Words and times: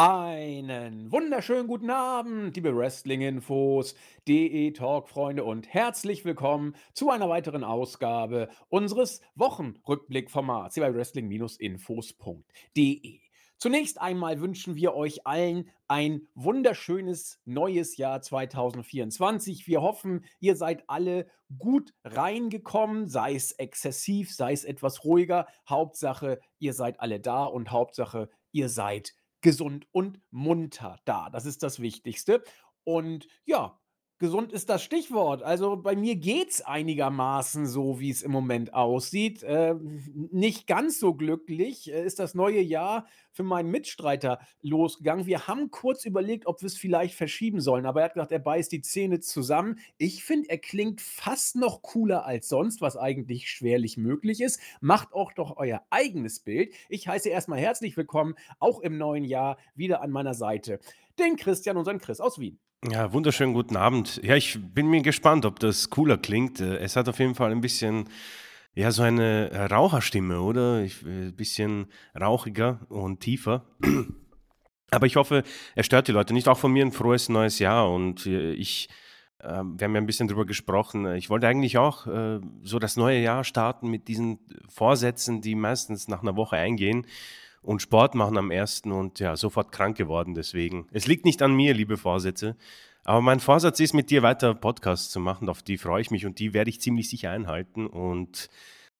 Einen 0.00 1.10
wunderschönen 1.10 1.66
guten 1.66 1.90
Abend, 1.90 2.54
liebe 2.54 2.76
Wrestling-Infos, 2.76 3.96
DE-Talk-Freunde 4.28 5.42
und 5.42 5.66
herzlich 5.66 6.24
willkommen 6.24 6.76
zu 6.92 7.10
einer 7.10 7.28
weiteren 7.28 7.64
Ausgabe 7.64 8.48
unseres 8.68 9.20
Wochenrückblick-Formats 9.34 10.74
hier 10.74 10.84
bei 10.84 10.94
Wrestling-Infos.de. 10.94 13.20
Zunächst 13.56 14.00
einmal 14.00 14.40
wünschen 14.40 14.76
wir 14.76 14.94
euch 14.94 15.26
allen 15.26 15.68
ein 15.88 16.28
wunderschönes 16.36 17.40
neues 17.44 17.96
Jahr 17.96 18.22
2024. 18.22 19.66
Wir 19.66 19.82
hoffen, 19.82 20.24
ihr 20.38 20.54
seid 20.54 20.84
alle 20.86 21.26
gut 21.58 21.92
reingekommen, 22.04 23.08
sei 23.08 23.34
es 23.34 23.50
exzessiv, 23.50 24.32
sei 24.32 24.52
es 24.52 24.62
etwas 24.62 25.04
ruhiger. 25.04 25.48
Hauptsache, 25.68 26.38
ihr 26.60 26.72
seid 26.72 27.00
alle 27.00 27.18
da 27.18 27.42
und 27.42 27.72
Hauptsache, 27.72 28.30
ihr 28.52 28.68
seid 28.68 29.16
gesund 29.40 29.86
und 29.92 30.20
munter 30.30 30.98
da. 31.04 31.30
Das 31.30 31.46
ist 31.46 31.62
das 31.62 31.80
Wichtigste. 31.80 32.42
Und 32.84 33.28
ja, 33.44 33.78
gesund 34.18 34.52
ist 34.52 34.68
das 34.68 34.82
Stichwort. 34.82 35.42
Also 35.42 35.76
bei 35.76 35.94
mir 35.94 36.16
geht's 36.16 36.60
einigermaßen 36.60 37.66
so, 37.66 38.00
wie 38.00 38.10
es 38.10 38.22
im 38.22 38.32
Moment 38.32 38.74
aussieht. 38.74 39.42
Äh, 39.42 39.74
nicht 40.32 40.66
ganz 40.66 40.98
so 40.98 41.14
glücklich 41.14 41.92
äh, 41.92 42.04
ist 42.04 42.18
das 42.18 42.34
neue 42.34 42.60
Jahr 42.60 43.06
für 43.32 43.44
meinen 43.44 43.70
Mitstreiter 43.70 44.40
losgegangen. 44.62 45.26
Wir 45.26 45.46
haben 45.46 45.70
kurz 45.70 46.04
überlegt, 46.04 46.46
ob 46.46 46.60
wir 46.60 46.66
es 46.66 46.76
vielleicht 46.76 47.14
verschieben 47.14 47.60
sollen, 47.60 47.86
aber 47.86 48.00
er 48.00 48.06
hat 48.06 48.14
gesagt, 48.14 48.32
er 48.32 48.40
beißt 48.40 48.72
die 48.72 48.82
Zähne 48.82 49.20
zusammen. 49.20 49.78
Ich 49.96 50.24
finde, 50.24 50.50
er 50.50 50.58
klingt 50.58 51.00
fast 51.00 51.54
noch 51.54 51.82
cooler 51.82 52.26
als 52.26 52.48
sonst, 52.48 52.80
was 52.80 52.96
eigentlich 52.96 53.48
schwerlich 53.48 53.96
möglich 53.96 54.40
ist. 54.40 54.60
Macht 54.80 55.12
auch 55.12 55.32
doch 55.32 55.56
euer 55.56 55.82
eigenes 55.90 56.40
Bild. 56.40 56.74
Ich 56.88 57.06
heiße 57.06 57.28
erstmal 57.28 57.60
herzlich 57.60 57.96
willkommen, 57.96 58.34
auch 58.58 58.80
im 58.80 58.98
neuen 58.98 59.24
Jahr, 59.24 59.58
wieder 59.76 60.02
an 60.02 60.10
meiner 60.10 60.34
Seite, 60.34 60.80
den 61.18 61.36
Christian, 61.36 61.76
unseren 61.76 61.98
Chris 61.98 62.20
aus 62.20 62.38
Wien. 62.40 62.58
Ja, 62.86 63.12
wunderschönen 63.12 63.54
guten 63.54 63.76
Abend. 63.76 64.20
Ja, 64.22 64.36
ich 64.36 64.56
bin 64.72 64.86
mir 64.86 65.02
gespannt, 65.02 65.44
ob 65.44 65.58
das 65.58 65.90
cooler 65.90 66.16
klingt. 66.16 66.60
Äh, 66.60 66.76
es 66.76 66.94
hat 66.94 67.08
auf 67.08 67.18
jeden 67.18 67.34
Fall 67.34 67.50
ein 67.50 67.60
bisschen, 67.60 68.08
ja, 68.72 68.92
so 68.92 69.02
eine 69.02 69.50
äh, 69.50 69.64
Raucherstimme, 69.64 70.40
oder? 70.40 70.76
Ein 70.76 71.28
äh, 71.28 71.32
bisschen 71.32 71.88
rauchiger 72.18 72.86
und 72.88 73.18
tiefer. 73.18 73.66
Aber 74.92 75.06
ich 75.06 75.16
hoffe, 75.16 75.42
er 75.74 75.82
stört 75.82 76.06
die 76.06 76.12
Leute 76.12 76.32
nicht. 76.32 76.46
Auch 76.46 76.58
von 76.58 76.72
mir 76.72 76.86
ein 76.86 76.92
frohes 76.92 77.28
neues 77.28 77.58
Jahr. 77.58 77.92
Und 77.92 78.26
ich, 78.26 78.88
äh, 79.40 79.48
wir 79.48 79.84
haben 79.84 79.94
ja 79.96 80.00
ein 80.00 80.06
bisschen 80.06 80.28
drüber 80.28 80.46
gesprochen. 80.46 81.16
Ich 81.16 81.30
wollte 81.30 81.48
eigentlich 81.48 81.78
auch 81.78 82.06
äh, 82.06 82.38
so 82.62 82.78
das 82.78 82.96
neue 82.96 83.18
Jahr 83.18 83.42
starten 83.42 83.90
mit 83.90 84.06
diesen 84.06 84.38
Vorsätzen, 84.68 85.40
die 85.40 85.56
meistens 85.56 86.06
nach 86.06 86.22
einer 86.22 86.36
Woche 86.36 86.54
eingehen 86.54 87.06
und 87.62 87.82
Sport 87.82 88.14
machen 88.14 88.38
am 88.38 88.50
ersten 88.50 88.92
und 88.92 89.20
ja, 89.20 89.36
sofort 89.36 89.72
krank 89.72 89.96
geworden 89.96 90.34
deswegen. 90.34 90.86
Es 90.92 91.06
liegt 91.06 91.24
nicht 91.24 91.42
an 91.42 91.54
mir, 91.54 91.74
liebe 91.74 91.96
Vorsätze. 91.96 92.56
Aber 93.04 93.22
mein 93.22 93.40
Vorsatz 93.40 93.80
ist, 93.80 93.94
mit 93.94 94.10
dir 94.10 94.22
weiter 94.22 94.54
Podcasts 94.54 95.10
zu 95.10 95.20
machen. 95.20 95.48
Auf 95.48 95.62
die 95.62 95.78
freue 95.78 96.02
ich 96.02 96.10
mich 96.10 96.26
und 96.26 96.38
die 96.38 96.52
werde 96.52 96.70
ich 96.70 96.80
ziemlich 96.80 97.08
sicher 97.08 97.30
einhalten. 97.30 97.86
Und 97.86 98.50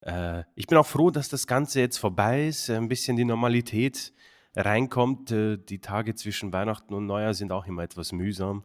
äh, 0.00 0.44
ich 0.54 0.66
bin 0.66 0.78
auch 0.78 0.86
froh, 0.86 1.10
dass 1.10 1.28
das 1.28 1.46
Ganze 1.46 1.80
jetzt 1.80 1.98
vorbei 1.98 2.46
ist, 2.46 2.70
ein 2.70 2.88
bisschen 2.88 3.16
die 3.16 3.24
Normalität 3.24 4.12
reinkommt. 4.56 5.30
Äh, 5.30 5.58
die 5.58 5.80
Tage 5.80 6.14
zwischen 6.14 6.52
Weihnachten 6.52 6.94
und 6.94 7.06
Neujahr 7.06 7.34
sind 7.34 7.52
auch 7.52 7.66
immer 7.66 7.82
etwas 7.82 8.12
mühsam. 8.12 8.64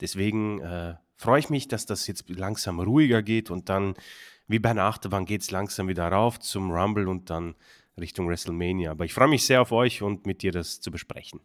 Deswegen 0.00 0.60
äh, 0.60 0.94
freue 1.16 1.38
ich 1.38 1.48
mich, 1.48 1.68
dass 1.68 1.86
das 1.86 2.06
jetzt 2.08 2.28
langsam 2.28 2.80
ruhiger 2.80 3.22
geht 3.22 3.50
und 3.50 3.68
dann, 3.68 3.94
wie 4.48 4.58
bei 4.58 4.70
einer 4.70 4.84
Achterbahn, 4.84 5.26
geht 5.26 5.42
es 5.42 5.52
langsam 5.52 5.86
wieder 5.86 6.08
rauf 6.08 6.40
zum 6.40 6.72
Rumble 6.72 7.06
und 7.06 7.30
dann 7.30 7.54
Richtung 8.00 8.28
WrestleMania. 8.28 8.90
Aber 8.90 9.04
ich 9.04 9.14
freue 9.14 9.28
mich 9.28 9.44
sehr 9.44 9.62
auf 9.62 9.72
euch 9.72 10.02
und 10.02 10.26
mit 10.26 10.42
dir 10.42 10.52
das 10.52 10.80
zu 10.80 10.90
besprechen. 10.90 11.40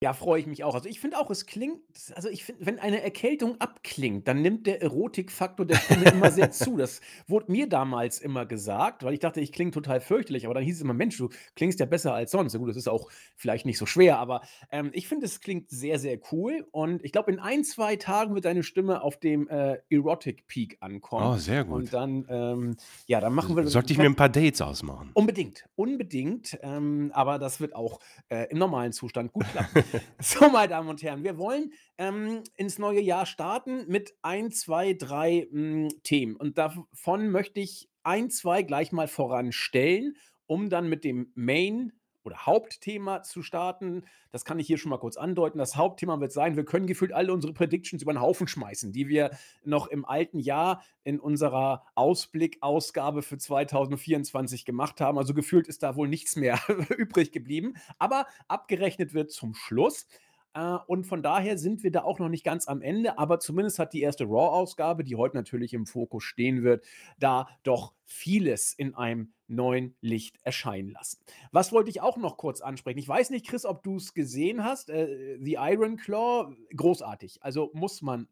Ja, 0.00 0.12
freue 0.12 0.38
ich 0.38 0.46
mich 0.46 0.62
auch. 0.62 0.76
Also 0.76 0.88
ich 0.88 1.00
finde 1.00 1.18
auch, 1.18 1.28
es 1.28 1.44
klingt, 1.44 1.80
also 2.14 2.28
ich 2.28 2.44
finde, 2.44 2.66
wenn 2.66 2.78
eine 2.78 3.02
Erkältung 3.02 3.60
abklingt, 3.60 4.28
dann 4.28 4.42
nimmt 4.42 4.68
der 4.68 4.80
Erotikfaktor 4.80 5.66
der 5.66 5.74
Stimme 5.74 6.04
immer 6.12 6.30
sehr 6.30 6.52
zu. 6.52 6.76
Das 6.76 7.00
wurde 7.26 7.50
mir 7.50 7.68
damals 7.68 8.20
immer 8.20 8.46
gesagt, 8.46 9.02
weil 9.02 9.14
ich 9.14 9.18
dachte, 9.18 9.40
ich 9.40 9.50
klinge 9.50 9.72
total 9.72 10.00
fürchterlich. 10.00 10.44
Aber 10.44 10.54
dann 10.54 10.62
hieß 10.62 10.76
es 10.76 10.82
immer, 10.82 10.94
Mensch, 10.94 11.18
du 11.18 11.30
klingst 11.56 11.80
ja 11.80 11.86
besser 11.86 12.14
als 12.14 12.30
sonst. 12.30 12.52
Ja, 12.52 12.60
gut, 12.60 12.68
das 12.68 12.76
ist 12.76 12.88
auch 12.88 13.10
vielleicht 13.34 13.66
nicht 13.66 13.76
so 13.76 13.86
schwer, 13.86 14.20
aber 14.20 14.42
ähm, 14.70 14.90
ich 14.92 15.08
finde, 15.08 15.26
es 15.26 15.40
klingt 15.40 15.68
sehr, 15.68 15.98
sehr 15.98 16.20
cool. 16.30 16.68
Und 16.70 17.04
ich 17.04 17.10
glaube, 17.10 17.32
in 17.32 17.40
ein, 17.40 17.64
zwei 17.64 17.96
Tagen 17.96 18.36
wird 18.36 18.44
deine 18.44 18.62
Stimme 18.62 19.02
auf 19.02 19.16
dem 19.18 19.48
äh, 19.48 19.78
Erotic 19.90 20.46
Peak 20.46 20.76
ankommen. 20.78 21.26
Oh, 21.26 21.36
sehr 21.38 21.64
gut. 21.64 21.74
Und 21.74 21.92
dann, 21.92 22.24
ähm, 22.28 22.76
ja, 23.06 23.20
dann 23.20 23.34
machen 23.34 23.56
wir. 23.56 23.66
Sollte 23.66 23.92
ich 23.92 23.98
mir 23.98 24.04
ein 24.04 24.14
paar 24.14 24.28
Dates 24.28 24.62
ausmachen? 24.62 25.10
Unbedingt, 25.14 25.68
unbedingt. 25.74 26.56
Ähm, 26.62 27.10
aber 27.14 27.40
das 27.40 27.58
wird 27.58 27.74
auch 27.74 27.98
äh, 28.28 28.46
im 28.50 28.58
normalen 28.58 28.92
Zustand 28.92 29.32
gut 29.32 29.44
klappen. 29.50 29.87
So, 30.20 30.48
meine 30.48 30.68
Damen 30.68 30.88
und 30.88 31.02
Herren, 31.02 31.24
wir 31.24 31.38
wollen 31.38 31.72
ähm, 31.98 32.42
ins 32.56 32.78
neue 32.78 33.00
Jahr 33.00 33.26
starten 33.26 33.86
mit 33.88 34.14
ein, 34.22 34.50
zwei, 34.50 34.94
drei 34.94 35.46
hm, 35.50 35.88
Themen. 36.02 36.36
Und 36.36 36.58
davon 36.58 37.30
möchte 37.30 37.60
ich 37.60 37.88
ein, 38.02 38.30
zwei 38.30 38.62
gleich 38.62 38.92
mal 38.92 39.08
voranstellen, 39.08 40.16
um 40.46 40.70
dann 40.70 40.88
mit 40.88 41.04
dem 41.04 41.32
Main 41.34 41.92
oder 42.28 42.46
Hauptthema 42.46 43.22
zu 43.22 43.42
starten. 43.42 44.04
Das 44.30 44.44
kann 44.44 44.58
ich 44.58 44.66
hier 44.66 44.78
schon 44.78 44.90
mal 44.90 44.98
kurz 44.98 45.16
andeuten. 45.16 45.58
Das 45.58 45.76
Hauptthema 45.76 46.20
wird 46.20 46.32
sein, 46.32 46.56
wir 46.56 46.64
können 46.64 46.86
gefühlt 46.86 47.12
alle 47.12 47.32
unsere 47.32 47.52
Predictions 47.54 48.02
über 48.02 48.12
den 48.12 48.20
Haufen 48.20 48.46
schmeißen, 48.46 48.92
die 48.92 49.08
wir 49.08 49.30
noch 49.64 49.86
im 49.86 50.04
alten 50.04 50.38
Jahr 50.38 50.82
in 51.04 51.18
unserer 51.18 51.84
Ausblick-Ausgabe 51.94 53.22
für 53.22 53.38
2024 53.38 54.64
gemacht 54.64 55.00
haben. 55.00 55.18
Also 55.18 55.32
gefühlt 55.32 55.66
ist 55.66 55.82
da 55.82 55.96
wohl 55.96 56.08
nichts 56.08 56.36
mehr 56.36 56.60
übrig 56.96 57.32
geblieben. 57.32 57.74
Aber 57.98 58.26
abgerechnet 58.46 59.14
wird 59.14 59.30
zum 59.32 59.54
Schluss. 59.54 60.06
Äh, 60.54 60.76
und 60.86 61.04
von 61.04 61.22
daher 61.22 61.58
sind 61.58 61.82
wir 61.82 61.90
da 61.90 62.02
auch 62.02 62.18
noch 62.18 62.28
nicht 62.28 62.44
ganz 62.44 62.68
am 62.68 62.82
Ende, 62.82 63.18
aber 63.18 63.40
zumindest 63.40 63.78
hat 63.78 63.92
die 63.92 64.02
erste 64.02 64.24
Raw-Ausgabe, 64.24 65.04
die 65.04 65.16
heute 65.16 65.36
natürlich 65.36 65.74
im 65.74 65.86
Fokus 65.86 66.24
stehen 66.24 66.62
wird, 66.62 66.84
da 67.18 67.48
doch 67.62 67.94
vieles 68.04 68.72
in 68.72 68.94
einem 68.94 69.32
neuen 69.46 69.94
Licht 70.00 70.38
erscheinen 70.42 70.90
lassen. 70.90 71.20
Was 71.52 71.72
wollte 71.72 71.90
ich 71.90 72.00
auch 72.00 72.16
noch 72.16 72.36
kurz 72.36 72.60
ansprechen? 72.60 72.98
Ich 72.98 73.08
weiß 73.08 73.30
nicht, 73.30 73.46
Chris, 73.46 73.64
ob 73.64 73.82
du 73.82 73.96
es 73.96 74.14
gesehen 74.14 74.64
hast. 74.64 74.90
Äh, 74.90 75.38
The 75.42 75.56
Iron 75.58 75.96
Claw, 75.96 76.54
großartig. 76.74 77.42
Also 77.42 77.70
muss 77.72 78.02
man 78.02 78.28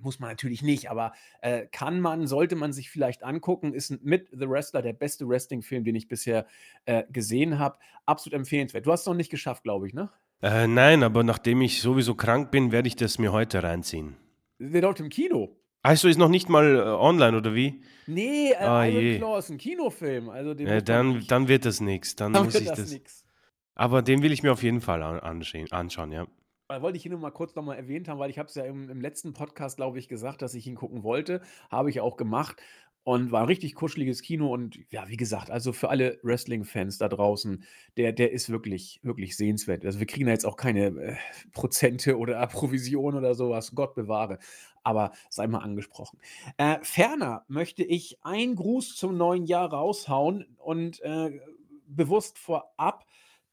muss 0.00 0.18
man 0.18 0.30
natürlich 0.30 0.62
nicht, 0.62 0.90
aber 0.90 1.12
äh, 1.42 1.66
kann 1.66 2.00
man, 2.00 2.26
sollte 2.26 2.56
man 2.56 2.72
sich 2.72 2.90
vielleicht 2.90 3.22
angucken, 3.22 3.74
ist 3.74 4.02
mit 4.02 4.28
The 4.30 4.48
Wrestler 4.48 4.82
der 4.82 4.92
beste 4.92 5.28
Wrestling-Film, 5.28 5.84
den 5.84 5.94
ich 5.94 6.08
bisher 6.08 6.46
äh, 6.86 7.04
gesehen 7.10 7.58
habe. 7.58 7.78
Absolut 8.06 8.34
empfehlenswert. 8.34 8.86
Du 8.86 8.92
hast 8.92 9.00
es 9.00 9.06
noch 9.06 9.14
nicht 9.14 9.30
geschafft, 9.30 9.62
glaube 9.62 9.86
ich, 9.86 9.94
ne? 9.94 10.10
Äh, 10.44 10.66
nein, 10.66 11.02
aber 11.02 11.24
nachdem 11.24 11.62
ich 11.62 11.80
sowieso 11.80 12.14
krank 12.14 12.50
bin, 12.50 12.70
werde 12.70 12.86
ich 12.86 12.96
das 12.96 13.18
mir 13.18 13.32
heute 13.32 13.62
reinziehen. 13.62 14.14
Der 14.58 14.82
läuft 14.82 15.00
im 15.00 15.08
Kino. 15.08 15.56
Also 15.80 16.06
ist 16.06 16.18
noch 16.18 16.28
nicht 16.28 16.50
mal 16.50 16.76
äh, 16.76 16.80
online 16.80 17.38
oder 17.38 17.54
wie? 17.54 17.80
Nee, 18.06 18.50
äh, 18.50 18.56
ah, 18.56 18.84
Iron 18.84 19.16
Claw 19.16 19.38
ist 19.38 19.48
ein 19.48 19.56
Kinofilm. 19.56 20.28
Also 20.28 20.52
den 20.52 20.66
äh, 20.66 20.82
dann, 20.82 21.26
dann 21.28 21.48
wird 21.48 21.64
das 21.64 21.80
nichts. 21.80 22.14
Dann, 22.14 22.34
dann 22.34 22.44
muss 22.44 22.56
ich 22.56 22.68
das. 22.68 22.92
Nix. 22.92 23.24
Aber 23.74 24.02
den 24.02 24.22
will 24.22 24.32
ich 24.32 24.42
mir 24.42 24.52
auf 24.52 24.62
jeden 24.62 24.82
Fall 24.82 25.02
anschauen, 25.02 25.72
anschauen 25.72 26.12
ja. 26.12 26.26
Da 26.74 26.82
wollte 26.82 26.98
ich 26.98 27.06
ihn 27.06 27.12
nur 27.12 27.20
mal 27.20 27.30
kurz 27.30 27.54
nochmal 27.54 27.76
erwähnt 27.76 28.08
haben, 28.08 28.18
weil 28.18 28.30
ich 28.30 28.38
habe 28.40 28.48
es 28.48 28.56
ja 28.56 28.64
im, 28.64 28.90
im 28.90 29.00
letzten 29.00 29.32
Podcast, 29.32 29.76
glaube 29.76 30.00
ich, 30.00 30.08
gesagt, 30.08 30.42
dass 30.42 30.54
ich 30.54 30.66
ihn 30.66 30.74
gucken 30.74 31.04
wollte. 31.04 31.40
Habe 31.70 31.88
ich 31.88 32.00
auch 32.00 32.16
gemacht. 32.16 32.60
Und 33.04 33.30
war 33.30 33.42
ein 33.42 33.46
richtig 33.46 33.74
kuscheliges 33.74 34.22
Kino 34.22 34.52
und 34.52 34.80
ja, 34.90 35.06
wie 35.08 35.18
gesagt, 35.18 35.50
also 35.50 35.72
für 35.74 35.90
alle 35.90 36.18
Wrestling-Fans 36.22 36.96
da 36.96 37.06
draußen, 37.08 37.62
der, 37.98 38.12
der 38.12 38.32
ist 38.32 38.48
wirklich, 38.48 38.98
wirklich 39.02 39.36
sehenswert. 39.36 39.84
Also 39.84 40.00
wir 40.00 40.06
kriegen 40.06 40.24
da 40.24 40.32
jetzt 40.32 40.46
auch 40.46 40.56
keine 40.56 40.86
äh, 40.86 41.16
Prozente 41.52 42.18
oder 42.18 42.44
Provision 42.46 43.14
oder 43.14 43.34
sowas, 43.34 43.74
Gott 43.74 43.94
bewahre. 43.94 44.38
Aber 44.82 45.12
sei 45.28 45.46
mal 45.46 45.58
angesprochen. 45.58 46.18
Äh, 46.56 46.78
ferner 46.82 47.44
möchte 47.46 47.84
ich 47.84 48.18
einen 48.24 48.56
Gruß 48.56 48.96
zum 48.96 49.16
neuen 49.16 49.44
Jahr 49.44 49.70
raushauen 49.70 50.46
und 50.56 51.00
äh, 51.02 51.38
bewusst 51.86 52.38
vorab 52.38 53.04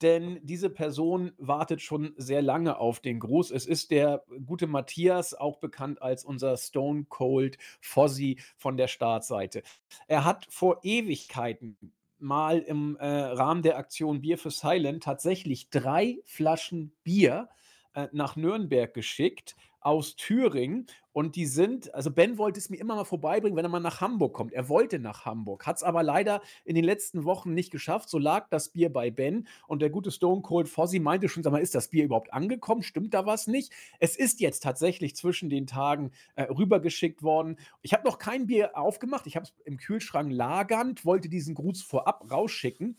denn 0.01 0.39
diese 0.43 0.69
Person 0.69 1.31
wartet 1.37 1.81
schon 1.81 2.13
sehr 2.17 2.41
lange 2.41 2.77
auf 2.77 2.99
den 2.99 3.19
Gruß. 3.19 3.51
Es 3.51 3.65
ist 3.65 3.91
der 3.91 4.23
gute 4.45 4.67
Matthias, 4.67 5.33
auch 5.33 5.57
bekannt 5.57 6.01
als 6.01 6.23
unser 6.25 6.57
Stone 6.57 7.05
Cold 7.09 7.57
Fozzy 7.79 8.39
von 8.57 8.77
der 8.77 8.87
Startseite. 8.87 9.63
Er 10.07 10.25
hat 10.25 10.47
vor 10.49 10.79
Ewigkeiten 10.83 11.77
mal 12.19 12.59
im 12.59 12.97
äh, 12.97 13.05
Rahmen 13.05 13.63
der 13.63 13.77
Aktion 13.77 14.21
Bier 14.21 14.37
für 14.37 14.51
Silent 14.51 15.03
tatsächlich 15.03 15.69
drei 15.69 16.19
Flaschen 16.25 16.93
Bier 17.03 17.49
äh, 17.93 18.07
nach 18.11 18.35
Nürnberg 18.35 18.93
geschickt 18.93 19.55
aus 19.81 20.15
Thüringen 20.15 20.85
und 21.11 21.35
die 21.35 21.45
sind, 21.45 21.93
also 21.93 22.11
Ben 22.11 22.37
wollte 22.37 22.59
es 22.59 22.69
mir 22.69 22.77
immer 22.77 22.95
mal 22.95 23.03
vorbeibringen, 23.03 23.57
wenn 23.57 23.65
er 23.65 23.69
mal 23.69 23.79
nach 23.79 23.99
Hamburg 23.99 24.33
kommt. 24.33 24.53
Er 24.53 24.69
wollte 24.69 24.99
nach 24.99 25.25
Hamburg, 25.25 25.65
hat 25.65 25.77
es 25.77 25.83
aber 25.83 26.03
leider 26.03 26.41
in 26.63 26.75
den 26.75 26.85
letzten 26.85 27.25
Wochen 27.25 27.53
nicht 27.53 27.71
geschafft. 27.71 28.09
So 28.09 28.17
lag 28.17 28.47
das 28.49 28.69
Bier 28.69 28.93
bei 28.93 29.11
Ben 29.11 29.47
und 29.67 29.81
der 29.81 29.89
gute 29.89 30.11
Stone 30.11 30.41
Cold 30.41 30.69
Fozzy 30.69 30.99
meinte 30.99 31.27
schon, 31.27 31.43
sag 31.43 31.51
mal, 31.51 31.61
ist 31.61 31.75
das 31.75 31.89
Bier 31.89 32.05
überhaupt 32.05 32.31
angekommen? 32.31 32.83
Stimmt 32.83 33.13
da 33.13 33.25
was 33.25 33.47
nicht? 33.47 33.73
Es 33.99 34.15
ist 34.15 34.39
jetzt 34.39 34.61
tatsächlich 34.63 35.15
zwischen 35.15 35.49
den 35.49 35.67
Tagen 35.67 36.11
äh, 36.35 36.43
rübergeschickt 36.43 37.23
worden. 37.23 37.57
Ich 37.81 37.93
habe 37.93 38.05
noch 38.05 38.17
kein 38.17 38.47
Bier 38.47 38.77
aufgemacht, 38.77 39.27
ich 39.27 39.35
habe 39.35 39.45
es 39.45 39.53
im 39.65 39.77
Kühlschrank 39.77 40.31
lagernd, 40.31 41.05
wollte 41.05 41.27
diesen 41.27 41.55
Gruß 41.55 41.81
vorab 41.81 42.31
rausschicken. 42.31 42.97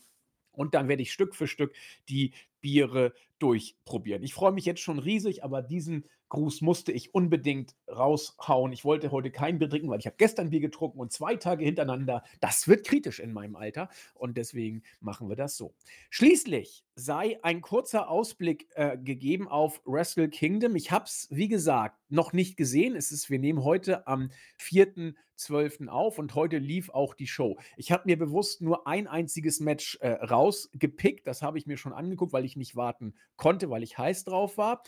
Und 0.51 0.75
dann 0.75 0.87
werde 0.87 1.01
ich 1.01 1.11
Stück 1.11 1.35
für 1.35 1.47
Stück 1.47 1.73
die 2.09 2.33
Biere 2.63 3.13
durchprobieren. 3.37 4.23
Ich 4.23 4.33
freue 4.33 4.53
mich 4.53 4.65
jetzt 4.65 4.79
schon 4.79 4.99
riesig, 4.99 5.43
aber 5.43 5.61
diesen 5.61 6.05
Gruß 6.29 6.61
musste 6.61 6.91
ich 6.91 7.13
unbedingt 7.13 7.75
raushauen. 7.87 8.71
Ich 8.71 8.83
wollte 8.83 9.11
heute 9.11 9.29
kein 9.29 9.59
Bier 9.59 9.69
trinken, 9.69 9.89
weil 9.89 9.99
ich 9.99 10.07
habe 10.07 10.15
gestern 10.17 10.49
Bier 10.49 10.61
getrunken 10.61 10.99
und 10.99 11.11
zwei 11.11 11.35
Tage 11.35 11.63
hintereinander. 11.63 12.23
Das 12.39 12.67
wird 12.67 12.87
kritisch 12.87 13.19
in 13.19 13.33
meinem 13.33 13.55
Alter 13.55 13.89
und 14.15 14.35
deswegen 14.35 14.81
machen 14.99 15.29
wir 15.29 15.35
das 15.35 15.57
so. 15.57 15.75
Schließlich 16.09 16.85
sei 16.95 17.37
ein 17.43 17.61
kurzer 17.61 18.09
Ausblick 18.09 18.67
äh, 18.73 18.97
gegeben 18.97 19.47
auf 19.47 19.81
Wrestle 19.85 20.29
Kingdom. 20.29 20.75
Ich 20.75 20.91
habe 20.91 21.05
es, 21.05 21.27
wie 21.29 21.47
gesagt, 21.47 21.99
noch 22.09 22.33
nicht 22.33 22.57
gesehen. 22.57 22.95
Es 22.95 23.11
ist, 23.11 23.29
wir 23.29 23.37
nehmen 23.39 23.63
heute 23.63 24.07
am 24.07 24.31
4.12. 24.59 25.87
auf 25.87 26.17
und 26.17 26.33
heute 26.33 26.57
lief 26.57 26.89
auch 26.89 27.13
die 27.13 27.27
Show. 27.27 27.59
Ich 27.77 27.91
habe 27.91 28.03
mir 28.05 28.17
bewusst 28.17 28.61
nur 28.61 28.87
ein 28.87 29.07
einziges 29.07 29.59
Match 29.59 29.97
äh, 30.01 30.09
rausgepickt. 30.09 31.27
Das 31.27 31.43
habe 31.43 31.59
ich 31.59 31.67
mir 31.67 31.77
schon 31.77 31.93
angeguckt, 31.93 32.33
weil 32.33 32.45
ich 32.45 32.52
nicht 32.55 32.75
warten 32.75 33.15
konnte, 33.35 33.69
weil 33.69 33.83
ich 33.83 33.97
heiß 33.97 34.25
drauf 34.25 34.57
war. 34.57 34.83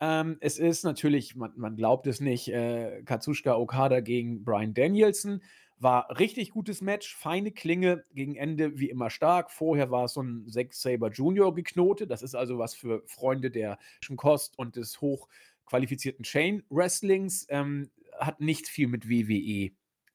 Ähm, 0.00 0.36
es 0.40 0.58
ist 0.58 0.84
natürlich, 0.84 1.36
man, 1.36 1.52
man 1.56 1.76
glaubt 1.76 2.06
es 2.06 2.20
nicht, 2.20 2.48
äh, 2.48 3.02
Katsushika 3.04 3.56
Okada 3.56 4.00
gegen 4.00 4.44
Brian 4.44 4.74
Danielson. 4.74 5.42
War 5.78 6.18
richtig 6.18 6.50
gutes 6.50 6.80
Match, 6.80 7.14
feine 7.14 7.50
Klinge, 7.50 8.02
gegen 8.14 8.34
Ende 8.34 8.78
wie 8.78 8.88
immer 8.88 9.10
stark. 9.10 9.50
Vorher 9.50 9.90
war 9.90 10.04
es 10.04 10.14
so 10.14 10.22
ein 10.22 10.48
Zack 10.48 10.72
Saber 10.72 11.10
Junior 11.10 11.54
geknotet. 11.54 12.10
Das 12.10 12.22
ist 12.22 12.34
also 12.34 12.58
was 12.58 12.74
für 12.74 13.02
Freunde 13.06 13.50
der 13.50 13.78
Kost 14.16 14.58
und 14.58 14.76
des 14.76 15.00
hochqualifizierten 15.00 16.24
Chain 16.24 16.62
Wrestlings. 16.70 17.46
Ähm, 17.50 17.90
hat 18.18 18.40
nicht 18.40 18.68
viel 18.68 18.88
mit 18.88 19.08
WWE 19.08 19.70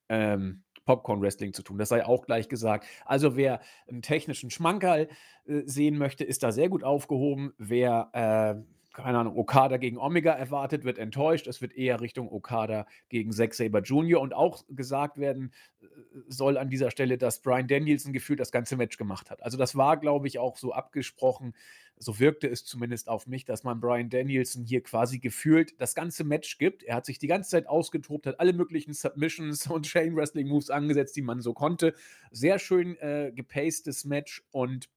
ähm, 0.09 0.63
Popcorn 0.85 1.21
Wrestling 1.21 1.53
zu 1.53 1.63
tun. 1.63 1.77
Das 1.77 1.89
sei 1.89 2.05
auch 2.05 2.25
gleich 2.25 2.49
gesagt. 2.49 2.85
Also 3.05 3.35
wer 3.35 3.61
einen 3.87 4.01
technischen 4.01 4.49
Schmankerl 4.49 5.07
äh, 5.45 5.61
sehen 5.65 5.97
möchte, 5.97 6.23
ist 6.23 6.43
da 6.43 6.51
sehr 6.51 6.69
gut 6.69 6.83
aufgehoben. 6.83 7.53
Wer 7.57 8.09
äh, 8.13 8.80
keine 8.93 9.17
Ahnung, 9.17 9.37
Okada 9.37 9.77
gegen 9.77 9.97
Omega 9.97 10.33
erwartet, 10.33 10.83
wird 10.83 10.97
enttäuscht. 10.97 11.47
Es 11.47 11.61
wird 11.61 11.73
eher 11.73 12.01
Richtung 12.01 12.31
Okada 12.31 12.85
gegen 13.09 13.31
Zack 13.31 13.53
Saber 13.53 13.81
Jr. 13.81 14.19
Und 14.19 14.33
auch 14.33 14.63
gesagt 14.69 15.17
werden 15.17 15.51
äh, 15.81 15.85
soll 16.27 16.57
an 16.57 16.69
dieser 16.69 16.91
Stelle, 16.91 17.17
dass 17.17 17.41
Brian 17.41 17.67
Danielson 17.67 18.11
gefühlt 18.11 18.39
das 18.39 18.51
ganze 18.51 18.75
Match 18.75 18.97
gemacht 18.97 19.31
hat. 19.31 19.43
Also 19.43 19.57
das 19.57 19.75
war, 19.75 19.97
glaube 19.97 20.27
ich, 20.27 20.39
auch 20.39 20.57
so 20.57 20.73
abgesprochen. 20.73 21.53
So 21.97 22.19
wirkte 22.19 22.47
es 22.47 22.65
zumindest 22.65 23.07
auf 23.07 23.27
mich, 23.27 23.45
dass 23.45 23.63
man 23.63 23.79
Brian 23.79 24.09
Danielson 24.09 24.65
hier 24.65 24.81
quasi 24.81 25.19
gefühlt 25.19 25.79
das 25.79 25.95
ganze 25.95 26.23
Match 26.23 26.57
gibt. 26.57 26.83
Er 26.83 26.95
hat 26.95 27.05
sich 27.05 27.19
die 27.19 27.27
ganze 27.27 27.51
Zeit 27.51 27.67
ausgetobt, 27.67 28.27
hat 28.27 28.39
alle 28.39 28.53
möglichen 28.53 28.93
Submissions 28.93 29.67
und 29.69 29.85
Chain 29.85 30.15
Wrestling 30.15 30.47
Moves 30.47 30.69
angesetzt, 30.69 31.15
die 31.15 31.21
man 31.21 31.41
so 31.41 31.53
konnte. 31.53 31.93
Sehr 32.31 32.59
schön 32.59 32.97
äh, 32.97 33.31
gepacedes 33.33 34.03
Match 34.03 34.43
und 34.51 34.89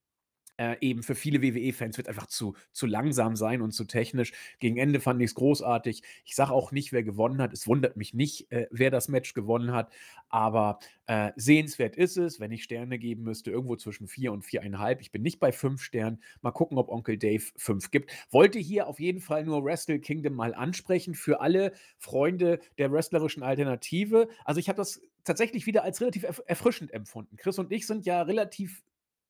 äh, 0.57 0.77
eben 0.81 1.03
für 1.03 1.15
viele 1.15 1.43
WWE-Fans 1.43 1.97
wird 1.97 2.09
einfach 2.09 2.27
zu, 2.27 2.55
zu 2.73 2.87
langsam 2.87 3.37
sein 3.37 3.63
und 3.63 3.73
zu 3.73 3.85
technisch. 3.85 4.33
Gegen 4.59 4.77
Ende 4.77 5.01
fand 5.01 5.21
ich 5.21 5.31
es 5.31 5.35
großartig. 5.35 6.03
Ich 6.25 6.35
sage 6.35 6.53
auch 6.53 6.73
nicht, 6.73 6.93
wer 6.93 7.03
gewonnen 7.03 7.41
hat. 7.41 7.53
Es 7.53 7.67
wundert 7.67 7.97
mich 7.97 8.15
nicht, 8.15 8.51
äh, 8.53 8.67
wer 8.71 8.91
das 8.91 9.09
Match 9.09 9.35
gewonnen 9.35 9.73
hat. 9.73 9.93
Aber 10.29 10.79
äh, 11.07 11.33
sehenswert 11.37 11.97
ist 11.97 12.17
es, 12.17 12.41
wenn 12.41 12.53
ich 12.53 12.65
Sterne 12.65 12.99
geben 12.99 13.23
müsste, 13.25 13.51
irgendwo 13.51 13.77
zwischen 13.77 14.07
vier 14.07 14.33
und 14.33 14.43
viereinhalb. 14.43 15.01
Ich 15.01 15.13
bin 15.13 15.23
nicht 15.23 15.41
bei 15.41 15.53
fünf 15.53 15.83
Sternen. 15.83 16.23
Mal 16.43 16.53
gucken, 16.53 16.79
ob 16.79 16.89
Onkel 16.89 17.19
Dave 17.19 17.45
fünf 17.57 17.91
gibt. 17.91 18.13
Wollte 18.31 18.59
hier 18.59 18.87
auf 18.87 19.01
jeden 19.01 19.21
Fall 19.21 19.45
nur 19.45 19.65
Wrestle 19.65 19.99
Kingdom 19.99 20.35
mal 20.35 20.55
ansprechen 20.55 21.15
für 21.15 21.41
alle 21.41 21.73
Freunde 21.99 22.61
der 22.79 22.93
wrestlerischen 22.93 23.43
Alternative. 23.43 24.29
Also 24.45 24.61
ich 24.61 24.69
habe 24.69 24.77
das 24.77 25.01
tatsächlich 25.25 25.67
wieder 25.67 25.83
als 25.83 26.01
relativ 26.01 26.25
erfrischend 26.47 26.93
empfunden. 26.93 27.37
Chris 27.37 27.59
und 27.59 27.73
ich 27.73 27.87
sind 27.87 28.07
ja 28.07 28.23
relativ 28.23 28.83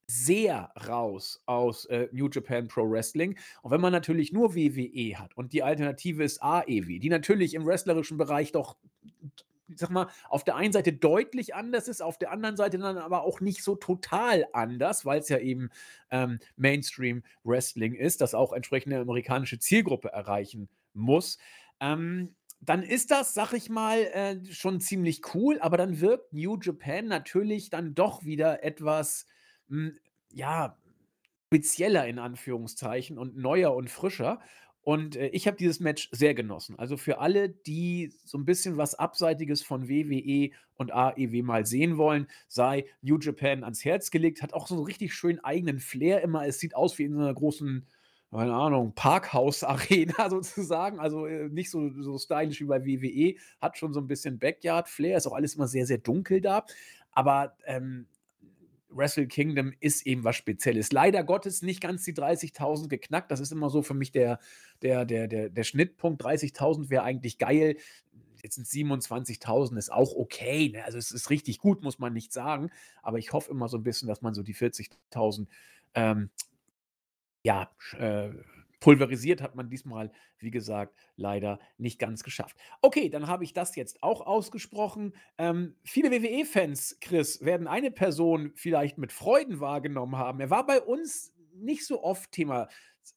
sehr 0.06 0.70
raus 0.88 1.42
aus 1.46 1.86
äh, 1.86 2.08
New 2.12 2.28
Japan 2.28 2.68
Pro 2.68 2.88
Wrestling. 2.90 3.38
Und 3.62 3.70
wenn 3.70 3.80
man 3.80 3.92
natürlich 3.92 4.32
nur 4.32 4.54
WWE 4.54 5.18
hat 5.18 5.36
und 5.36 5.52
die 5.52 5.62
Alternative 5.62 6.22
ist 6.22 6.42
AEW, 6.42 6.98
die 6.98 7.08
natürlich 7.08 7.54
im 7.54 7.66
wrestlerischen 7.66 8.18
Bereich 8.18 8.52
doch, 8.52 8.76
ich 9.68 9.78
sag 9.78 9.90
mal, 9.90 10.08
auf 10.28 10.44
der 10.44 10.56
einen 10.56 10.72
Seite 10.72 10.92
deutlich 10.92 11.54
anders 11.54 11.88
ist, 11.88 12.02
auf 12.02 12.18
der 12.18 12.30
anderen 12.30 12.56
Seite 12.56 12.78
dann 12.78 12.98
aber 12.98 13.22
auch 13.22 13.40
nicht 13.40 13.62
so 13.62 13.76
total 13.76 14.46
anders, 14.52 15.04
weil 15.04 15.20
es 15.20 15.28
ja 15.28 15.38
eben 15.38 15.70
ähm, 16.10 16.38
Mainstream 16.56 17.22
Wrestling 17.42 17.94
ist, 17.94 18.20
das 18.20 18.34
auch 18.34 18.52
entsprechende 18.52 18.98
amerikanische 18.98 19.58
Zielgruppe 19.58 20.08
erreichen 20.08 20.68
muss. 20.92 21.38
Ähm, 21.80 22.34
dann 22.60 22.82
ist 22.82 23.10
das, 23.10 23.34
sag 23.34 23.52
ich 23.52 23.68
mal, 23.68 23.98
äh, 23.98 24.44
schon 24.52 24.80
ziemlich 24.80 25.34
cool, 25.34 25.58
aber 25.60 25.76
dann 25.76 26.00
wirkt 26.00 26.32
New 26.32 26.58
Japan 26.60 27.06
natürlich 27.06 27.68
dann 27.70 27.94
doch 27.94 28.24
wieder 28.24 28.64
etwas 28.64 29.26
hm, 29.68 29.98
ja, 30.32 30.78
spezieller 31.48 32.06
in 32.06 32.18
Anführungszeichen 32.18 33.18
und 33.18 33.36
neuer 33.36 33.74
und 33.74 33.90
frischer. 33.90 34.40
Und, 34.82 35.16
äh, 35.16 35.28
ich 35.28 35.46
habe 35.46 35.56
dieses 35.56 35.80
Match 35.80 36.10
sehr 36.12 36.34
genossen. 36.34 36.78
Also, 36.78 36.96
für 36.98 37.18
alle, 37.20 37.48
die 37.48 38.12
so 38.24 38.38
ein 38.38 38.44
bisschen 38.44 38.76
was 38.76 38.94
Abseitiges 38.94 39.62
von 39.62 39.88
WWE 39.88 40.56
und 40.76 40.92
AEW 40.92 41.42
mal 41.42 41.64
sehen 41.66 41.96
wollen, 41.96 42.26
sei 42.48 42.86
New 43.02 43.18
Japan 43.18 43.64
ans 43.64 43.84
Herz 43.84 44.10
gelegt. 44.10 44.42
Hat 44.42 44.52
auch 44.52 44.66
so 44.66 44.76
'n 44.76 44.84
richtig 44.84 45.14
schönen 45.14 45.40
eigenen 45.44 45.78
Flair 45.80 46.22
immer. 46.22 46.46
Es 46.46 46.58
sieht 46.60 46.76
aus 46.76 46.98
wie 46.98 47.04
in 47.04 47.14
so 47.14 47.20
'ner 47.20 47.32
großen, 47.34 47.86
keine 48.30 48.52
Ahnung, 48.54 48.94
Parkhaus-Arena 48.94 50.28
sozusagen. 50.30 50.98
Also, 51.00 51.26
äh, 51.26 51.48
nicht 51.48 51.70
so 51.70 51.90
so 52.02 52.18
stylisch 52.18 52.60
wie 52.60 52.64
bei 52.66 52.84
WWE, 52.84 53.40
hat 53.60 53.78
schon 53.78 53.92
so 53.94 54.00
ein 54.00 54.06
bisschen 54.08 54.38
Backyard-Flair, 54.38 55.16
ist 55.16 55.26
auch 55.26 55.34
alles 55.34 55.54
immer 55.54 55.68
sehr, 55.68 55.86
sehr 55.86 55.98
dunkel 55.98 56.40
da. 56.40 56.66
Aber, 57.12 57.56
ähm 57.66 58.06
Wrestle 58.94 59.26
Kingdom 59.26 59.72
ist 59.80 60.06
eben 60.06 60.24
was 60.24 60.36
Spezielles. 60.36 60.92
Leider 60.92 61.24
Gottes 61.24 61.62
nicht 61.62 61.80
ganz 61.80 62.04
die 62.04 62.14
30.000 62.14 62.88
geknackt. 62.88 63.30
Das 63.30 63.40
ist 63.40 63.52
immer 63.52 63.70
so 63.70 63.82
für 63.82 63.94
mich 63.94 64.12
der, 64.12 64.38
der, 64.82 65.04
der, 65.04 65.28
der, 65.28 65.50
der 65.50 65.64
Schnittpunkt. 65.64 66.22
30.000 66.24 66.90
wäre 66.90 67.02
eigentlich 67.02 67.38
geil. 67.38 67.76
Jetzt 68.42 68.56
sind 68.56 68.66
27.000 68.66 69.78
ist 69.78 69.92
auch 69.92 70.14
okay. 70.14 70.70
Ne? 70.70 70.84
Also 70.84 70.98
es 70.98 71.10
ist 71.10 71.30
richtig 71.30 71.58
gut, 71.58 71.82
muss 71.82 71.98
man 71.98 72.12
nicht 72.12 72.32
sagen. 72.32 72.70
Aber 73.02 73.18
ich 73.18 73.32
hoffe 73.32 73.50
immer 73.50 73.68
so 73.68 73.78
ein 73.78 73.82
bisschen, 73.82 74.08
dass 74.08 74.22
man 74.22 74.34
so 74.34 74.42
die 74.42 74.54
40.000 74.54 75.46
ähm, 75.94 76.30
ja, 77.42 77.70
äh, 77.98 78.30
Pulverisiert 78.84 79.40
hat 79.40 79.54
man 79.54 79.70
diesmal, 79.70 80.12
wie 80.40 80.50
gesagt, 80.50 80.94
leider 81.16 81.58
nicht 81.78 81.98
ganz 81.98 82.22
geschafft. 82.22 82.54
Okay, 82.82 83.08
dann 83.08 83.28
habe 83.28 83.42
ich 83.42 83.54
das 83.54 83.76
jetzt 83.76 84.02
auch 84.02 84.20
ausgesprochen. 84.20 85.14
Ähm, 85.38 85.74
viele 85.84 86.10
WWE-Fans, 86.10 86.98
Chris, 87.00 87.42
werden 87.42 87.66
eine 87.66 87.90
Person 87.90 88.52
vielleicht 88.56 88.98
mit 88.98 89.10
Freuden 89.10 89.58
wahrgenommen 89.58 90.18
haben. 90.18 90.38
Er 90.38 90.50
war 90.50 90.66
bei 90.66 90.82
uns 90.82 91.32
nicht 91.54 91.86
so 91.86 92.04
oft 92.04 92.30
Thema. 92.30 92.68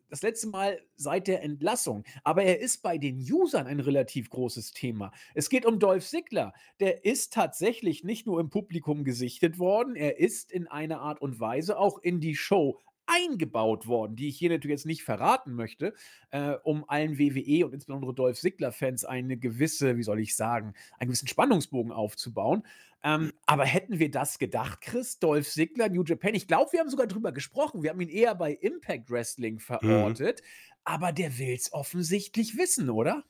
Das 0.09 0.21
letzte 0.21 0.47
Mal 0.47 0.79
seit 0.95 1.27
der 1.27 1.43
Entlassung. 1.43 2.05
Aber 2.23 2.43
er 2.43 2.61
ist 2.61 2.81
bei 2.81 2.97
den 2.97 3.17
Usern 3.17 3.67
ein 3.67 3.81
relativ 3.81 4.29
großes 4.29 4.71
Thema. 4.71 5.11
Es 5.33 5.49
geht 5.49 5.65
um 5.65 5.79
Dolph 5.79 6.07
Ziggler. 6.07 6.53
Der 6.79 7.03
ist 7.03 7.33
tatsächlich 7.33 8.05
nicht 8.05 8.25
nur 8.25 8.39
im 8.39 8.49
Publikum 8.49 9.03
gesichtet 9.03 9.59
worden, 9.59 9.97
er 9.97 10.17
ist 10.17 10.49
in 10.49 10.69
einer 10.69 11.01
Art 11.01 11.19
und 11.19 11.41
Weise 11.41 11.77
auch 11.77 11.99
in 11.99 12.21
die 12.21 12.37
Show 12.37 12.79
eingebaut 13.07 13.87
worden, 13.87 14.15
die 14.15 14.27
ich 14.27 14.37
hier 14.37 14.49
natürlich 14.49 14.75
jetzt 14.75 14.85
nicht 14.85 15.03
verraten 15.03 15.53
möchte, 15.53 15.93
äh, 16.31 16.53
um 16.63 16.87
allen 16.87 17.17
WWE 17.17 17.65
und 17.65 17.73
insbesondere 17.73 18.13
Dolph 18.13 18.39
Ziggler-Fans 18.39 19.05
eine 19.05 19.37
gewisse, 19.37 19.97
wie 19.97 20.03
soll 20.03 20.19
ich 20.19 20.35
sagen, 20.35 20.73
einen 20.99 21.09
gewissen 21.09 21.27
Spannungsbogen 21.27 21.91
aufzubauen. 21.91 22.63
Ähm, 23.03 23.31
aber 23.45 23.65
hätten 23.65 23.99
wir 23.99 24.11
das 24.11 24.39
gedacht, 24.39 24.81
Chris? 24.81 25.19
Dolph 25.19 25.47
Ziggler, 25.47 25.89
New 25.89 26.03
Japan? 26.03 26.35
Ich 26.35 26.47
glaube, 26.47 26.71
wir 26.73 26.79
haben 26.79 26.89
sogar 26.89 27.07
drüber 27.07 27.31
gesprochen. 27.31 27.83
Wir 27.83 27.91
haben 27.91 28.01
ihn 28.01 28.09
eher 28.09 28.35
bei 28.35 28.53
Impact 28.53 29.09
Wrestling 29.09 29.55
mhm. 29.55 29.59
verortet. 29.59 30.41
Mhm. 30.41 30.45
Aber 30.83 31.11
der 31.11 31.37
will 31.37 31.53
es 31.53 31.73
offensichtlich 31.73 32.57
wissen, 32.57 32.89
oder? 32.89 33.23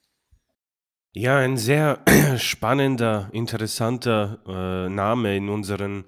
Ja, 1.13 1.37
ein 1.37 1.57
sehr 1.57 2.03
spannender, 2.37 3.29
interessanter 3.33 4.39
äh, 4.47 4.89
Name 4.89 5.35
in 5.35 5.49
unseren 5.49 6.05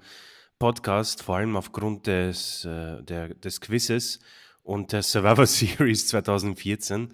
Podcast, 0.60 1.22
vor 1.22 1.38
allem 1.38 1.56
aufgrund 1.56 2.06
des, 2.06 2.66
äh, 2.66 3.02
der, 3.02 3.34
des 3.34 3.62
Quizzes 3.62 4.20
und 4.62 4.92
der 4.92 5.02
Survivor 5.02 5.46
Series 5.46 6.06
2014, 6.06 7.08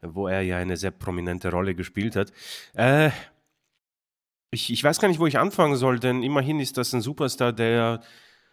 wo 0.00 0.26
er 0.26 0.40
ja 0.40 0.56
eine 0.56 0.78
sehr 0.78 0.90
prominente 0.90 1.50
Rolle 1.50 1.74
gespielt 1.74 2.16
hat. 2.16 2.32
Äh, 2.74 3.10
ich, 4.50 4.72
ich 4.72 4.82
weiß 4.82 4.98
gar 4.98 5.08
nicht, 5.08 5.20
wo 5.20 5.26
ich 5.26 5.38
anfangen 5.38 5.76
soll, 5.76 6.00
denn 6.00 6.22
immerhin 6.22 6.58
ist 6.58 6.78
das 6.78 6.94
ein 6.94 7.02
Superstar, 7.02 7.52
der 7.52 8.00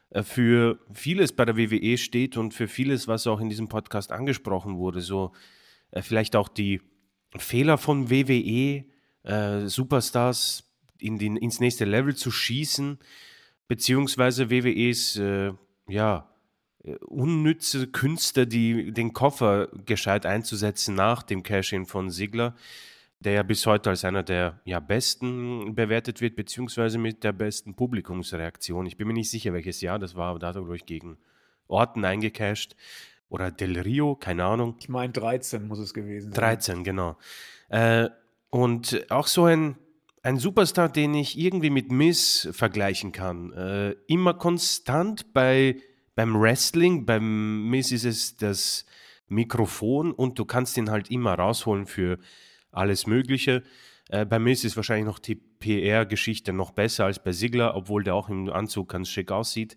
äh, 0.10 0.24
für 0.24 0.78
vieles 0.92 1.32
bei 1.32 1.46
der 1.46 1.56
WWE 1.56 1.98
steht 1.98 2.36
und 2.36 2.54
für 2.54 2.68
vieles, 2.68 3.08
was 3.08 3.26
auch 3.28 3.40
in 3.40 3.48
diesem 3.48 3.70
Podcast 3.70 4.12
angesprochen 4.12 4.78
wurde. 4.78 5.00
So 5.00 5.32
äh, 5.92 6.02
vielleicht 6.02 6.36
auch 6.36 6.50
die 6.50 6.82
Fehler 7.38 7.78
von 7.78 8.10
WWE, 8.10 8.84
äh, 9.24 9.68
Superstars 9.68 10.70
in 11.00 11.18
den, 11.18 11.38
ins 11.38 11.62
nächste 11.62 11.86
Level 11.86 12.14
zu 12.14 12.30
schießen 12.30 13.00
beziehungsweise 13.74 14.52
WWEs, 14.52 15.18
äh, 15.18 15.52
ja, 15.88 16.30
äh, 16.84 16.94
unnütze 17.08 17.88
Künste, 17.88 18.46
die 18.46 18.92
den 18.92 19.14
Koffer 19.14 19.68
gescheit 19.88 20.28
einzusetzen 20.28 20.94
nach 20.94 21.24
dem 21.24 21.42
Cash-In 21.42 21.88
von 21.88 22.12
Sigler, 22.12 22.54
der 23.20 23.34
ja 23.34 23.42
bis 23.42 23.66
heute 23.66 23.90
als 23.90 24.06
einer 24.06 24.22
der 24.22 24.62
ja, 24.66 24.80
besten 24.80 25.74
bewertet 25.74 26.22
wird, 26.22 26.36
beziehungsweise 26.36 27.00
mit 27.00 27.24
der 27.24 27.32
besten 27.32 27.74
Publikumsreaktion. 27.74 28.86
Ich 28.86 28.96
bin 28.96 29.08
mir 29.08 29.14
nicht 29.14 29.32
sicher, 29.32 29.54
welches 29.54 29.82
Jahr 29.82 29.98
das 29.98 30.14
war, 30.14 30.30
aber 30.30 30.40
da 30.40 30.50
hat 30.50 30.56
er, 30.56 30.62
glaube 30.62 30.76
ich, 30.76 30.86
gegen 30.86 31.18
Orten 31.68 32.06
eingecashed. 32.06 32.76
oder 33.28 33.50
Del 33.50 33.80
Rio, 33.80 34.14
keine 34.16 34.46
Ahnung. 34.46 34.76
Ich 34.80 34.88
meine 34.88 35.14
13 35.14 35.68
muss 35.68 35.80
es 35.80 35.96
gewesen 35.96 36.32
sein. 36.32 36.40
13, 36.40 36.84
genau. 36.84 37.18
Äh, 37.70 38.10
und 38.52 39.10
auch 39.10 39.26
so 39.26 39.46
ein, 39.46 39.78
ein 40.24 40.38
Superstar, 40.38 40.90
den 40.90 41.14
ich 41.14 41.38
irgendwie 41.38 41.70
mit 41.70 41.92
Miss 41.92 42.48
vergleichen 42.54 43.12
kann. 43.12 43.52
Äh, 43.52 43.92
immer 44.08 44.34
konstant 44.34 45.34
bei, 45.34 45.76
beim 46.16 46.40
Wrestling. 46.40 47.06
Beim 47.06 47.70
Miss 47.70 47.92
ist 47.92 48.06
es 48.06 48.38
das 48.38 48.86
Mikrofon 49.28 50.14
und 50.14 50.40
du 50.40 50.46
kannst 50.46 50.78
ihn 50.78 50.90
halt 50.90 51.12
immer 51.12 51.34
rausholen 51.34 51.86
für 51.86 52.20
alles 52.72 53.06
Mögliche. 53.06 53.64
Äh, 54.10 54.26
bei 54.26 54.40
Miss 54.40 54.64
ist 54.64 54.78
wahrscheinlich 54.78 55.06
noch 55.06 55.20
die 55.20 55.36
PR-Geschichte 55.36 56.54
noch 56.54 56.72
besser 56.72 57.06
als 57.06 57.22
bei 57.22 57.34
Sigler, 57.34 57.76
obwohl 57.76 58.04
der 58.04 58.16
auch 58.16 58.30
im 58.30 58.50
Anzug 58.50 58.90
ganz 58.90 59.10
schick 59.10 59.30
aussieht. 59.30 59.76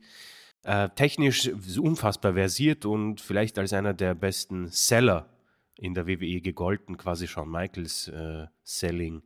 Äh, 0.62 0.90
technisch 0.90 1.50
unfassbar 1.76 2.34
versiert 2.34 2.86
und 2.86 3.20
vielleicht 3.20 3.58
als 3.58 3.72
einer 3.72 3.94
der 3.94 4.14
besten 4.14 4.68
Seller 4.68 5.28
in 5.76 5.94
der 5.94 6.06
WWE 6.06 6.40
gegolten, 6.40 6.96
quasi 6.96 7.26
Shawn 7.26 7.50
Michaels 7.50 8.08
äh, 8.08 8.46
Selling, 8.62 9.22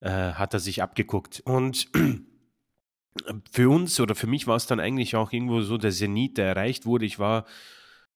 äh, 0.00 0.10
hat 0.10 0.54
er 0.54 0.60
sich 0.60 0.82
abgeguckt. 0.82 1.40
Und 1.40 1.88
für 3.50 3.70
uns 3.70 4.00
oder 4.00 4.14
für 4.14 4.26
mich 4.26 4.46
war 4.46 4.56
es 4.56 4.66
dann 4.66 4.80
eigentlich 4.80 5.16
auch 5.16 5.32
irgendwo 5.32 5.62
so 5.62 5.78
der 5.78 5.92
Zenit, 5.92 6.38
der 6.38 6.46
erreicht 6.48 6.86
wurde. 6.86 7.06
Ich 7.06 7.18
war 7.18 7.46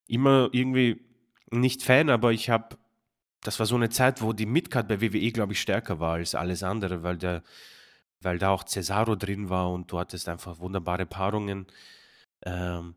immer 0.07 0.49
irgendwie 0.53 1.05
nicht 1.51 1.83
Fan, 1.83 2.11
aber 2.11 2.33
ich 2.33 2.51
habe, 2.51 2.77
das 3.43 3.59
war 3.59 3.67
so 3.67 3.77
eine 3.77 3.91
Zeit, 3.91 4.23
wo 4.23 4.33
die 4.33 4.47
Midcard 4.47 4.89
bei 4.89 5.01
WWE, 5.01 5.33
glaube 5.33 5.53
ich, 5.53 5.61
stärker 5.61 6.01
war 6.01 6.15
als 6.15 6.35
alles 6.35 6.63
andere, 6.63 7.03
weil 7.03 7.17
der, 7.17 7.43
weil 8.21 8.39
da 8.39 8.51
auch 8.51 8.65
Cesaro 8.65 9.17
drin 9.17 9.49
war 9.49 9.71
und 9.71 9.91
du 9.91 9.99
hattest 9.99 10.29
einfach 10.29 10.59
wunderbare 10.59 11.07
Paarungen. 11.07 11.67
Ähm, 12.45 12.95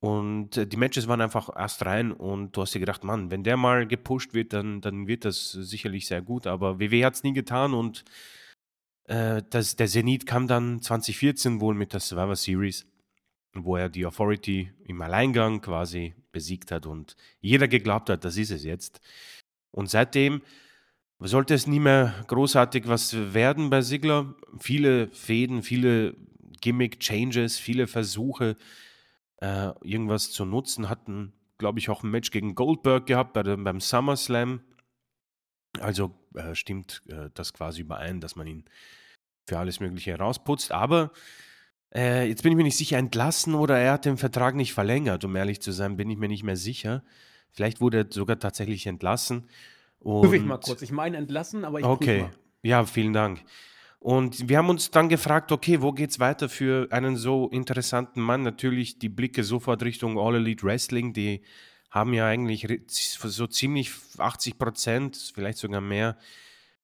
und 0.00 0.56
äh, 0.56 0.66
die 0.66 0.76
Matches 0.76 1.08
waren 1.08 1.20
einfach 1.20 1.48
erst 1.54 1.84
rein 1.86 2.12
und 2.12 2.56
du 2.56 2.62
hast 2.62 2.74
dir 2.74 2.80
gedacht, 2.80 3.04
Mann, 3.04 3.30
wenn 3.30 3.44
der 3.44 3.56
mal 3.56 3.86
gepusht 3.86 4.34
wird, 4.34 4.52
dann, 4.52 4.80
dann 4.80 5.06
wird 5.06 5.24
das 5.24 5.52
sicherlich 5.52 6.06
sehr 6.06 6.22
gut. 6.22 6.46
Aber 6.46 6.78
WWE 6.80 7.04
hat 7.04 7.14
es 7.14 7.22
nie 7.22 7.32
getan 7.32 7.74
und 7.74 8.04
äh, 9.04 9.42
das, 9.50 9.76
der 9.76 9.86
Zenit 9.86 10.26
kam 10.26 10.46
dann 10.46 10.82
2014 10.82 11.60
wohl 11.60 11.74
mit 11.74 11.92
der 11.92 12.00
Survivor 12.00 12.36
Series, 12.36 12.86
wo 13.54 13.76
er 13.76 13.88
die 13.88 14.04
Authority 14.04 14.72
im 14.84 15.00
Alleingang 15.00 15.60
quasi 15.60 16.14
besiegt 16.30 16.70
hat 16.70 16.86
und 16.86 17.16
jeder 17.40 17.68
geglaubt 17.68 18.10
hat, 18.10 18.24
das 18.24 18.36
ist 18.36 18.50
es 18.50 18.64
jetzt. 18.64 19.00
Und 19.70 19.88
seitdem 19.88 20.42
sollte 21.18 21.54
es 21.54 21.66
nie 21.66 21.80
mehr 21.80 22.14
großartig 22.26 22.86
was 22.88 23.32
werden 23.32 23.70
bei 23.70 23.80
Sigler. 23.80 24.34
Viele 24.58 25.08
Fäden, 25.08 25.62
viele 25.62 26.14
Gimmick-Changes, 26.60 27.58
viele 27.58 27.86
Versuche, 27.86 28.56
äh, 29.40 29.72
irgendwas 29.82 30.30
zu 30.30 30.44
nutzen. 30.44 30.88
Hatten, 30.88 31.32
glaube 31.58 31.78
ich, 31.78 31.88
auch 31.90 32.02
ein 32.02 32.10
Match 32.10 32.30
gegen 32.30 32.54
Goldberg 32.54 33.06
gehabt 33.06 33.32
bei 33.32 33.42
dem, 33.42 33.64
beim 33.64 33.80
SummerSlam. 33.80 34.60
Also 35.80 36.14
äh, 36.34 36.54
stimmt 36.54 37.02
äh, 37.08 37.30
das 37.34 37.52
quasi 37.52 37.82
überein, 37.82 38.20
dass 38.20 38.36
man 38.36 38.46
ihn 38.46 38.64
für 39.46 39.58
alles 39.58 39.80
Mögliche 39.80 40.12
herausputzt. 40.12 40.72
Aber 40.72 41.12
äh, 41.94 42.28
jetzt 42.28 42.42
bin 42.42 42.52
ich 42.52 42.56
mir 42.56 42.64
nicht 42.64 42.76
sicher, 42.76 42.98
entlassen 42.98 43.54
oder 43.54 43.78
er 43.78 43.92
hat 43.92 44.04
den 44.04 44.16
Vertrag 44.16 44.54
nicht 44.54 44.72
verlängert. 44.72 45.24
Um 45.24 45.36
ehrlich 45.36 45.60
zu 45.60 45.72
sein, 45.72 45.96
bin 45.96 46.10
ich 46.10 46.18
mir 46.18 46.28
nicht 46.28 46.42
mehr 46.42 46.56
sicher. 46.56 47.02
Vielleicht 47.52 47.80
wurde 47.80 47.98
er 47.98 48.06
sogar 48.10 48.38
tatsächlich 48.38 48.86
entlassen. 48.86 49.48
Prüfe 50.00 50.36
ich 50.36 50.44
mal 50.44 50.58
kurz. 50.58 50.82
Ich 50.82 50.92
meine 50.92 51.16
entlassen, 51.16 51.64
aber 51.64 51.80
ich 51.80 51.86
Okay, 51.86 52.22
mal. 52.22 52.30
ja, 52.62 52.84
vielen 52.84 53.12
Dank. 53.12 53.42
Und 53.98 54.48
wir 54.48 54.58
haben 54.58 54.68
uns 54.68 54.90
dann 54.90 55.08
gefragt, 55.08 55.50
okay, 55.52 55.82
wo 55.82 55.92
geht 55.92 56.10
es 56.10 56.20
weiter 56.20 56.48
für 56.48 56.88
einen 56.90 57.16
so 57.16 57.48
interessanten 57.48 58.20
Mann? 58.20 58.42
Natürlich 58.42 58.98
die 58.98 59.08
Blicke 59.08 59.42
sofort 59.42 59.82
Richtung 59.82 60.18
All 60.18 60.36
Elite 60.36 60.64
Wrestling, 60.64 61.12
die 61.12 61.42
haben 61.90 62.12
ja 62.12 62.26
eigentlich 62.26 62.66
so 62.86 63.46
ziemlich 63.46 63.90
80 64.18 64.58
Prozent, 64.58 65.32
vielleicht 65.34 65.58
sogar 65.58 65.80
mehr, 65.80 66.16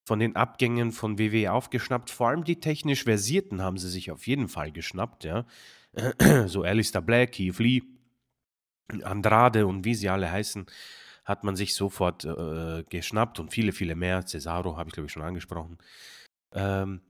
von 0.05 0.19
den 0.19 0.35
Abgängen 0.37 0.91
von 0.91 1.19
WWE 1.19 1.53
aufgeschnappt. 1.53 2.11
Vor 2.11 2.29
allem 2.29 2.45
die 2.45 2.59
technisch 2.59 3.05
Versierten 3.05 3.63
haben 3.63 3.79
sie 3.79 3.89
sich 3.89 4.11
auf 4.11 4.27
jeden 4.27 4.49
Fall 4.49 4.73
geschnappt, 4.73 5.25
ja. 5.25 5.45
So 6.47 6.63
Alistair 6.63 7.03
Black, 7.03 7.33
Keith 7.33 7.59
Lee, 7.59 7.83
Andrade 9.03 9.67
und 9.67 9.85
wie 9.85 9.95
sie 9.95 10.09
alle 10.09 10.31
heißen, 10.31 10.67
hat 11.25 11.45
man 11.45 11.55
sich 11.55 11.75
sofort 11.75 12.25
äh, 12.25 12.83
geschnappt 12.89 13.39
und 13.39 13.53
viele, 13.53 13.73
viele 13.73 13.95
mehr. 13.95 14.27
Cesaro 14.27 14.77
habe 14.77 14.89
ich, 14.89 14.95
glaube 14.95 15.07
ich, 15.07 15.13
schon 15.13 15.23
angesprochen. 15.23 15.79
Ähm, 16.55 17.01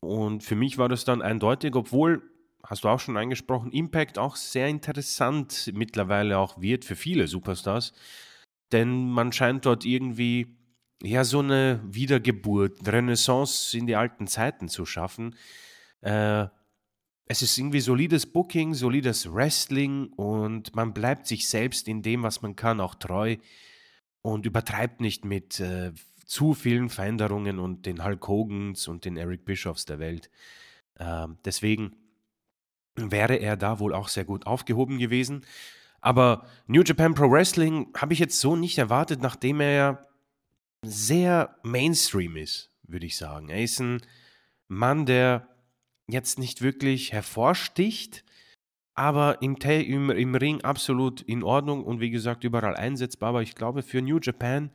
und 0.00 0.42
für 0.42 0.56
mich 0.56 0.78
war 0.78 0.88
das 0.88 1.04
dann 1.04 1.22
eindeutig, 1.22 1.74
obwohl, 1.74 2.22
hast 2.64 2.84
du 2.84 2.88
auch 2.88 3.00
schon 3.00 3.16
angesprochen, 3.16 3.72
Impact 3.72 4.18
auch 4.18 4.36
sehr 4.36 4.68
interessant 4.68 5.70
mittlerweile 5.74 6.38
auch 6.38 6.60
wird 6.60 6.84
für 6.84 6.96
viele 6.96 7.28
Superstars. 7.28 7.92
Denn 8.72 9.10
man 9.10 9.32
scheint 9.32 9.66
dort 9.66 9.84
irgendwie 9.84 10.56
ja 11.02 11.24
so 11.24 11.40
eine 11.40 11.80
Wiedergeburt, 11.84 12.86
Renaissance 12.86 13.76
in 13.76 13.86
die 13.86 13.96
alten 13.96 14.26
Zeiten 14.26 14.68
zu 14.68 14.86
schaffen. 14.86 15.36
Äh, 16.00 16.46
es 17.26 17.42
ist 17.42 17.56
irgendwie 17.56 17.80
solides 17.80 18.26
Booking, 18.26 18.74
solides 18.74 19.32
Wrestling 19.32 20.12
und 20.14 20.74
man 20.74 20.92
bleibt 20.92 21.26
sich 21.26 21.48
selbst 21.48 21.88
in 21.88 22.02
dem, 22.02 22.22
was 22.22 22.42
man 22.42 22.56
kann, 22.56 22.80
auch 22.80 22.94
treu 22.94 23.36
und 24.22 24.46
übertreibt 24.46 25.00
nicht 25.00 25.24
mit 25.24 25.60
äh, 25.60 25.92
zu 26.32 26.54
vielen 26.54 26.88
Veränderungen 26.88 27.58
und 27.58 27.84
den 27.84 28.02
Hulk 28.02 28.26
Hogans 28.26 28.88
und 28.88 29.04
den 29.04 29.18
Eric 29.18 29.44
Bischoffs 29.44 29.84
der 29.84 29.98
Welt. 29.98 30.30
Ähm, 30.98 31.36
deswegen 31.44 31.94
wäre 32.96 33.36
er 33.36 33.58
da 33.58 33.78
wohl 33.80 33.92
auch 33.92 34.08
sehr 34.08 34.24
gut 34.24 34.46
aufgehoben 34.46 34.98
gewesen. 34.98 35.44
Aber 36.00 36.46
New 36.66 36.80
Japan 36.80 37.12
Pro 37.12 37.30
Wrestling 37.30 37.92
habe 37.94 38.14
ich 38.14 38.18
jetzt 38.18 38.40
so 38.40 38.56
nicht 38.56 38.78
erwartet, 38.78 39.20
nachdem 39.20 39.60
er 39.60 39.72
ja 39.72 40.06
sehr 40.82 41.54
Mainstream 41.64 42.36
ist, 42.36 42.70
würde 42.84 43.04
ich 43.04 43.18
sagen. 43.18 43.50
Er 43.50 43.62
ist 43.62 43.78
ein 43.80 44.00
Mann, 44.68 45.04
der 45.04 45.46
jetzt 46.08 46.38
nicht 46.38 46.62
wirklich 46.62 47.12
hervorsticht, 47.12 48.24
aber 48.94 49.42
im, 49.42 49.56
im, 49.56 50.08
im 50.08 50.34
Ring 50.34 50.62
absolut 50.62 51.20
in 51.20 51.42
Ordnung 51.42 51.84
und 51.84 52.00
wie 52.00 52.10
gesagt 52.10 52.42
überall 52.42 52.74
einsetzbar. 52.74 53.28
Aber 53.28 53.42
ich 53.42 53.54
glaube, 53.54 53.82
für 53.82 54.00
New 54.00 54.18
Japan 54.18 54.70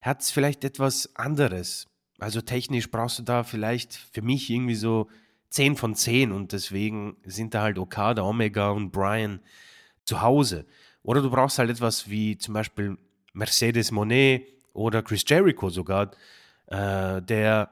hat 0.00 0.22
es 0.22 0.30
vielleicht 0.30 0.64
etwas 0.64 1.14
anderes. 1.16 1.86
Also 2.18 2.40
technisch 2.40 2.90
brauchst 2.90 3.18
du 3.18 3.22
da 3.22 3.42
vielleicht 3.42 3.94
für 3.94 4.22
mich 4.22 4.48
irgendwie 4.50 4.74
so 4.74 5.08
10 5.50 5.76
von 5.76 5.94
10 5.94 6.32
und 6.32 6.52
deswegen 6.52 7.16
sind 7.24 7.54
da 7.54 7.62
halt 7.62 7.78
Okada, 7.78 8.22
Omega 8.22 8.70
und 8.70 8.90
Brian 8.90 9.40
zu 10.04 10.22
Hause. 10.22 10.66
Oder 11.02 11.22
du 11.22 11.30
brauchst 11.30 11.58
halt 11.58 11.70
etwas 11.70 12.08
wie 12.08 12.36
zum 12.38 12.54
Beispiel 12.54 12.96
Mercedes 13.32 13.90
Monet 13.90 14.46
oder 14.72 15.02
Chris 15.02 15.24
Jericho 15.26 15.70
sogar, 15.70 16.10
äh, 16.66 17.22
der 17.22 17.70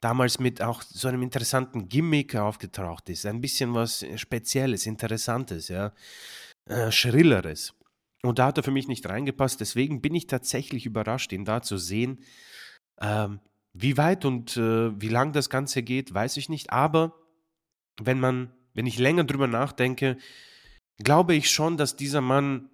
damals 0.00 0.40
mit 0.40 0.60
auch 0.60 0.82
so 0.82 1.08
einem 1.08 1.22
interessanten 1.22 1.88
Gimmick 1.88 2.34
aufgetaucht 2.34 3.08
ist. 3.08 3.24
Ein 3.24 3.40
bisschen 3.40 3.72
was 3.74 4.04
Spezielles, 4.16 4.86
Interessantes, 4.86 5.68
ja. 5.68 5.92
Äh, 6.66 6.90
Schrilleres. 6.90 7.74
Und 8.22 8.38
da 8.38 8.46
hat 8.46 8.56
er 8.56 8.62
für 8.62 8.70
mich 8.70 8.88
nicht 8.88 9.08
reingepasst. 9.08 9.60
Deswegen 9.60 10.00
bin 10.00 10.14
ich 10.14 10.26
tatsächlich 10.26 10.86
überrascht, 10.86 11.32
ihn 11.32 11.44
da 11.44 11.60
zu 11.60 11.76
sehen. 11.76 12.20
Ähm, 13.00 13.40
wie 13.72 13.96
weit 13.96 14.24
und 14.24 14.56
äh, 14.56 15.00
wie 15.00 15.08
lang 15.08 15.32
das 15.32 15.50
Ganze 15.50 15.82
geht, 15.82 16.14
weiß 16.14 16.36
ich 16.36 16.48
nicht. 16.48 16.70
Aber 16.70 17.14
wenn 18.00 18.20
man, 18.20 18.52
wenn 18.74 18.86
ich 18.86 18.98
länger 18.98 19.24
drüber 19.24 19.48
nachdenke, 19.48 20.18
glaube 20.98 21.34
ich 21.34 21.50
schon, 21.50 21.76
dass 21.76 21.96
dieser 21.96 22.20
Mann 22.20 22.70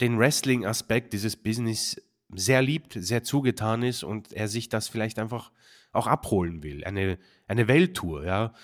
den 0.00 0.18
Wrestling-Aspekt 0.18 1.12
dieses 1.12 1.36
Business 1.36 2.00
sehr 2.32 2.62
liebt, 2.62 2.94
sehr 2.94 3.22
zugetan 3.22 3.82
ist 3.82 4.02
und 4.02 4.32
er 4.32 4.48
sich 4.48 4.68
das 4.68 4.88
vielleicht 4.88 5.18
einfach 5.18 5.52
auch 5.92 6.08
abholen 6.08 6.62
will. 6.62 6.84
Eine, 6.84 7.18
eine 7.46 7.68
Welttour, 7.68 8.24
ja. 8.24 8.54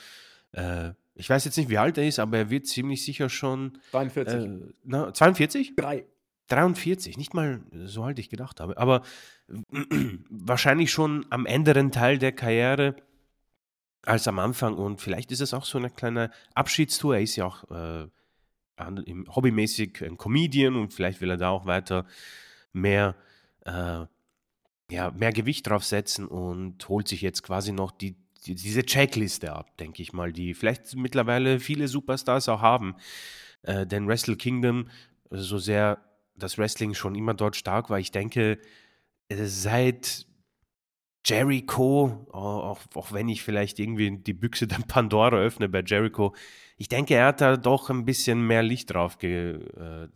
Äh, 0.53 0.95
ich 1.21 1.29
weiß 1.29 1.45
jetzt 1.45 1.59
nicht, 1.59 1.69
wie 1.69 1.79
alt 1.79 1.99
er 1.99 2.09
ist, 2.09 2.19
aber 2.19 2.39
er 2.39 2.51
wird 2.51 2.67
ziemlich 2.67 3.05
sicher 3.05 3.29
schon. 3.29 3.79
42. 3.91 4.35
Äh, 4.35 4.73
na, 4.85 5.13
42? 5.13 5.77
Drei. 5.77 6.07
43, 6.49 7.17
nicht 7.17 7.35
mal 7.35 7.61
so 7.85 8.03
alt 8.03 8.19
ich 8.19 8.31
gedacht 8.31 8.59
habe. 8.59 8.77
Aber 8.79 9.03
wahrscheinlich 10.31 10.91
schon 10.91 11.27
am 11.31 11.47
enderen 11.47 11.93
Teil 11.93 12.19
der 12.19 12.33
Karriere 12.33 12.97
als 14.03 14.27
am 14.27 14.39
Anfang. 14.39 14.75
Und 14.75 15.01
vielleicht 15.01 15.31
ist 15.31 15.41
es 15.41 15.53
auch 15.55 15.65
so 15.65 15.77
eine 15.77 15.91
kleine 15.91 16.31
Abschiedstour. 16.55 17.17
Er 17.17 17.23
ist 17.23 17.37
ja 17.37 17.45
auch 17.45 17.71
äh, 17.71 18.09
hobbymäßig 19.29 20.03
ein 20.03 20.17
Comedian 20.17 20.75
und 20.75 20.95
vielleicht 20.95 21.21
will 21.21 21.31
er 21.31 21.37
da 21.37 21.51
auch 21.51 21.67
weiter 21.67 22.07
mehr, 22.73 23.15
äh, 23.67 24.07
ja, 24.91 25.11
mehr 25.13 25.33
Gewicht 25.33 25.69
drauf 25.69 25.85
setzen 25.85 26.27
und 26.27 26.89
holt 26.89 27.09
sich 27.09 27.21
jetzt 27.21 27.43
quasi 27.43 27.73
noch 27.73 27.91
die, 27.91 28.17
diese 28.47 28.85
Checkliste 28.85 29.53
ab, 29.53 29.77
denke 29.79 30.03
ich 30.03 30.13
mal, 30.13 30.33
die 30.33 30.55
vielleicht 30.55 30.97
mittlerweile 30.97 31.61
viele 31.61 31.89
Superstars 31.89 32.49
auch 32.49 32.63
haben. 32.63 32.97
Äh, 33.63 33.87
denn 33.87 34.09
Wrestle 34.09 34.37
Kingdom, 34.37 34.89
so 35.31 35.59
sehr 35.59 35.99
das 36.35 36.59
Wrestling 36.59 36.95
schon 36.95 37.15
immer 37.15 37.35
dort 37.35 37.57
stark 37.57 37.91
war, 37.91 37.99
ich 37.99 38.11
denke, 38.11 38.59
äh, 39.29 39.45
seit 39.45 40.27
Jericho, 41.25 42.27
auch, 42.33 42.81
auch 42.95 43.13
wenn 43.13 43.29
ich 43.29 43.43
vielleicht 43.43 43.79
irgendwie 43.79 44.19
die 44.19 44.33
Büchse 44.33 44.67
der 44.67 44.81
Pandora 44.89 45.37
öffne 45.37 45.69
bei 45.69 45.83
Jericho, 45.85 46.35
ich 46.77 46.89
denke, 46.89 47.15
er 47.15 47.27
hat 47.27 47.41
da 47.41 47.57
doch 47.57 47.91
ein 47.91 48.05
bisschen 48.05 48.47
mehr 48.47 48.63
Licht 48.63 48.93
drauf 48.93 49.19
ge, 49.19 49.57
äh, 49.57 50.09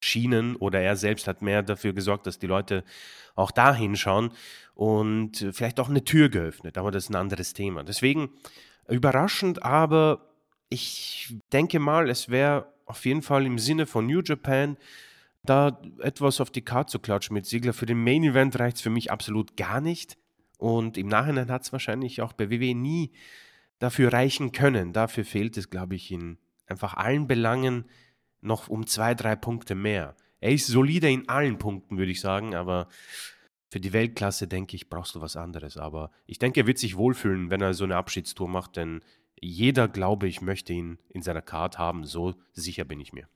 Schienen 0.00 0.56
oder 0.56 0.80
er 0.80 0.96
selbst 0.96 1.26
hat 1.26 1.42
mehr 1.42 1.62
dafür 1.62 1.92
gesorgt, 1.92 2.26
dass 2.26 2.38
die 2.38 2.46
Leute 2.46 2.84
auch 3.34 3.50
da 3.50 3.74
hinschauen 3.74 4.30
und 4.74 5.46
vielleicht 5.52 5.80
auch 5.80 5.88
eine 5.88 6.04
Tür 6.04 6.28
geöffnet, 6.28 6.78
aber 6.78 6.90
das 6.90 7.04
ist 7.04 7.10
ein 7.10 7.16
anderes 7.16 7.52
Thema. 7.52 7.82
Deswegen 7.84 8.30
überraschend, 8.88 9.62
aber 9.62 10.28
ich 10.68 11.36
denke 11.52 11.78
mal, 11.78 12.08
es 12.08 12.28
wäre 12.28 12.72
auf 12.86 13.04
jeden 13.04 13.22
Fall 13.22 13.46
im 13.46 13.58
Sinne 13.58 13.86
von 13.86 14.06
New 14.06 14.22
Japan, 14.22 14.76
da 15.44 15.80
etwas 16.00 16.40
auf 16.40 16.50
die 16.50 16.64
Karte 16.64 16.92
zu 16.92 16.98
klatschen 16.98 17.34
mit 17.34 17.46
Ziegler. 17.46 17.72
Für 17.72 17.86
den 17.86 18.02
Main 18.02 18.24
Event 18.24 18.58
reicht 18.58 18.76
es 18.76 18.82
für 18.82 18.90
mich 18.90 19.10
absolut 19.10 19.56
gar 19.56 19.80
nicht. 19.80 20.18
Und 20.58 20.98
im 20.98 21.06
Nachhinein 21.06 21.50
hat 21.50 21.62
es 21.62 21.72
wahrscheinlich 21.72 22.20
auch 22.20 22.32
bei 22.32 22.50
WWE 22.50 22.74
nie 22.74 23.12
dafür 23.78 24.12
reichen 24.12 24.52
können. 24.52 24.92
Dafür 24.92 25.24
fehlt 25.24 25.56
es, 25.56 25.70
glaube 25.70 25.94
ich, 25.94 26.10
in 26.10 26.38
einfach 26.66 26.94
allen 26.94 27.26
Belangen 27.28 27.84
noch 28.40 28.68
um 28.68 28.86
zwei, 28.86 29.14
drei 29.14 29.36
Punkte 29.36 29.74
mehr. 29.74 30.16
Er 30.40 30.52
ist 30.52 30.66
solider 30.66 31.08
in 31.08 31.28
allen 31.28 31.58
Punkten, 31.58 31.98
würde 31.98 32.12
ich 32.12 32.20
sagen, 32.20 32.54
aber 32.54 32.88
für 33.70 33.80
die 33.80 33.92
Weltklasse, 33.92 34.48
denke 34.48 34.76
ich, 34.76 34.88
brauchst 34.88 35.14
du 35.14 35.20
was 35.20 35.36
anderes. 35.36 35.76
Aber 35.76 36.10
ich 36.26 36.38
denke, 36.38 36.60
er 36.60 36.66
wird 36.66 36.78
sich 36.78 36.96
wohlfühlen, 36.96 37.50
wenn 37.50 37.60
er 37.60 37.74
so 37.74 37.84
eine 37.84 37.96
Abschiedstour 37.96 38.48
macht, 38.48 38.76
denn 38.76 39.02
jeder, 39.40 39.88
glaube 39.88 40.26
ich, 40.26 40.40
möchte 40.40 40.72
ihn 40.72 40.98
in 41.10 41.22
seiner 41.22 41.42
Card 41.42 41.78
haben. 41.78 42.04
So 42.04 42.34
sicher 42.52 42.84
bin 42.84 43.00
ich 43.00 43.12
mir. 43.12 43.28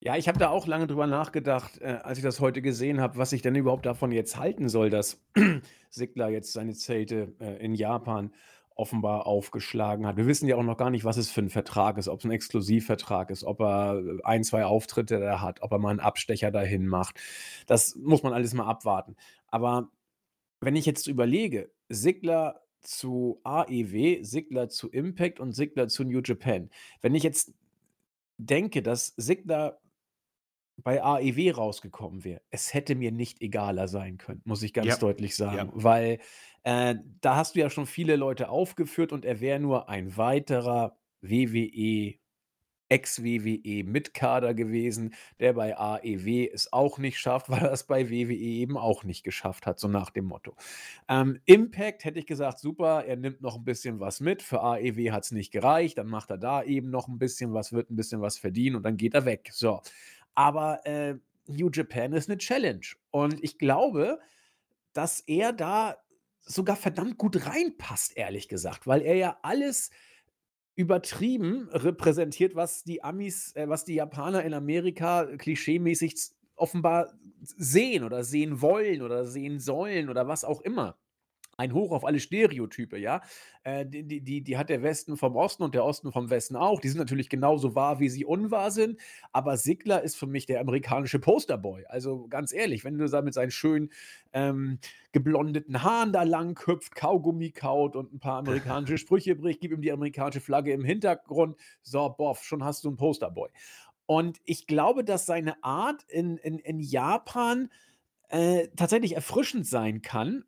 Ja, 0.00 0.16
ich 0.16 0.26
habe 0.26 0.38
da 0.38 0.48
auch 0.48 0.66
lange 0.66 0.88
drüber 0.88 1.06
nachgedacht, 1.06 1.80
äh, 1.80 2.00
als 2.02 2.18
ich 2.18 2.24
das 2.24 2.40
heute 2.40 2.60
gesehen 2.60 3.00
habe, 3.00 3.18
was 3.18 3.32
ich 3.32 3.40
denn 3.40 3.54
überhaupt 3.54 3.86
davon 3.86 4.10
jetzt 4.10 4.36
halten 4.36 4.68
soll, 4.68 4.90
dass 4.90 5.24
Sigler 5.90 6.28
jetzt 6.28 6.52
seine 6.52 6.74
Zelte 6.74 7.32
äh, 7.38 7.64
in 7.64 7.74
Japan 7.74 8.32
offenbar 8.76 9.26
aufgeschlagen 9.26 10.06
hat. 10.06 10.16
Wir 10.16 10.26
wissen 10.26 10.48
ja 10.48 10.56
auch 10.56 10.62
noch 10.62 10.76
gar 10.76 10.90
nicht, 10.90 11.04
was 11.04 11.16
es 11.16 11.30
für 11.30 11.42
ein 11.42 11.50
Vertrag 11.50 11.98
ist, 11.98 12.08
ob 12.08 12.20
es 12.20 12.24
ein 12.24 12.30
Exklusivvertrag 12.30 13.30
ist, 13.30 13.44
ob 13.44 13.60
er 13.60 13.98
äh, 13.98 14.18
ein, 14.24 14.44
zwei 14.44 14.64
Auftritte 14.64 15.20
da 15.20 15.40
hat, 15.40 15.62
ob 15.62 15.72
er 15.72 15.78
mal 15.78 15.90
einen 15.90 16.00
Abstecher 16.00 16.50
dahin 16.50 16.86
macht. 16.86 17.20
Das 17.66 17.96
muss 17.96 18.22
man 18.22 18.32
alles 18.32 18.54
mal 18.54 18.66
abwarten. 18.66 19.16
Aber 19.48 19.90
wenn 20.60 20.76
ich 20.76 20.86
jetzt 20.86 21.06
überlege, 21.06 21.70
Sigler 21.88 22.62
zu 22.82 23.40
AEW, 23.44 24.22
Sigler 24.22 24.68
zu 24.68 24.90
Impact 24.90 25.40
und 25.40 25.52
Sigler 25.52 25.88
zu 25.88 26.04
New 26.04 26.20
Japan. 26.24 26.70
Wenn 27.00 27.14
ich 27.14 27.22
jetzt 27.22 27.54
denke, 28.38 28.82
dass 28.82 29.14
Sigler 29.16 29.80
bei 30.76 31.02
AEW 31.02 31.52
rausgekommen 31.52 32.24
wäre, 32.24 32.42
es 32.50 32.74
hätte 32.74 32.94
mir 32.94 33.12
nicht 33.12 33.40
egaler 33.40 33.88
sein 33.88 34.18
können, 34.18 34.42
muss 34.44 34.62
ich 34.62 34.72
ganz 34.72 34.88
Ja, 34.88 34.96
deutlich 34.96 35.36
sagen, 35.36 35.70
ja. 35.74 35.82
weil 35.82 36.18
äh, 36.64 36.96
da 37.20 37.36
hast 37.36 37.54
du 37.54 37.60
ja 37.60 37.70
schon 37.70 37.86
viele 37.86 38.16
Leute 38.16 38.48
aufgeführt 38.48 39.12
und 39.12 39.24
er 39.24 39.40
wäre 39.40 39.60
nur 39.60 39.88
ein 39.88 40.16
weiterer 40.16 40.96
WWE, 41.20 42.14
Ex-WWE 42.92 43.84
Mitkader 43.84 44.52
gewesen, 44.52 45.14
der 45.40 45.54
bei 45.54 45.78
AEW 45.78 46.50
es 46.52 46.72
auch 46.74 46.98
nicht 46.98 47.18
schafft, 47.18 47.48
weil 47.50 47.62
er 47.62 47.72
es 47.72 47.84
bei 47.84 48.10
WWE 48.10 48.34
eben 48.34 48.76
auch 48.76 49.02
nicht 49.02 49.24
geschafft 49.24 49.66
hat, 49.66 49.80
so 49.80 49.88
nach 49.88 50.10
dem 50.10 50.26
Motto. 50.26 50.54
Ähm, 51.08 51.40
Impact 51.46 52.04
hätte 52.04 52.18
ich 52.18 52.26
gesagt, 52.26 52.58
super, 52.58 53.04
er 53.06 53.16
nimmt 53.16 53.40
noch 53.40 53.56
ein 53.56 53.64
bisschen 53.64 53.98
was 53.98 54.20
mit. 54.20 54.42
Für 54.42 54.62
AEW 54.62 55.10
hat 55.10 55.24
es 55.24 55.32
nicht 55.32 55.52
gereicht, 55.52 55.96
dann 55.98 56.08
macht 56.08 56.30
er 56.30 56.38
da 56.38 56.62
eben 56.62 56.90
noch 56.90 57.08
ein 57.08 57.18
bisschen 57.18 57.54
was, 57.54 57.72
wird 57.72 57.90
ein 57.90 57.96
bisschen 57.96 58.20
was 58.20 58.36
verdienen 58.36 58.76
und 58.76 58.82
dann 58.82 58.98
geht 58.98 59.14
er 59.14 59.24
weg. 59.24 59.48
So. 59.52 59.80
Aber 60.34 60.84
äh, 60.86 61.14
New 61.46 61.70
Japan 61.70 62.12
ist 62.12 62.28
eine 62.28 62.38
Challenge. 62.38 62.86
Und 63.10 63.42
ich 63.42 63.58
glaube, 63.58 64.18
dass 64.92 65.20
er 65.20 65.54
da 65.54 65.96
sogar 66.42 66.76
verdammt 66.76 67.18
gut 67.18 67.46
reinpasst, 67.46 68.16
ehrlich 68.16 68.48
gesagt, 68.48 68.86
weil 68.86 69.02
er 69.02 69.14
ja 69.16 69.38
alles 69.42 69.90
übertrieben 70.74 71.68
repräsentiert, 71.70 72.54
was 72.54 72.82
die 72.84 73.04
Amis, 73.04 73.52
äh, 73.56 73.68
was 73.68 73.84
die 73.84 73.94
Japaner 73.94 74.42
in 74.44 74.54
Amerika 74.54 75.26
klischeemäßig 75.36 76.16
z- 76.16 76.36
offenbar 76.56 77.12
sehen 77.42 78.04
oder 78.04 78.24
sehen 78.24 78.60
wollen 78.62 79.02
oder 79.02 79.24
sehen 79.26 79.60
sollen 79.60 80.08
oder 80.08 80.28
was 80.28 80.44
auch 80.44 80.60
immer. 80.62 80.96
Ein 81.58 81.74
Hoch 81.74 81.92
auf 81.92 82.04
alle 82.04 82.18
Stereotype, 82.18 82.98
ja. 82.98 83.20
Äh, 83.62 83.84
die, 83.84 84.20
die, 84.20 84.40
die, 84.42 84.56
hat 84.56 84.70
der 84.70 84.82
Westen 84.82 85.16
vom 85.16 85.36
Osten 85.36 85.62
und 85.62 85.74
der 85.74 85.84
Osten 85.84 86.10
vom 86.10 86.30
Westen 86.30 86.56
auch. 86.56 86.80
Die 86.80 86.88
sind 86.88 86.98
natürlich 86.98 87.28
genauso 87.28 87.74
wahr, 87.74 88.00
wie 88.00 88.08
sie 88.08 88.24
unwahr 88.24 88.70
sind. 88.70 88.98
Aber 89.32 89.56
Sigler 89.58 90.02
ist 90.02 90.16
für 90.16 90.26
mich 90.26 90.46
der 90.46 90.60
amerikanische 90.60 91.18
Posterboy. 91.18 91.84
Also 91.86 92.26
ganz 92.28 92.52
ehrlich, 92.52 92.84
wenn 92.84 92.96
du 92.96 93.06
da 93.06 93.20
mit 93.20 93.34
seinen 93.34 93.50
schönen 93.50 93.90
ähm, 94.32 94.78
geblondeten 95.12 95.82
Haaren 95.82 96.12
da 96.12 96.22
lang 96.22 96.58
hüpft, 96.66 96.94
Kaugummi 96.94 97.50
kaut 97.50 97.96
und 97.96 98.14
ein 98.14 98.20
paar 98.20 98.38
amerikanische 98.38 98.98
Sprüche 98.98 99.36
bricht, 99.36 99.60
gib 99.60 99.72
ihm 99.72 99.82
die 99.82 99.92
amerikanische 99.92 100.40
Flagge 100.40 100.72
im 100.72 100.84
Hintergrund. 100.84 101.56
So, 101.82 102.08
boff, 102.08 102.44
schon 102.44 102.64
hast 102.64 102.84
du 102.84 102.88
einen 102.88 102.96
Posterboy. 102.96 103.50
Und 104.06 104.40
ich 104.44 104.66
glaube, 104.66 105.04
dass 105.04 105.26
seine 105.26 105.62
Art 105.62 106.02
in, 106.08 106.38
in, 106.38 106.58
in 106.58 106.80
Japan 106.80 107.70
äh, 108.28 108.68
tatsächlich 108.76 109.14
erfrischend 109.14 109.66
sein 109.66 110.02
kann, 110.02 110.44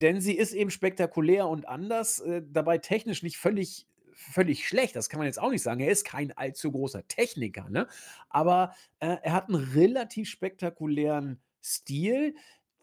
denn 0.00 0.20
sie 0.20 0.34
ist 0.36 0.52
eben 0.54 0.70
spektakulär 0.70 1.48
und 1.48 1.68
anders, 1.68 2.20
äh, 2.20 2.42
dabei 2.50 2.78
technisch 2.78 3.22
nicht 3.22 3.38
völlig 3.38 3.86
völlig 4.14 4.68
schlecht. 4.68 4.94
Das 4.94 5.08
kann 5.08 5.18
man 5.18 5.26
jetzt 5.26 5.40
auch 5.40 5.50
nicht 5.50 5.62
sagen. 5.62 5.80
Er 5.80 5.90
ist 5.90 6.04
kein 6.04 6.32
allzu 6.36 6.70
großer 6.70 7.06
Techniker, 7.08 7.68
ne? 7.70 7.88
Aber, 8.30 8.74
äh, 9.00 9.16
er 9.22 9.32
hat 9.32 9.48
einen 9.48 9.56
relativ 9.72 10.28
spektakulären 10.28 11.40
Stil, 11.62 12.36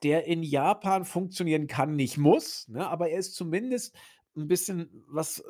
der 0.04 0.26
in 0.26 0.44
Japan 0.44 1.06
funktionieren 1.06 1.68
kann, 1.68 1.96
nicht 1.96 2.18
muss, 2.18 2.68
ne? 2.68 2.88
Aber 2.88 3.10
er 3.10 3.20
ist 3.20 3.36
zumindest 3.36 3.96
ein 4.36 4.48
bisschen 4.48 4.90
was 5.08 5.44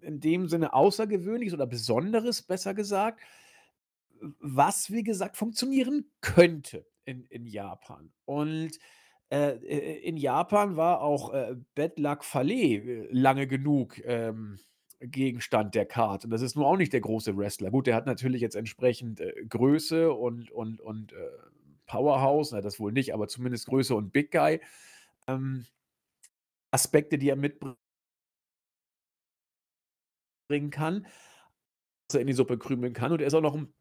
in 0.00 0.20
dem 0.20 0.48
Sinne 0.48 0.72
Außergewöhnliches 0.72 1.54
oder 1.54 1.66
Besonderes, 1.66 2.42
besser 2.42 2.74
gesagt, 2.74 3.20
was, 4.40 4.90
wie 4.90 5.02
gesagt, 5.02 5.36
funktionieren 5.36 6.10
könnte 6.20 6.86
in 7.04 7.24
in 7.26 7.46
Japan. 7.46 8.12
Und 8.24 8.78
äh, 9.30 9.52
äh, 9.56 9.98
in 10.08 10.16
Japan 10.16 10.76
war 10.76 11.00
auch, 11.02 11.32
äh, 11.34 11.56
Luck 11.96 12.24
Fale 12.24 12.52
äh, 12.54 13.08
lange 13.12 13.46
genug, 13.46 13.98
ähm, 14.04 14.58
Gegenstand 15.00 15.74
der 15.74 15.86
Card. 15.86 16.24
Und 16.24 16.30
das 16.30 16.42
ist 16.42 16.56
nun 16.56 16.64
auch 16.64 16.76
nicht 16.76 16.92
der 16.92 17.00
große 17.02 17.36
Wrestler. 17.36 17.70
Gut, 17.70 17.86
der 17.86 17.94
hat 17.96 18.06
natürlich 18.06 18.40
jetzt 18.40 18.56
entsprechend, 18.56 19.20
äh, 19.20 19.34
Größe 19.48 20.12
und 20.12 20.50
und 20.50 20.80
und, 20.80 21.12
äh, 21.12 21.16
Powerhouse, 21.86 22.52
na, 22.52 22.60
das 22.60 22.80
wohl 22.80 22.92
nicht, 22.92 23.14
aber 23.14 23.28
zumindest 23.28 23.66
Größe 23.68 23.94
und 23.94 24.12
Big 24.12 24.32
Guy, 24.32 24.60
ähm, 25.28 25.66
Aspekte, 26.72 27.18
die 27.18 27.28
er 27.30 27.36
mitbringen 27.36 27.76
kann, 30.70 31.06
dass 32.08 32.16
er 32.16 32.20
in 32.20 32.26
die 32.26 32.32
Suppe 32.32 32.58
krümeln 32.58 32.92
kann. 32.92 33.12
Und 33.12 33.20
er 33.20 33.26
ist 33.28 33.34
auch 33.34 33.40
noch 33.40 33.54
'n 33.56 33.72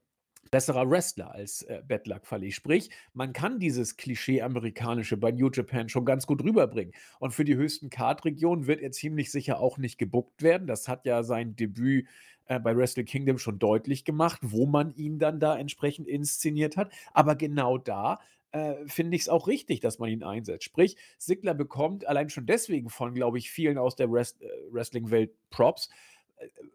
besserer 0.51 0.89
Wrestler 0.89 1.31
als, 1.31 1.63
äh, 1.63 1.81
Fale. 2.23 2.51
Sprich, 2.51 2.89
man 3.13 3.34
kann 3.34 3.60
dieses 3.60 3.97
Klischee 3.97 4.41
Amerikanische 4.41 5.17
bei 5.17 5.31
New 5.31 5.49
Japan 5.51 5.89
schon 5.89 6.05
ganz 6.05 6.27
gut 6.27 6.43
rüberbringen. 6.43 6.93
Und 7.19 7.31
für 7.31 7.43
die 7.43 7.55
höchsten 7.55 7.89
Card-Regionen 7.89 8.67
wird 8.67 8.81
er 8.81 8.91
ziemlich 8.91 9.31
sicher 9.31 9.60
auch 9.60 9.77
nicht 9.77 9.97
gebuckt 9.97 10.41
werden. 10.41 10.67
Das 10.67 10.88
hat 10.88 11.05
ja 11.05 11.23
sein 11.23 11.55
Debüt, 11.55 12.08
äh, 12.45 12.60
bei 12.60 12.75
Wrestle 12.75 13.03
Kingdom 13.03 13.38
schon 13.38 13.60
deutlich 13.60 14.05
gemacht, 14.05 14.39
wo 14.43 14.65
man 14.65 14.93
ihn 14.95 15.19
dann 15.19 15.39
da 15.39 15.58
entsprechend 15.58 16.08
inszeniert 16.08 16.77
hat. 16.77 16.91
Aber 17.13 17.36
genau 17.36 17.77
da, 17.77 18.19
äh, 18.55 18.88
finde 18.88 19.15
ich 19.17 19.23
es 19.23 19.29
auch 19.29 19.47
richtig, 19.47 19.81
dass 19.81 19.99
man 19.99 20.10
ihn 20.10 20.23
einsetzt. 20.23 20.63
Sprich, 20.63 20.95
Sigler 21.17 21.53
bekommt 21.53 22.08
allein 22.08 22.29
schon 22.29 22.45
deswegen 22.45 22.89
von, 22.89 23.13
glaube 23.13 23.38
ich, 23.38 23.51
vielen 23.51 23.77
aus 23.77 23.97
der 23.97 24.10
Wrest 24.10 24.41
äh, 24.41 24.47
Wrestling-Welt 24.71 25.31
Props, 25.49 25.89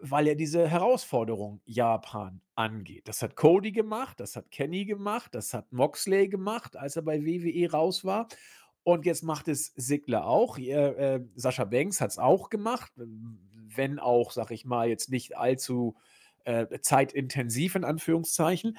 weil 0.00 0.26
er 0.28 0.34
diese 0.34 0.66
Herausforderung 0.68 1.60
Japan 1.64 2.40
angeht. 2.54 3.08
Das 3.08 3.22
hat 3.22 3.36
Cody 3.36 3.72
gemacht, 3.72 4.20
das 4.20 4.36
hat 4.36 4.50
Kenny 4.50 4.84
gemacht, 4.84 5.34
das 5.34 5.54
hat 5.54 5.72
Moxley 5.72 6.28
gemacht, 6.28 6.76
als 6.76 6.96
er 6.96 7.02
bei 7.02 7.24
WWE 7.24 7.70
raus 7.70 8.04
war. 8.04 8.28
Und 8.82 9.04
jetzt 9.04 9.22
macht 9.22 9.48
es 9.48 9.72
Sigler 9.76 10.26
auch. 10.26 10.58
Äh, 10.58 10.72
äh, 10.72 11.20
Sascha 11.34 11.64
Banks 11.64 12.00
hat 12.00 12.10
es 12.10 12.18
auch 12.18 12.48
gemacht, 12.48 12.92
wenn 12.96 13.98
auch, 13.98 14.30
sag 14.30 14.50
ich 14.50 14.64
mal, 14.64 14.88
jetzt 14.88 15.10
nicht 15.10 15.36
allzu 15.36 15.96
äh, 16.44 16.80
zeitintensiv 16.80 17.74
in 17.74 17.84
Anführungszeichen. 17.84 18.78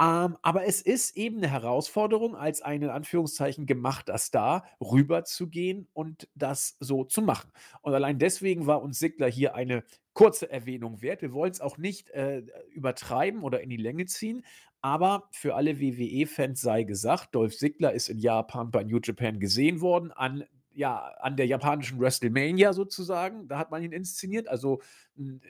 Ähm, 0.00 0.36
aber 0.42 0.64
es 0.64 0.80
ist 0.80 1.16
eben 1.16 1.38
eine 1.38 1.48
Herausforderung, 1.48 2.36
als 2.36 2.62
ein 2.62 2.82
in 2.82 2.90
Anführungszeichen 2.90 3.66
gemachter 3.66 4.16
Star 4.18 4.64
rüberzugehen 4.80 5.88
und 5.92 6.28
das 6.36 6.76
so 6.78 7.02
zu 7.04 7.20
machen. 7.20 7.50
Und 7.82 7.94
allein 7.94 8.18
deswegen 8.18 8.66
war 8.66 8.80
uns 8.80 9.00
Sigler 9.00 9.28
hier 9.28 9.56
eine 9.56 9.82
kurze 10.12 10.50
Erwähnung 10.50 11.02
wert. 11.02 11.22
Wir 11.22 11.32
wollen 11.32 11.50
es 11.50 11.60
auch 11.60 11.78
nicht 11.78 12.10
äh, 12.10 12.42
übertreiben 12.72 13.42
oder 13.42 13.60
in 13.60 13.70
die 13.70 13.76
Länge 13.76 14.06
ziehen, 14.06 14.44
aber 14.80 15.28
für 15.32 15.56
alle 15.56 15.80
WWE-Fans 15.80 16.60
sei 16.60 16.84
gesagt, 16.84 17.34
Dolph 17.34 17.56
Ziggler 17.56 17.92
ist 17.92 18.08
in 18.08 18.18
Japan 18.18 18.70
bei 18.70 18.84
New 18.84 19.00
Japan 19.02 19.40
gesehen 19.40 19.80
worden, 19.80 20.12
an, 20.12 20.44
ja, 20.72 20.98
an 21.18 21.36
der 21.36 21.46
japanischen 21.46 21.98
WrestleMania 21.98 22.72
sozusagen. 22.72 23.48
Da 23.48 23.58
hat 23.58 23.72
man 23.72 23.82
ihn 23.82 23.90
inszeniert. 23.90 24.46
Also 24.46 24.80
m, 25.16 25.40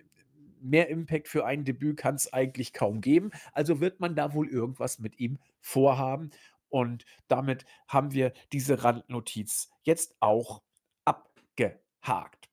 mehr 0.62 0.88
Impact 0.88 1.29
für 1.29 1.44
ein 1.44 1.64
Debüt 1.64 1.97
kann 1.97 2.14
es 2.14 2.33
eigentlich 2.33 2.73
kaum 2.73 3.01
geben. 3.01 3.31
Also 3.53 3.81
wird 3.81 4.01
man 4.01 4.14
da 4.14 4.35
wohl 4.35 4.49
irgendwas 4.49 4.99
mit 4.99 5.18
ihm 5.18 5.38
vorhaben. 5.61 6.31
Und 6.68 7.05
damit 7.29 7.64
haben 7.87 8.12
wir 8.12 8.33
diese 8.53 8.85
Randnotiz 8.85 9.71
jetzt 9.83 10.16
auch 10.21 10.62
abgehakt 11.05 12.49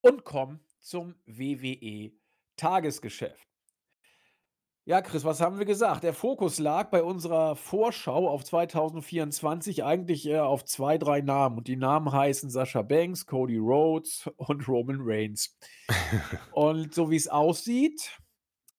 und 0.00 0.24
kommen 0.24 0.60
zum 0.80 1.14
WWE 1.26 2.12
Tagesgeschäft. 2.56 3.51
Ja, 4.84 5.00
Chris, 5.00 5.22
was 5.24 5.40
haben 5.40 5.58
wir 5.58 5.64
gesagt? 5.64 6.02
Der 6.02 6.12
Fokus 6.12 6.58
lag 6.58 6.90
bei 6.90 7.04
unserer 7.04 7.54
Vorschau 7.54 8.28
auf 8.28 8.42
2024 8.42 9.84
eigentlich 9.84 10.26
eher 10.26 10.46
auf 10.46 10.64
zwei, 10.64 10.98
drei 10.98 11.20
Namen. 11.20 11.58
Und 11.58 11.68
die 11.68 11.76
Namen 11.76 12.10
heißen 12.10 12.50
Sascha 12.50 12.82
Banks, 12.82 13.24
Cody 13.26 13.58
Rhodes 13.58 14.28
und 14.36 14.66
Roman 14.66 14.98
Reigns. 15.00 15.56
und 16.52 16.92
so 16.94 17.10
wie 17.10 17.16
es 17.16 17.28
aussieht, 17.28 18.18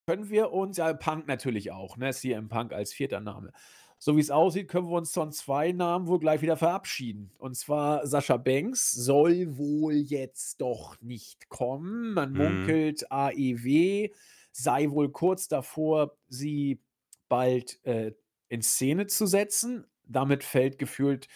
können 0.06 0.30
wir 0.30 0.52
uns, 0.52 0.76
ja, 0.76 0.92
Punk 0.92 1.26
natürlich 1.28 1.72
auch, 1.72 1.96
ne? 1.96 2.12
CM 2.12 2.50
Punk 2.50 2.74
als 2.74 2.92
vierter 2.92 3.22
Name. 3.22 3.54
So 3.98 4.18
wie 4.18 4.22
es 4.22 4.30
aussieht, 4.32 4.68
können 4.68 4.90
wir 4.90 4.98
uns 4.98 5.14
von 5.14 5.32
zwei 5.32 5.72
Namen 5.72 6.08
wohl 6.08 6.20
gleich 6.20 6.42
wieder 6.42 6.58
verabschieden. 6.58 7.32
Und 7.38 7.56
zwar 7.56 8.06
Sascha 8.06 8.36
Banks 8.36 8.92
soll 8.92 9.58
wohl 9.58 9.94
jetzt 9.94 10.60
doch 10.60 11.00
nicht 11.00 11.48
kommen. 11.48 12.14
Man 12.14 12.34
Mhm. 12.34 12.38
munkelt 12.38 13.10
AEW 13.10 14.10
sei 14.54 14.90
wohl 14.92 15.12
kurz 15.12 15.48
davor, 15.48 16.18
sie 16.30 16.82
bald 17.28 17.84
äh, 17.86 18.14
in 18.48 18.62
Szene 18.62 19.08
zu 19.08 19.26
setzen. 19.26 19.86
Damit 20.06 20.44
fällt 20.44 20.78
gefühlt 20.78 21.28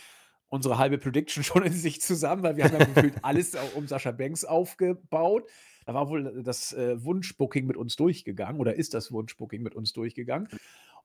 unsere 0.49 0.77
halbe 0.77 0.97
Prediction 0.97 1.43
schon 1.43 1.63
in 1.63 1.73
sich 1.73 2.01
zusammen, 2.01 2.43
weil 2.43 2.55
wir 2.55 2.65
haben 2.65 2.79
ja 2.79 2.85
gefühlt 2.85 3.15
alles 3.23 3.55
um 3.75 3.87
Sascha 3.87 4.11
Banks 4.11 4.45
aufgebaut. 4.45 5.49
Da 5.85 5.93
war 5.93 6.09
wohl 6.09 6.43
das 6.43 6.73
äh, 6.73 7.03
Wunschbooking 7.03 7.65
mit 7.65 7.77
uns 7.77 7.95
durchgegangen 7.95 8.59
oder 8.61 8.75
ist 8.75 8.93
das 8.93 9.11
Wunschbooking 9.11 9.61
mit 9.63 9.75
uns 9.75 9.93
durchgegangen. 9.93 10.49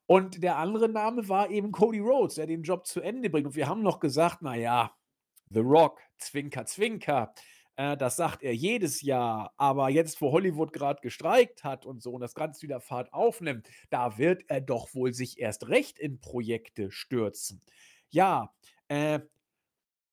Und 0.07 0.42
der 0.42 0.57
andere 0.57 0.88
Name 0.88 1.29
war 1.29 1.51
eben 1.51 1.70
Cody 1.70 2.01
Rhodes, 2.01 2.35
der 2.35 2.46
den 2.46 2.62
Job 2.62 2.87
zu 2.87 3.01
Ende 3.01 3.31
bringt. 3.31 3.46
Und 3.46 3.57
wir 3.57 3.68
haben 3.68 3.83
noch 3.83 4.01
gesagt, 4.01 4.42
naja, 4.42 4.92
The 5.51 5.61
Rock, 5.61 6.01
Zwinker, 6.18 6.66
Zwinker. 6.66 7.33
Äh, 7.76 7.96
das 7.96 8.16
sagt 8.16 8.42
er 8.42 8.54
jedes 8.54 9.02
Jahr. 9.02 9.52
Aber 9.56 9.90
jetzt, 9.90 10.20
wo 10.20 10.32
Hollywood 10.32 10.72
gerade 10.72 11.00
gestreikt 11.00 11.64
hat 11.64 11.87
und 11.87 12.02
so 12.02 12.12
und 12.12 12.20
das 12.20 12.35
Ganze 12.35 12.62
wieder 12.62 12.80
Fahrt 12.80 13.12
aufnimmt, 13.12 13.68
da 13.90 14.18
wird 14.18 14.44
er 14.48 14.61
doch 14.61 14.94
wohl 14.94 15.12
sich 15.12 15.38
erst 15.38 15.68
recht 15.68 15.98
in 15.98 16.20
Projekte 16.20 16.90
stürzen. 16.90 17.61
Ja, 18.11 18.54
äh, 18.88 19.20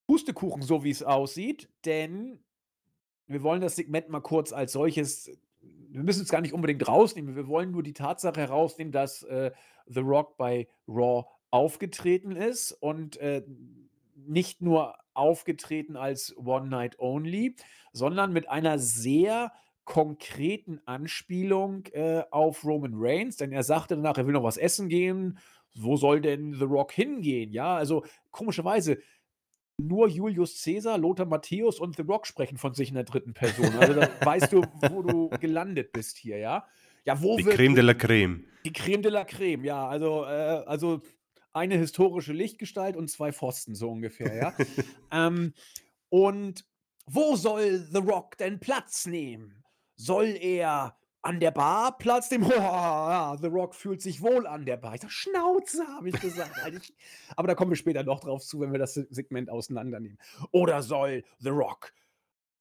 Pustekuchen, 0.08 0.62
so 0.62 0.84
wie 0.84 0.90
es 0.90 1.04
aussieht, 1.04 1.70
denn 1.86 2.44
wir 3.28 3.44
wollen 3.44 3.62
das 3.62 3.76
Segment 3.76 4.10
mal 4.10 4.22
kurz 4.22 4.52
als 4.52 4.72
solches 4.72 5.30
wir 5.92 6.04
müssen 6.04 6.24
es 6.24 6.30
gar 6.30 6.42
nicht 6.42 6.54
unbedingt 6.54 6.88
rausnehmen. 6.88 7.36
Wir 7.36 7.48
wollen 7.48 7.72
nur 7.72 7.84
die 7.84 7.94
Tatsache 7.94 8.40
herausnehmen, 8.40 8.92
dass 8.92 9.24
äh, 9.24 9.52
The 9.88 10.02
Rock 10.02 10.38
bei 10.38 10.68
Raw 10.88 11.26
aufgetreten 11.52 12.36
ist 12.36 12.72
und 12.74 13.18
äh, 13.18 13.44
nicht 14.30 14.62
nur 14.62 14.96
aufgetreten 15.14 15.98
als 15.98 16.36
One 16.38 16.70
Night 16.70 17.00
Only, 17.00 17.56
sondern 17.92 18.32
mit 18.32 18.48
einer 18.50 18.80
sehr 18.80 19.52
konkreten 19.84 20.80
Anspielung 20.86 21.86
äh, 21.94 22.24
auf 22.30 22.64
Roman 22.64 22.94
Reigns, 22.96 23.38
denn 23.38 23.52
er 23.52 23.64
sagte 23.64 23.96
danach, 23.96 24.18
er 24.18 24.28
will 24.28 24.34
noch 24.34 24.44
was 24.44 24.58
essen 24.58 24.88
gehen. 24.88 25.40
Wo 25.76 25.98
soll 25.98 26.22
denn 26.22 26.54
The 26.54 26.66
Rock 26.66 26.92
hingehen? 26.92 27.52
Ja, 27.52 27.76
also 27.76 28.04
komischerweise, 28.32 29.00
nur 29.78 30.08
Julius 30.08 30.62
Caesar, 30.64 30.98
Lothar 30.98 31.26
Matthäus 31.26 31.80
und 31.80 31.96
The 31.96 32.04
Rock 32.04 32.28
sprechen 32.28 32.58
von 32.58 32.74
sich 32.74 32.90
in 32.90 32.96
der 32.96 33.04
dritten 33.06 33.34
Person. 33.34 33.72
Also 33.80 33.94
da 33.94 34.10
weißt 34.24 34.52
du, 34.54 34.62
wo 34.92 35.02
du 35.02 35.30
gelandet 35.40 35.92
bist 35.92 36.18
hier, 36.18 36.38
ja? 36.38 36.68
Ja, 37.06 37.22
wo 37.22 37.38
Die 37.38 37.44
Creme 37.44 37.76
de 37.76 37.84
la 37.84 37.94
Creme. 37.94 38.44
die 38.66 38.74
Creme 38.74 39.02
de 39.02 39.12
la 39.12 39.24
Creme, 39.24 39.64
ja, 39.64 39.88
also, 39.88 40.26
äh, 40.26 40.64
also 40.66 41.02
eine 41.54 41.78
historische 41.78 42.34
Lichtgestalt 42.34 42.96
und 42.96 43.10
zwei 43.10 43.32
Pfosten, 43.32 43.76
so 43.76 43.90
ungefähr, 43.92 44.36
ja. 44.36 44.54
ähm, 45.12 45.54
und 46.10 46.66
wo 47.06 47.36
soll 47.36 47.80
The 47.92 48.00
Rock 48.00 48.38
denn 48.38 48.60
Platz 48.60 49.06
nehmen? 49.06 49.64
Soll 49.96 50.38
er 50.40 50.96
an 51.22 51.40
der 51.40 51.52
Bar 51.52 51.98
Platz 51.98 52.32
nehmen? 52.32 52.46
Oh, 52.56 53.36
The 53.42 53.48
Rock 53.48 53.76
fühlt 53.76 54.02
sich 54.02 54.22
wohl 54.22 54.48
an 54.48 54.66
der 54.66 54.78
Bar. 54.78 54.96
Ich 54.96 55.02
sag, 55.02 55.12
Schnauze, 55.12 55.86
habe 55.88 56.10
ich 56.10 56.20
gesagt. 56.20 56.54
Aber 57.36 57.48
da 57.48 57.56
kommen 57.56 57.72
wir 57.72 57.76
später 57.76 58.04
noch 58.04 58.20
drauf 58.22 58.44
zu, 58.44 58.60
wenn 58.62 58.72
wir 58.72 58.80
das 58.80 58.94
Se- 58.94 59.08
Segment 59.10 59.50
auseinandernehmen. 59.50 60.18
Oder 60.52 60.82
soll 60.84 61.24
The 61.40 61.50
Rock 61.50 61.94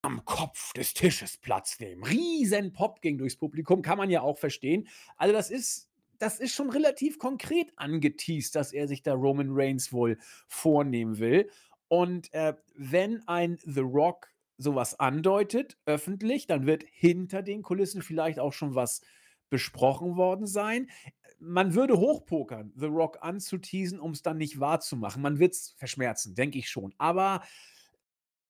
am 0.02 0.24
Kopf 0.24 0.72
des 0.72 0.94
Tisches 0.94 1.36
Platz 1.36 1.78
nehmen? 1.78 2.02
Riesen 2.04 2.72
Pop 2.72 3.00
ging 3.02 3.18
durchs 3.18 3.36
Publikum, 3.36 3.82
kann 3.82 3.98
man 3.98 4.10
ja 4.10 4.22
auch 4.22 4.38
verstehen. 4.38 4.88
Also 5.16 5.32
das 5.32 5.50
ist, 5.50 5.88
das 6.18 6.40
ist 6.40 6.52
schon 6.52 6.70
relativ 6.70 7.18
konkret 7.18 7.72
angeteased, 7.76 8.54
dass 8.54 8.72
er 8.72 8.88
sich 8.88 9.02
da 9.02 9.14
Roman 9.14 9.48
Reigns 9.50 9.92
wohl 9.92 10.18
vornehmen 10.46 11.18
will. 11.18 11.48
Und 11.88 12.32
äh, 12.34 12.54
wenn 12.74 13.26
ein 13.28 13.58
The 13.64 13.80
Rock 13.80 14.28
sowas 14.58 14.98
andeutet, 14.98 15.78
öffentlich, 15.86 16.46
dann 16.46 16.66
wird 16.66 16.84
hinter 16.90 17.42
den 17.42 17.62
Kulissen 17.62 18.02
vielleicht 18.02 18.40
auch 18.40 18.52
schon 18.52 18.74
was 18.74 19.00
besprochen 19.48 20.16
worden 20.16 20.46
sein. 20.46 20.90
Man 21.38 21.74
würde 21.74 21.98
hochpokern, 21.98 22.72
The 22.74 22.86
Rock 22.86 23.18
anzuteasen, 23.20 24.00
um 24.00 24.10
es 24.10 24.22
dann 24.22 24.36
nicht 24.36 24.58
wahrzumachen. 24.58 25.22
Man 25.22 25.38
wird 25.38 25.54
es 25.54 25.74
verschmerzen, 25.78 26.34
denke 26.34 26.58
ich 26.58 26.68
schon. 26.68 26.92
Aber 26.98 27.42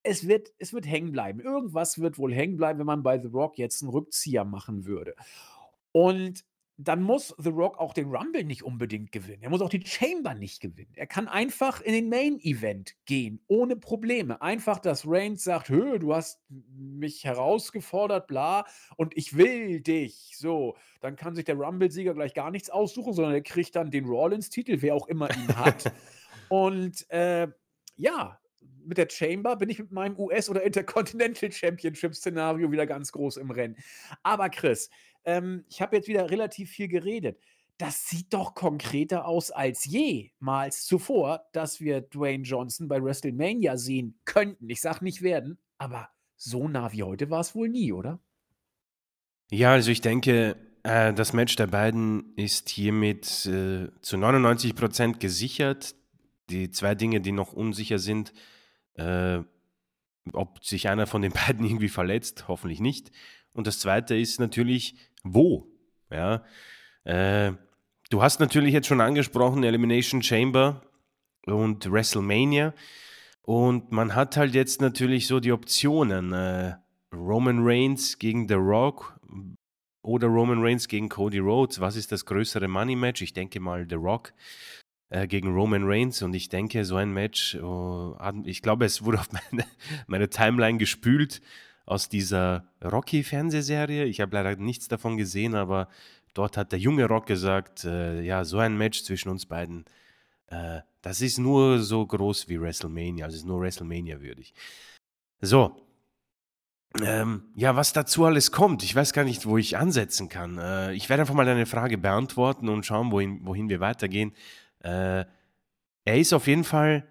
es 0.03 0.27
wird, 0.27 0.53
es 0.59 0.73
wird 0.73 0.87
hängen 0.87 1.13
bleiben. 1.13 1.41
Irgendwas 1.41 1.99
wird 1.99 2.19
wohl 2.19 2.33
hängen 2.33 2.57
bleiben, 2.57 2.79
wenn 2.79 2.87
man 2.87 3.03
bei 3.03 3.19
The 3.19 3.29
Rock 3.29 3.59
jetzt 3.59 3.83
einen 3.83 3.91
Rückzieher 3.91 4.45
machen 4.45 4.87
würde. 4.87 5.15
Und 5.93 6.45
dann 6.81 7.03
muss 7.03 7.35
The 7.39 7.49
Rock 7.49 7.79
auch 7.79 7.93
den 7.93 8.09
Rumble 8.09 8.45
nicht 8.45 8.63
unbedingt 8.63 9.11
gewinnen. 9.11 9.43
Er 9.43 9.51
muss 9.51 9.61
auch 9.61 9.69
die 9.69 9.85
Chamber 9.85 10.35
nicht 10.35 10.61
gewinnen. 10.61 10.93
Er 10.95 11.09
kann 11.09 11.27
einfach 11.27 11.81
in 11.81 11.93
den 11.93 12.09
Main 12.09 12.39
Event 12.39 12.95
gehen, 13.05 13.41
ohne 13.49 13.75
Probleme. 13.75 14.41
Einfach, 14.41 14.79
dass 14.79 15.03
Reigns 15.05 15.43
sagt, 15.43 15.71
Hö, 15.71 15.99
du 15.99 16.15
hast 16.15 16.41
mich 16.49 17.25
herausgefordert, 17.25 18.29
bla, 18.29 18.65
und 18.97 19.17
ich 19.17 19.37
will 19.37 19.81
dich. 19.81 20.35
So, 20.37 20.77
dann 21.01 21.17
kann 21.17 21.35
sich 21.35 21.45
der 21.45 21.57
Rumble-Sieger 21.57 22.15
gleich 22.15 22.33
gar 22.33 22.53
nichts 22.53 22.71
aussuchen, 22.71 23.13
sondern 23.13 23.35
er 23.35 23.43
kriegt 23.43 23.75
dann 23.75 23.91
den 23.91 24.05
Rollins-Titel, 24.05 24.77
wer 24.81 24.95
auch 24.95 25.09
immer 25.09 25.29
ihn 25.37 25.57
hat. 25.57 25.93
und 26.49 27.11
äh, 27.11 27.49
ja, 27.97 28.39
mit 28.89 28.99
der 28.99 29.09
Chamber 29.11 29.57
bin 29.57 29.69
ich 29.69 29.79
mit 29.79 29.93
meinem 29.93 30.19
US- 30.19 30.49
oder 30.49 30.63
Intercontinental 30.63 31.53
Championship-Szenario 31.53 32.71
wieder 32.73 32.87
ganz 32.87 33.13
groß 33.13 33.37
im 33.37 33.51
Rennen. 33.51 33.77
Aber 34.23 34.49
Chris, 34.49 34.89
ähm, 35.25 35.65
ich 35.69 35.81
habe 35.83 35.97
jetzt 35.97 36.09
wieder 36.09 36.31
relativ 36.31 36.71
viel 36.71 36.89
geredet. 36.89 37.41
Das 37.79 38.09
sieht 38.09 38.35
doch 38.35 38.55
konkreter 38.55 39.27
aus 39.27 39.51
als 39.53 39.85
jemals 39.85 40.85
zuvor, 40.85 41.45
dass 41.53 41.81
wir 41.81 42.01
Dwayne 42.01 42.43
Johnson 42.43 42.89
bei 42.89 43.03
WrestleMania 43.03 43.77
sehen 43.77 44.19
könnten. 44.25 44.69
Ich 44.69 44.81
sage 44.81 45.05
nicht 45.05 45.23
werden, 45.23 45.59
aber 45.79 46.09
so 46.37 46.69
nah 46.69 46.93
wie 46.93 47.05
heute 47.05 47.31
war 47.31 47.41
es 47.41 47.55
wohl 47.55 47.69
nie, 47.69 47.93
oder? 47.93 48.21
Ja, 49.51 49.73
also 49.73 49.91
ich 49.91 50.01
denke, 50.01 50.57
äh, 50.83 51.13
das 51.13 51.33
Match 51.33 51.57
der 51.57 51.67
beiden 51.67 52.35
ist 52.37 52.69
hiermit 52.69 53.47
äh, 53.47 53.89
zu 54.01 54.17
99% 54.17 55.19
gesichert. 55.19 55.95
Die 56.51 56.71
zwei 56.71 56.95
Dinge, 56.95 57.21
die 57.21 57.33
noch 57.33 57.53
unsicher 57.53 57.99
sind, 57.99 58.33
äh, 58.95 59.41
ob 60.33 60.65
sich 60.65 60.89
einer 60.89 61.07
von 61.07 61.23
den 61.23 61.33
beiden 61.47 61.65
irgendwie 61.65 61.89
verletzt, 61.89 62.49
hoffentlich 62.49 62.81
nicht. 62.81 63.11
Und 63.59 63.67
das 63.67 63.81
zweite 63.81 64.17
ist 64.17 64.39
natürlich, 64.39 64.95
wo. 65.25 65.67
Ja, 66.13 66.45
äh, 67.03 67.55
du 68.09 68.23
hast 68.23 68.39
natürlich 68.39 68.73
jetzt 68.73 68.87
schon 68.87 69.01
angesprochen, 69.01 69.65
Elimination 69.65 70.23
Chamber 70.23 70.81
und 71.45 71.91
WrestleMania. 71.91 72.73
Und 73.43 73.91
man 73.91 74.15
hat 74.15 74.37
halt 74.37 74.55
jetzt 74.55 74.81
natürlich 74.81 75.27
so 75.27 75.41
die 75.41 75.51
Optionen. 75.51 76.33
Äh, 76.33 76.77
Roman 77.13 77.59
Reigns 77.67 78.21
gegen 78.21 78.47
The 78.47 78.55
Rock 78.55 79.19
oder 80.03 80.29
Roman 80.29 80.63
Reigns 80.63 80.87
gegen 80.87 81.09
Cody 81.09 81.41
Rhodes. 81.41 81.81
Was 81.81 81.97
ist 81.97 82.13
das 82.13 82.27
größere 82.27 82.69
Money 82.69 82.95
Match? 82.95 83.23
Ich 83.23 83.33
denke 83.33 83.59
mal 83.59 83.89
The 83.89 83.97
Rock 83.97 84.35
äh, 85.09 85.27
gegen 85.27 85.53
Roman 85.53 85.83
Reigns 85.83 86.23
und 86.23 86.33
ich 86.33 86.49
denke, 86.49 86.85
so 86.85 86.95
ein 86.95 87.13
Match, 87.13 87.57
oh, 87.57 88.17
ich 88.45 88.63
glaube, 88.63 88.85
es 88.85 89.05
wurde 89.05 89.19
auf 89.19 89.33
meine, 89.33 89.65
meine 90.07 90.31
Timeline 90.31 90.79
gespült 90.79 91.41
aus 91.89 92.09
dieser 92.11 92.65
Rocky-Fernsehserie. 92.85 94.05
Ich 94.05 94.21
habe 94.21 94.37
leider 94.37 94.57
nichts 94.57 94.89
davon 94.89 95.17
gesehen, 95.17 95.55
aber 95.55 95.89
dort 96.35 96.57
hat 96.59 96.73
der 96.73 96.79
junge 96.79 97.07
Rock 97.07 97.27
gesagt, 97.27 97.85
äh, 97.85 98.21
ja, 98.21 98.45
so 98.45 98.59
ein 98.59 98.77
Match 98.77 99.03
zwischen 99.05 99.31
uns 99.31 99.47
beiden, 99.47 99.87
äh, 100.49 100.81
das 101.01 101.23
ist 101.23 101.39
nur 101.39 101.79
so 101.81 102.07
groß 102.07 102.49
wie 102.49 102.61
WrestleMania, 102.61 103.25
also 103.25 103.37
ist 103.37 103.47
nur 103.47 103.61
WrestleMania 103.61 104.21
würdig. 104.21 104.53
So. 105.41 105.81
Ähm, 107.03 107.45
ja, 107.55 107.77
was 107.77 107.93
dazu 107.93 108.25
alles 108.25 108.51
kommt, 108.51 108.83
ich 108.83 108.95
weiß 108.95 109.13
gar 109.13 109.25
nicht, 109.25 109.47
wo 109.47 109.57
ich 109.57 109.77
ansetzen 109.77 110.29
kann. 110.29 110.59
Äh, 110.59 110.95
ich 110.95 111.09
werde 111.09 111.23
einfach 111.23 111.35
mal 111.35 111.47
deine 111.47 111.67
Frage 111.67 111.97
beantworten 111.97 112.69
und 112.69 112.85
schauen, 112.85 113.13
wohin, 113.13 113.41
wohin 113.47 113.69
wir 113.69 113.81
weitergehen. 113.81 114.33
Äh, 114.81 115.25
er 116.05 116.19
ist 116.19 116.33
auf 116.33 116.47
jeden 116.47 116.65
Fall 116.65 117.07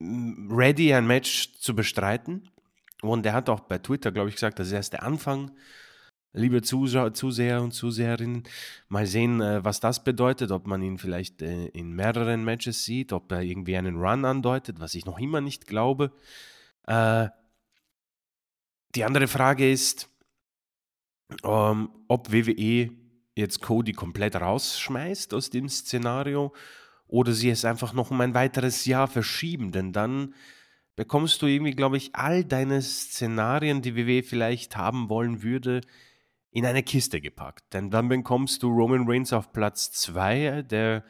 ready, 0.00 0.92
ein 0.92 1.06
Match 1.06 1.58
zu 1.58 1.74
bestreiten. 1.74 2.50
Und 3.02 3.24
er 3.26 3.32
hat 3.32 3.48
auch 3.48 3.60
bei 3.60 3.78
Twitter, 3.78 4.12
glaube 4.12 4.28
ich, 4.28 4.34
gesagt, 4.34 4.58
das 4.58 4.68
ist 4.68 4.72
erst 4.72 4.92
der 4.92 5.02
Anfang. 5.02 5.50
Liebe 6.32 6.62
Zuseher 6.62 7.62
und 7.62 7.72
Zuseherinnen, 7.72 8.42
mal 8.88 9.06
sehen, 9.06 9.40
äh, 9.40 9.64
was 9.64 9.80
das 9.80 10.04
bedeutet, 10.04 10.50
ob 10.50 10.66
man 10.66 10.82
ihn 10.82 10.98
vielleicht 10.98 11.40
äh, 11.42 11.66
in 11.68 11.92
mehreren 11.92 12.44
Matches 12.44 12.84
sieht, 12.84 13.12
ob 13.12 13.32
er 13.32 13.40
irgendwie 13.40 13.76
einen 13.76 13.96
Run 13.96 14.24
andeutet, 14.24 14.78
was 14.78 14.94
ich 14.94 15.06
noch 15.06 15.18
immer 15.18 15.40
nicht 15.40 15.66
glaube. 15.66 16.12
Äh, 16.86 17.28
die 18.94 19.04
andere 19.04 19.26
Frage 19.26 19.70
ist, 19.70 20.10
ähm, 21.44 21.90
ob 22.08 22.32
WWE 22.32 22.90
jetzt 23.34 23.60
Cody 23.60 23.92
komplett 23.92 24.36
rausschmeißt 24.36 25.32
aus 25.34 25.50
dem 25.50 25.68
Szenario 25.68 26.52
oder 27.06 27.32
sie 27.32 27.50
es 27.50 27.64
einfach 27.64 27.92
noch 27.92 28.10
um 28.10 28.20
ein 28.20 28.34
weiteres 28.34 28.84
Jahr 28.84 29.08
verschieben, 29.08 29.72
denn 29.72 29.92
dann 29.92 30.34
bekommst 30.98 31.40
du 31.42 31.46
irgendwie, 31.46 31.76
glaube 31.76 31.96
ich, 31.96 32.16
all 32.16 32.42
deine 32.44 32.82
Szenarien, 32.82 33.82
die 33.82 33.94
WWE 33.94 34.24
vielleicht 34.24 34.76
haben 34.76 35.08
wollen 35.08 35.44
würde, 35.44 35.80
in 36.50 36.66
eine 36.66 36.82
Kiste 36.82 37.20
gepackt. 37.20 37.72
Denn 37.72 37.88
dann 37.88 38.08
bekommst 38.08 38.64
du 38.64 38.68
Roman 38.68 39.08
Reigns 39.08 39.32
auf 39.32 39.52
Platz 39.52 39.92
2 39.92 40.62
der, 40.62 41.04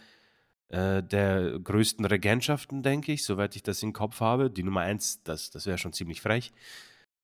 äh, 0.68 1.02
der 1.02 1.58
größten 1.58 2.04
Regentschaften, 2.04 2.82
denke 2.82 3.12
ich, 3.12 3.24
soweit 3.24 3.56
ich 3.56 3.62
das 3.62 3.82
im 3.82 3.94
Kopf 3.94 4.20
habe. 4.20 4.50
Die 4.50 4.62
Nummer 4.62 4.82
1, 4.82 5.22
das, 5.22 5.48
das 5.48 5.64
wäre 5.64 5.78
schon 5.78 5.94
ziemlich 5.94 6.20
frech. 6.20 6.52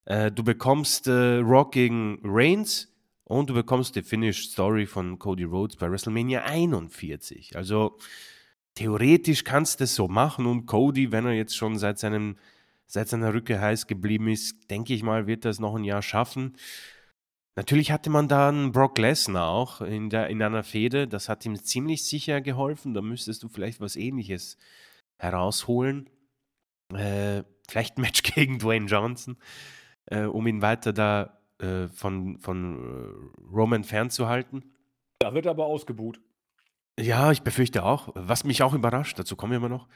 Äh, 0.06 0.32
du 0.32 0.42
bekommst 0.42 1.06
äh, 1.06 1.40
Rock 1.40 1.72
gegen 1.72 2.18
Reigns 2.24 2.90
und 3.24 3.50
du 3.50 3.54
bekommst 3.54 3.94
die 3.94 4.02
Finish 4.02 4.48
Story 4.48 4.86
von 4.86 5.18
Cody 5.18 5.44
Rhodes 5.44 5.76
bei 5.76 5.90
WrestleMania 5.90 6.44
41. 6.44 7.56
Also 7.56 7.98
theoretisch 8.74 9.44
kannst 9.44 9.80
du 9.80 9.84
es 9.84 9.94
so 9.94 10.08
machen 10.08 10.46
und 10.46 10.64
Cody, 10.64 11.12
wenn 11.12 11.26
er 11.26 11.32
jetzt 11.32 11.54
schon 11.54 11.76
seit, 11.76 11.98
seinem, 11.98 12.36
seit 12.86 13.08
seiner 13.08 13.32
Rückkehr 13.34 13.60
heiß 13.60 13.86
geblieben 13.86 14.28
ist, 14.28 14.70
denke 14.70 14.94
ich 14.94 15.02
mal, 15.02 15.26
wird 15.26 15.44
er 15.44 15.50
es 15.50 15.60
noch 15.60 15.74
ein 15.74 15.84
Jahr 15.84 16.02
schaffen. 16.02 16.56
Natürlich 17.56 17.92
hatte 17.92 18.10
man 18.10 18.26
da 18.26 18.48
einen 18.48 18.72
Brock 18.72 18.98
Lesnar 18.98 19.48
auch 19.48 19.80
in, 19.80 20.10
der, 20.10 20.28
in 20.28 20.42
einer 20.42 20.64
Fehde. 20.64 21.06
Das 21.06 21.28
hat 21.28 21.46
ihm 21.46 21.56
ziemlich 21.56 22.04
sicher 22.04 22.40
geholfen. 22.40 22.94
Da 22.94 23.00
müsstest 23.00 23.42
du 23.42 23.48
vielleicht 23.48 23.80
was 23.80 23.94
ähnliches 23.94 24.56
herausholen. 25.18 26.10
Äh, 26.92 27.44
vielleicht 27.68 27.96
ein 27.96 28.02
Match 28.02 28.22
gegen 28.34 28.58
Dwayne 28.58 28.86
Johnson, 28.86 29.36
äh, 30.06 30.24
um 30.24 30.46
ihn 30.46 30.62
weiter 30.62 30.92
da 30.92 31.38
äh, 31.60 31.86
von, 31.88 32.38
von 32.38 33.32
äh, 33.40 33.54
Roman 33.54 33.84
fernzuhalten. 33.84 34.74
Da 35.20 35.32
wird 35.32 35.46
er 35.46 35.52
aber 35.52 35.66
ausgebuht. 35.66 36.20
Ja, 36.98 37.30
ich 37.30 37.42
befürchte 37.42 37.84
auch. 37.84 38.08
Was 38.14 38.44
mich 38.44 38.62
auch 38.62 38.74
überrascht, 38.74 39.18
dazu 39.18 39.36
kommen 39.36 39.52
wir 39.52 39.58
immer 39.58 39.68
noch. 39.68 39.88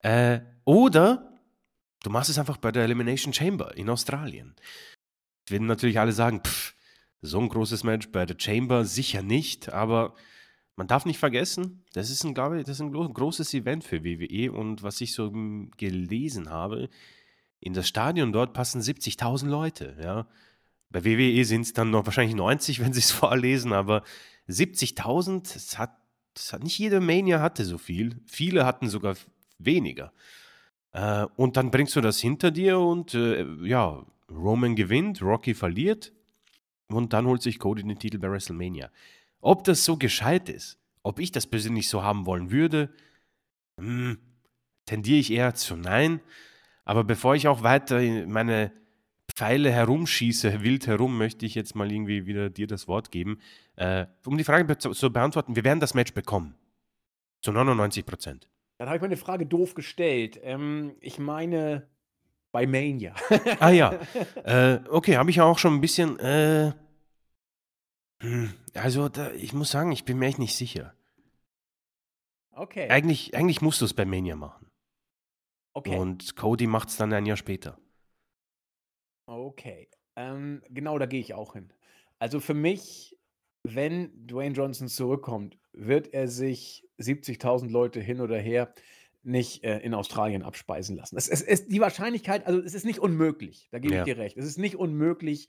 Äh, 0.00 0.40
oder 0.64 1.33
du 2.04 2.10
machst 2.10 2.30
es 2.30 2.38
einfach 2.38 2.58
bei 2.58 2.70
der 2.70 2.84
Elimination 2.84 3.32
Chamber 3.32 3.76
in 3.76 3.90
Australien. 3.90 4.54
Werden 5.48 5.66
natürlich 5.66 5.98
alle 5.98 6.12
sagen, 6.12 6.42
pff, 6.44 6.74
so 7.20 7.40
ein 7.40 7.48
großes 7.48 7.82
Match 7.84 8.08
bei 8.12 8.26
der 8.26 8.36
Chamber 8.38 8.84
sicher 8.84 9.22
nicht, 9.22 9.72
aber 9.72 10.14
man 10.76 10.86
darf 10.86 11.06
nicht 11.06 11.18
vergessen, 11.18 11.84
das 11.92 12.10
ist 12.10 12.24
ein, 12.24 12.34
glaube 12.34 12.58
ich, 12.58 12.66
das 12.66 12.76
ist 12.76 12.82
ein 12.82 12.92
großes 12.92 13.54
Event 13.54 13.84
für 13.84 14.04
WWE 14.04 14.52
und 14.52 14.82
was 14.82 15.00
ich 15.00 15.14
so 15.14 15.32
gelesen 15.76 16.50
habe, 16.50 16.88
in 17.60 17.72
das 17.72 17.88
Stadion 17.88 18.32
dort 18.32 18.52
passen 18.52 18.82
70.000 18.82 19.46
Leute, 19.46 19.96
ja. 20.02 20.26
Bei 20.90 21.04
WWE 21.04 21.44
sind 21.44 21.62
es 21.62 21.72
dann 21.72 21.90
noch 21.90 22.06
wahrscheinlich 22.06 22.36
90, 22.36 22.80
wenn 22.80 22.92
sie 22.92 23.00
es 23.00 23.10
vorlesen, 23.10 23.72
aber 23.72 24.02
70.000, 24.48 25.54
das 25.54 25.78
hat, 25.78 25.96
das 26.34 26.52
hat 26.52 26.62
nicht 26.62 26.78
jede 26.78 27.00
Mania 27.00 27.40
hatte 27.40 27.64
so 27.64 27.78
viel. 27.78 28.20
Viele 28.26 28.66
hatten 28.66 28.88
sogar 28.88 29.16
weniger. 29.58 30.12
Äh, 30.94 31.26
und 31.36 31.56
dann 31.56 31.70
bringst 31.70 31.94
du 31.96 32.00
das 32.00 32.20
hinter 32.20 32.50
dir 32.50 32.78
und 32.78 33.14
äh, 33.14 33.44
ja, 33.66 34.06
Roman 34.30 34.74
gewinnt, 34.76 35.20
Rocky 35.20 35.52
verliert 35.52 36.12
und 36.88 37.12
dann 37.12 37.26
holt 37.26 37.42
sich 37.42 37.58
Cody 37.58 37.82
den 37.82 37.98
Titel 37.98 38.18
bei 38.18 38.30
WrestleMania. 38.30 38.90
Ob 39.40 39.64
das 39.64 39.84
so 39.84 39.96
gescheit 39.96 40.48
ist, 40.48 40.78
ob 41.02 41.18
ich 41.18 41.32
das 41.32 41.46
persönlich 41.46 41.88
so 41.88 42.02
haben 42.02 42.26
wollen 42.26 42.50
würde, 42.50 42.94
hm, 43.78 44.18
tendiere 44.86 45.18
ich 45.18 45.32
eher 45.32 45.54
zu 45.54 45.76
nein. 45.76 46.20
Aber 46.84 47.02
bevor 47.02 47.34
ich 47.34 47.48
auch 47.48 47.62
weiter 47.62 48.00
meine 48.26 48.70
Pfeile 49.34 49.72
herumschieße, 49.72 50.60
wild 50.62 50.86
herum, 50.86 51.18
möchte 51.18 51.44
ich 51.44 51.56
jetzt 51.56 51.74
mal 51.74 51.90
irgendwie 51.90 52.26
wieder 52.26 52.50
dir 52.50 52.68
das 52.68 52.86
Wort 52.86 53.10
geben. 53.10 53.40
Äh, 53.74 54.06
um 54.24 54.38
die 54.38 54.44
Frage 54.44 54.78
zu 54.78 55.12
beantworten, 55.12 55.56
wir 55.56 55.64
werden 55.64 55.80
das 55.80 55.94
Match 55.94 56.14
bekommen. 56.14 56.54
Zu 57.42 57.50
99 57.50 58.06
Prozent. 58.06 58.48
Dann 58.78 58.88
habe 58.88 58.96
ich 58.96 59.02
meine 59.02 59.16
Frage 59.16 59.46
doof 59.46 59.74
gestellt. 59.74 60.38
Ähm, 60.42 60.96
ich 61.00 61.18
meine 61.18 61.88
bei 62.52 62.66
Mania. 62.66 63.14
ah 63.60 63.70
ja. 63.70 63.98
Äh, 64.44 64.80
okay, 64.88 65.16
habe 65.16 65.30
ich 65.30 65.40
auch 65.40 65.58
schon 65.58 65.74
ein 65.74 65.80
bisschen. 65.80 66.18
Äh, 66.18 66.72
hm, 68.20 68.54
also, 68.74 69.08
da, 69.08 69.32
ich 69.32 69.52
muss 69.52 69.70
sagen, 69.70 69.92
ich 69.92 70.04
bin 70.04 70.18
mir 70.18 70.26
echt 70.26 70.38
nicht 70.38 70.54
sicher. 70.54 70.94
Okay. 72.52 72.88
Eigentlich, 72.88 73.34
eigentlich 73.34 73.62
musst 73.62 73.80
du 73.80 73.84
es 73.84 73.94
bei 73.94 74.04
Mania 74.04 74.36
machen. 74.36 74.70
Okay. 75.74 75.98
Und 75.98 76.36
Cody 76.36 76.66
macht 76.66 76.88
es 76.88 76.96
dann 76.96 77.12
ein 77.12 77.26
Jahr 77.26 77.36
später. 77.36 77.78
Okay. 79.26 79.88
Ähm, 80.16 80.62
genau, 80.70 80.98
da 80.98 81.06
gehe 81.06 81.20
ich 81.20 81.34
auch 81.34 81.54
hin. 81.54 81.72
Also 82.20 82.38
für 82.38 82.54
mich, 82.54 83.18
wenn 83.64 84.26
Dwayne 84.26 84.54
Johnson 84.54 84.88
zurückkommt, 84.88 85.58
wird 85.74 86.12
er 86.14 86.28
sich 86.28 86.88
70.000 86.98 87.70
Leute 87.70 88.00
hin 88.00 88.20
oder 88.20 88.38
her 88.38 88.72
nicht 89.22 89.64
äh, 89.64 89.78
in 89.78 89.94
Australien 89.94 90.42
abspeisen 90.42 90.96
lassen. 90.96 91.16
Es, 91.16 91.28
es, 91.28 91.42
es, 91.42 91.66
die 91.66 91.80
Wahrscheinlichkeit, 91.80 92.46
also 92.46 92.60
es 92.60 92.74
ist 92.74 92.84
nicht 92.84 92.98
unmöglich, 92.98 93.68
da 93.70 93.78
gebe 93.78 93.94
ja. 93.94 94.00
ich 94.00 94.04
dir 94.04 94.18
recht. 94.18 94.36
Es 94.36 94.44
ist 94.44 94.58
nicht 94.58 94.76
unmöglich, 94.76 95.48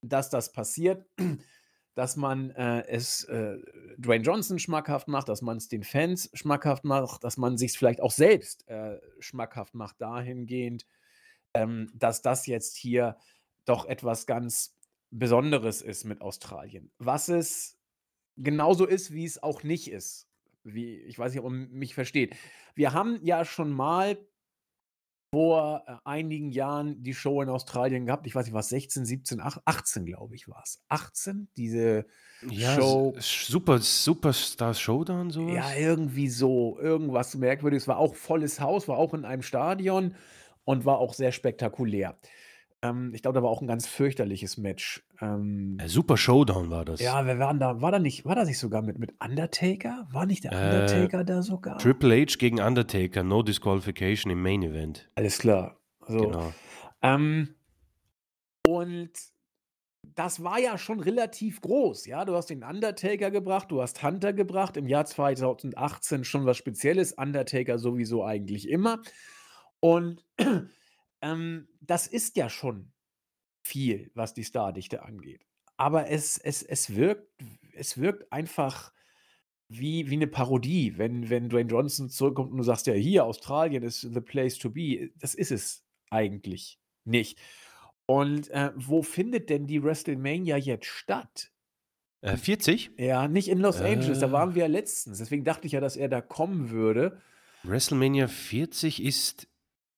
dass 0.00 0.30
das 0.30 0.52
passiert, 0.52 1.06
dass 1.94 2.16
man 2.16 2.50
äh, 2.50 2.86
es 2.88 3.24
äh, 3.24 3.58
Dwayne 3.98 4.24
Johnson 4.24 4.58
schmackhaft 4.58 5.08
macht, 5.08 5.28
dass 5.28 5.42
man 5.42 5.58
es 5.58 5.68
den 5.68 5.84
Fans 5.84 6.30
schmackhaft 6.32 6.84
macht, 6.84 7.24
dass 7.24 7.36
man 7.36 7.58
sich 7.58 7.76
vielleicht 7.76 8.00
auch 8.00 8.12
selbst 8.12 8.66
äh, 8.68 8.98
schmackhaft 9.18 9.74
macht, 9.74 10.00
dahingehend, 10.00 10.86
ähm, 11.52 11.90
dass 11.94 12.22
das 12.22 12.46
jetzt 12.46 12.76
hier 12.76 13.16
doch 13.66 13.84
etwas 13.84 14.26
ganz 14.26 14.76
Besonderes 15.10 15.82
ist 15.82 16.04
mit 16.04 16.22
Australien. 16.22 16.90
Was 16.98 17.28
es 17.28 17.79
genauso 18.36 18.86
ist, 18.86 19.12
wie 19.12 19.24
es 19.24 19.42
auch 19.42 19.62
nicht 19.62 19.90
ist. 19.90 20.26
Wie, 20.62 20.96
ich 20.96 21.18
weiß 21.18 21.32
nicht, 21.32 21.42
ob 21.42 21.50
man 21.50 21.70
mich 21.70 21.94
versteht. 21.94 22.36
Wir 22.74 22.92
haben 22.92 23.18
ja 23.22 23.44
schon 23.44 23.70
mal 23.70 24.18
vor 25.32 25.84
äh, 25.86 25.96
einigen 26.04 26.50
Jahren 26.50 27.02
die 27.02 27.14
Show 27.14 27.40
in 27.40 27.48
Australien 27.48 28.06
gehabt. 28.06 28.26
Ich 28.26 28.34
weiß 28.34 28.46
nicht, 28.46 28.54
was 28.54 28.68
16, 28.68 29.04
17, 29.04 29.40
18, 29.40 30.04
glaube 30.04 30.34
ich, 30.34 30.48
war 30.48 30.62
es. 30.64 30.82
18, 30.88 31.48
diese 31.56 32.06
ja, 32.48 32.74
Show. 32.74 33.14
Super, 33.18 33.78
Superstar 33.78 34.74
Showdown, 34.74 35.30
sowas? 35.30 35.54
Ja, 35.54 35.74
irgendwie 35.74 36.28
so. 36.28 36.78
Irgendwas 36.80 37.36
Merkwürdiges. 37.36 37.86
War 37.86 37.98
auch 37.98 38.16
volles 38.16 38.60
Haus, 38.60 38.88
war 38.88 38.98
auch 38.98 39.14
in 39.14 39.24
einem 39.24 39.42
Stadion 39.42 40.16
und 40.64 40.84
war 40.84 40.98
auch 40.98 41.14
sehr 41.14 41.32
spektakulär. 41.32 42.18
Ähm, 42.82 43.12
ich 43.14 43.22
glaube, 43.22 43.36
da 43.36 43.42
war 43.42 43.50
auch 43.50 43.60
ein 43.60 43.68
ganz 43.68 43.86
fürchterliches 43.86 44.58
Match. 44.58 45.06
Ähm, 45.20 45.78
äh, 45.78 45.88
super 45.88 46.16
Showdown 46.16 46.70
war 46.70 46.84
das. 46.84 47.00
Ja, 47.00 47.26
wir 47.26 47.38
waren 47.38 47.58
da, 47.58 47.80
war 47.80 47.92
da 47.92 47.98
nicht, 47.98 48.24
war 48.24 48.34
das 48.34 48.48
nicht 48.48 48.58
sogar 48.58 48.82
mit, 48.82 48.98
mit 48.98 49.14
Undertaker? 49.22 50.08
War 50.10 50.26
nicht 50.26 50.44
der 50.44 50.52
äh, 50.52 50.56
Undertaker 50.56 51.20
äh, 51.20 51.24
da 51.24 51.42
sogar? 51.42 51.78
Triple 51.78 52.22
H 52.22 52.36
gegen 52.38 52.60
Undertaker, 52.60 53.22
no 53.22 53.42
disqualification 53.42 54.30
im 54.32 54.42
Main 54.42 54.62
Event. 54.62 55.10
Alles 55.14 55.38
klar. 55.38 55.78
So. 56.06 56.18
Genau. 56.18 56.52
Ähm, 57.02 57.54
und 58.66 59.10
das 60.02 60.42
war 60.42 60.58
ja 60.58 60.78
schon 60.78 61.00
relativ 61.00 61.60
groß, 61.60 62.06
ja. 62.06 62.24
Du 62.24 62.34
hast 62.34 62.46
den 62.46 62.64
Undertaker 62.64 63.30
gebracht, 63.30 63.70
du 63.70 63.82
hast 63.82 64.02
Hunter 64.02 64.32
gebracht, 64.32 64.76
im 64.76 64.86
Jahr 64.86 65.04
2018 65.04 66.24
schon 66.24 66.46
was 66.46 66.56
Spezielles, 66.56 67.12
Undertaker 67.12 67.78
sowieso 67.78 68.24
eigentlich 68.24 68.68
immer. 68.68 69.02
Und 69.80 70.24
ähm, 71.22 71.68
das 71.80 72.06
ist 72.06 72.36
ja 72.36 72.48
schon 72.48 72.92
viel, 73.62 74.10
was 74.14 74.34
die 74.34 74.44
Stardichte 74.44 75.02
angeht. 75.02 75.46
Aber 75.76 76.10
es, 76.10 76.38
es, 76.38 76.62
es, 76.62 76.94
wirkt, 76.94 77.26
es 77.74 77.98
wirkt 77.98 78.32
einfach 78.32 78.92
wie, 79.68 80.10
wie 80.10 80.16
eine 80.16 80.26
Parodie, 80.26 80.98
wenn, 80.98 81.30
wenn 81.30 81.48
Dwayne 81.48 81.70
Johnson 81.70 82.10
zurückkommt 82.10 82.50
und 82.50 82.58
du 82.58 82.64
sagst, 82.64 82.86
ja, 82.86 82.94
hier, 82.94 83.24
Australien 83.24 83.82
ist 83.82 84.00
the 84.00 84.20
place 84.20 84.58
to 84.58 84.70
be. 84.70 85.10
Das 85.18 85.34
ist 85.34 85.52
es 85.52 85.84
eigentlich 86.10 86.78
nicht. 87.04 87.38
Und 88.06 88.50
äh, 88.50 88.72
wo 88.74 89.02
findet 89.02 89.48
denn 89.48 89.66
die 89.66 89.82
WrestleMania 89.82 90.56
jetzt 90.56 90.86
statt? 90.86 91.52
Äh, 92.20 92.36
40? 92.36 92.90
Ja, 92.98 93.28
nicht 93.28 93.48
in 93.48 93.60
Los 93.60 93.80
Angeles, 93.80 94.18
da 94.18 94.32
waren 94.32 94.50
äh. 94.50 94.54
wir 94.56 94.62
ja 94.62 94.68
letztens. 94.68 95.18
Deswegen 95.18 95.44
dachte 95.44 95.66
ich 95.66 95.72
ja, 95.72 95.80
dass 95.80 95.96
er 95.96 96.08
da 96.08 96.20
kommen 96.20 96.70
würde. 96.70 97.20
WrestleMania 97.62 98.26
40 98.26 99.02
ist 99.02 99.46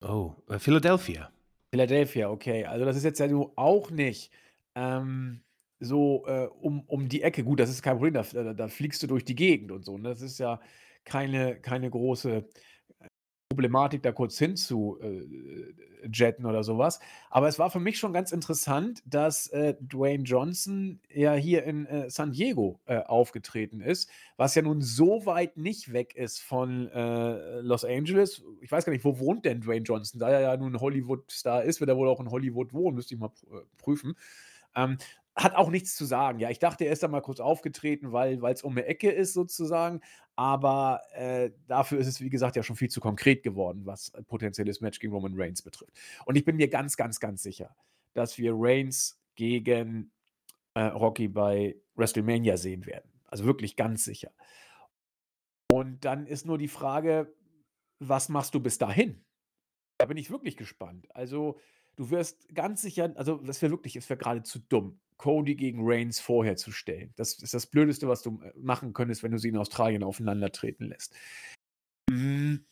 Oh, 0.02 0.34
äh, 0.48 0.58
Philadelphia. 0.58 1.30
Philadelphia, 1.72 2.30
okay. 2.30 2.64
Also 2.66 2.84
das 2.84 2.96
ist 2.96 3.04
jetzt 3.04 3.18
ja 3.18 3.26
auch 3.56 3.90
nicht 3.90 4.30
ähm, 4.74 5.42
so 5.80 6.26
äh, 6.26 6.46
um, 6.60 6.82
um 6.82 7.08
die 7.08 7.22
Ecke. 7.22 7.44
Gut, 7.44 7.60
das 7.60 7.70
ist 7.70 7.82
kein 7.82 7.94
Problem, 7.94 8.14
da, 8.14 8.22
da, 8.22 8.52
da 8.52 8.68
fliegst 8.68 9.02
du 9.02 9.06
durch 9.06 9.24
die 9.24 9.34
Gegend 9.34 9.72
und 9.72 9.84
so. 9.84 9.96
Ne? 9.96 10.10
Das 10.10 10.20
ist 10.20 10.38
ja 10.38 10.60
keine, 11.04 11.58
keine 11.60 11.88
große 11.90 12.46
Problematik, 13.52 14.02
da 14.02 14.12
kurz 14.12 14.38
hin 14.38 14.56
zu 14.56 14.98
äh, 15.00 15.22
jetten 16.10 16.46
oder 16.46 16.64
sowas. 16.64 17.00
Aber 17.30 17.48
es 17.48 17.58
war 17.58 17.70
für 17.70 17.80
mich 17.80 17.98
schon 17.98 18.12
ganz 18.12 18.32
interessant, 18.32 19.02
dass 19.06 19.46
äh, 19.48 19.74
Dwayne 19.80 20.24
Johnson 20.24 21.00
ja 21.12 21.34
hier 21.34 21.64
in 21.64 21.86
äh, 21.86 22.10
San 22.10 22.32
Diego 22.32 22.80
äh, 22.86 22.98
aufgetreten 22.98 23.80
ist, 23.80 24.10
was 24.36 24.54
ja 24.54 24.62
nun 24.62 24.80
so 24.80 25.26
weit 25.26 25.56
nicht 25.56 25.92
weg 25.92 26.14
ist 26.14 26.40
von 26.40 26.88
äh, 26.88 27.60
Los 27.60 27.84
Angeles. 27.84 28.42
Ich 28.60 28.72
weiß 28.72 28.84
gar 28.84 28.92
nicht, 28.92 29.04
wo 29.04 29.18
wohnt 29.18 29.44
denn 29.44 29.60
Dwayne 29.60 29.84
Johnson? 29.84 30.18
Da 30.18 30.30
er 30.30 30.40
ja 30.40 30.56
nun 30.56 30.80
Hollywood-Star 30.80 31.62
ist, 31.64 31.80
wird 31.80 31.90
er 31.90 31.96
wohl 31.96 32.08
auch 32.08 32.20
in 32.20 32.30
Hollywood 32.30 32.72
wohnen, 32.72 32.96
müsste 32.96 33.14
ich 33.14 33.20
mal 33.20 33.30
äh, 33.50 33.58
prüfen. 33.78 34.16
Ähm, 34.74 34.96
hat 35.36 35.54
auch 35.54 35.70
nichts 35.70 35.96
zu 35.96 36.04
sagen. 36.04 36.38
Ja, 36.40 36.50
ich 36.50 36.58
dachte, 36.58 36.84
er 36.84 36.92
ist 36.92 37.02
da 37.02 37.08
mal 37.08 37.22
kurz 37.22 37.40
aufgetreten, 37.40 38.12
weil 38.12 38.42
es 38.52 38.62
um 38.62 38.74
'ne 38.74 38.84
Ecke 38.86 39.10
ist 39.10 39.32
sozusagen, 39.34 40.00
aber, 40.36 41.00
äh, 41.14 41.50
dafür 41.66 41.98
ist 41.98 42.06
es, 42.06 42.20
wie 42.20 42.30
gesagt, 42.30 42.56
ja 42.56 42.62
schon 42.62 42.76
viel 42.76 42.90
zu 42.90 43.00
konkret 43.00 43.42
geworden, 43.42 43.86
was 43.86 44.14
ein 44.14 44.24
potenzielles 44.26 44.80
Match 44.80 44.98
gegen 45.00 45.12
Roman 45.12 45.34
Reigns 45.36 45.62
betrifft. 45.62 45.92
Und 46.26 46.36
ich 46.36 46.44
bin 46.44 46.56
mir 46.56 46.68
ganz, 46.68 46.96
ganz, 46.96 47.20
ganz 47.20 47.42
sicher, 47.42 47.74
dass 48.14 48.36
wir 48.38 48.52
Reigns 48.56 49.20
gegen, 49.34 50.12
äh, 50.74 50.82
Rocky 50.84 51.28
bei 51.28 51.76
WrestleMania 51.96 52.56
sehen 52.58 52.86
werden. 52.86 53.10
Also 53.26 53.44
wirklich 53.46 53.76
ganz 53.76 54.04
sicher. 54.04 54.32
Und 55.70 56.04
dann 56.04 56.26
ist 56.26 56.46
nur 56.46 56.58
die 56.58 56.68
Frage, 56.68 57.34
was 57.98 58.28
machst 58.28 58.54
du 58.54 58.60
bis 58.60 58.78
dahin? 58.78 59.24
Da 59.98 60.06
bin 60.06 60.16
ich 60.18 60.30
wirklich 60.30 60.56
gespannt. 60.56 61.08
Also, 61.16 61.60
du 61.96 62.10
wirst 62.10 62.54
ganz 62.54 62.82
sicher 62.82 63.12
also, 63.16 63.36
das 63.38 63.62
wäre 63.62 63.72
wirklich 63.72 63.96
es 63.96 64.08
wäre 64.10 64.18
geradezu 64.18 64.60
dumm, 64.68 65.00
Cody 65.22 65.54
gegen 65.54 65.78
Reigns 65.82 66.18
vorher 66.18 66.56
zu 66.56 66.72
stellen. 66.72 67.12
Das 67.14 67.34
ist 67.34 67.54
das 67.54 67.66
Blödeste, 67.66 68.08
was 68.08 68.22
du, 68.22 68.40
äh, 68.42 68.52
machen 68.56 68.92
könntest, 68.92 69.22
wenn 69.22 69.30
du 69.30 69.38
sie 69.38 69.50
in 69.50 69.56
Australien 69.56 70.02
aufeinandertreten 70.02 70.88
lässt. 70.88 71.14
Hm. 72.10 72.64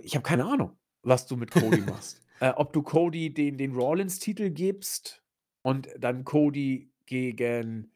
Ich 0.00 0.14
habe 0.14 0.22
keine 0.22 0.44
Ahnung, 0.44 0.78
was 1.02 1.26
du 1.26 1.36
mit 1.36 1.50
Cody 1.50 1.80
machst. 1.80 2.22
Äh, 2.40 2.50
ob 2.50 2.72
du 2.72 2.84
Cody 2.84 3.34
den 3.34 3.58
den 3.58 3.74
Rollins-Titel 3.74 4.50
gibst 4.50 5.24
und 5.62 5.88
dann 5.98 6.22
Cody 6.22 6.92
gegen, 7.04 7.90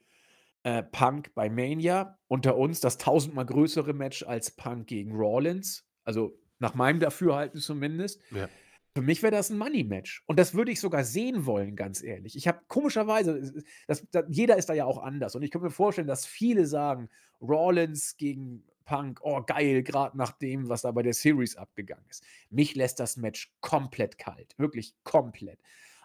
äh, 0.64 0.82
Punk 0.82 1.32
bei 1.36 1.48
Mania. 1.48 2.18
Unter 2.26 2.56
uns 2.56 2.80
das 2.80 2.98
tausendmal 2.98 3.46
größere 3.46 3.92
Match 3.92 4.24
als 4.24 4.50
Punk 4.50 4.88
gegen 4.88 5.12
Rollins. 5.12 5.86
Also, 6.02 6.36
nach 6.58 6.74
meinem 6.74 6.98
Dafürhalten 6.98 7.60
zumindest. 7.60 8.20
Ja. 8.32 8.48
Für 8.94 9.02
mich 9.02 9.22
wäre 9.22 9.32
das 9.32 9.48
ein 9.48 9.58
Money-Match. 9.58 10.22
Und 10.26 10.38
das 10.38 10.54
würde 10.54 10.70
ich 10.70 10.80
sogar 10.80 11.04
sehen 11.04 11.46
wollen, 11.46 11.76
ganz 11.76 12.02
ehrlich. 12.02 12.36
Ich 12.36 12.46
habe 12.46 12.60
komischerweise, 12.68 13.64
das, 13.86 14.06
das, 14.10 14.24
jeder 14.28 14.58
ist 14.58 14.68
da 14.68 14.74
ja 14.74 14.84
auch 14.84 14.98
anders. 14.98 15.34
Und 15.34 15.42
ich 15.42 15.50
könnte 15.50 15.66
mir 15.66 15.70
vorstellen, 15.70 16.08
dass 16.08 16.26
viele 16.26 16.66
sagen, 16.66 17.08
Rollins 17.40 18.16
gegen 18.18 18.64
Punk, 18.84 19.20
oh 19.22 19.42
geil, 19.42 19.82
gerade 19.82 20.16
nach 20.18 20.32
dem, 20.32 20.68
was 20.68 20.82
da 20.82 20.90
bei 20.90 21.02
der 21.02 21.14
Series 21.14 21.56
abgegangen 21.56 22.04
ist. 22.10 22.22
Mich 22.50 22.74
lässt 22.74 23.00
das 23.00 23.16
Match 23.16 23.54
komplett 23.60 24.18
kalt. 24.18 24.54
Wirklich 24.58 24.94
komplett. 25.04 25.58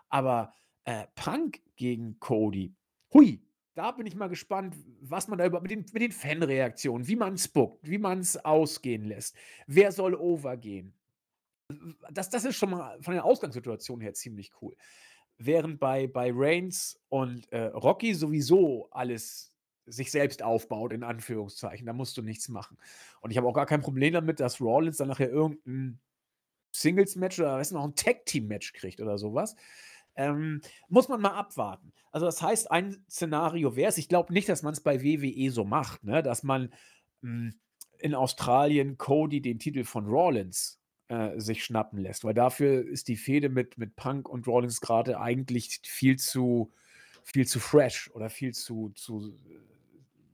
Aber 0.07 0.53
äh, 0.85 1.05
Punk 1.15 1.61
gegen 1.75 2.17
Cody, 2.19 2.73
hui, 3.13 3.41
da 3.75 3.91
bin 3.91 4.07
ich 4.07 4.15
mal 4.15 4.29
gespannt, 4.29 4.75
was 5.01 5.27
man 5.27 5.37
da 5.37 5.45
über 5.45 5.61
mit 5.61 5.71
den, 5.71 5.85
mit 5.91 6.01
den 6.01 6.11
Fanreaktionen, 6.11 7.07
wie 7.07 7.15
man 7.15 7.33
es 7.33 7.47
bookt, 7.47 7.87
wie 7.87 7.99
man 7.99 8.19
es 8.19 8.43
ausgehen 8.43 9.03
lässt. 9.03 9.35
Wer 9.67 9.91
soll 9.91 10.15
overgehen? 10.15 10.93
Das, 12.11 12.29
das 12.29 12.45
ist 12.45 12.55
schon 12.55 12.71
mal 12.71 13.01
von 13.01 13.13
der 13.13 13.25
Ausgangssituation 13.25 13.99
her 14.01 14.13
ziemlich 14.13 14.51
cool. 14.61 14.75
Während 15.37 15.79
bei, 15.79 16.07
bei 16.07 16.31
Reigns 16.33 16.99
und 17.09 17.51
äh, 17.51 17.65
Rocky 17.65 18.13
sowieso 18.13 18.89
alles 18.91 19.53
sich 19.85 20.11
selbst 20.11 20.43
aufbaut, 20.43 20.93
in 20.93 21.03
Anführungszeichen. 21.03 21.85
Da 21.85 21.93
musst 21.93 22.17
du 22.17 22.21
nichts 22.21 22.49
machen. 22.49 22.77
Und 23.21 23.31
ich 23.31 23.37
habe 23.37 23.47
auch 23.47 23.53
gar 23.53 23.65
kein 23.65 23.81
Problem 23.81 24.13
damit, 24.13 24.39
dass 24.39 24.59
Rollins 24.59 24.97
dann 24.97 25.07
nachher 25.07 25.29
irgendein 25.29 25.99
Singles-Match 26.73 27.39
oder 27.39 27.57
weiß 27.57 27.71
noch 27.71 27.83
ein 27.83 27.95
Tag-Team-Match 27.95 28.73
kriegt 28.73 28.99
oder 28.99 29.17
sowas. 29.17 29.55
Ähm, 30.15 30.61
muss 30.89 31.07
man 31.07 31.21
mal 31.21 31.31
abwarten. 31.31 31.93
Also, 32.11 32.25
das 32.25 32.41
heißt, 32.41 32.71
ein 32.71 33.03
Szenario 33.09 33.75
wäre 33.75 33.89
es, 33.89 33.97
ich 33.97 34.09
glaube 34.09 34.33
nicht, 34.33 34.49
dass 34.49 34.63
man 34.63 34.73
es 34.73 34.81
bei 34.81 35.03
WWE 35.03 35.51
so 35.51 35.63
macht, 35.63 36.03
ne, 36.03 36.23
dass 36.23 36.43
man 36.43 36.73
mh, 37.21 37.51
hm, 37.51 37.59
in 37.99 38.15
Australien 38.15 38.97
Cody 38.97 39.41
den 39.41 39.59
Titel 39.59 39.83
von 39.83 40.07
Rollins 40.07 40.79
äh, 41.09 41.39
sich 41.39 41.63
schnappen 41.63 41.99
lässt, 41.99 42.23
weil 42.23 42.33
dafür 42.33 42.85
ist 42.85 43.07
die 43.07 43.17
Fehde 43.17 43.49
mit, 43.49 43.77
mit 43.77 43.95
Punk 43.95 44.27
und 44.29 44.47
Rollins 44.47 44.81
gerade 44.81 45.19
eigentlich 45.19 45.79
viel 45.83 46.17
zu, 46.17 46.71
viel 47.23 47.47
zu 47.47 47.59
fresh 47.59 48.11
oder 48.13 48.29
viel 48.29 48.53
zu, 48.53 48.91
zu 48.95 49.33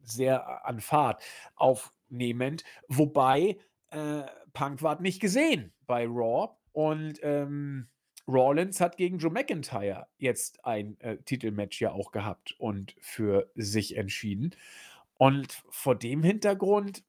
sehr 0.03 0.65
an 0.65 0.81
Fahrt 0.81 1.23
aufnehmend. 1.55 2.63
Wobei 2.87 3.57
äh, 3.91 4.23
Punk 4.53 4.81
war 4.81 5.01
nicht 5.01 5.19
gesehen 5.19 5.73
bei 5.85 6.05
Raw 6.05 6.55
und 6.71 7.19
ähm, 7.21 7.87
Rollins 8.27 8.79
hat 8.79 8.97
gegen 8.97 9.17
Joe 9.17 9.31
McIntyre 9.31 10.07
jetzt 10.17 10.63
ein 10.65 10.99
äh, 11.01 11.17
Titelmatch 11.17 11.81
ja 11.81 11.91
auch 11.91 12.11
gehabt 12.11 12.55
und 12.57 12.95
für 12.99 13.51
sich 13.55 13.97
entschieden. 13.97 14.55
Und 15.17 15.63
vor 15.69 15.95
dem 15.95 16.23
Hintergrund 16.23 17.03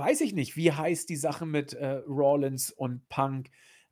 weiß 0.00 0.22
ich 0.22 0.32
nicht, 0.32 0.56
wie 0.56 0.72
heiß 0.72 1.06
die 1.06 1.16
Sache 1.16 1.46
mit 1.46 1.74
äh, 1.74 2.02
Rollins 2.08 2.70
und 2.70 3.08
Punk 3.08 3.50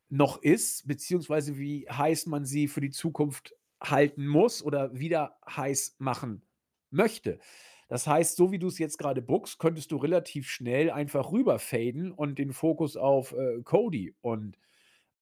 noch 0.09 0.41
ist, 0.41 0.87
beziehungsweise 0.87 1.57
wie 1.57 1.87
heiß 1.87 2.25
man 2.25 2.45
sie 2.45 2.67
für 2.67 2.81
die 2.81 2.89
Zukunft 2.89 3.55
halten 3.81 4.27
muss 4.27 4.63
oder 4.63 4.97
wieder 4.97 5.37
heiß 5.47 5.97
machen 5.99 6.41
möchte. 6.89 7.39
Das 7.87 8.07
heißt, 8.07 8.35
so 8.35 8.51
wie 8.51 8.59
du 8.59 8.67
es 8.67 8.79
jetzt 8.79 8.97
gerade 8.97 9.21
bookst, 9.21 9.59
könntest 9.59 9.91
du 9.91 9.97
relativ 9.97 10.49
schnell 10.49 10.89
einfach 10.89 11.31
rüberfaden 11.31 12.11
und 12.11 12.39
den 12.39 12.53
Fokus 12.53 12.97
auf 12.97 13.33
äh, 13.33 13.61
Cody 13.63 14.15
und 14.21 14.57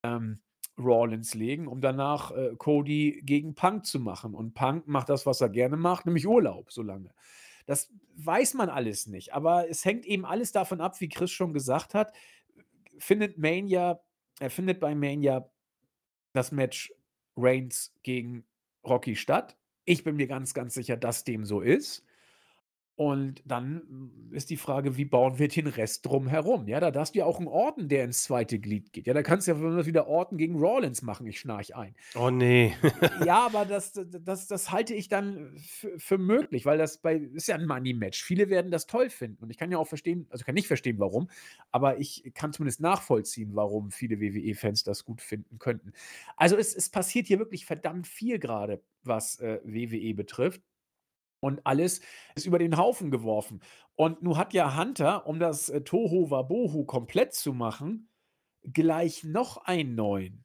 ähm, 0.03 0.39
Rollins 0.77 1.33
legen, 1.33 1.67
um 1.67 1.81
danach 1.81 2.31
äh, 2.31 2.55
Cody 2.57 3.21
gegen 3.23 3.55
Punk 3.55 3.85
zu 3.85 3.99
machen. 3.99 4.33
Und 4.33 4.53
Punk 4.53 4.87
macht 4.87 5.09
das, 5.09 5.25
was 5.25 5.41
er 5.41 5.49
gerne 5.49 5.75
macht, 5.75 6.05
nämlich 6.05 6.27
Urlaub 6.27 6.71
so 6.71 6.81
lange. 6.81 7.13
Das 7.67 7.93
weiß 8.15 8.55
man 8.55 8.69
alles 8.69 9.07
nicht, 9.07 9.33
aber 9.33 9.69
es 9.69 9.85
hängt 9.85 10.05
eben 10.05 10.25
alles 10.25 10.53
davon 10.53 10.81
ab, 10.81 10.99
wie 11.01 11.09
Chris 11.09 11.31
schon 11.31 11.53
gesagt 11.53 11.93
hat. 11.93 12.15
Findet 12.97 13.37
Mania, 13.37 14.01
er 14.39 14.49
findet 14.49 14.79
bei 14.79 14.95
Mania 14.95 15.51
das 16.33 16.51
Match 16.51 16.93
Reigns 17.35 17.93
gegen 18.03 18.45
Rocky 18.85 19.15
statt. 19.15 19.57
Ich 19.83 20.03
bin 20.03 20.15
mir 20.15 20.27
ganz, 20.27 20.53
ganz 20.53 20.73
sicher, 20.73 20.95
dass 20.95 21.25
dem 21.25 21.45
so 21.45 21.61
ist. 21.61 22.03
Und 22.97 23.43
dann 23.45 24.09
ist 24.31 24.49
die 24.49 24.57
Frage, 24.57 24.97
wie 24.97 25.05
bauen 25.05 25.37
wir 25.37 25.47
den 25.49 25.67
Rest 25.67 26.03
drumherum? 26.07 26.67
Ja, 26.67 26.79
da 26.79 26.89
darfst 26.89 27.13
du 27.13 27.19
ja 27.19 27.25
auch 27.25 27.37
einen 27.37 27.47
Orten, 27.47 27.89
der 27.89 28.03
ins 28.03 28.23
zweite 28.23 28.57
Glied 28.57 28.91
geht. 28.91 29.05
Ja, 29.05 29.13
da 29.13 29.21
kannst 29.21 29.47
du 29.47 29.51
ja 29.51 29.85
wieder 29.85 30.07
Orten 30.07 30.35
gegen 30.37 30.55
Rollins 30.55 31.03
machen, 31.03 31.27
ich 31.27 31.39
schnarch 31.39 31.75
ein. 31.75 31.93
Oh 32.15 32.31
nee. 32.31 32.73
ja, 33.23 33.45
aber 33.45 33.65
das, 33.65 33.93
das, 33.93 34.47
das 34.47 34.71
halte 34.71 34.95
ich 34.95 35.09
dann 35.09 35.55
für, 35.59 35.99
für 35.99 36.17
möglich, 36.17 36.65
weil 36.65 36.79
das 36.79 36.97
bei 36.97 37.17
ist 37.17 37.47
ja 37.47 37.53
ein 37.53 37.67
Money-Match. 37.67 38.23
Viele 38.23 38.49
werden 38.49 38.71
das 38.71 38.87
toll 38.87 39.11
finden. 39.11 39.43
Und 39.43 39.51
ich 39.51 39.59
kann 39.59 39.71
ja 39.71 39.77
auch 39.77 39.87
verstehen, 39.87 40.25
also 40.31 40.43
kann 40.43 40.55
nicht 40.55 40.67
verstehen, 40.67 40.97
warum, 40.97 41.29
aber 41.71 41.99
ich 41.99 42.31
kann 42.33 42.51
zumindest 42.51 42.81
nachvollziehen, 42.81 43.51
warum 43.53 43.91
viele 43.91 44.19
WWE-Fans 44.19 44.83
das 44.83 45.05
gut 45.05 45.21
finden 45.21 45.59
könnten. 45.59 45.93
Also 46.35 46.57
es, 46.57 46.75
es 46.75 46.89
passiert 46.89 47.27
hier 47.27 47.37
wirklich 47.37 47.67
verdammt 47.67 48.07
viel 48.07 48.39
gerade, 48.39 48.81
was 49.03 49.39
äh, 49.39 49.59
WWE 49.63 50.15
betrifft. 50.15 50.63
Und 51.39 51.65
alles 51.65 52.01
ist 52.35 52.45
über 52.45 52.59
den 52.59 52.77
Haufen 52.77 53.11
geworfen. 53.11 53.61
Und 53.95 54.23
nun 54.23 54.37
hat 54.37 54.53
ja 54.53 54.77
Hunter, 54.77 55.27
um 55.27 55.39
das 55.39 55.69
äh, 55.69 55.81
Toho 55.81 56.31
Wabohu 56.31 56.85
komplett 56.85 57.33
zu 57.33 57.53
machen, 57.53 58.09
gleich 58.63 59.23
noch 59.23 59.57
einen 59.57 59.95
neuen 59.95 60.43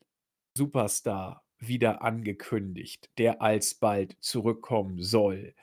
Superstar 0.56 1.44
wieder 1.58 2.02
angekündigt, 2.02 3.10
der 3.18 3.40
alsbald 3.40 4.16
zurückkommen 4.20 5.00
soll. 5.02 5.54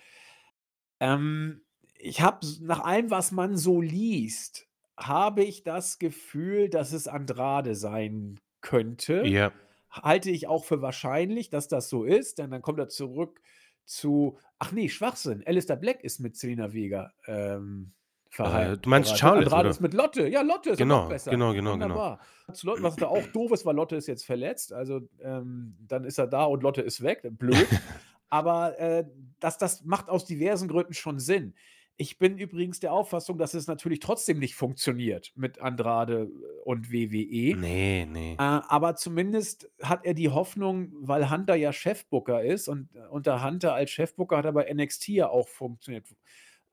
Ähm, 1.00 1.62
ich 1.96 2.22
habe 2.22 2.46
nach 2.62 2.80
allem, 2.80 3.12
was 3.12 3.32
man 3.32 3.58
so 3.58 3.82
liest, 3.82 4.68
habe 4.98 5.44
ich 5.44 5.64
das 5.64 6.00
Gefühl, 6.00 6.70
dass 6.70 6.94
es 6.94 7.08
Andrade 7.08 7.76
sein 7.76 8.40
könnte. 8.62 9.26
Ja. 9.26 9.52
Halte 9.90 10.30
ich 10.30 10.48
auch 10.48 10.66
für 10.66 10.82
wahrscheinlich, 10.82 11.50
dass 11.50 11.68
das 11.68 11.90
so 11.90 12.04
ist, 12.04 12.38
denn 12.38 12.52
dann 12.52 12.62
kommt 12.62 12.80
er 12.80 12.90
zurück 12.90 13.42
zu 13.90 14.38
ach 14.60 14.72
nee, 14.72 14.88
Schwachsinn. 14.90 15.44
Alistair 15.46 15.76
Black 15.78 16.04
ist 16.04 16.20
mit 16.20 16.38
Selena 16.38 16.74
Vega, 16.74 17.12
ähm, 17.28 17.92
Äh, 18.38 18.78
du 18.78 18.90
meinst 18.90 19.18
Charlotte, 19.18 19.46
Andrade 19.48 19.62
oder? 19.62 19.70
ist 19.72 19.82
mit 19.82 19.94
Lotte. 19.96 20.28
Ja, 20.28 20.42
Lotte 20.42 20.72
ist 20.72 20.78
Genau, 20.78 21.04
noch 21.04 21.10
besser. 21.10 21.32
genau, 21.32 21.54
genau, 21.54 21.74
genau. 21.74 21.86
Wunderbar. 21.86 22.20
Zu 22.54 22.68
Lotte, 22.68 22.84
was 22.84 22.96
da 22.96 23.08
auch 23.08 23.26
doof 23.28 23.52
ist, 23.52 23.66
weil 23.66 23.76
Lotte 23.76 23.96
ist 23.96 24.08
jetzt 24.08 24.26
verletzt. 24.26 24.72
Also, 24.72 25.02
ähm, 25.22 25.76
dann 25.88 26.04
ist 26.04 26.20
er 26.20 26.28
da 26.28 26.44
und 26.46 26.62
Lotte 26.62 26.82
ist 26.82 27.02
weg. 27.02 27.22
Blöd. 27.32 27.68
Aber 28.30 28.78
äh, 28.80 29.06
das, 29.40 29.58
das 29.58 29.84
macht 29.84 30.10
aus 30.10 30.26
diversen 30.26 30.68
Gründen 30.68 30.94
schon 30.94 31.18
Sinn. 31.20 31.56
Ich 32.02 32.18
bin 32.18 32.38
übrigens 32.38 32.80
der 32.80 32.94
Auffassung, 32.94 33.38
dass 33.38 33.54
es 33.54 33.68
natürlich 33.68 34.00
trotzdem 34.00 34.40
nicht 34.40 34.56
funktioniert 34.56 35.34
mit 35.36 35.60
Andrade 35.60 36.32
und 36.64 36.94
WWE. 36.94 37.58
Nee, 37.58 38.08
nee. 38.10 38.34
Äh, 38.36 38.38
aber 38.38 38.96
zumindest 38.96 39.70
hat 39.84 40.06
er 40.06 40.14
die 40.14 40.30
Hoffnung, 40.30 40.94
weil 40.94 41.30
Hunter 41.30 41.56
ja 41.56 41.74
Chefbooker 41.74 42.42
ist 42.42 42.70
und 42.70 42.96
äh, 42.96 43.06
unter 43.10 43.44
Hunter 43.44 43.74
als 43.74 43.92
Chefbooker 43.92 44.38
hat 44.38 44.46
er 44.46 44.54
bei 44.54 44.74
NXT 44.74 45.10
ja 45.10 45.28
auch 45.28 45.50
funktioniert. 45.50 46.08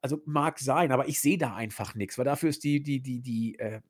Also 0.01 0.23
mag 0.27 0.61
sein, 0.61 0.93
aber 0.93 1.09
ich 1.09 1.19
sehe 1.19 1.39
da 1.39 1.57
einfach 1.57 1.97
nichts, 1.97 2.19
weil 2.19 2.25
dafür 2.25 2.51
ist 2.51 2.63
die, 2.63 2.81
die, 2.81 3.01
die, 3.01 3.21
die 3.21 3.59
äh, 3.59 3.81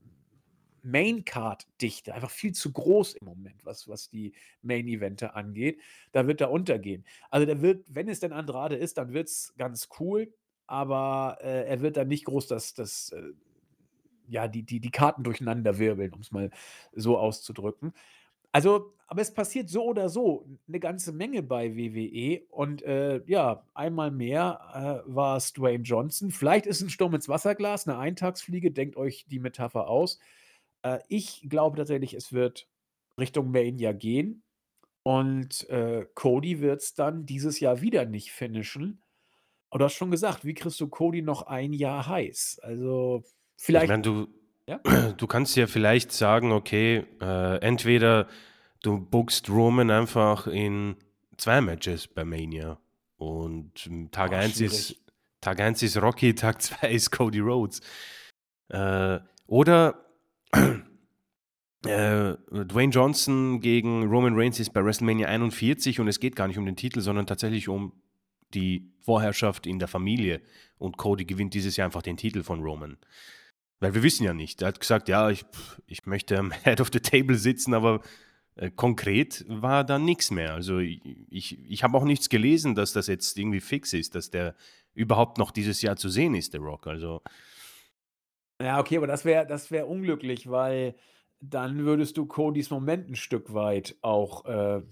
Main-Card-Dichte 0.85 2.15
einfach 2.15 2.31
viel 2.31 2.53
zu 2.53 2.73
groß 2.73 3.13
im 3.17 3.27
Moment, 3.27 3.63
was, 3.63 3.87
was 3.89 4.09
die 4.09 4.33
Main-Evente 4.63 5.35
angeht. 5.35 5.83
Da 6.13 6.27
wird 6.27 6.41
er 6.41 6.51
untergehen. 6.51 7.05
Also 7.29 7.45
der 7.45 7.61
wird, 7.61 7.85
wenn 7.95 8.09
es 8.09 8.21
denn 8.21 8.33
Andrade 8.33 8.77
ist, 8.77 8.97
dann 8.97 9.13
wird 9.13 9.29
es 9.29 9.53
ganz 9.59 9.91
cool 10.01 10.33
aber 10.67 11.39
äh, 11.43 11.67
er 11.67 11.81
wird 11.81 11.97
dann 11.97 12.09
nicht 12.09 12.25
groß 12.25 12.47
das, 12.49 12.75
das 12.75 13.11
äh, 13.13 13.33
ja, 14.29 14.49
die, 14.49 14.65
die, 14.65 14.81
die 14.81 14.91
Karten 14.91 15.23
durcheinander 15.25 15.79
wirbeln, 15.79 16.13
um 16.13 16.21
es 16.21 16.33
mal 16.33 16.51
so 16.93 17.19
auszudrücken. 17.19 17.93
Also, 18.53 18.95
aber 19.07 19.23
es 19.23 19.35
passiert 19.35 19.69
so 19.69 19.85
oder 19.85 20.09
so 20.09 20.49
eine 20.67 20.81
ganze 20.81 21.13
Menge 21.13 21.43
bei 21.43 21.77
WWE 21.77 22.43
und, 22.51 22.83
äh, 22.83 23.23
ja, 23.27 23.65
einmal 23.75 24.11
mehr, 24.11 25.05
äh, 25.07 25.15
war 25.15 25.37
es 25.37 25.53
Dwayne 25.53 25.85
Johnson. 25.85 26.31
Vielleicht 26.31 26.67
ist 26.67 26.81
ein 26.81 26.91
Sturm 26.91 27.15
ins 27.15 27.29
Wasserglas, 27.29 27.87
eine 27.87 27.99
Eintagsfliege, 27.99 28.73
denkt 28.73 28.97
euch 28.97 29.27
die 29.29 29.39
Metapher 29.41 29.89
aus. 29.89 30.19
Äh, 30.83 31.01
ich 31.09 31.47
glaube 31.49 31.77
tatsächlich, 31.77 32.15
es 32.15 32.33
wird 32.33 32.69
Richtung 33.21 33.51
Mania 33.51 33.93
gehen 33.93 34.43
und, 35.05 35.69
äh, 35.71 36.07
Cody 36.15 36.55
es 36.65 36.95
dann 36.95 37.27
dieses 37.27 37.61
Jahr 37.61 37.81
wieder 37.83 38.07
nicht 38.07 38.33
finishen. 38.33 39.03
Und 39.77 39.81
du 39.81 39.85
hast 39.85 39.97
schon 39.97 40.11
gesagt, 40.11 40.47
wie 40.47 40.55
kriegst 40.55 40.81
du 40.81 40.89
Cody 40.89 41.21
noch 41.21 41.43
ein 41.43 41.75
Jahr 41.75 42.09
heiß? 42.09 42.61
Also, 42.63 43.25
Ich 43.85 43.91
meine, 43.91 44.01
du 44.01 44.27
ja? 44.67 44.79
du 45.19 45.27
kannst 45.27 45.55
ja 45.55 45.67
vielleicht 45.67 46.13
sagen, 46.13 46.51
okay, 46.51 47.05
äh, 47.21 47.59
entweder 47.61 48.27
du 48.83 48.99
bookst 48.99 49.51
Roman 49.51 49.91
einfach 49.91 50.47
in 50.47 50.97
zwei 51.37 51.61
Matches 51.61 52.09
bei 52.09 52.25
Mania 52.25 52.79
und 53.19 53.91
Tag 54.13 54.33
Oh, 54.33 54.37
1 54.37 54.63
ist. 54.63 54.97
Tag 55.43 55.61
1 55.61 55.83
ist 55.83 56.01
Rocky, 56.01 56.35
Tag 56.35 56.63
2 56.63 56.93
ist 56.93 57.11
Cody 57.11 57.41
Rhodes. 57.41 57.83
Äh, 58.71 59.19
oder 59.47 60.07
äh, 60.53 60.73
Dwayne 61.85 62.93
Johnson 62.95 63.61
gegen 63.61 64.09
Roman 64.09 64.37
Reigns 64.37 64.59
ist 64.59 64.73
bei 64.73 64.83
WrestleMania 64.83 65.29
41 65.29 66.01
und 66.01 66.09
es 66.09 66.19
geht 66.19 66.35
gar 66.35 66.49
nicht 66.49 66.57
um 66.57 66.65
den 66.65 66.77
Titel, 66.77 67.03
sondern 67.03 67.27
tatsächlich 67.27 67.69
um 67.69 67.93
die 68.57 68.91
Vorherrschaft 69.01 69.67
in 69.67 69.79
der 69.79 69.89
Familie. 69.89 70.41
Und 70.79 70.97
Cody 70.97 71.25
gewinnt 71.25 71.55
dieses 71.55 71.77
Jahr 71.77 71.87
einfach 71.87 72.03
den 72.03 72.17
Titel 72.17 72.43
von 72.43 72.63
Roman. 72.63 72.97
Weil 73.79 73.95
wir 73.95 74.03
wissen 74.03 74.25
ja 74.25 74.35
nicht. 74.35 74.63
Er 74.63 74.69
hat 74.69 74.81
gesagt, 74.81 75.09
ja, 75.09 75.31
ich, 75.31 75.45
ich 75.87 76.07
möchte 76.07 76.39
am 76.39 76.51
Head 76.65 76.81
of 76.81 76.91
the 76.93 77.01
Table 77.01 77.37
sitzen, 77.37 77.75
aber 77.75 78.01
äh, 78.57 78.71
konkret 78.71 79.45
war 79.49 79.85
da 79.85 79.99
nichts 79.99 80.31
mehr. 80.31 80.55
Also 80.55 80.79
ich, 80.79 81.59
ich, 81.71 81.85
habe 81.85 81.97
auch 81.97 82.05
nichts 82.05 82.29
gelesen, 82.29 82.75
dass 82.75 82.93
das 82.93 83.07
jetzt 83.07 83.39
irgendwie 83.39 83.61
fix 83.61 83.93
ist, 83.93 84.15
dass 84.15 84.31
der 84.31 84.55
überhaupt 84.95 85.39
noch 85.39 85.51
dieses 85.51 85.83
Jahr 85.83 85.97
zu 85.97 86.09
sehen 86.09 86.35
ist, 86.35 86.55
der 86.55 86.63
Rock. 86.63 86.87
Also 86.87 87.21
Ja, 88.61 88.81
okay, 88.81 88.97
aber 88.97 89.07
das 89.07 89.27
wäre 89.27 89.47
das 89.47 89.71
wäre 89.71 89.87
unglücklich, 89.87 90.51
weil 90.51 90.95
dann 91.41 91.85
würdest 91.85 92.17
du 92.17 92.25
Codys 92.25 92.71
Moment 92.71 93.11
ein 93.11 93.17
Stück 93.17 93.53
weit 93.53 93.97
auch, 94.01 94.47
äh, 94.47 94.83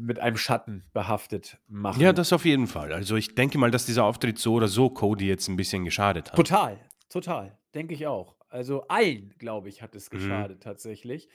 mit 0.00 0.18
einem 0.18 0.36
Schatten 0.36 0.84
behaftet 0.92 1.58
machen. 1.68 2.00
ja, 2.00 2.12
das 2.12 2.32
auf 2.32 2.44
jeden 2.44 2.66
Fall. 2.66 2.92
Also 2.92 3.16
ich 3.16 3.34
denke 3.34 3.58
mal, 3.58 3.70
dass 3.70 3.86
dieser 3.86 4.04
Auftritt 4.04 4.38
so 4.38 4.54
oder 4.54 4.68
so 4.68 4.90
Cody 4.90 5.26
jetzt 5.26 5.48
ein 5.48 5.56
bisschen 5.56 5.84
geschadet 5.84 6.30
hat. 6.30 6.36
Total, 6.36 6.78
total, 7.08 7.58
denke 7.74 7.94
ich 7.94 8.06
auch. 8.06 8.36
Also 8.48 8.86
allen, 8.88 9.34
glaube 9.38 9.68
ich, 9.68 9.82
hat 9.82 9.94
es 9.94 10.10
Mhm. 10.10 10.16
geschadet 10.16 10.62
tatsächlich. 10.62 11.28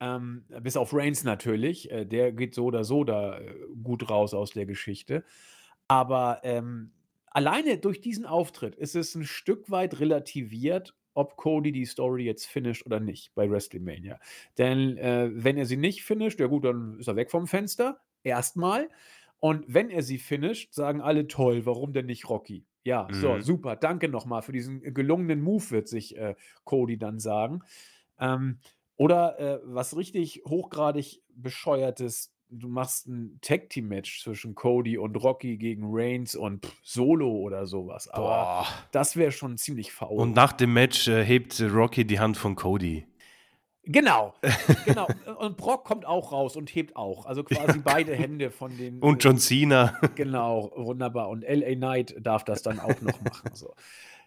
Ähm, 0.00 0.44
bis 0.60 0.76
auf 0.76 0.92
Reigns 0.92 1.22
natürlich, 1.24 1.90
äh, 1.90 2.04
der 2.04 2.32
geht 2.32 2.54
so 2.54 2.64
oder 2.66 2.84
so 2.84 3.04
da, 3.04 3.38
äh, 3.38 3.54
gut 3.82 4.10
raus 4.10 4.34
aus 4.34 4.50
der 4.50 4.66
Geschichte. 4.66 5.24
Aber, 5.88 6.40
ähm, 6.42 6.92
alleine 7.26 7.78
durch 7.78 8.00
diesen 8.00 8.26
Auftritt 8.26 8.74
ist 8.74 8.96
es 8.96 9.14
ein 9.14 9.24
Stück 9.24 9.70
weit 9.70 10.00
relativiert, 10.00 10.94
ob 11.14 11.36
Cody 11.36 11.72
die 11.72 11.84
Story 11.84 12.24
jetzt 12.24 12.46
finisht 12.46 12.86
oder 12.86 13.00
nicht 13.00 13.34
bei 13.34 13.50
WrestleMania. 13.50 14.18
Denn, 14.58 14.96
äh, 14.96 15.30
wenn 15.32 15.56
er 15.58 15.66
sie 15.66 15.76
nicht 15.76 16.04
finisht, 16.04 16.40
ja 16.40 16.46
gut, 16.46 16.64
dann 16.64 16.98
ist 16.98 17.08
er 17.08 17.16
weg 17.16 17.30
vom 17.30 17.46
Fenster, 17.46 18.00
erstmal. 18.22 18.88
Und 19.40 19.64
wenn 19.68 19.90
er 19.90 20.02
sie 20.02 20.18
finisht, 20.18 20.72
sagen 20.74 21.00
alle: 21.00 21.26
„Toll, 21.26 21.66
warum 21.66 21.92
denn 21.92 22.06
nicht 22.06 22.28
Rocky?“ 22.28 22.66
Ja, 22.84 23.08
so, 23.12 23.38
Mhm. 23.38 23.42
super, 23.42 23.76
danke 23.76 24.08
noch 24.08 24.26
mal 24.26 24.42
für 24.42 24.52
diesen 24.52 24.80
gelungenen 24.94 25.40
Move, 25.40 25.70
wird 25.70 25.88
sich, 25.88 26.16
äh, 26.16 26.34
Cody 26.64 26.98
dann 26.98 27.18
sagen. 27.20 27.60
Ähm, 28.18 28.58
oder, 28.96 29.38
äh, 29.40 29.60
was 29.64 29.96
richtig 29.96 30.42
hochgradig 30.46 31.22
bescheuertes, 31.34 32.31
du 32.52 32.68
machst 32.68 33.06
'n 33.08 33.38
Tag-Team-Match 33.42 34.22
zwischen 34.22 34.54
Cody 34.54 34.98
und 34.98 35.16
Rocky 35.16 35.56
gegen 35.56 35.84
Reigns 35.86 36.34
und 36.36 36.64
pff, 36.66 36.72
Solo 36.82 37.30
oder 37.30 37.66
sowas. 37.66 38.08
Aber 38.08 38.24
Boah. 38.26 38.66
das 38.92 39.16
wäre 39.16 39.32
schon 39.32 39.56
ziemlich 39.58 39.88
Und 39.88 39.92
faul. 39.94 40.28
nach 40.28 40.52
dem 40.52 40.72
Match 40.72 41.08
äh, 41.08 41.24
hebt 41.24 41.60
Rocky 41.60 42.04
die 42.04 42.20
Hand 42.20 42.36
von 42.36 42.54
Cody. 42.54 43.06
Genau, 43.84 44.32
genau. 44.84 45.08
Und 45.40 45.56
Brock 45.56 45.84
kommt 45.84 46.06
auch 46.06 46.30
raus 46.30 46.54
und 46.54 46.72
hebt 46.72 46.94
auch. 46.94 47.26
Also 47.26 47.42
quasi 47.42 47.80
beide 47.80 48.14
Hände 48.14 48.52
von 48.52 48.76
den 48.76 49.00
Und 49.00 49.24
äh, 49.24 49.28
John 49.28 49.38
Cena. 49.38 49.98
Genau, 50.14 50.70
wunderbar. 50.76 51.28
Und 51.28 51.42
LA 51.42 51.74
Knight 51.74 52.14
darf 52.20 52.44
das 52.44 52.62
dann 52.62 52.78
auch 52.78 53.00
noch 53.00 53.20
machen. 53.22 53.50
So. 53.54 53.74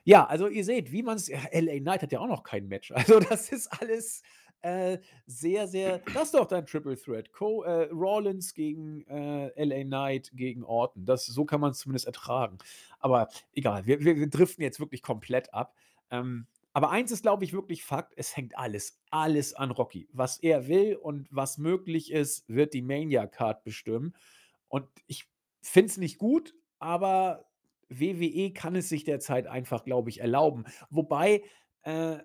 Ja, 0.04 0.26
also 0.26 0.48
ihr 0.50 0.66
seht, 0.66 0.92
wie 0.92 1.04
man 1.04 1.16
es. 1.16 1.30
Ja, 1.30 1.40
LA 1.54 1.80
Knight 1.80 2.02
hat 2.02 2.12
ja 2.12 2.20
auch 2.20 2.28
noch 2.28 2.44
kein 2.44 2.68
Match. 2.68 2.92
Also 2.92 3.20
das 3.22 3.50
ist 3.50 3.68
alles 3.80 4.24
äh, 4.66 5.00
sehr, 5.28 5.68
sehr. 5.68 6.00
Das 6.12 6.24
ist 6.24 6.34
doch 6.34 6.48
dein 6.48 6.66
Triple 6.66 6.98
Threat. 6.98 7.32
Co 7.32 7.62
äh, 7.62 7.84
Rollins 7.92 8.52
gegen 8.56 9.06
äh, 9.08 9.64
LA 9.64 9.84
Knight 9.84 10.32
gegen 10.34 10.64
Orton. 10.64 11.06
Das, 11.06 11.28
so 11.28 11.46
kann 11.46 11.62
man 11.62 11.72
es 11.72 11.80
zumindest 11.80 12.08
ertragen. 12.08 12.58
Aber 12.98 13.30
egal, 13.54 13.86
wir, 13.86 14.04
wir, 14.04 14.16
wir 14.16 14.28
driften 14.28 14.64
jetzt 14.64 14.80
wirklich 14.80 15.04
komplett 15.04 15.54
ab. 15.54 15.76
Ähm, 16.10 16.48
aber 16.74 16.90
eins 16.90 17.12
ist, 17.12 17.22
glaube 17.22 17.44
ich, 17.44 17.54
wirklich 17.54 17.84
Fakt: 17.84 18.14
Es 18.18 18.36
hängt 18.36 18.58
alles, 18.58 19.00
alles 19.12 19.54
an 19.54 19.70
Rocky. 19.70 20.10
Was 20.12 20.40
er 20.40 20.68
will 20.68 20.96
und 20.96 21.28
was 21.30 21.60
möglich 21.60 22.12
ist, 22.12 22.44
wird 22.50 22.74
die 22.74 22.82
Mania-Card 22.82 23.64
bestimmen. 23.64 24.16
Und 24.68 24.88
ich 25.06 25.30
finde 25.62 25.92
es 25.92 25.98
nicht 25.98 26.18
gut, 26.18 26.56
aber 26.80 27.46
WWE 27.90 28.52
kann 28.52 28.76
es 28.76 28.90
sich 28.90 29.04
derzeit 29.04 29.46
einfach, 29.46 29.84
glaube 29.84 30.10
ich, 30.10 30.22
erlauben. 30.22 30.66
Wobei, 30.90 31.44
äh, 31.84 32.18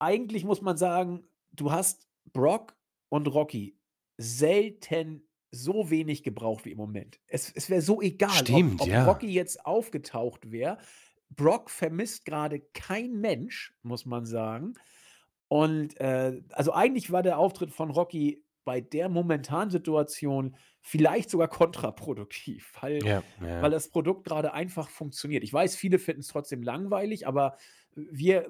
eigentlich 0.00 0.44
muss 0.44 0.60
man 0.60 0.76
sagen, 0.76 1.22
du 1.56 1.72
hast 1.72 2.06
Brock 2.32 2.76
und 3.08 3.26
Rocky 3.28 3.78
selten 4.18 5.26
so 5.50 5.90
wenig 5.90 6.22
gebraucht 6.22 6.64
wie 6.64 6.72
im 6.72 6.78
Moment. 6.78 7.20
Es, 7.26 7.50
es 7.52 7.70
wäre 7.70 7.82
so 7.82 8.02
egal, 8.02 8.30
Stimmt, 8.30 8.80
ob, 8.80 8.86
ob 8.86 8.92
ja. 8.92 9.04
Rocky 9.04 9.28
jetzt 9.28 9.64
aufgetaucht 9.64 10.50
wäre. 10.50 10.78
Brock 11.30 11.70
vermisst 11.70 12.24
gerade 12.24 12.60
kein 12.72 13.20
Mensch, 13.20 13.74
muss 13.82 14.06
man 14.06 14.26
sagen. 14.26 14.74
Und 15.48 15.98
äh, 16.00 16.42
also 16.50 16.72
eigentlich 16.72 17.10
war 17.10 17.22
der 17.22 17.38
Auftritt 17.38 17.70
von 17.70 17.90
Rocky 17.90 18.44
bei 18.64 18.80
der 18.80 19.08
momentanen 19.08 19.70
Situation 19.70 20.56
vielleicht 20.80 21.30
sogar 21.30 21.48
kontraproduktiv, 21.48 22.72
weil, 22.80 23.04
Ja, 23.04 23.22
ja. 23.40 23.62
weil 23.62 23.70
das 23.70 23.88
Produkt 23.88 24.24
gerade 24.24 24.52
einfach 24.52 24.88
funktioniert. 24.88 25.44
Ich 25.44 25.52
weiß, 25.52 25.76
viele 25.76 25.98
finden 25.98 26.20
es 26.20 26.28
trotzdem 26.28 26.62
langweilig, 26.62 27.26
aber 27.28 27.56
wir 27.94 28.48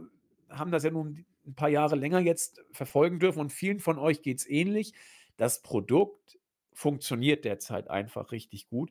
haben 0.49 0.71
das 0.71 0.85
ja 0.85 0.91
nun 0.91 1.27
ein 1.47 1.55
paar 1.55 1.69
Jahre 1.69 1.97
länger 1.97 2.21
jetzt 2.21 2.63
verfolgen 2.73 3.19
dürfen 3.19 3.41
und 3.41 3.53
vielen 3.53 3.81
von 3.81 3.99
euch 3.99 4.23
geht 4.23 4.39
es 4.39 4.49
ähnlich. 4.49 4.93
Das 5.37 5.63
Produkt 5.63 6.39
funktioniert 6.73 7.45
derzeit 7.45 7.89
einfach 7.89 8.33
richtig 8.33 8.69
gut. 8.69 8.91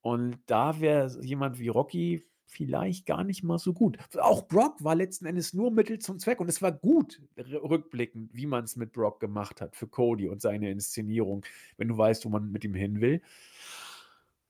Und 0.00 0.38
da 0.46 0.80
wäre 0.80 1.10
jemand 1.22 1.58
wie 1.58 1.68
Rocky 1.68 2.26
vielleicht 2.44 3.06
gar 3.06 3.24
nicht 3.24 3.42
mal 3.42 3.58
so 3.58 3.72
gut. 3.72 3.98
Auch 4.18 4.46
Brock 4.46 4.84
war 4.84 4.94
letzten 4.94 5.26
Endes 5.26 5.54
nur 5.54 5.70
Mittel 5.70 5.98
zum 5.98 6.18
Zweck 6.18 6.40
und 6.40 6.48
es 6.48 6.60
war 6.60 6.72
gut 6.72 7.22
rückblickend, 7.36 8.34
wie 8.34 8.46
man 8.46 8.64
es 8.64 8.76
mit 8.76 8.92
Brock 8.92 9.20
gemacht 9.20 9.60
hat 9.60 9.74
für 9.74 9.86
Cody 9.86 10.28
und 10.28 10.42
seine 10.42 10.70
Inszenierung, 10.70 11.44
wenn 11.78 11.88
du 11.88 11.96
weißt, 11.96 12.24
wo 12.24 12.28
man 12.28 12.52
mit 12.52 12.64
ihm 12.64 12.74
hin 12.74 13.00
will. 13.00 13.22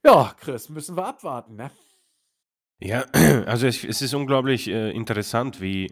Ja, 0.03 0.35
Chris, 0.37 0.67
müssen 0.69 0.97
wir 0.97 1.05
abwarten, 1.05 1.55
ne? 1.55 1.71
Ja, 2.79 3.05
also 3.45 3.67
es, 3.67 3.83
es 3.85 4.01
ist 4.01 4.13
unglaublich 4.13 4.67
äh, 4.67 4.91
interessant, 4.91 5.61
wie 5.61 5.89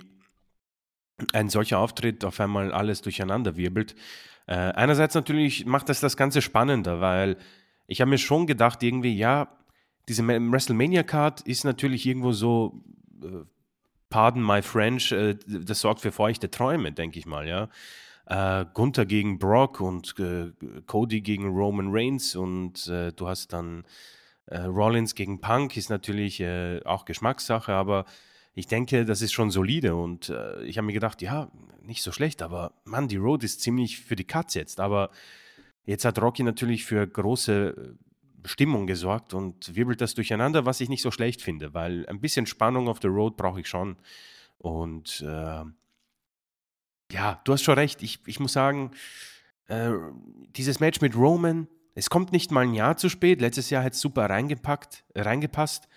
ein 1.34 1.50
solcher 1.50 1.80
Auftritt 1.80 2.26
auf 2.26 2.40
einmal 2.40 2.72
alles 2.72 3.02
durcheinander 3.02 3.56
wirbelt. 3.56 3.96
Äh, 4.48 4.56
einerseits 4.56 5.16
natürlich 5.16 5.66
macht 5.66 5.90
das 5.90 6.00
das 6.00 6.18
Ganze 6.18 6.42
spannender, 6.42 7.00
weil 7.00 7.38
ich 7.88 8.02
habe 8.02 8.10
mir 8.10 8.18
schon 8.18 8.48
gedacht, 8.48 8.84
irgendwie, 8.84 9.16
ja, 9.16 9.48
diese 10.08 10.24
Ma- 10.24 10.40
WrestleMania-Card 10.40 11.42
ist 11.42 11.64
natürlich 11.64 12.06
irgendwo 12.06 12.32
so, 12.32 12.84
äh, 13.24 13.46
pardon 14.10 14.44
my 14.46 14.62
French, 14.62 15.12
äh, 15.12 15.36
das 15.46 15.82
sorgt 15.82 16.02
für 16.02 16.12
feuchte 16.12 16.50
Träume, 16.50 16.92
denke 16.92 17.20
ich 17.20 17.26
mal, 17.26 17.48
ja. 17.48 17.70
Äh, 18.26 18.66
Gunther 18.74 19.06
gegen 19.06 19.40
Brock 19.40 19.82
und 19.82 20.16
äh, 20.20 20.52
Cody 20.86 21.22
gegen 21.22 21.50
Roman 21.50 21.90
Reigns 21.92 22.36
und 22.36 22.88
äh, 22.88 23.12
du 23.12 23.28
hast 23.28 23.54
dann 23.54 23.84
Rollins 24.50 25.16
gegen 25.16 25.40
Punk 25.40 25.78
ist 25.78 25.90
natürlich 25.90 26.44
auch 26.84 27.06
Geschmackssache, 27.06 27.72
aber 27.72 28.04
ich 28.54 28.68
denke, 28.68 29.06
das 29.06 29.22
ist 29.22 29.32
schon 29.32 29.50
solide 29.50 29.96
und 29.96 30.30
äh, 30.30 30.64
ich 30.64 30.78
habe 30.78 30.88
mir 30.88 30.94
gedacht, 30.94 31.22
ja, 31.22 31.50
nicht 31.82 32.04
so 32.04 32.12
schlecht, 32.12 32.42
aber 32.42 32.74
Mann, 32.84 33.08
die 33.08 33.18
Road 33.18 33.44
ist 33.44 33.62
ziemlich 33.62 34.00
für 34.00 34.16
die 34.16 34.26
Katz 34.26 34.54
jetzt. 34.56 34.80
Aber 34.80 35.10
jetzt 35.86 36.06
hat 36.06 36.22
Rocky 36.22 36.44
natürlich 36.44 36.86
für 36.86 37.08
große 37.08 37.96
äh, 38.44 38.48
Stimmung 38.48 38.88
gesorgt 38.88 39.34
und 39.34 39.76
wirbelt 39.76 40.02
das 40.02 40.16
durcheinander, 40.16 40.66
was 40.66 40.82
ich 40.82 40.90
nicht 40.90 41.02
so 41.02 41.12
schlecht 41.12 41.42
finde, 41.42 41.74
weil 41.74 42.06
ein 42.08 42.20
bisschen 42.20 42.46
Spannung 42.46 42.88
auf 42.88 43.00
der 43.00 43.12
Road 43.12 43.38
brauche 43.38 43.62
ich 43.62 43.68
schon. 43.68 43.98
Und 44.58 45.22
äh, 45.22 45.64
ja, 47.12 47.42
du 47.44 47.54
hast 47.54 47.64
schon 47.64 47.76
recht. 47.76 48.04
Ich, 48.04 48.20
ich 48.26 48.40
muss 48.40 48.54
sagen, 48.54 48.92
äh, 49.68 49.92
dieses 50.56 50.80
Match 50.80 51.02
mit 51.02 51.16
Roman, 51.16 51.68
es 51.94 52.10
kommt 52.10 52.32
nicht 52.32 52.52
mal 52.52 52.62
ein 52.62 52.74
Jahr 52.74 52.98
zu 52.98 53.10
spät. 53.10 53.42
Letztes 53.42 53.70
Jahr 53.70 53.84
hätte 53.84 53.96
es 53.96 54.02
super 54.02 54.30
reingepackt, 54.30 55.04
reingepasst. 55.16 55.88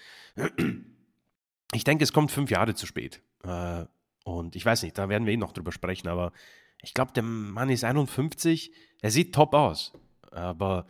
Ich 1.73 1.85
denke, 1.85 2.05
es 2.05 2.13
kommt 2.13 2.31
fünf 2.31 2.51
Jahre 2.51 2.75
zu 2.75 2.87
spät. 2.87 3.21
Äh, 3.43 3.85
und 4.25 4.57
ich 4.57 4.65
weiß 4.65 4.83
nicht, 4.83 4.97
da 4.97 5.09
werden 5.09 5.27
wir 5.27 5.35
eh 5.35 5.37
noch 5.37 5.53
drüber 5.53 5.73
sprechen, 5.73 6.09
aber 6.09 6.33
ich 6.83 6.95
glaube, 6.95 7.13
der 7.13 7.23
Mann 7.23 7.71
ist 7.71 7.85
51, 7.85 8.73
er 9.01 9.11
sieht 9.11 9.35
top 9.35 9.55
aus. 9.55 9.93
Aber 10.31 10.87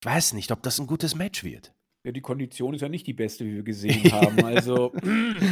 ich 0.00 0.06
weiß 0.06 0.32
nicht, 0.34 0.50
ob 0.52 0.62
das 0.62 0.78
ein 0.78 0.86
gutes 0.86 1.14
Match 1.14 1.44
wird. 1.44 1.72
Ja, 2.04 2.12
die 2.12 2.20
Kondition 2.20 2.74
ist 2.74 2.80
ja 2.80 2.88
nicht 2.88 3.06
die 3.06 3.12
beste, 3.12 3.44
wie 3.44 3.56
wir 3.56 3.62
gesehen 3.62 4.10
haben. 4.12 4.44
Also, 4.44 4.92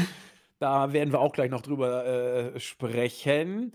da 0.59 0.93
werden 0.93 1.13
wir 1.13 1.21
auch 1.21 1.33
gleich 1.33 1.51
noch 1.51 1.63
drüber 1.63 2.07
äh, 2.55 2.61
sprechen. 2.61 3.75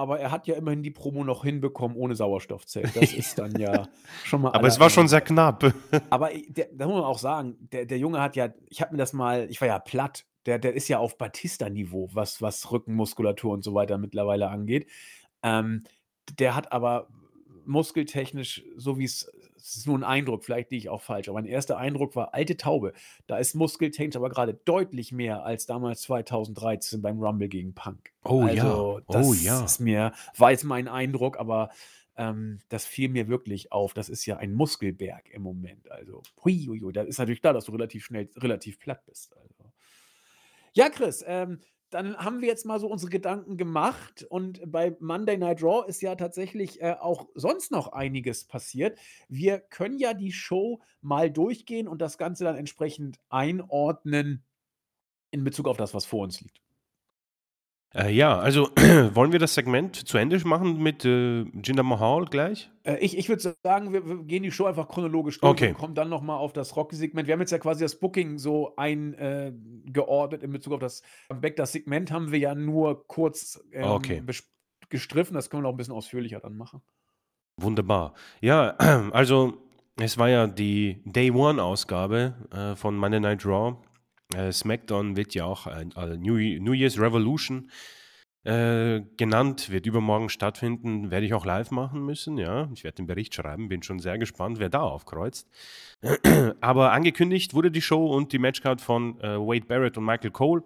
Aber 0.00 0.18
er 0.18 0.30
hat 0.30 0.46
ja 0.46 0.54
immerhin 0.54 0.82
die 0.82 0.90
Promo 0.90 1.24
noch 1.24 1.44
hinbekommen 1.44 1.94
ohne 1.94 2.14
Sauerstoffzelt. 2.14 2.96
Das 2.96 3.12
ist 3.12 3.38
dann 3.38 3.54
ja 3.60 3.86
schon 4.24 4.40
mal. 4.40 4.52
Aber 4.52 4.66
es 4.66 4.80
war 4.80 4.88
schon 4.88 5.08
sehr 5.08 5.20
knapp. 5.20 5.74
Aber 6.10 6.30
der, 6.48 6.68
da 6.72 6.86
muss 6.86 6.94
man 6.94 7.04
auch 7.04 7.18
sagen, 7.18 7.68
der, 7.70 7.84
der 7.84 7.98
Junge 7.98 8.22
hat 8.22 8.34
ja, 8.34 8.48
ich 8.70 8.80
habe 8.80 8.92
mir 8.92 8.98
das 8.98 9.12
mal, 9.12 9.46
ich 9.50 9.60
war 9.60 9.68
ja 9.68 9.78
platt. 9.78 10.24
Der, 10.46 10.58
der 10.58 10.72
ist 10.72 10.88
ja 10.88 10.98
auf 10.98 11.18
Batista-Niveau, 11.18 12.08
was, 12.14 12.40
was 12.40 12.72
Rückenmuskulatur 12.72 13.52
und 13.52 13.62
so 13.62 13.74
weiter 13.74 13.98
mittlerweile 13.98 14.48
angeht. 14.48 14.86
Ähm, 15.42 15.84
der 16.38 16.56
hat 16.56 16.72
aber 16.72 17.08
muskeltechnisch, 17.66 18.64
so 18.76 18.98
wie 18.98 19.04
es 19.04 19.30
es 19.60 19.76
ist 19.76 19.86
nur 19.86 19.98
ein 19.98 20.04
Eindruck, 20.04 20.44
vielleicht 20.44 20.70
liege 20.70 20.80
ich 20.80 20.88
auch 20.88 21.02
falsch, 21.02 21.28
aber 21.28 21.40
mein 21.40 21.46
erster 21.46 21.76
Eindruck 21.76 22.16
war 22.16 22.34
alte 22.34 22.56
Taube. 22.56 22.92
Da 23.26 23.38
ist 23.38 23.54
muskeltechnisch 23.54 24.16
aber 24.16 24.30
gerade 24.30 24.54
deutlich 24.54 25.12
mehr 25.12 25.44
als 25.44 25.66
damals 25.66 26.02
2013 26.02 27.02
beim 27.02 27.20
Rumble 27.20 27.48
gegen 27.48 27.74
Punk. 27.74 28.12
Oh 28.24 28.42
also, 28.42 28.54
ja, 28.56 28.74
oh 28.74 29.00
das 29.08 29.42
ja. 29.42 29.64
ist 29.64 29.80
mir, 29.80 30.12
war 30.36 30.50
jetzt 30.50 30.64
mein 30.64 30.88
Eindruck, 30.88 31.38
aber 31.38 31.70
ähm, 32.16 32.58
das 32.68 32.84
fiel 32.84 33.08
mir 33.08 33.28
wirklich 33.28 33.72
auf. 33.72 33.94
Das 33.94 34.08
ist 34.08 34.26
ja 34.26 34.36
ein 34.36 34.52
Muskelberg 34.52 35.30
im 35.30 35.42
Moment. 35.42 35.90
Also, 35.90 36.22
hui, 36.44 36.66
hui, 36.66 36.80
hui. 36.80 36.92
da 36.92 37.02
ist 37.02 37.18
natürlich 37.18 37.40
klar, 37.40 37.54
dass 37.54 37.64
du 37.64 37.72
relativ 37.72 38.04
schnell, 38.04 38.28
relativ 38.36 38.78
platt 38.78 39.04
bist. 39.06 39.36
Also. 39.36 39.72
Ja, 40.72 40.88
Chris, 40.90 41.24
ähm, 41.26 41.60
dann 41.90 42.16
haben 42.16 42.40
wir 42.40 42.48
jetzt 42.48 42.64
mal 42.64 42.78
so 42.78 42.88
unsere 42.88 43.10
Gedanken 43.10 43.56
gemacht 43.56 44.24
und 44.28 44.60
bei 44.70 44.96
Monday 45.00 45.36
Night 45.36 45.62
Raw 45.62 45.86
ist 45.86 46.00
ja 46.00 46.14
tatsächlich 46.14 46.80
äh, 46.80 46.96
auch 46.98 47.28
sonst 47.34 47.72
noch 47.72 47.92
einiges 47.92 48.44
passiert. 48.44 48.98
Wir 49.28 49.58
können 49.58 49.98
ja 49.98 50.14
die 50.14 50.32
Show 50.32 50.80
mal 51.00 51.30
durchgehen 51.30 51.88
und 51.88 52.00
das 52.00 52.16
Ganze 52.16 52.44
dann 52.44 52.56
entsprechend 52.56 53.18
einordnen 53.28 54.44
in 55.30 55.44
Bezug 55.44 55.68
auf 55.68 55.76
das, 55.76 55.92
was 55.94 56.04
vor 56.04 56.22
uns 56.22 56.40
liegt. 56.40 56.60
Äh, 57.92 58.12
ja, 58.12 58.38
also 58.38 58.68
wollen 59.14 59.32
wir 59.32 59.40
das 59.40 59.54
Segment 59.54 59.96
zu 59.96 60.16
Ende 60.16 60.38
machen 60.46 60.80
mit 60.80 61.04
äh, 61.04 61.42
Jinder 61.42 61.82
Mahal 61.82 62.26
gleich? 62.26 62.70
Äh, 62.84 62.98
ich 62.98 63.18
ich 63.18 63.28
würde 63.28 63.56
sagen, 63.64 63.92
wir, 63.92 64.06
wir, 64.06 64.16
gehen 64.24 64.44
die 64.44 64.52
Show 64.52 64.66
einfach 64.66 64.86
chronologisch 64.86 65.40
durch 65.40 65.50
okay. 65.50 65.68
und 65.70 65.74
kommen 65.78 65.94
dann 65.96 66.08
nochmal 66.08 66.38
auf 66.38 66.52
das 66.52 66.76
Rocky-Segment. 66.76 67.26
Wir 67.26 67.32
haben 67.32 67.40
jetzt 67.40 67.50
ja 67.50 67.58
quasi 67.58 67.82
das 67.82 67.98
Booking 67.98 68.38
so 68.38 68.76
eingeordnet 68.76 70.44
in 70.44 70.52
Bezug 70.52 70.74
auf 70.74 70.80
das 70.80 71.02
Comeback. 71.28 71.56
Das 71.56 71.72
Segment 71.72 72.12
haben 72.12 72.30
wir 72.30 72.38
ja 72.38 72.54
nur 72.54 73.06
kurz 73.08 73.60
ähm, 73.72 73.84
okay. 73.84 74.22
gestriffen. 74.88 75.34
Das 75.34 75.50
können 75.50 75.64
wir 75.64 75.68
noch 75.68 75.74
ein 75.74 75.76
bisschen 75.76 75.94
ausführlicher 75.94 76.38
dann 76.38 76.56
machen. 76.56 76.82
Wunderbar. 77.56 78.14
Ja, 78.40 78.70
also 79.12 79.54
es 79.98 80.16
war 80.16 80.28
ja 80.28 80.46
die 80.46 81.02
Day 81.04 81.32
One-Ausgabe 81.32 82.34
äh, 82.52 82.76
von 82.76 82.96
Monday 82.96 83.18
Night 83.18 83.44
Raw 83.44 83.76
äh, 84.34 84.52
SmackDown 84.52 85.16
wird 85.16 85.34
ja 85.34 85.44
auch 85.44 85.66
äh, 85.66 85.84
New, 86.16 86.36
New, 86.60 86.72
Year's 86.72 86.98
Revolution 86.98 87.70
äh, 88.44 89.02
genannt, 89.16 89.70
wird 89.70 89.86
übermorgen 89.86 90.30
stattfinden, 90.30 91.10
werde 91.10 91.26
ich 91.26 91.34
auch 91.34 91.44
live 91.44 91.70
machen 91.70 92.04
müssen, 92.04 92.38
ja. 92.38 92.70
Ich 92.72 92.84
werde 92.84 92.96
den 92.96 93.06
Bericht 93.06 93.34
schreiben, 93.34 93.68
bin 93.68 93.82
schon 93.82 93.98
sehr 93.98 94.18
gespannt, 94.18 94.58
wer 94.58 94.70
da 94.70 94.80
aufkreuzt. 94.80 95.48
Aber 96.60 96.92
angekündigt 96.92 97.54
wurde 97.54 97.70
die 97.70 97.82
Show 97.82 98.06
und 98.06 98.32
die 98.32 98.38
Matchcard 98.38 98.80
von 98.80 99.20
äh, 99.20 99.36
Wade 99.36 99.66
Barrett 99.66 99.98
und 99.98 100.04
Michael 100.04 100.30
Cole. 100.30 100.62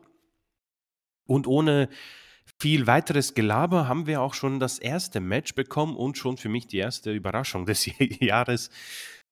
Und 1.26 1.46
ohne 1.46 1.88
viel 2.58 2.86
weiteres 2.86 3.34
Gelaber 3.34 3.88
haben 3.88 4.06
wir 4.06 4.20
auch 4.20 4.34
schon 4.34 4.60
das 4.60 4.78
erste 4.78 5.20
Match 5.20 5.54
bekommen 5.54 5.96
und 5.96 6.16
schon 6.16 6.36
für 6.36 6.48
mich 6.48 6.66
die 6.66 6.78
erste 6.78 7.12
Überraschung 7.12 7.66
des 7.66 7.90
Jahres 8.20 8.70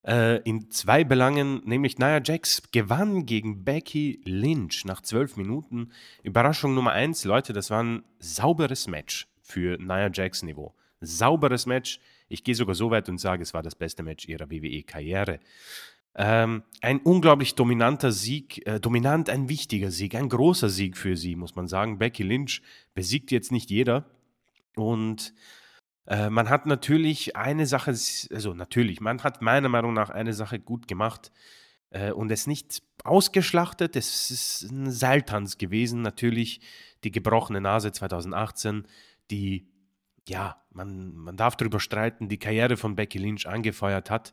äh, 0.06 0.40
in 0.42 0.70
zwei 0.70 1.04
Belangen, 1.04 1.62
nämlich 1.64 1.98
Nia 1.98 2.20
Jax 2.22 2.62
gewann 2.72 3.26
gegen 3.26 3.64
Becky 3.64 4.20
Lynch 4.24 4.84
nach 4.84 5.00
zwölf 5.00 5.36
Minuten. 5.36 5.90
Überraschung 6.22 6.74
Nummer 6.74 6.92
eins, 6.92 7.24
Leute, 7.24 7.52
das 7.52 7.70
war 7.70 7.82
ein 7.82 8.02
sauberes 8.18 8.88
Match 8.88 9.28
für 9.42 9.78
Nia 9.78 10.10
Jax 10.12 10.42
Niveau. 10.42 10.74
Sauberes 11.00 11.66
Match. 11.66 12.00
Ich 12.28 12.44
gehe 12.44 12.54
sogar 12.54 12.74
so 12.74 12.90
weit 12.90 13.08
und 13.08 13.18
sage, 13.18 13.42
es 13.42 13.54
war 13.54 13.62
das 13.62 13.74
beste 13.74 14.02
Match 14.02 14.26
ihrer 14.26 14.50
WWE-Karriere. 14.50 15.40
Ähm, 16.14 16.62
ein 16.80 17.00
unglaublich 17.00 17.54
dominanter 17.54 18.12
Sieg, 18.12 18.66
äh, 18.66 18.80
dominant 18.80 19.30
ein 19.30 19.48
wichtiger 19.48 19.90
Sieg, 19.90 20.14
ein 20.14 20.28
großer 20.28 20.68
Sieg 20.68 20.96
für 20.96 21.16
sie, 21.16 21.36
muss 21.36 21.56
man 21.56 21.68
sagen. 21.68 21.98
Becky 21.98 22.22
Lynch 22.22 22.62
besiegt 22.94 23.30
jetzt 23.30 23.50
nicht 23.50 23.70
jeder. 23.70 24.04
Und 24.76 25.34
äh, 26.06 26.30
man 26.30 26.48
hat 26.48 26.66
natürlich 26.66 27.36
eine 27.36 27.66
Sache, 27.66 27.90
also 27.90 28.54
natürlich, 28.54 29.00
man 29.00 29.22
hat 29.22 29.42
meiner 29.42 29.68
Meinung 29.68 29.92
nach 29.92 30.10
eine 30.10 30.34
Sache 30.34 30.58
gut 30.58 30.88
gemacht 30.88 31.30
äh, 31.90 32.10
und 32.10 32.30
es 32.30 32.46
nicht 32.46 32.82
ausgeschlachtet. 33.04 33.96
Es 33.96 34.30
ist 34.30 34.70
ein 34.70 34.90
Seiltanz 34.90 35.58
gewesen, 35.58 36.02
natürlich 36.02 36.60
die 37.04 37.12
gebrochene 37.12 37.60
Nase 37.60 37.92
2018, 37.92 38.86
die, 39.30 39.68
ja, 40.28 40.62
man, 40.70 41.14
man 41.14 41.36
darf 41.36 41.56
darüber 41.56 41.80
streiten, 41.80 42.28
die 42.28 42.38
Karriere 42.38 42.76
von 42.76 42.96
Becky 42.96 43.18
Lynch 43.18 43.46
angefeuert 43.46 44.10
hat. 44.10 44.32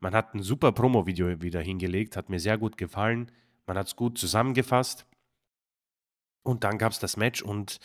Man 0.00 0.14
hat 0.14 0.34
ein 0.34 0.42
super 0.42 0.72
Promo-Video 0.72 1.42
wieder 1.42 1.60
hingelegt, 1.60 2.16
hat 2.16 2.30
mir 2.30 2.40
sehr 2.40 2.56
gut 2.56 2.78
gefallen. 2.78 3.30
Man 3.66 3.76
hat 3.76 3.86
es 3.86 3.96
gut 3.96 4.18
zusammengefasst. 4.18 5.06
Und 6.42 6.64
dann 6.64 6.78
gab 6.78 6.92
es 6.92 6.98
das 6.98 7.18
Match 7.18 7.42
und 7.42 7.80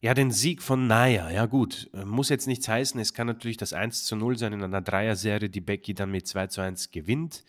ja, 0.00 0.12
den 0.14 0.30
Sieg 0.30 0.62
von 0.62 0.86
Naya, 0.86 1.30
ja 1.30 1.46
gut, 1.46 1.90
äh, 1.94 2.04
muss 2.04 2.28
jetzt 2.28 2.46
nichts 2.46 2.68
heißen. 2.68 3.00
Es 3.00 3.14
kann 3.14 3.26
natürlich 3.26 3.56
das 3.56 3.72
1 3.72 4.04
zu 4.04 4.16
0 4.16 4.36
sein 4.36 4.52
in 4.52 4.62
einer 4.62 4.82
Dreier-Serie, 4.82 5.48
die 5.48 5.60
Becky 5.60 5.94
dann 5.94 6.10
mit 6.10 6.26
2 6.26 6.48
zu 6.48 6.60
1 6.60 6.90
gewinnt. 6.90 7.44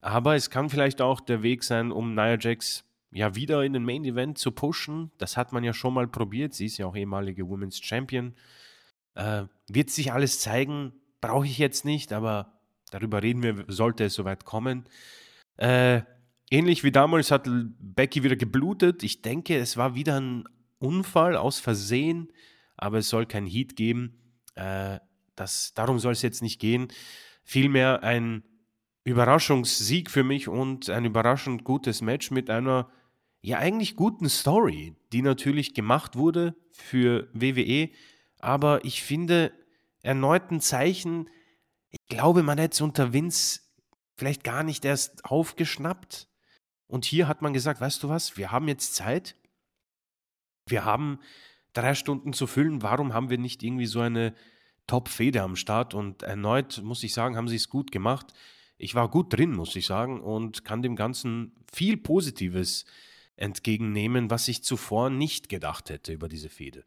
Aber 0.00 0.34
es 0.34 0.50
kann 0.50 0.70
vielleicht 0.70 1.00
auch 1.00 1.20
der 1.20 1.42
Weg 1.42 1.64
sein, 1.64 1.92
um 1.92 2.14
Nia 2.14 2.36
Jax 2.38 2.84
ja 3.10 3.34
wieder 3.34 3.64
in 3.64 3.72
den 3.72 3.84
Main 3.84 4.04
Event 4.04 4.38
zu 4.38 4.52
pushen. 4.52 5.12
Das 5.18 5.36
hat 5.36 5.52
man 5.52 5.64
ja 5.64 5.72
schon 5.72 5.94
mal 5.94 6.08
probiert. 6.08 6.54
Sie 6.54 6.66
ist 6.66 6.78
ja 6.78 6.86
auch 6.86 6.96
ehemalige 6.96 7.48
Women's 7.48 7.80
Champion. 7.80 8.34
Äh, 9.14 9.44
wird 9.68 9.90
sich 9.90 10.12
alles 10.12 10.40
zeigen, 10.40 10.92
brauche 11.20 11.46
ich 11.46 11.58
jetzt 11.58 11.84
nicht, 11.84 12.12
aber 12.12 12.60
darüber 12.90 13.22
reden 13.22 13.42
wir, 13.42 13.64
sollte 13.68 14.04
es 14.04 14.14
soweit 14.14 14.44
kommen. 14.44 14.84
Äh, 15.56 16.02
ähnlich 16.50 16.84
wie 16.84 16.92
damals 16.92 17.30
hat 17.30 17.48
Becky 17.48 18.22
wieder 18.22 18.36
geblutet. 18.36 19.02
Ich 19.02 19.22
denke, 19.22 19.56
es 19.56 19.76
war 19.76 19.94
wieder 19.94 20.20
ein 20.20 20.44
Unfall 20.78 21.36
aus 21.36 21.58
Versehen, 21.60 22.32
aber 22.76 22.98
es 22.98 23.08
soll 23.08 23.26
kein 23.26 23.46
Heat 23.46 23.76
geben. 23.76 24.18
Äh, 24.54 25.00
das, 25.34 25.74
darum 25.74 25.98
soll 25.98 26.12
es 26.12 26.22
jetzt 26.22 26.42
nicht 26.42 26.60
gehen. 26.60 26.88
Vielmehr 27.44 28.02
ein 28.02 28.44
Überraschungssieg 29.04 30.10
für 30.10 30.24
mich 30.24 30.48
und 30.48 30.90
ein 30.90 31.04
überraschend 31.04 31.64
gutes 31.64 32.02
Match 32.02 32.30
mit 32.30 32.50
einer 32.50 32.90
ja 33.40 33.58
eigentlich 33.58 33.96
guten 33.96 34.28
Story, 34.28 34.96
die 35.12 35.22
natürlich 35.22 35.74
gemacht 35.74 36.16
wurde 36.16 36.54
für 36.72 37.28
WWE, 37.32 37.90
aber 38.40 38.84
ich 38.84 39.02
finde 39.02 39.52
erneut 40.02 40.50
ein 40.50 40.60
Zeichen, 40.60 41.28
ich 41.90 42.00
glaube, 42.08 42.42
man 42.42 42.58
hätte 42.58 42.74
es 42.74 42.80
unter 42.80 43.12
Vince 43.12 43.60
vielleicht 44.16 44.44
gar 44.44 44.62
nicht 44.62 44.84
erst 44.84 45.24
aufgeschnappt. 45.24 46.28
Und 46.86 47.04
hier 47.04 47.28
hat 47.28 47.42
man 47.42 47.52
gesagt, 47.52 47.80
weißt 47.80 48.02
du 48.02 48.08
was, 48.08 48.36
wir 48.36 48.50
haben 48.50 48.68
jetzt 48.68 48.94
Zeit, 48.94 49.36
wir 50.70 50.84
haben 50.84 51.18
drei 51.72 51.94
Stunden 51.94 52.32
zu 52.32 52.46
füllen. 52.46 52.82
Warum 52.82 53.14
haben 53.14 53.30
wir 53.30 53.38
nicht 53.38 53.62
irgendwie 53.62 53.86
so 53.86 54.00
eine 54.00 54.34
Top-Fede 54.86 55.42
am 55.42 55.56
Start? 55.56 55.94
Und 55.94 56.22
erneut 56.22 56.82
muss 56.82 57.02
ich 57.02 57.12
sagen, 57.12 57.36
haben 57.36 57.48
sie 57.48 57.56
es 57.56 57.68
gut 57.68 57.92
gemacht. 57.92 58.32
Ich 58.76 58.94
war 58.94 59.08
gut 59.08 59.32
drin, 59.32 59.52
muss 59.52 59.74
ich 59.76 59.86
sagen, 59.86 60.20
und 60.20 60.64
kann 60.64 60.82
dem 60.82 60.96
Ganzen 60.96 61.52
viel 61.72 61.96
Positives 61.96 62.84
entgegennehmen, 63.36 64.30
was 64.30 64.48
ich 64.48 64.62
zuvor 64.62 65.10
nicht 65.10 65.48
gedacht 65.48 65.90
hätte 65.90 66.12
über 66.12 66.28
diese 66.28 66.48
Fede. 66.48 66.84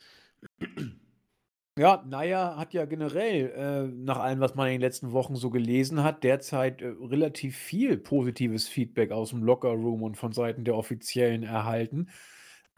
Ja, 1.77 2.03
Naya 2.05 2.57
hat 2.57 2.73
ja 2.73 2.84
generell, 2.84 3.49
äh, 3.55 3.88
nach 3.88 4.19
allem, 4.19 4.41
was 4.41 4.55
man 4.55 4.67
in 4.67 4.73
den 4.73 4.82
letzten 4.82 5.13
Wochen 5.13 5.36
so 5.36 5.49
gelesen 5.49 6.03
hat, 6.03 6.23
derzeit 6.23 6.82
äh, 6.82 6.93
relativ 6.99 7.55
viel 7.55 7.97
positives 7.97 8.67
Feedback 8.67 9.11
aus 9.11 9.29
dem 9.29 9.41
Lockerroom 9.43 10.03
und 10.03 10.17
von 10.17 10.34
Seiten 10.34 10.65
der 10.65 10.75
Offiziellen 10.75 11.43
erhalten. 11.43 12.09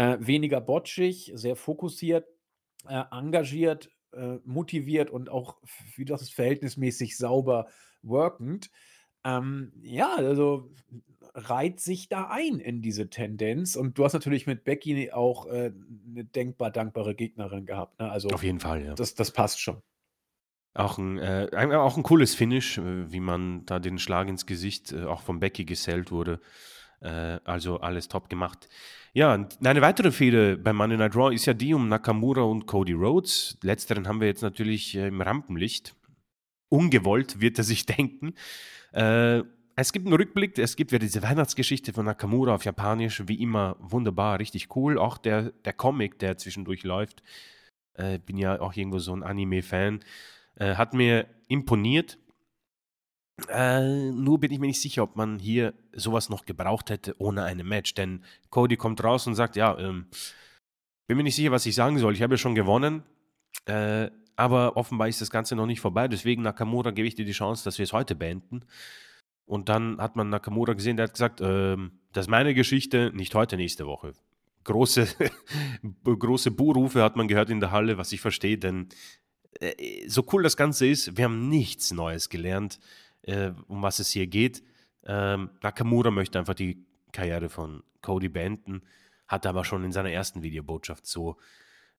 Äh, 0.03 0.17
weniger 0.19 0.59
botschig, 0.59 1.31
sehr 1.35 1.55
fokussiert, 1.55 2.27
äh, 2.87 3.03
engagiert, 3.11 3.89
äh, 4.11 4.37
motiviert 4.43 5.09
und 5.09 5.29
auch, 5.29 5.57
wie 5.95 6.05
das 6.05 6.21
ist, 6.21 6.33
verhältnismäßig 6.33 7.17
sauber 7.17 7.67
workend. 8.01 8.69
Ähm, 9.23 9.71
ja, 9.81 10.15
also 10.15 10.71
reiht 11.33 11.79
sich 11.79 12.09
da 12.09 12.27
ein 12.27 12.59
in 12.59 12.81
diese 12.81 13.09
Tendenz. 13.09 13.75
Und 13.75 13.97
du 13.97 14.03
hast 14.03 14.13
natürlich 14.13 14.45
mit 14.45 14.63
Becky 14.63 15.11
auch 15.11 15.45
äh, 15.47 15.71
eine 16.07 16.25
denkbar 16.25 16.71
dankbare 16.71 17.15
Gegnerin 17.15 17.65
gehabt. 17.65 17.99
Ne? 17.99 18.11
Also 18.11 18.29
Auf 18.29 18.43
jeden 18.43 18.59
Fall, 18.59 18.85
ja. 18.85 18.93
das, 18.95 19.15
das 19.15 19.31
passt 19.31 19.61
schon. 19.61 19.81
Auch 20.75 20.97
ein, 20.97 21.19
äh, 21.19 21.49
auch 21.75 21.97
ein 21.97 22.03
cooles 22.03 22.35
Finish, 22.35 22.77
äh, 22.77 23.11
wie 23.11 23.19
man 23.19 23.65
da 23.65 23.79
den 23.79 23.99
Schlag 23.99 24.27
ins 24.27 24.45
Gesicht 24.45 24.91
äh, 24.91 25.05
auch 25.05 25.21
von 25.21 25.39
Becky 25.39 25.65
gesellt 25.65 26.11
wurde. 26.11 26.39
Äh, 26.99 27.39
also 27.43 27.79
alles 27.79 28.07
top 28.07 28.29
gemacht. 28.29 28.67
Ja, 29.15 29.47
eine 29.63 29.81
weitere 29.81 30.11
Fehde 30.11 30.57
beim 30.57 30.75
Monday 30.75 30.97
Night 30.97 31.15
Raw 31.15 31.33
ist 31.33 31.45
ja 31.45 31.53
die 31.53 31.75
um 31.75 31.87
Nakamura 31.87 32.41
und 32.41 32.65
Cody 32.65 32.93
Rhodes. 32.93 33.59
Letzteren 33.61 34.07
haben 34.07 34.19
wir 34.19 34.27
jetzt 34.27 34.41
natürlich 34.41 34.95
äh, 34.95 35.07
im 35.07 35.21
Rampenlicht. 35.21 35.95
Ungewollt 36.69 37.39
wird 37.39 37.59
er 37.59 37.63
sich 37.63 37.85
denken. 37.85 38.33
Äh, 38.91 39.43
es 39.75 39.93
gibt 39.93 40.07
einen 40.07 40.15
Rückblick, 40.15 40.57
es 40.57 40.75
gibt 40.75 40.91
ja 40.91 40.97
diese 40.97 41.21
Weihnachtsgeschichte 41.21 41.93
von 41.93 42.05
Nakamura 42.05 42.55
auf 42.55 42.65
Japanisch, 42.65 43.21
wie 43.27 43.39
immer 43.39 43.75
wunderbar, 43.79 44.39
richtig 44.39 44.75
cool. 44.75 44.97
Auch 44.97 45.19
der, 45.19 45.51
der 45.63 45.73
Comic, 45.73 46.17
der 46.17 46.37
zwischendurch 46.37 46.81
läuft, 46.83 47.21
äh, 47.93 48.17
bin 48.17 48.37
ja 48.37 48.59
auch 48.61 48.75
irgendwo 48.75 48.97
so 48.97 49.15
ein 49.15 49.21
Anime-Fan, 49.21 49.99
äh, 50.55 50.73
hat 50.73 50.95
mir 50.95 51.27
imponiert. 51.47 52.17
Äh, 53.49 54.11
nur 54.11 54.39
bin 54.39 54.51
ich 54.51 54.59
mir 54.59 54.67
nicht 54.67 54.81
sicher, 54.81 55.03
ob 55.03 55.15
man 55.15 55.39
hier 55.39 55.73
sowas 55.93 56.29
noch 56.29 56.45
gebraucht 56.45 56.89
hätte 56.89 57.15
ohne 57.19 57.43
eine 57.43 57.63
Match. 57.63 57.93
Denn 57.93 58.23
Cody 58.49 58.77
kommt 58.77 59.03
raus 59.03 59.25
und 59.27 59.35
sagt, 59.35 59.55
ja, 59.55 59.77
ähm, 59.77 60.07
bin 61.07 61.17
mir 61.17 61.23
nicht 61.23 61.35
sicher, 61.35 61.51
was 61.51 61.65
ich 61.65 61.75
sagen 61.75 61.97
soll. 61.97 62.13
Ich 62.13 62.21
habe 62.21 62.35
ja 62.35 62.37
schon 62.37 62.55
gewonnen. 62.55 63.03
Äh, 63.65 64.09
aber 64.35 64.77
offenbar 64.77 65.07
ist 65.07 65.21
das 65.21 65.29
Ganze 65.29 65.55
noch 65.55 65.65
nicht 65.65 65.81
vorbei. 65.81 66.07
Deswegen, 66.07 66.41
Nakamura, 66.43 66.91
gebe 66.91 67.07
ich 67.07 67.15
dir 67.15 67.25
die 67.25 67.33
Chance, 67.33 67.63
dass 67.63 67.77
wir 67.77 67.83
es 67.83 67.93
heute 67.93 68.15
beenden. 68.15 68.65
Und 69.45 69.69
dann 69.69 69.99
hat 69.99 70.15
man 70.15 70.29
Nakamura 70.29 70.73
gesehen, 70.73 70.97
der 70.97 71.05
hat 71.05 71.13
gesagt, 71.13 71.41
ähm, 71.41 71.99
das 72.13 72.25
ist 72.25 72.29
meine 72.29 72.53
Geschichte, 72.53 73.11
nicht 73.13 73.35
heute, 73.35 73.57
nächste 73.57 73.85
Woche. 73.85 74.13
Große, 74.63 75.07
große 76.03 76.51
Buhrufe 76.51 77.03
hat 77.03 77.15
man 77.15 77.27
gehört 77.27 77.49
in 77.49 77.59
der 77.59 77.71
Halle, 77.71 77.97
was 77.97 78.11
ich 78.13 78.21
verstehe, 78.21 78.57
denn 78.57 78.87
äh, 79.59 80.07
so 80.07 80.25
cool 80.31 80.43
das 80.43 80.55
Ganze 80.57 80.87
ist, 80.87 81.17
wir 81.17 81.25
haben 81.25 81.49
nichts 81.49 81.91
Neues 81.91 82.29
gelernt, 82.29 82.79
äh, 83.23 83.51
um 83.67 83.81
was 83.81 83.99
es 83.99 84.11
hier 84.11 84.27
geht. 84.27 84.63
Ähm, 85.05 85.49
Nakamura 85.61 86.11
möchte 86.11 86.39
einfach 86.39 86.53
die 86.53 86.85
Karriere 87.11 87.49
von 87.49 87.83
Cody 88.01 88.29
beenden, 88.29 88.83
hat 89.27 89.45
aber 89.45 89.65
schon 89.65 89.83
in 89.83 89.91
seiner 89.91 90.11
ersten 90.11 90.43
Videobotschaft 90.43 91.05
so 91.05 91.37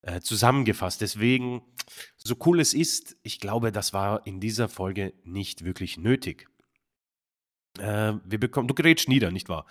äh, 0.03 0.21
zusammengefasst. 0.21 1.01
Deswegen, 1.01 1.63
so 2.17 2.37
cool 2.47 2.61
es 2.61 2.75
ist, 2.75 3.17
ich 3.23 3.41
glaube, 3.41 3.73
das 3.73 3.93
war 3.93 4.27
in 4.27 4.41
dieser 4.41 4.69
Folge 4.69 5.15
nicht 5.25 5.65
wirklich 5.65 5.99
nötig. 5.99 6.49
Äh, 7.79 8.15
wir 8.25 8.39
bekommen, 8.39 8.69
du 8.69 8.75
gerätst 8.75 9.09
nieder, 9.09 9.31
nicht 9.31 9.49
wahr? 9.49 9.67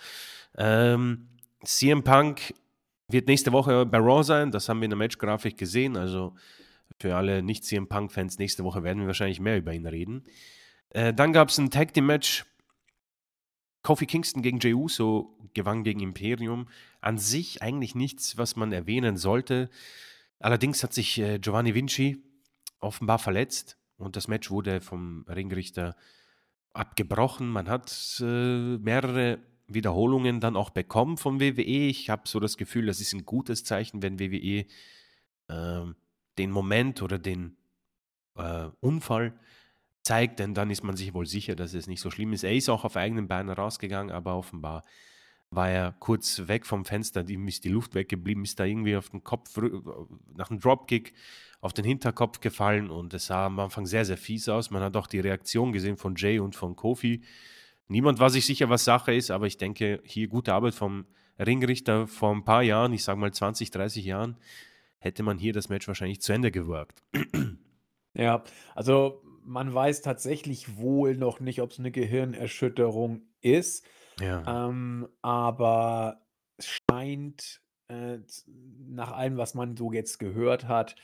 Ähm, 0.56 1.28
CM 1.64 2.04
Punk 2.04 2.54
wird 3.08 3.28
nächste 3.28 3.52
Woche 3.52 3.86
bei 3.86 3.98
Raw 3.98 4.22
sein, 4.22 4.50
das 4.50 4.68
haben 4.68 4.80
wir 4.80 4.84
in 4.84 4.90
der 4.90 4.98
Matchgrafik 4.98 5.56
gesehen, 5.56 5.96
also 5.96 6.34
für 7.00 7.16
alle 7.16 7.42
Nicht-CM 7.42 7.88
Punk-Fans, 7.88 8.38
nächste 8.38 8.64
Woche 8.64 8.82
werden 8.82 9.00
wir 9.00 9.06
wahrscheinlich 9.06 9.40
mehr 9.40 9.58
über 9.58 9.72
ihn 9.72 9.86
reden. 9.86 10.24
Äh, 10.94 11.12
dann 11.12 11.32
gab 11.32 11.48
es 11.48 11.58
ein 11.58 11.70
Tag 11.70 11.92
Team 11.92 12.06
Match. 12.06 12.46
Kofi 13.82 14.06
Kingston 14.06 14.42
gegen 14.42 14.60
Jey 14.60 14.72
Uso 14.72 15.36
gewann 15.52 15.84
gegen 15.84 16.00
Imperium. 16.00 16.68
An 17.02 17.18
sich 17.18 17.60
eigentlich 17.60 17.94
nichts, 17.94 18.38
was 18.38 18.56
man 18.56 18.72
erwähnen 18.72 19.18
sollte. 19.18 19.68
Allerdings 20.38 20.82
hat 20.82 20.94
sich 20.94 21.18
äh, 21.18 21.38
Giovanni 21.38 21.74
Vinci 21.74 22.22
offenbar 22.80 23.18
verletzt 23.18 23.76
und 23.96 24.16
das 24.16 24.28
Match 24.28 24.50
wurde 24.50 24.80
vom 24.80 25.24
Ringrichter 25.28 25.96
abgebrochen. 26.72 27.48
Man 27.48 27.68
hat 27.68 28.20
äh, 28.20 28.78
mehrere 28.78 29.38
Wiederholungen 29.66 30.40
dann 30.40 30.56
auch 30.56 30.70
bekommen 30.70 31.16
vom 31.16 31.40
WWE. 31.40 31.88
Ich 31.88 32.08
habe 32.08 32.22
so 32.26 32.38
das 32.40 32.56
Gefühl, 32.56 32.86
das 32.86 33.00
ist 33.00 33.12
ein 33.14 33.24
gutes 33.24 33.64
Zeichen, 33.64 34.02
wenn 34.02 34.20
WWE 34.20 34.66
äh, 35.48 35.92
den 36.38 36.50
Moment 36.50 37.02
oder 37.02 37.18
den 37.18 37.56
äh, 38.36 38.68
Unfall 38.80 39.34
zeigt, 40.04 40.38
denn 40.38 40.54
dann 40.54 40.70
ist 40.70 40.84
man 40.84 40.96
sich 40.96 41.14
wohl 41.14 41.26
sicher, 41.26 41.56
dass 41.56 41.74
es 41.74 41.86
nicht 41.86 42.00
so 42.00 42.10
schlimm 42.10 42.32
ist. 42.32 42.44
Er 42.44 42.54
ist 42.54 42.68
auch 42.68 42.84
auf 42.84 42.96
eigenen 42.96 43.26
Beinen 43.26 43.50
rausgegangen, 43.50 44.14
aber 44.14 44.36
offenbar 44.36 44.84
war 45.50 45.70
er 45.70 45.92
kurz 45.98 46.46
weg 46.46 46.66
vom 46.66 46.84
Fenster, 46.84 47.28
ihm 47.28 47.46
ist 47.48 47.64
die 47.64 47.68
Luft 47.68 47.94
weggeblieben, 47.94 48.44
ist 48.44 48.58
da 48.60 48.64
irgendwie 48.64 48.96
auf 48.96 49.10
den 49.10 49.22
Kopf, 49.22 49.56
nach 50.36 50.50
einem 50.50 50.60
Dropkick 50.60 51.14
auf 51.60 51.72
den 51.72 51.84
Hinterkopf 51.84 52.40
gefallen 52.40 52.90
und 52.90 53.14
es 53.14 53.26
sah 53.26 53.46
am 53.46 53.58
Anfang 53.58 53.86
sehr, 53.86 54.04
sehr 54.04 54.16
fies 54.16 54.48
aus. 54.48 54.70
Man 54.70 54.82
hat 54.82 54.96
auch 54.96 55.06
die 55.06 55.20
Reaktion 55.20 55.72
gesehen 55.72 55.96
von 55.96 56.16
Jay 56.16 56.38
und 56.38 56.54
von 56.54 56.76
Kofi. 56.76 57.22
Niemand 57.88 58.18
war 58.18 58.30
sich 58.30 58.44
sicher, 58.46 58.68
was 58.68 58.84
Sache 58.84 59.14
ist, 59.14 59.30
aber 59.30 59.46
ich 59.46 59.56
denke, 59.56 60.02
hier 60.04 60.28
gute 60.28 60.52
Arbeit 60.52 60.74
vom 60.74 61.06
Ringrichter 61.38 62.06
vor 62.06 62.34
ein 62.34 62.44
paar 62.44 62.62
Jahren, 62.62 62.92
ich 62.92 63.04
sage 63.04 63.20
mal 63.20 63.32
20, 63.32 63.70
30 63.70 64.04
Jahren, 64.04 64.36
hätte 64.98 65.22
man 65.22 65.38
hier 65.38 65.52
das 65.52 65.68
Match 65.68 65.86
wahrscheinlich 65.86 66.20
zu 66.20 66.32
Ende 66.32 66.50
gewirkt. 66.50 67.02
Ja, 68.14 68.42
also 68.74 69.22
man 69.44 69.72
weiß 69.72 70.02
tatsächlich 70.02 70.78
wohl 70.78 71.16
noch 71.16 71.40
nicht, 71.40 71.60
ob 71.60 71.70
es 71.70 71.78
eine 71.78 71.90
Gehirnerschütterung 71.90 73.22
ist. 73.40 73.86
Ja. 74.20 74.68
Ähm, 74.68 75.08
aber 75.22 76.22
es 76.56 76.68
scheint 76.68 77.60
äh, 77.88 78.18
nach 78.88 79.12
allem, 79.12 79.36
was 79.36 79.54
man 79.54 79.76
so 79.76 79.92
jetzt 79.92 80.18
gehört 80.18 80.68
hat, 80.68 80.96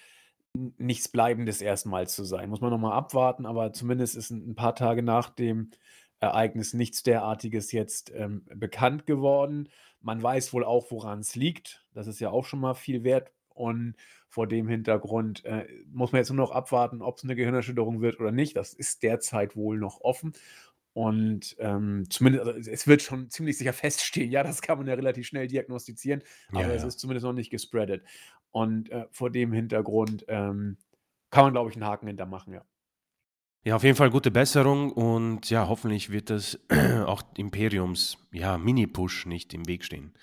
nichts 0.79 1.09
Bleibendes 1.09 1.61
erstmal 1.61 2.09
zu 2.09 2.25
sein. 2.25 2.51
Muss 2.51 2.61
man 2.61 2.71
nochmal 2.71 2.93
abwarten, 2.93 3.47
aber 3.47 3.73
zumindest 3.73 4.17
ist 4.17 4.31
ein, 4.31 4.55
paar 4.55 4.75
Tage 4.75 5.03
nach 5.03 5.31
dem 5.31 5.71
Ereignis 6.19 6.75
nichts 6.75 7.03
derartiges 7.03 7.73
jetzt 7.73 8.13
ähm, 8.15 8.45
bekannt 8.55 9.07
geworden. 9.07 9.69
Man 10.01 10.23
weiß 10.23 10.53
wohl 10.53 10.65
auch, 10.65 10.91
woran 10.91 11.21
es 11.21 11.37
liegt. 11.37 11.87
Das 11.93 12.07
ist 12.07 12.21
ja 12.21 12.31
auch 12.31 12.45
schon 12.45 12.61
mal 12.61 12.75
viel 12.75 13.05
wert. 13.05 13.33
Und 13.61 13.95
vor 14.29 14.47
dem 14.47 14.69
Hintergrund 14.69 15.45
äh, 15.45 15.67
muss 15.93 16.13
man 16.13 16.21
jetzt 16.21 16.31
nur 16.31 16.39
noch 16.39 16.53
abwarten, 16.53 17.03
ob 17.03 17.19
es 17.19 17.25
eine 17.25 17.37
Gehirnerschütterung 17.37 18.01
wird 18.01 18.19
oder 18.19 18.33
nicht. 18.33 18.57
Das 18.57 18.73
ist 18.73 19.03
derzeit 19.03 19.55
wohl 19.55 19.79
noch 19.79 20.01
offen. 20.01 20.33
Und 20.93 21.57
ähm, 21.59 22.05
zumindest, 22.11 22.47
also 22.47 22.71
es 22.71 22.87
wird 22.87 23.03
schon 23.03 23.31
ziemlich 23.31 23.59
sicher 23.59 23.73
feststehen, 23.73 24.31
ja, 24.31 24.43
das 24.43 24.61
kann 24.63 24.79
man 24.79 24.87
ja 24.89 24.95
relativ 24.95 25.27
schnell 25.27 25.47
diagnostizieren, 25.47 26.23
aber 26.51 26.63
Ja, 26.63 26.73
es 26.73 26.83
ja. 26.83 26.89
ist 26.89 26.99
zumindest 26.99 27.25
noch 27.25 27.33
nicht 27.33 27.51
gespreadet. 27.51 28.03
Und 28.51 28.91
äh, 28.91 29.07
vor 29.13 29.31
dem 29.31 29.53
Hintergrund 29.53 30.25
ähm, 30.27 30.79
kann 31.31 31.45
man, 31.45 31.53
glaube 31.53 31.71
ich, 31.71 31.77
einen 31.77 31.85
Haken 31.85 32.09
hintermachen, 32.09 32.55
ja. 32.55 32.65
Ja, 33.63 33.77
auf 33.77 33.85
jeden 33.85 33.97
Fall 33.97 34.11
gute 34.11 34.31
Besserung 34.31 34.91
und 34.91 35.51
ja, 35.51 35.69
hoffentlich 35.69 36.11
wird 36.11 36.31
das 36.31 36.59
auch 37.05 37.23
Imperiums, 37.37 38.17
ja, 38.33 38.57
Mini-Push 38.57 39.27
nicht 39.27 39.53
im 39.53 39.69
Weg 39.69 39.85
stehen. 39.85 40.15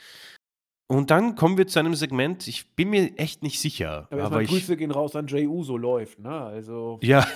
Und 0.89 1.11
dann 1.11 1.35
kommen 1.35 1.57
wir 1.57 1.67
zu 1.67 1.79
einem 1.79 1.95
Segment, 1.95 2.47
ich 2.47 2.73
bin 2.75 2.89
mir 2.89 3.11
echt 3.17 3.43
nicht 3.43 3.59
sicher, 3.59 4.07
Aber 4.09 4.23
aber 4.23 4.41
ich, 4.41 4.49
Grüße 4.49 4.77
gehen 4.77 4.91
raus 4.91 5.17
an 5.17 5.27
Jay 5.27 5.45
Uso 5.45 5.75
läuft, 5.75 6.19
ne? 6.19 6.31
Also, 6.31 6.97
ja, 7.03 7.27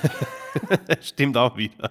stimmt 1.01 1.35
auch 1.35 1.57
wieder. 1.57 1.89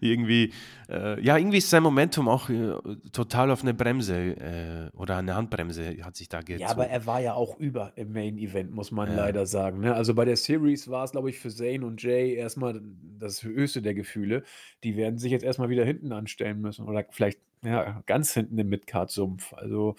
Irgendwie, 0.00 0.52
äh, 0.88 1.22
ja, 1.22 1.36
irgendwie 1.36 1.58
ist 1.58 1.70
sein 1.70 1.84
Momentum 1.84 2.28
auch 2.28 2.50
äh, 2.50 2.72
total 3.12 3.52
auf 3.52 3.62
eine 3.62 3.74
Bremse 3.74 4.16
äh, 4.16 4.96
oder 4.96 5.18
eine 5.18 5.36
Handbremse 5.36 5.98
hat 6.02 6.16
sich 6.16 6.28
da 6.28 6.40
ja, 6.40 6.66
aber 6.66 6.82
gezogen. 6.82 6.90
er 6.90 7.06
war 7.06 7.20
ja 7.20 7.34
auch 7.34 7.56
über 7.60 7.92
im 7.94 8.12
Main 8.12 8.36
Event, 8.36 8.72
muss 8.72 8.90
man 8.90 9.14
leider 9.14 9.46
sagen. 9.46 9.78
Ne? 9.78 9.94
Also 9.94 10.14
bei 10.14 10.24
der 10.24 10.36
Series 10.36 10.88
war 10.90 11.04
es, 11.04 11.12
glaube 11.12 11.30
ich, 11.30 11.38
für 11.38 11.50
Zayn 11.50 11.84
und 11.84 12.02
Jay 12.02 12.34
erstmal 12.34 12.80
das 13.20 13.44
höchste 13.44 13.82
der 13.82 13.94
Gefühle. 13.94 14.42
Die 14.82 14.96
werden 14.96 15.18
sich 15.18 15.30
jetzt 15.30 15.44
erstmal 15.44 15.68
wieder 15.68 15.84
hinten 15.84 16.10
anstellen 16.10 16.60
müssen 16.60 16.88
oder 16.88 17.06
vielleicht 17.10 17.38
ja, 17.64 18.02
ganz 18.06 18.32
hinten 18.34 18.58
im 18.58 18.68
Midcard-Sumpf. 18.68 19.52
Also 19.52 19.96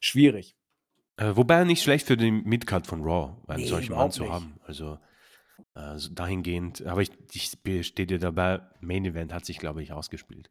schwierig. 0.00 0.56
Äh, 1.16 1.36
wobei 1.36 1.64
nicht 1.64 1.82
schlecht 1.82 2.06
für 2.06 2.16
den 2.16 2.44
Midcard 2.44 2.86
von 2.86 3.02
Raw, 3.02 3.36
einen 3.46 3.62
Nee, 3.62 3.68
solchen 3.68 3.94
Mann 3.94 4.10
zu 4.10 4.32
haben. 4.32 4.58
Also 4.66 4.98
äh, 5.74 5.96
so 5.98 6.10
dahingehend, 6.12 6.86
aber 6.86 7.02
ich, 7.02 7.10
ich 7.32 7.56
stehe 7.86 8.06
dir 8.06 8.18
dabei, 8.18 8.60
Main 8.80 9.04
Event 9.04 9.32
hat 9.32 9.44
sich, 9.44 9.58
glaube 9.58 9.82
ich, 9.82 9.92
ausgespielt. 9.92 10.50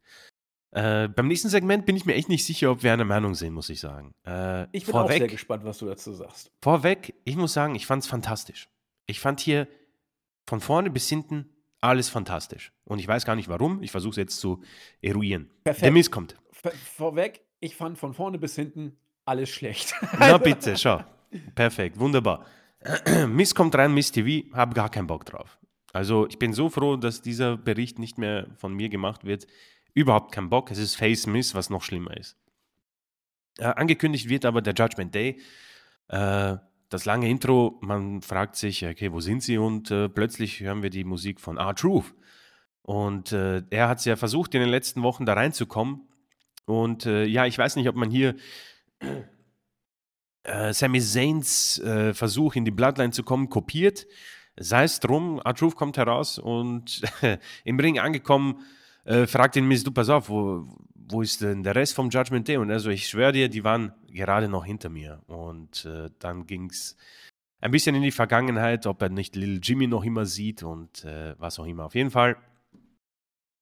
Äh, 0.71 1.07
beim 1.07 1.27
nächsten 1.27 1.49
Segment 1.49 1.87
bin 1.87 1.95
ich 1.95 2.05
mir 2.05 2.13
echt 2.13 2.29
nicht 2.29 2.45
sicher, 2.45 2.69
ob 2.69 2.83
wir 2.83 2.93
eine 2.93 3.05
Meinung 3.05 3.33
sehen, 3.33 3.53
muss 3.53 3.69
ich 3.69 3.79
sagen. 3.79 4.13
Äh, 4.23 4.67
Ich 4.71 4.85
bin 4.85 4.93
auch 4.93 5.07
sehr 5.07 5.17
vorweg, 5.17 5.31
gespannt, 5.31 5.63
was 5.63 5.79
du 5.79 5.87
dazu 5.87 6.13
sagst. 6.13 6.51
vorweg, 6.61 7.15
ich 7.23 7.35
muss 7.35 7.53
sagen, 7.53 7.73
ich 7.73 7.87
fand 7.87 8.03
es 8.03 8.09
fantastisch. 8.09 8.69
Ich 9.07 9.19
fand 9.19 9.39
hier 9.39 9.67
von 10.45 10.61
vorne 10.61 10.91
bis 10.91 11.09
hinten 11.09 11.49
alles 11.81 12.09
fantastisch. 12.09 12.71
Und 12.83 12.99
ich 12.99 13.07
weiß 13.07 13.25
gar 13.25 13.35
nicht 13.35 13.47
warum. 13.49 13.81
Ich 13.81 13.89
versuche 13.91 14.11
es 14.11 14.17
jetzt 14.17 14.39
zu 14.39 14.61
eruieren. 15.01 15.49
Der 15.65 15.71
Perfekt. 15.71 15.93
Miss 15.93 16.11
kommt. 16.11 16.35
Vorweg, 16.95 17.41
ich 17.59 17.75
fand 17.75 17.97
von 17.97 18.13
vorne 18.13 18.37
bis 18.37 18.55
hinten 18.55 18.97
alles 19.25 19.49
schlecht. 19.49 19.93
Na 20.19 20.37
bitte, 20.37 20.77
schau. 20.77 21.03
Perfekt, 21.55 21.99
wunderbar. 21.99 22.45
Miss 23.27 23.53
kommt 23.53 23.75
rein, 23.75 23.93
Miss 23.93 24.11
TV, 24.11 24.51
habe 24.55 24.73
gar 24.73 24.89
keinen 24.89 25.07
Bock 25.07 25.25
drauf. 25.25 25.59
Also 25.93 26.27
ich 26.27 26.39
bin 26.39 26.53
so 26.53 26.69
froh, 26.69 26.95
dass 26.95 27.21
dieser 27.21 27.57
Bericht 27.57 27.99
nicht 27.99 28.17
mehr 28.17 28.47
von 28.57 28.73
mir 28.73 28.89
gemacht 28.89 29.25
wird. 29.25 29.47
Überhaupt 29.93 30.31
keinen 30.31 30.49
Bock. 30.49 30.71
Es 30.71 30.77
ist 30.77 30.95
Face 30.95 31.27
Miss, 31.27 31.55
was 31.55 31.69
noch 31.69 31.83
schlimmer 31.83 32.15
ist. 32.15 32.37
Äh, 33.57 33.65
angekündigt 33.65 34.29
wird 34.29 34.45
aber 34.45 34.61
der 34.61 34.73
Judgment 34.73 35.13
Day. 35.13 35.39
Äh, 36.07 36.57
das 36.89 37.05
lange 37.05 37.29
Intro, 37.29 37.77
man 37.81 38.21
fragt 38.21 38.55
sich, 38.55 38.85
okay, 38.85 39.11
wo 39.11 39.19
sind 39.19 39.43
sie? 39.43 39.57
Und 39.57 39.91
äh, 39.91 40.09
plötzlich 40.09 40.59
hören 40.59 40.81
wir 40.81 40.89
die 40.89 41.03
Musik 41.03 41.39
von 41.39 41.57
R-Truth. 41.57 42.13
Und 42.81 43.31
äh, 43.31 43.61
er 43.69 43.89
hat 43.89 43.99
es 43.99 44.05
ja 44.05 44.15
versucht, 44.15 44.55
in 44.55 44.61
den 44.61 44.69
letzten 44.69 45.03
Wochen 45.03 45.25
da 45.25 45.33
reinzukommen. 45.33 46.08
Und 46.65 47.05
äh, 47.05 47.25
ja, 47.25 47.45
ich 47.45 47.57
weiß 47.57 47.75
nicht, 47.75 47.89
ob 47.89 47.95
man 47.95 48.11
hier 48.11 48.35
äh, 50.43 50.73
Sami 50.73 51.01
Zayns 51.01 51.79
äh, 51.79 52.13
Versuch 52.13 52.55
in 52.55 52.65
die 52.65 52.71
Bloodline 52.71 53.11
zu 53.11 53.23
kommen 53.23 53.49
kopiert. 53.49 54.07
Sei 54.57 54.83
es 54.83 54.99
drum, 54.99 55.39
R-Truth 55.43 55.75
kommt 55.75 55.97
heraus 55.97 56.37
und 56.37 57.01
im 57.63 57.79
Ring 57.79 57.99
angekommen, 57.99 58.59
äh, 59.05 59.25
fragt 59.25 59.55
ihn 59.55 59.67
Miss, 59.67 59.83
du 59.83 59.91
pass 59.91 60.09
auf, 60.09 60.29
wo, 60.29 60.67
wo 60.93 61.21
ist 61.21 61.41
denn 61.41 61.63
der 61.63 61.75
Rest 61.75 61.95
vom 61.95 62.09
Judgment 62.09 62.47
Day? 62.47 62.57
Und 62.57 62.69
also 62.71 62.89
ich 62.89 63.07
schwöre 63.07 63.31
dir, 63.31 63.49
die 63.49 63.63
waren 63.63 63.93
gerade 64.07 64.49
noch 64.49 64.65
hinter 64.65 64.89
mir. 64.89 65.21
Und 65.27 65.85
äh, 65.85 66.09
dann 66.19 66.45
ging 66.45 66.69
es 66.69 66.97
ein 67.61 67.71
bisschen 67.71 67.95
in 67.95 68.01
die 68.01 68.11
Vergangenheit, 68.11 68.85
ob 68.85 69.01
er 69.01 69.09
nicht 69.09 69.35
Little 69.35 69.59
Jimmy 69.61 69.87
noch 69.87 70.03
immer 70.03 70.25
sieht 70.25 70.63
und 70.63 71.03
äh, 71.05 71.35
was 71.39 71.59
auch 71.59 71.65
immer. 71.65 71.85
Auf 71.85 71.95
jeden 71.95 72.11
Fall 72.11 72.37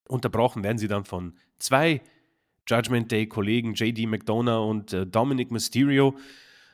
unterbrochen 0.07 0.63
werden 0.63 0.77
sie 0.77 0.87
dann 0.87 1.05
von 1.05 1.37
zwei 1.59 2.01
Judgment 2.67 3.11
Day-Kollegen, 3.11 3.73
JD 3.73 4.07
McDonough 4.07 4.69
und 4.69 4.93
äh, 4.93 5.05
Dominic 5.05 5.51
Mysterio. 5.51 6.17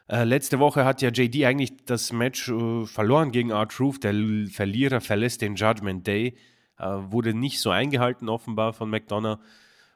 Äh, 0.08 0.26
letzte 0.26 0.60
Woche 0.60 0.86
hat 0.86 1.02
ja 1.02 1.10
JD 1.10 1.46
eigentlich 1.46 1.86
das 1.86 2.12
Match 2.12 2.50
äh, 2.50 2.86
verloren 2.86 3.32
gegen 3.32 3.52
R-Truth. 3.52 4.04
Der 4.04 4.14
Verlierer 4.50 5.02
verlässt 5.02 5.42
den 5.42 5.56
Judgment 5.56 6.06
Day. 6.06 6.36
Äh, 6.78 6.86
wurde 6.86 7.34
nicht 7.34 7.60
so 7.60 7.70
eingehalten, 7.70 8.30
offenbar 8.30 8.74
von 8.74 8.90
McDonough. 8.90 9.40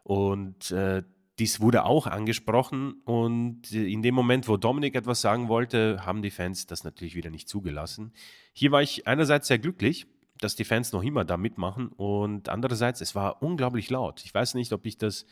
Und 0.04 0.72
äh, 0.72 1.04
dies 1.40 1.60
wurde 1.60 1.86
auch 1.86 2.08
angesprochen. 2.08 3.02
Und 3.04 3.72
äh, 3.74 3.92
in 3.92 4.02
dem 4.02 4.16
Moment, 4.16 4.48
wo 4.48 4.58
Dominic 4.58 4.96
etwas 4.96 5.22
sagen 5.22 5.50
wollte, 5.50 6.06
haben 6.06 6.22
die 6.22 6.32
Fans 6.32 6.68
das 6.68 6.84
natürlich 6.84 7.16
wieder 7.16 7.30
nicht 7.30 7.50
zugelassen. 7.50 8.14
Hier 8.54 8.72
war 8.72 8.82
ich 8.82 9.08
einerseits 9.08 9.48
sehr 9.48 9.60
glücklich, 9.60 10.08
dass 10.40 10.56
die 10.56 10.64
Fans 10.64 10.94
noch 10.94 11.04
immer 11.04 11.26
da 11.26 11.36
mitmachen. 11.36 11.90
Und 11.90 12.50
andererseits, 12.50 13.02
es 13.02 13.16
war 13.16 13.42
unglaublich 13.42 13.90
laut. 13.90 14.24
Ich 14.24 14.34
weiß 14.34 14.54
nicht, 14.54 14.72
ob 14.72 14.86
ich 14.86 14.98
das 14.98 15.26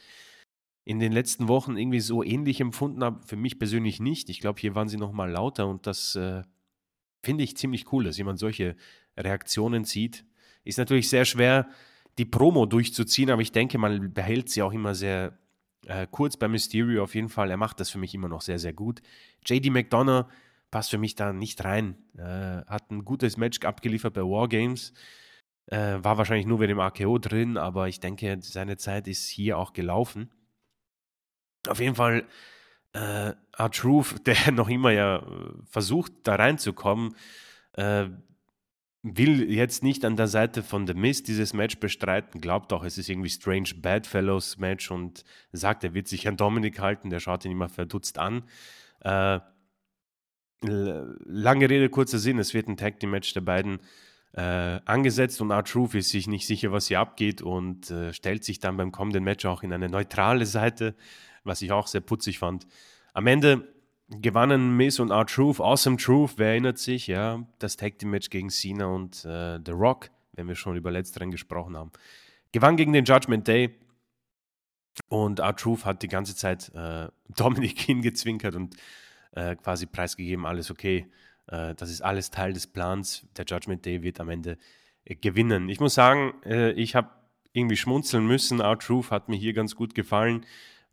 in 0.86 1.00
den 1.00 1.12
letzten 1.12 1.48
Wochen 1.48 1.78
irgendwie 1.78 2.00
so 2.00 2.24
ähnlich 2.24 2.62
empfunden 2.62 3.04
habe. 3.04 3.26
Für 3.26 3.36
mich 3.36 3.58
persönlich 3.60 4.00
nicht. 4.00 4.30
Ich 4.30 4.40
glaube, 4.40 4.62
hier 4.62 4.76
waren 4.76 4.88
sie 4.88 4.98
noch 4.98 5.12
mal 5.12 5.30
lauter 5.30 5.68
und 5.68 5.88
das 5.88 6.16
äh, 6.16 6.44
finde 7.24 7.44
ich 7.44 7.58
ziemlich 7.58 7.92
cool, 7.92 8.04
dass 8.04 8.18
jemand 8.18 8.40
solche 8.40 8.76
Reaktionen 9.18 9.84
zieht. 9.84 10.26
Ist 10.64 10.78
natürlich 10.78 11.10
sehr 11.10 11.26
schwer, 11.26 11.68
die 12.20 12.26
Promo 12.26 12.68
durchzuziehen, 12.68 13.32
aber 13.32 13.42
ich 13.42 13.52
denke, 13.52 13.78
man 13.80 14.14
behält 14.14 14.50
sie 14.50 14.62
auch 14.62 14.72
immer 14.72 14.94
sehr 14.94 15.38
äh, 15.88 16.08
kurz 16.10 16.38
bei 16.38 16.48
Mysterio 16.48 17.04
auf 17.04 17.16
jeden 17.16 17.30
Fall. 17.30 17.50
Er 17.50 17.58
macht 17.58 17.80
das 17.80 17.90
für 17.90 17.98
mich 17.98 18.14
immer 18.14 18.30
noch 18.30 18.42
sehr, 18.42 18.60
sehr 18.60 18.74
gut. 18.74 19.02
JD 19.44 19.72
McDonough 19.72 20.28
passt 20.70 20.92
für 20.92 20.98
mich 21.00 21.16
da 21.16 21.34
nicht 21.34 21.64
rein. 21.64 21.98
Äh, 22.18 22.64
hat 22.68 22.92
ein 22.92 23.06
gutes 23.06 23.38
Match 23.38 23.60
abgeliefert 23.62 24.14
bei 24.14 24.22
Wargames. 24.22 24.94
Äh, 25.68 25.98
war 26.04 26.20
wahrscheinlich 26.20 26.46
nur 26.46 26.60
mit 26.60 26.70
dem 26.70 26.80
AKO 26.80 27.18
drin, 27.18 27.58
aber 27.58 27.88
ich 27.88 28.00
denke, 28.00 28.38
seine 28.42 28.78
Zeit 28.78 29.08
ist 29.08 29.28
hier 29.28 29.58
auch 29.58 29.74
gelaufen. 29.74 30.30
Auf 31.68 31.80
jeden 31.80 31.96
Fall 31.96 32.26
äh, 32.94 33.34
R-Truth, 33.58 34.16
der 34.26 34.52
noch 34.52 34.70
immer 34.70 34.92
ja 34.92 35.18
äh, 35.18 35.22
versucht, 35.66 36.12
da 36.24 36.36
reinzukommen, 36.36 37.16
äh, 37.74 38.08
will 39.04 39.52
jetzt 39.52 39.84
nicht 39.84 40.04
an 40.04 40.16
der 40.16 40.28
Seite 40.28 40.64
von 40.64 40.88
The 40.88 40.96
Mist 40.96 41.28
dieses 41.28 41.54
Match 41.54 41.78
bestreiten, 41.80 42.42
glaubt 42.42 42.74
auch, 42.74 42.84
es 42.84 42.98
ist 42.98 43.08
irgendwie 43.08 43.30
Strange 43.30 43.70
Bedfellows 43.76 44.58
Match 44.58 44.90
und 44.90 45.24
sagt, 45.52 45.84
er 45.84 45.94
wird 45.94 46.08
sich 46.08 46.28
an 46.28 46.38
Dominik 46.38 46.80
halten, 46.80 47.12
der 47.12 47.20
schaut 47.20 47.46
ihn 47.46 47.52
immer 47.52 47.70
verdutzt 47.70 48.18
an. 48.18 48.44
Äh, 49.02 49.40
lange 50.62 51.70
Rede, 51.70 51.90
kurzer 51.90 52.18
Sinn, 52.18 52.40
es 52.40 52.56
wird 52.56 52.68
ein 52.68 52.78
Tag 52.78 53.00
Team 53.00 53.12
Match 53.12 53.34
der 53.34 53.42
beiden 53.42 53.80
äh, 54.34 54.80
angesetzt 54.86 55.40
und 55.42 55.52
R-Truth 55.52 55.96
ist 55.96 56.10
sich 56.10 56.28
nicht 56.28 56.48
sicher, 56.48 56.72
was 56.72 56.88
hier 56.88 57.00
abgeht 57.00 57.42
und 57.42 57.90
äh, 57.92 58.12
stellt 58.12 58.44
sich 58.44 58.60
dann 58.60 58.78
beim 58.78 58.92
kommenden 58.92 59.24
Match 59.24 59.46
auch 59.46 59.64
in 59.64 59.72
eine 59.72 59.90
neutrale 59.90 60.46
Seite 60.46 60.96
was 61.46 61.62
ich 61.62 61.72
auch 61.72 61.88
sehr 61.88 62.02
putzig 62.02 62.40
fand. 62.40 62.68
Am 63.14 63.28
Ende 63.28 63.68
gewannen 64.10 64.76
Miss 64.76 65.00
und 65.00 65.12
R-Truth, 65.12 65.60
Awesome 65.60 65.98
Truth, 65.98 66.34
wer 66.38 66.50
erinnert 66.50 66.78
sich, 66.78 67.08
ja, 67.08 67.46
das 67.60 67.78
Tag 67.78 67.98
Team 67.98 68.12
Match 68.12 68.30
gegen 68.30 68.50
Cena 68.50 68.86
und 68.88 69.26
äh, 69.26 69.60
The 69.66 69.72
Rock, 69.72 70.10
wenn 70.34 70.48
wir 70.48 70.56
schon 70.56 70.76
über 70.76 70.92
letzteren 70.92 71.32
gesprochen 71.32 71.78
haben. 71.78 71.92
Gewann 72.52 72.78
gegen 72.78 72.94
den 72.94 73.06
Judgment 73.06 73.48
Day 73.48 73.74
und 75.10 75.40
R-Truth 75.40 75.86
hat 75.86 76.04
die 76.04 76.08
ganze 76.08 76.36
Zeit 76.36 76.72
äh, 76.76 77.08
Dominik 77.36 77.80
hingezwinkert 77.80 78.56
und 78.56 78.76
äh, 79.32 79.56
quasi 79.56 79.86
preisgegeben, 79.86 80.46
alles 80.46 80.72
okay, 80.72 81.08
äh, 81.48 81.76
das 81.76 81.90
ist 81.90 82.02
alles 82.02 82.32
Teil 82.32 82.54
des 82.54 82.68
Plans, 82.68 83.28
der 83.38 83.46
Judgment 83.46 83.86
Day 83.86 84.04
wird 84.04 84.20
am 84.20 84.30
Ende 84.30 84.58
äh, 85.04 85.16
gewinnen. 85.16 85.70
Ich 85.70 85.80
muss 85.80 85.96
sagen, 85.96 86.34
äh, 86.46 86.72
ich 86.72 86.96
habe 86.96 87.10
irgendwie 87.54 87.78
schmunzeln 87.78 88.28
müssen, 88.28 88.60
R-Truth 88.60 89.12
hat 89.12 89.30
mir 89.30 89.38
hier 89.38 89.54
ganz 89.54 89.76
gut 89.76 89.96
gefallen. 89.96 90.46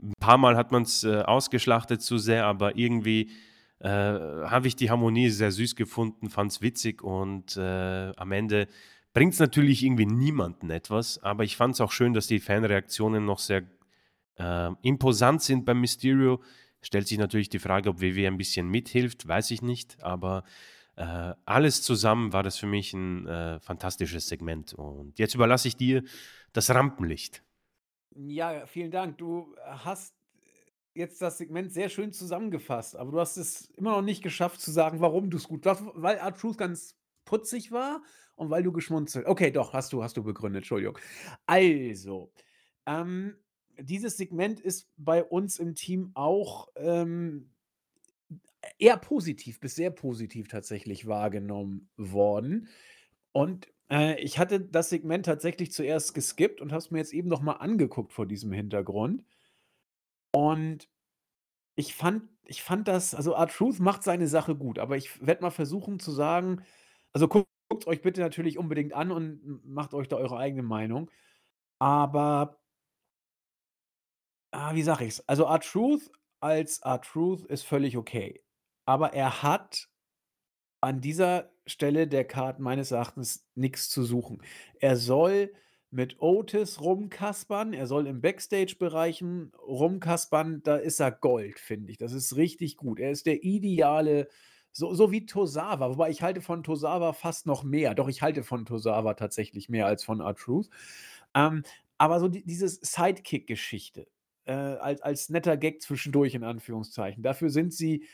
Ein 0.02 0.14
paar 0.18 0.38
Mal 0.38 0.56
hat 0.56 0.72
man 0.72 0.82
es 0.82 1.04
äh, 1.04 1.20
ausgeschlachtet 1.22 2.02
zu 2.02 2.18
sehr, 2.18 2.44
aber 2.46 2.76
irgendwie 2.76 3.30
äh, 3.78 3.88
habe 3.88 4.66
ich 4.66 4.76
die 4.76 4.90
Harmonie 4.90 5.30
sehr 5.30 5.52
süß 5.52 5.76
gefunden, 5.76 6.28
fand 6.28 6.52
es 6.52 6.60
witzig 6.60 7.02
und 7.02 7.56
äh, 7.56 8.12
am 8.16 8.32
Ende 8.32 8.68
bringt 9.12 9.34
es 9.34 9.40
natürlich 9.40 9.84
irgendwie 9.84 10.06
niemanden 10.06 10.70
etwas, 10.70 11.22
aber 11.22 11.44
ich 11.44 11.56
fand 11.56 11.74
es 11.74 11.80
auch 11.80 11.92
schön, 11.92 12.14
dass 12.14 12.26
die 12.26 12.40
Fanreaktionen 12.40 13.24
noch 13.24 13.38
sehr 13.38 13.62
äh, 14.38 14.70
imposant 14.82 15.42
sind 15.42 15.64
beim 15.64 15.80
Mysterio. 15.80 16.42
Stellt 16.80 17.06
sich 17.06 17.18
natürlich 17.18 17.48
die 17.48 17.60
Frage, 17.60 17.90
ob 17.90 18.00
WWE 18.00 18.26
ein 18.26 18.38
bisschen 18.38 18.68
mithilft, 18.68 19.28
weiß 19.28 19.52
ich 19.52 19.62
nicht, 19.62 20.02
aber 20.02 20.42
äh, 20.96 21.32
alles 21.44 21.82
zusammen 21.82 22.32
war 22.32 22.42
das 22.42 22.58
für 22.58 22.66
mich 22.66 22.92
ein 22.92 23.26
äh, 23.26 23.60
fantastisches 23.60 24.28
Segment. 24.28 24.74
Und 24.74 25.18
jetzt 25.18 25.34
überlasse 25.34 25.68
ich 25.68 25.76
dir 25.76 26.02
das 26.52 26.70
Rampenlicht. 26.70 27.42
Ja, 28.14 28.66
vielen 28.66 28.90
Dank. 28.90 29.18
Du 29.18 29.54
hast 29.64 30.14
jetzt 30.94 31.22
das 31.22 31.38
Segment 31.38 31.72
sehr 31.72 31.88
schön 31.88 32.12
zusammengefasst, 32.12 32.96
aber 32.96 33.12
du 33.12 33.20
hast 33.20 33.36
es 33.36 33.70
immer 33.70 33.92
noch 33.92 34.02
nicht 34.02 34.22
geschafft 34.22 34.60
zu 34.60 34.70
sagen, 34.70 35.00
warum 35.00 35.30
du 35.30 35.38
es 35.38 35.48
gut 35.48 35.64
warst, 35.64 35.82
weil 35.94 36.16
R-Truth 36.16 36.58
ganz 36.58 36.96
putzig 37.24 37.72
war 37.72 38.02
und 38.36 38.50
weil 38.50 38.62
du 38.62 38.72
geschmunzelt 38.72 39.26
Okay, 39.26 39.50
doch, 39.50 39.72
hast 39.72 39.92
du 39.92 40.02
hast 40.02 40.16
du 40.16 40.22
begründet, 40.24 40.60
Entschuldigung. 40.60 40.98
Also, 41.46 42.32
ähm, 42.86 43.36
dieses 43.78 44.16
Segment 44.18 44.60
ist 44.60 44.90
bei 44.96 45.24
uns 45.24 45.58
im 45.58 45.74
Team 45.74 46.10
auch, 46.14 46.68
ähm, 46.76 47.52
eher 48.78 48.96
positiv 48.96 49.60
bis 49.60 49.74
sehr 49.74 49.90
positiv 49.90 50.48
tatsächlich 50.48 51.06
wahrgenommen 51.06 51.90
worden. 51.96 52.68
Und 53.32 53.68
äh, 53.92 54.20
ich 54.20 54.38
hatte 54.38 54.60
das 54.60 54.90
Segment 54.90 55.26
tatsächlich 55.26 55.72
zuerst 55.72 56.14
geskippt 56.14 56.60
und 56.60 56.72
habe 56.72 56.78
es 56.78 56.90
mir 56.90 56.98
jetzt 56.98 57.12
eben 57.12 57.28
noch 57.28 57.42
mal 57.42 57.54
angeguckt 57.54 58.12
vor 58.12 58.26
diesem 58.26 58.52
Hintergrund. 58.52 59.24
Und 60.34 60.88
ich 61.76 61.94
fand 61.94 62.24
ich 62.44 62.62
fand 62.62 62.88
das 62.88 63.14
also 63.14 63.32
R-Truth 63.34 63.80
macht 63.80 64.02
seine 64.02 64.28
Sache 64.28 64.56
gut, 64.56 64.78
aber 64.78 64.96
ich 64.96 65.24
werde 65.24 65.42
mal 65.42 65.50
versuchen 65.50 66.00
zu 66.00 66.10
sagen 66.12 66.64
also 67.14 67.28
guckt 67.28 67.48
euch 67.86 68.02
bitte 68.02 68.20
natürlich 68.20 68.58
unbedingt 68.58 68.92
an 68.94 69.10
und 69.12 69.64
macht 69.66 69.94
euch 69.94 70.08
da 70.08 70.16
eure 70.16 70.38
eigene 70.38 70.62
Meinung. 70.62 71.10
Aber 71.80 72.58
ah, 74.52 74.74
wie 74.74 74.82
sage 74.82 75.04
ich's? 75.04 75.20
Also 75.28 75.44
R-Truth 75.44 76.10
als 76.40 76.78
R-Truth 76.80 77.44
ist 77.46 77.64
völlig 77.64 77.96
okay. 77.96 78.42
Aber 78.86 79.12
er 79.14 79.42
hat 79.42 79.88
an 80.80 81.00
dieser 81.00 81.51
Stelle 81.66 82.08
der 82.08 82.24
Card 82.24 82.58
meines 82.60 82.90
Erachtens 82.90 83.46
nichts 83.54 83.88
zu 83.90 84.04
suchen. 84.04 84.42
Er 84.80 84.96
soll 84.96 85.52
mit 85.90 86.20
Otis 86.22 86.80
rumkaspern, 86.80 87.74
er 87.74 87.86
soll 87.86 88.06
im 88.06 88.20
Backstage-Bereichen 88.22 89.52
rumkaspern, 89.66 90.62
da 90.62 90.76
ist 90.76 91.00
er 91.00 91.12
Gold, 91.12 91.58
finde 91.58 91.92
ich. 91.92 91.98
Das 91.98 92.12
ist 92.12 92.36
richtig 92.36 92.76
gut. 92.78 92.98
Er 92.98 93.10
ist 93.10 93.26
der 93.26 93.44
ideale 93.44 94.28
so 94.72 94.94
so 94.94 95.12
wie 95.12 95.26
Tosawa, 95.26 95.90
wobei 95.90 96.08
ich 96.10 96.22
halte 96.22 96.40
von 96.40 96.62
Tosawa 96.62 97.12
fast 97.12 97.46
noch 97.46 97.62
mehr. 97.62 97.94
Doch, 97.94 98.08
ich 98.08 98.22
halte 98.22 98.42
von 98.42 98.64
Tosawa 98.64 99.14
tatsächlich 99.14 99.68
mehr 99.68 99.86
als 99.86 100.02
von 100.04 100.20
R-Truth. 100.20 100.70
Ähm, 101.34 101.62
aber 101.98 102.20
so 102.20 102.28
die 102.28 102.44
dieses 102.44 102.76
Sidekick-Geschichte, 102.80 104.06
äh, 104.46 104.52
als 104.52 105.02
als 105.02 105.28
netter 105.30 105.56
Gag 105.58 105.82
zwischendurch 105.82 106.34
in 106.34 106.44
Anführungszeichen, 106.44 107.22
dafür 107.22 107.50
sind 107.50 107.74
sie 107.74 108.06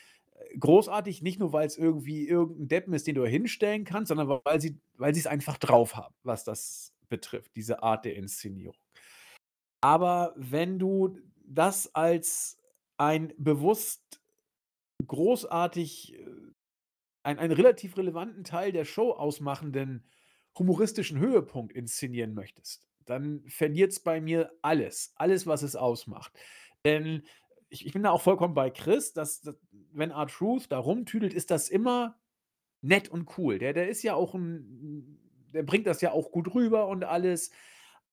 großartig, 0.59 1.21
nicht 1.21 1.39
nur, 1.39 1.53
weil 1.53 1.67
es 1.67 1.77
irgendwie 1.77 2.27
irgendein 2.27 2.67
Deppen 2.67 2.93
ist, 2.93 3.07
den 3.07 3.15
du 3.15 3.25
hinstellen 3.25 3.83
kannst, 3.83 4.09
sondern 4.09 4.27
weil 4.43 4.61
sie 4.61 4.79
weil 4.97 5.11
es 5.11 5.27
einfach 5.27 5.57
drauf 5.57 5.95
haben, 5.95 6.15
was 6.23 6.43
das 6.43 6.93
betrifft, 7.09 7.55
diese 7.55 7.83
Art 7.83 8.05
der 8.05 8.15
Inszenierung. 8.15 8.77
Aber 9.81 10.33
wenn 10.35 10.79
du 10.79 11.17
das 11.45 11.93
als 11.95 12.57
ein 12.97 13.33
bewusst 13.37 14.21
großartig 15.07 16.15
äh, 16.15 16.25
ein 17.23 17.39
einen 17.39 17.53
relativ 17.53 17.97
relevanten 17.97 18.43
Teil 18.43 18.71
der 18.71 18.85
Show 18.85 19.11
ausmachenden 19.11 20.05
humoristischen 20.57 21.19
Höhepunkt 21.19 21.73
inszenieren 21.73 22.33
möchtest, 22.33 22.87
dann 23.05 23.43
verliert 23.47 23.91
es 23.91 23.99
bei 23.99 24.21
mir 24.21 24.51
alles, 24.61 25.13
alles, 25.15 25.47
was 25.47 25.63
es 25.63 25.75
ausmacht. 25.75 26.33
Denn 26.85 27.23
ich 27.69 27.85
ich 27.85 27.93
bin 27.93 28.03
da 28.03 28.11
auch 28.11 28.21
vollkommen 28.21 28.53
bei 28.53 28.69
Chris, 28.69 29.13
dass 29.13 29.41
wenn 29.91 30.11
R-Truth 30.11 30.71
da 30.71 30.79
rumtüdelt, 30.79 31.33
ist 31.33 31.51
das 31.51 31.69
immer 31.69 32.17
nett 32.81 33.09
und 33.09 33.37
cool. 33.37 33.59
Der 33.59 33.73
der 33.73 33.89
ist 33.89 34.03
ja 34.03 34.15
auch 34.15 34.33
ein 34.35 35.19
der 35.53 35.63
bringt 35.63 35.87
das 35.87 36.01
ja 36.01 36.11
auch 36.11 36.31
gut 36.31 36.53
rüber 36.53 36.87
und 36.87 37.03
alles. 37.03 37.51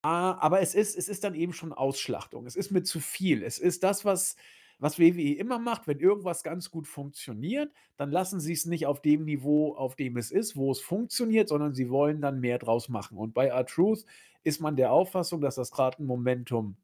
Ah, 0.02 0.38
aber 0.40 0.60
es 0.60 0.74
ist 0.74 0.96
es 0.96 1.08
ist 1.08 1.24
dann 1.24 1.34
eben 1.34 1.52
schon 1.52 1.72
Ausschlachtung. 1.72 2.46
Es 2.46 2.56
ist 2.56 2.70
mir 2.70 2.82
zu 2.82 3.00
viel. 3.00 3.42
Es 3.42 3.58
ist 3.58 3.82
das, 3.82 4.04
was 4.04 4.36
was 4.78 4.98
WWE 4.98 5.34
immer 5.36 5.58
macht, 5.58 5.86
wenn 5.86 6.00
irgendwas 6.00 6.42
ganz 6.42 6.70
gut 6.70 6.86
funktioniert, 6.86 7.72
dann 7.96 8.10
lassen 8.10 8.40
sie 8.40 8.52
es 8.52 8.66
nicht 8.66 8.86
auf 8.86 9.00
dem 9.00 9.24
Niveau, 9.24 9.74
auf 9.74 9.96
dem 9.96 10.18
es 10.18 10.30
ist, 10.30 10.56
wo 10.56 10.70
es 10.70 10.80
funktioniert, 10.80 11.48
sondern 11.48 11.74
sie 11.74 11.88
wollen 11.88 12.20
dann 12.20 12.40
mehr 12.40 12.58
draus 12.58 12.88
machen. 12.90 13.16
Und 13.16 13.32
bei 13.32 13.46
R-Truth 13.46 14.04
ist 14.44 14.60
man 14.60 14.76
der 14.76 14.92
Auffassung, 14.92 15.40
dass 15.40 15.54
das 15.54 15.70
gerade 15.70 16.02
ein 16.02 16.06
Momentum, 16.06 16.76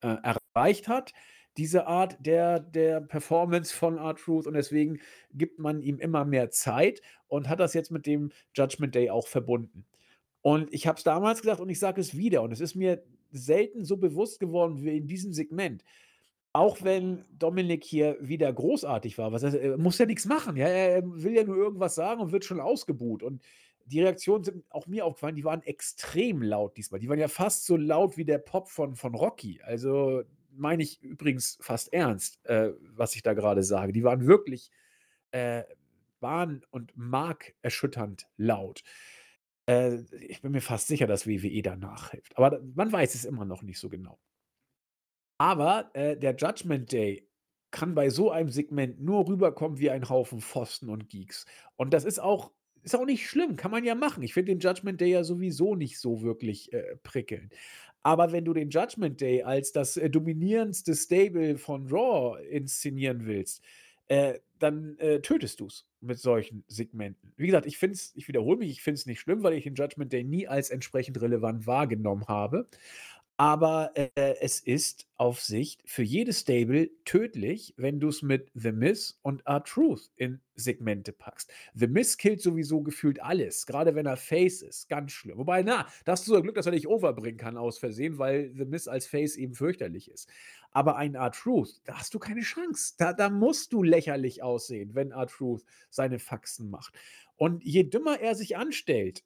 äh, 0.00 0.16
erreicht 0.54 0.88
hat, 0.88 1.12
diese 1.60 1.86
Art 1.86 2.16
der, 2.24 2.58
der 2.58 3.02
Performance 3.02 3.74
von 3.74 3.98
R-Truth 3.98 4.46
und 4.46 4.54
deswegen 4.54 4.98
gibt 5.34 5.58
man 5.58 5.82
ihm 5.82 5.98
immer 5.98 6.24
mehr 6.24 6.50
Zeit 6.50 7.02
und 7.28 7.50
hat 7.50 7.60
das 7.60 7.74
jetzt 7.74 7.90
mit 7.90 8.06
dem 8.06 8.32
Judgment 8.54 8.94
Day 8.94 9.10
auch 9.10 9.28
verbunden. 9.28 9.84
Und 10.40 10.72
ich 10.72 10.86
habe 10.86 10.96
es 10.96 11.04
damals 11.04 11.42
gesagt 11.42 11.60
und 11.60 11.68
ich 11.68 11.78
sage 11.78 12.00
es 12.00 12.16
wieder 12.16 12.40
und 12.40 12.50
es 12.50 12.60
ist 12.60 12.76
mir 12.76 13.02
selten 13.30 13.84
so 13.84 13.98
bewusst 13.98 14.40
geworden 14.40 14.82
wie 14.82 14.96
in 14.96 15.06
diesem 15.06 15.34
Segment. 15.34 15.84
Auch 16.54 16.78
wenn 16.80 17.26
Dominik 17.38 17.84
hier 17.84 18.16
wieder 18.22 18.50
großartig 18.50 19.18
war, 19.18 19.30
was 19.30 19.42
er 19.42 19.76
muss 19.76 19.98
ja 19.98 20.06
nichts 20.06 20.24
machen, 20.24 20.56
ja, 20.56 20.66
er 20.66 21.02
will 21.04 21.36
ja 21.36 21.44
nur 21.44 21.58
irgendwas 21.58 21.94
sagen 21.94 22.22
und 22.22 22.32
wird 22.32 22.46
schon 22.46 22.60
ausgebuht 22.60 23.22
und 23.22 23.42
die 23.84 24.00
Reaktionen 24.00 24.44
sind 24.44 24.64
auch 24.70 24.86
mir 24.86 25.04
aufgefallen, 25.04 25.36
die 25.36 25.44
waren 25.44 25.62
extrem 25.62 26.40
laut 26.40 26.78
diesmal. 26.78 27.00
Die 27.00 27.08
waren 27.10 27.18
ja 27.18 27.28
fast 27.28 27.66
so 27.66 27.76
laut 27.76 28.16
wie 28.16 28.24
der 28.24 28.38
Pop 28.38 28.70
von 28.70 28.94
von 28.94 29.14
Rocky. 29.14 29.60
Also, 29.62 30.22
meine 30.52 30.82
ich 30.82 31.02
übrigens 31.02 31.58
fast 31.60 31.92
ernst, 31.92 32.44
äh, 32.46 32.72
was 32.94 33.14
ich 33.16 33.22
da 33.22 33.34
gerade 33.34 33.62
sage. 33.62 33.92
Die 33.92 34.04
waren 34.04 34.26
wirklich, 34.26 34.70
äh, 35.32 35.64
bahn 36.20 36.62
und 36.70 36.92
markerschütternd 36.96 38.26
laut. 38.36 38.82
Äh, 39.66 40.00
ich 40.28 40.42
bin 40.42 40.52
mir 40.52 40.60
fast 40.60 40.88
sicher, 40.88 41.06
dass 41.06 41.26
WWE 41.26 41.62
da 41.62 41.76
nachhilft. 41.76 42.36
Aber 42.36 42.60
man 42.74 42.92
weiß 42.92 43.14
es 43.14 43.24
immer 43.24 43.44
noch 43.44 43.62
nicht 43.62 43.78
so 43.78 43.88
genau. 43.88 44.18
Aber, 45.38 45.90
äh, 45.94 46.16
der 46.16 46.36
Judgment 46.36 46.92
Day 46.92 47.26
kann 47.70 47.94
bei 47.94 48.10
so 48.10 48.30
einem 48.30 48.50
Segment 48.50 49.00
nur 49.00 49.26
rüberkommen 49.28 49.78
wie 49.78 49.90
ein 49.90 50.08
Haufen 50.08 50.40
Pfosten 50.40 50.88
und 50.90 51.08
Geeks. 51.08 51.46
Und 51.76 51.94
das 51.94 52.04
ist 52.04 52.20
auch 52.20 52.52
ist 52.82 52.96
auch 52.96 53.04
nicht 53.04 53.28
schlimm, 53.28 53.56
kann 53.56 53.70
man 53.70 53.84
ja 53.84 53.94
machen. 53.94 54.22
Ich 54.22 54.32
finde 54.32 54.52
den 54.52 54.60
Judgment 54.60 55.00
Day 55.00 55.10
ja 55.10 55.24
sowieso 55.24 55.74
nicht 55.76 55.98
so 55.98 56.22
wirklich, 56.22 56.72
äh, 56.72 56.96
prickelnd. 57.02 57.52
Aber 58.02 58.32
wenn 58.32 58.44
du 58.44 58.54
den 58.54 58.70
Judgment 58.70 59.20
Day 59.20 59.42
als 59.42 59.72
das, 59.72 59.96
äh, 59.96 60.08
dominierendste 60.10 60.94
Stable 60.94 61.58
von 61.58 61.86
Raw 61.88 62.42
inszenieren 62.48 63.26
willst, 63.26 63.62
äh, 64.08 64.38
dann, 64.58 64.98
äh, 64.98 65.20
tötest 65.20 65.60
es 65.60 65.86
mit 66.00 66.18
solchen 66.18 66.64
Segmenten. 66.66 67.32
Wie 67.36 67.46
gesagt, 67.46 67.66
ich 67.66 67.78
finde 67.78 67.98
ich 68.14 68.28
wiederhole 68.28 68.58
mich, 68.58 68.70
ich 68.70 68.82
finde 68.82 68.94
es 68.96 69.06
nicht 69.06 69.20
schlimm, 69.20 69.42
weil 69.42 69.54
ich 69.54 69.64
den 69.64 69.74
Judgment 69.74 70.12
Day 70.12 70.24
nie 70.24 70.48
als 70.48 70.70
entsprechend 70.70 71.20
relevant 71.20 71.66
wahrgenommen 71.66 72.26
habe. 72.26 72.66
Aber, 73.40 73.92
äh, 73.94 74.10
es 74.42 74.60
ist 74.60 75.06
auf 75.16 75.40
Sicht 75.40 75.80
für 75.86 76.02
jedes 76.02 76.40
Stable 76.40 76.90
tödlich, 77.06 77.72
wenn 77.78 77.98
du 77.98 78.08
es 78.08 78.20
mit 78.20 78.50
The 78.52 78.70
Miz 78.70 79.18
und 79.22 79.46
R-Truth 79.46 80.10
in 80.16 80.42
Segmente 80.56 81.12
packst. 81.14 81.50
The 81.72 81.86
Miz 81.86 82.18
killt 82.18 82.42
sowieso 82.42 82.82
gefühlt 82.82 83.22
alles, 83.22 83.64
gerade 83.64 83.94
wenn 83.94 84.04
er 84.04 84.18
Face 84.18 84.60
ist, 84.60 84.90
ganz 84.90 85.12
schlimm. 85.12 85.38
Wobei, 85.38 85.62
na, 85.62 85.86
da 86.04 86.12
hast 86.12 86.28
du 86.28 86.34
so 86.34 86.42
Glück, 86.42 86.54
dass 86.56 86.66
er 86.66 86.72
dich 86.72 86.86
overbringen 86.86 87.38
kann 87.38 87.56
aus 87.56 87.78
Versehen, 87.78 88.18
weil 88.18 88.52
The 88.54 88.66
Miz 88.66 88.86
als 88.88 89.06
Face 89.06 89.36
eben 89.36 89.54
fürchterlich 89.54 90.10
ist. 90.10 90.28
Aber 90.70 90.96
ein 90.96 91.14
R-Truth, 91.14 91.80
da 91.84 91.94
hast 91.98 92.12
du 92.12 92.18
keine 92.18 92.42
Chance. 92.42 92.92
Da 92.98 93.14
da 93.14 93.30
musst 93.30 93.72
du 93.72 93.82
lächerlich 93.82 94.42
aussehen, 94.42 94.94
wenn 94.94 95.12
R-Truth 95.12 95.64
seine 95.88 96.18
Faxen 96.18 96.68
macht. 96.68 96.94
Und 97.36 97.64
je 97.64 97.84
dümmer 97.84 98.20
er 98.20 98.34
sich 98.34 98.58
anstellt 98.58 99.24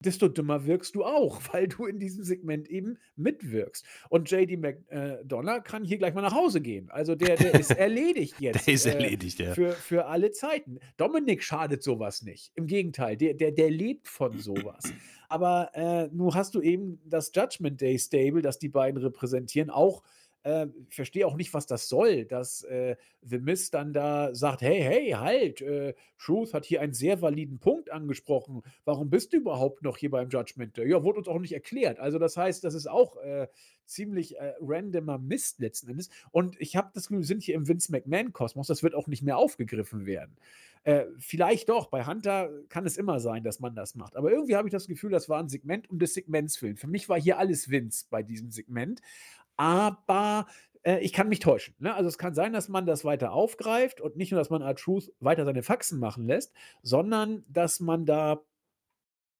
desto 0.00 0.28
dümmer 0.28 0.66
wirkst 0.66 0.94
du 0.94 1.04
auch, 1.04 1.40
weil 1.52 1.68
du 1.68 1.86
in 1.86 1.98
diesem 1.98 2.24
Segment 2.24 2.68
eben 2.68 2.98
mitwirkst. 3.16 3.84
Und 4.08 4.30
JD 4.30 4.58
McDonough 4.58 5.64
kann 5.64 5.84
hier 5.84 5.98
gleich 5.98 6.14
mal 6.14 6.22
nach 6.22 6.34
Hause 6.34 6.60
gehen. 6.60 6.90
Also 6.90 7.14
der, 7.14 7.36
der 7.36 7.54
ist 7.58 7.70
erledigt 7.76 8.40
jetzt. 8.40 8.66
der 8.66 8.74
ist 8.74 8.86
äh, 8.86 8.92
erledigt, 8.92 9.38
ja. 9.38 9.54
Für, 9.54 9.72
für 9.72 10.06
alle 10.06 10.30
Zeiten. 10.30 10.78
Dominik 10.96 11.42
schadet 11.42 11.82
sowas 11.82 12.22
nicht. 12.22 12.52
Im 12.54 12.66
Gegenteil, 12.66 13.16
der, 13.16 13.34
der, 13.34 13.52
der 13.52 13.70
lebt 13.70 14.08
von 14.08 14.38
sowas. 14.38 14.92
Aber 15.28 15.70
äh, 15.74 16.08
nun 16.12 16.34
hast 16.34 16.54
du 16.54 16.62
eben 16.62 17.00
das 17.04 17.32
Judgment 17.34 17.80
Day 17.80 17.98
Stable, 17.98 18.42
das 18.42 18.58
die 18.58 18.68
beiden 18.68 19.00
repräsentieren, 19.00 19.70
auch 19.70 20.02
äh, 20.42 20.66
ich 20.88 20.94
verstehe 20.94 21.26
auch 21.26 21.36
nicht, 21.36 21.54
was 21.54 21.66
das 21.66 21.88
soll, 21.88 22.24
dass 22.24 22.62
äh, 22.64 22.96
The 23.22 23.38
Mist 23.38 23.74
dann 23.74 23.92
da 23.92 24.34
sagt, 24.34 24.62
hey, 24.62 24.80
hey, 24.80 25.10
halt, 25.12 25.60
äh, 25.60 25.94
Truth 26.18 26.54
hat 26.54 26.64
hier 26.64 26.80
einen 26.80 26.94
sehr 26.94 27.20
validen 27.20 27.58
Punkt 27.58 27.90
angesprochen. 27.90 28.62
Warum 28.84 29.10
bist 29.10 29.32
du 29.32 29.38
überhaupt 29.38 29.82
noch 29.82 29.96
hier 29.96 30.10
beim 30.10 30.28
Judgment? 30.28 30.76
Ja, 30.78 31.02
wurde 31.02 31.18
uns 31.18 31.28
auch 31.28 31.38
nicht 31.38 31.52
erklärt. 31.52 31.98
Also 31.98 32.18
das 32.18 32.36
heißt, 32.36 32.64
das 32.64 32.74
ist 32.74 32.88
auch 32.88 33.16
äh, 33.18 33.48
ziemlich 33.84 34.38
äh, 34.38 34.54
randomer 34.60 35.18
Mist 35.18 35.60
letzten 35.60 35.90
Endes. 35.90 36.10
Und 36.30 36.60
ich 36.60 36.76
habe 36.76 36.90
das 36.94 37.08
Gefühl, 37.08 37.20
wir 37.20 37.26
sind 37.26 37.42
hier 37.42 37.54
im 37.54 37.68
Vince 37.68 37.90
McMahon-Kosmos, 37.92 38.66
das 38.66 38.82
wird 38.82 38.94
auch 38.94 39.06
nicht 39.06 39.22
mehr 39.22 39.38
aufgegriffen 39.38 40.06
werden. 40.06 40.36
Äh, 40.84 41.06
vielleicht 41.18 41.68
doch, 41.68 41.88
bei 41.88 42.06
Hunter 42.06 42.50
kann 42.68 42.86
es 42.86 42.96
immer 42.96 43.20
sein, 43.20 43.42
dass 43.42 43.60
man 43.60 43.74
das 43.74 43.94
macht. 43.94 44.16
Aber 44.16 44.30
irgendwie 44.30 44.56
habe 44.56 44.68
ich 44.68 44.72
das 44.72 44.86
Gefühl, 44.86 45.10
das 45.10 45.28
war 45.28 45.40
ein 45.40 45.48
Segment 45.48 45.90
um 45.90 45.98
des 45.98 46.14
Segments 46.14 46.62
willen. 46.62 46.76
Für 46.76 46.86
mich 46.86 47.08
war 47.08 47.20
hier 47.20 47.38
alles 47.38 47.70
Vince 47.70 48.06
bei 48.08 48.22
diesem 48.22 48.50
Segment 48.50 49.00
aber 49.58 50.46
äh, 50.84 51.00
ich 51.00 51.12
kann 51.12 51.28
mich 51.28 51.40
täuschen. 51.40 51.74
Ne? 51.78 51.94
Also 51.94 52.08
es 52.08 52.16
kann 52.16 52.34
sein, 52.34 52.54
dass 52.54 52.68
man 52.68 52.86
das 52.86 53.04
weiter 53.04 53.32
aufgreift 53.32 54.00
und 54.00 54.16
nicht 54.16 54.32
nur, 54.32 54.40
dass 54.40 54.50
man 54.50 54.62
R-Truth 54.62 55.12
weiter 55.20 55.44
seine 55.44 55.62
Faxen 55.62 55.98
machen 55.98 56.26
lässt, 56.26 56.54
sondern 56.82 57.44
dass 57.48 57.80
man 57.80 58.06
da 58.06 58.42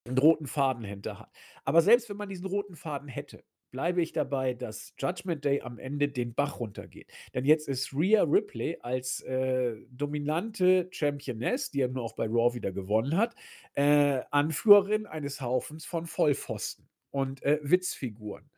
einen 0.05 0.17
roten 0.17 0.47
Faden 0.47 0.83
hinter 0.83 1.19
hat. 1.19 1.31
Aber 1.65 1.81
selbst 1.81 2.09
wenn 2.09 2.17
man 2.17 2.29
diesen 2.29 2.45
roten 2.45 2.75
Faden 2.75 3.07
hätte, 3.07 3.43
bleibe 3.71 4.01
ich 4.01 4.13
dabei, 4.13 4.53
dass 4.53 4.93
Judgment 4.97 5.45
Day 5.45 5.61
am 5.61 5.77
Ende 5.77 6.09
den 6.09 6.33
Bach 6.33 6.59
runtergeht. 6.59 7.11
Denn 7.33 7.45
jetzt 7.45 7.67
ist 7.67 7.93
Rhea 7.93 8.23
Ripley 8.23 8.79
als 8.81 9.21
äh, 9.21 9.75
dominante 9.91 10.87
Championess, 10.91 11.71
die 11.71 11.79
ja 11.79 11.87
nur 11.87 12.03
auch 12.03 12.13
bei 12.13 12.25
Raw 12.25 12.53
wieder 12.53 12.71
gewonnen 12.71 13.15
hat, 13.15 13.35
äh, 13.75 14.21
Anführerin 14.31 15.05
eines 15.05 15.41
Haufens 15.41 15.85
von 15.85 16.07
Vollpfosten 16.07 16.89
und 17.11 17.43
äh, 17.43 17.59
Witzfiguren. 17.61 18.49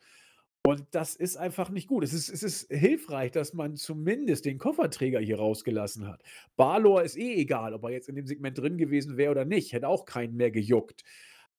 Und 0.64 0.86
das 0.92 1.16
ist 1.16 1.38
einfach 1.38 1.70
nicht 1.70 1.88
gut. 1.88 2.04
Es 2.04 2.14
ist 2.14 2.30
es 2.30 2.44
ist 2.44 2.72
hilfreich, 2.72 3.32
dass 3.32 3.54
man 3.54 3.76
zumindest 3.76 4.46
den 4.46 4.60
Kofferträger 4.60 5.20
hier 5.20 5.38
rausgelassen 5.38 6.08
hat. 6.08 6.22
Balor 6.56 7.02
ist 7.02 7.18
eh 7.18 7.34
egal, 7.36 7.74
ob 7.74 7.84
er 7.84 7.92
jetzt 7.92 8.10
in 8.10 8.16
dem 8.16 8.28
Segment 8.28 8.58
drin 8.58 8.78
gewesen 8.78 9.18
wäre 9.18 9.32
oder 9.32 9.46
nicht, 9.46 9.74
hätte 9.74 9.88
auch 9.88 10.06
keinen 10.06 10.36
mehr 10.36 10.52
gejuckt. 10.52 11.04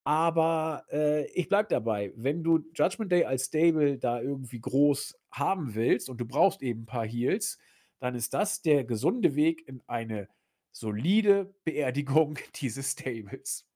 Aber, 0.05 0.85
äh, 0.91 1.27
ich 1.33 1.49
bleibe 1.49 1.69
dabei, 1.69 2.13
wenn 2.17 2.43
du 2.43 2.61
Judgment 2.75 3.13
Day 3.13 3.25
als 3.25 3.47
Stable 3.47 3.99
da 3.99 4.21
irgendwie 4.21 4.61
groß 4.61 5.17
haben 5.31 5.75
willst 5.75 6.09
und 6.09 6.21
du 6.21 6.25
brauchst 6.27 6.63
eben 6.63 6.83
ein 6.83 6.87
paar 6.87 7.07
Heels, 7.07 7.59
dann 8.01 8.15
ist 8.17 8.35
das 8.35 8.63
der 8.63 8.85
gesunde 8.85 9.37
Weg 9.37 9.67
in 9.69 9.81
eine 9.87 10.29
solide 10.73 11.55
Beerdigung 11.65 12.39
dieses 12.57 12.93
Stables. 12.93 13.67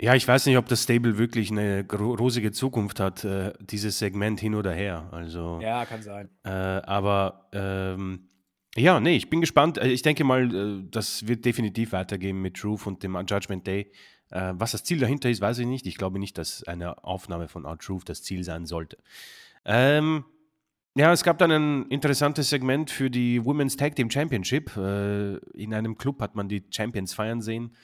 Ja, 0.00 0.14
ich 0.14 0.26
weiß 0.28 0.46
nicht, 0.46 0.56
ob 0.56 0.66
das 0.68 0.84
Stable 0.84 1.18
wirklich 1.18 1.50
eine 1.50 1.84
rosige 1.90 2.52
Zukunft 2.52 3.00
hat, 3.00 3.24
äh, 3.24 3.52
dieses 3.60 3.98
Segment 3.98 4.38
hin 4.38 4.54
oder 4.54 4.72
her. 4.72 5.08
Also, 5.10 5.58
Ja, 5.60 5.84
kann 5.84 6.02
sein. 6.02 6.28
äh, 6.44 6.50
aber 6.50 7.48
ähm, 7.52 8.28
ja, 8.76 9.00
nee, 9.00 9.16
ich 9.16 9.28
bin 9.28 9.40
gespannt. 9.40 9.76
Äh, 9.78 9.88
ich 9.88 10.02
denke 10.02 10.22
mal, 10.22 10.54
äh, 10.54 10.84
das 10.88 11.26
wird 11.26 11.44
definitiv 11.44 11.92
weitergehen 11.92 12.40
mit 12.40 12.54
Truth 12.56 12.86
und 12.86 13.02
dem 13.02 13.16
Judgment 13.26 13.66
Day. 13.66 13.90
Äh, 14.30 14.52
was 14.54 14.72
das 14.72 14.84
Ziel 14.84 15.00
dahinter 15.00 15.30
ist, 15.30 15.40
weiß 15.40 15.58
ich 15.58 15.66
nicht. 15.66 15.86
Ich 15.86 15.96
glaube 15.96 16.18
nicht, 16.20 16.38
dass 16.38 16.62
eine 16.64 17.02
Aufnahme 17.02 17.48
von 17.48 17.66
Art 17.66 17.82
Truth 17.82 18.08
das 18.08 18.22
Ziel 18.22 18.44
sein 18.44 18.66
sollte. 18.66 18.98
Ähm, 19.64 20.24
ja, 20.94 21.12
es 21.12 21.24
gab 21.24 21.38
dann 21.38 21.50
ein 21.50 21.86
interessantes 21.86 22.50
Segment 22.50 22.90
für 22.90 23.10
die 23.10 23.44
Women's 23.44 23.76
Tag 23.76 23.96
Team 23.96 24.10
Championship. 24.10 24.76
In 24.76 25.72
einem 25.74 25.96
Club 25.96 26.20
hat 26.20 26.34
man 26.34 26.48
die 26.48 26.64
Champions 26.70 27.14
feiern 27.14 27.40
sehen. 27.40 27.74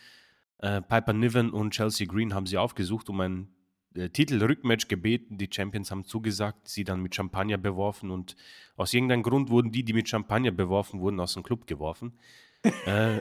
Äh, 0.58 0.82
Piper 0.82 1.12
Niven 1.12 1.50
und 1.50 1.72
Chelsea 1.72 2.06
Green 2.06 2.34
haben 2.34 2.46
sie 2.46 2.58
aufgesucht, 2.58 3.08
um 3.08 3.20
ein 3.20 3.48
äh, 3.94 4.08
Titelrückmatch 4.08 4.88
gebeten. 4.88 5.38
Die 5.38 5.48
Champions 5.50 5.90
haben 5.90 6.04
zugesagt, 6.04 6.68
sie 6.68 6.84
dann 6.84 7.00
mit 7.00 7.14
Champagner 7.14 7.58
beworfen 7.58 8.10
und 8.10 8.36
aus 8.76 8.92
irgendeinem 8.92 9.22
Grund 9.22 9.50
wurden 9.50 9.72
die, 9.72 9.84
die 9.84 9.92
mit 9.92 10.08
Champagner 10.08 10.50
beworfen 10.50 11.00
wurden, 11.00 11.20
aus 11.20 11.34
dem 11.34 11.42
Club 11.42 11.66
geworfen. 11.66 12.12
äh, 12.86 13.20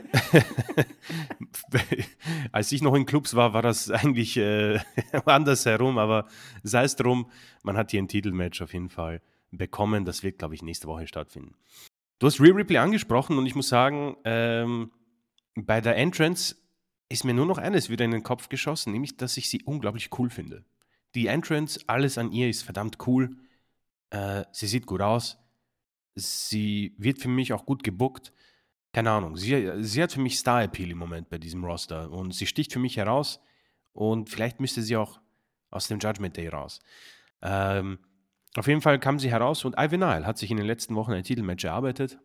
als 2.52 2.72
ich 2.72 2.82
noch 2.82 2.94
in 2.94 3.04
Clubs 3.04 3.34
war, 3.34 3.52
war 3.52 3.62
das 3.62 3.90
eigentlich 3.90 4.36
äh, 4.36 4.80
anders 5.26 5.66
herum, 5.66 5.98
aber 5.98 6.26
sei 6.62 6.84
es 6.84 6.96
drum, 6.96 7.30
man 7.62 7.76
hat 7.76 7.90
hier 7.90 8.02
ein 8.02 8.08
Titelmatch 8.08 8.62
auf 8.62 8.72
jeden 8.72 8.88
Fall 8.88 9.20
bekommen. 9.50 10.04
Das 10.04 10.22
wird, 10.22 10.38
glaube 10.38 10.54
ich, 10.54 10.62
nächste 10.62 10.88
Woche 10.88 11.06
stattfinden. 11.06 11.54
Du 12.18 12.26
hast 12.26 12.40
Real 12.40 12.54
Ripley 12.54 12.78
angesprochen 12.78 13.36
und 13.36 13.46
ich 13.46 13.54
muss 13.54 13.68
sagen, 13.68 14.16
ähm, 14.24 14.90
bei 15.54 15.80
der 15.80 15.96
Entrance 15.96 16.56
ist 17.08 17.24
mir 17.24 17.34
nur 17.34 17.46
noch 17.46 17.58
eines 17.58 17.90
wieder 17.90 18.04
in 18.04 18.10
den 18.10 18.22
Kopf 18.22 18.48
geschossen, 18.48 18.92
nämlich, 18.92 19.16
dass 19.16 19.36
ich 19.36 19.48
sie 19.50 19.62
unglaublich 19.62 20.10
cool 20.18 20.30
finde. 20.30 20.64
Die 21.14 21.26
Entrance, 21.26 21.80
alles 21.86 22.18
an 22.18 22.32
ihr 22.32 22.48
ist 22.48 22.62
verdammt 22.62 22.98
cool. 23.06 23.36
Äh, 24.10 24.44
sie 24.52 24.66
sieht 24.66 24.86
gut 24.86 25.00
aus. 25.00 25.38
Sie 26.14 26.94
wird 26.98 27.20
für 27.20 27.28
mich 27.28 27.52
auch 27.52 27.66
gut 27.66 27.82
gebuckt. 27.82 28.32
Keine 28.92 29.10
Ahnung, 29.10 29.36
sie, 29.36 29.72
sie 29.82 30.02
hat 30.02 30.12
für 30.12 30.20
mich 30.20 30.38
Star-Appeal 30.38 30.90
im 30.90 30.98
Moment 30.98 31.28
bei 31.28 31.38
diesem 31.38 31.64
Roster 31.64 32.10
und 32.10 32.32
sie 32.32 32.46
sticht 32.46 32.72
für 32.72 32.78
mich 32.78 32.96
heraus 32.96 33.40
und 33.92 34.30
vielleicht 34.30 34.60
müsste 34.60 34.82
sie 34.82 34.96
auch 34.96 35.20
aus 35.70 35.88
dem 35.88 35.98
Judgment 35.98 36.36
Day 36.36 36.46
raus. 36.46 36.78
Ähm, 37.42 37.98
auf 38.56 38.68
jeden 38.68 38.82
Fall 38.82 39.00
kam 39.00 39.18
sie 39.18 39.32
heraus 39.32 39.64
und 39.64 39.74
Ivy 39.76 39.98
Nile 39.98 40.24
hat 40.24 40.38
sich 40.38 40.50
in 40.52 40.56
den 40.58 40.66
letzten 40.66 40.94
Wochen 40.94 41.10
ein 41.10 41.24
Titelmatch 41.24 41.64
erarbeitet 41.64 42.18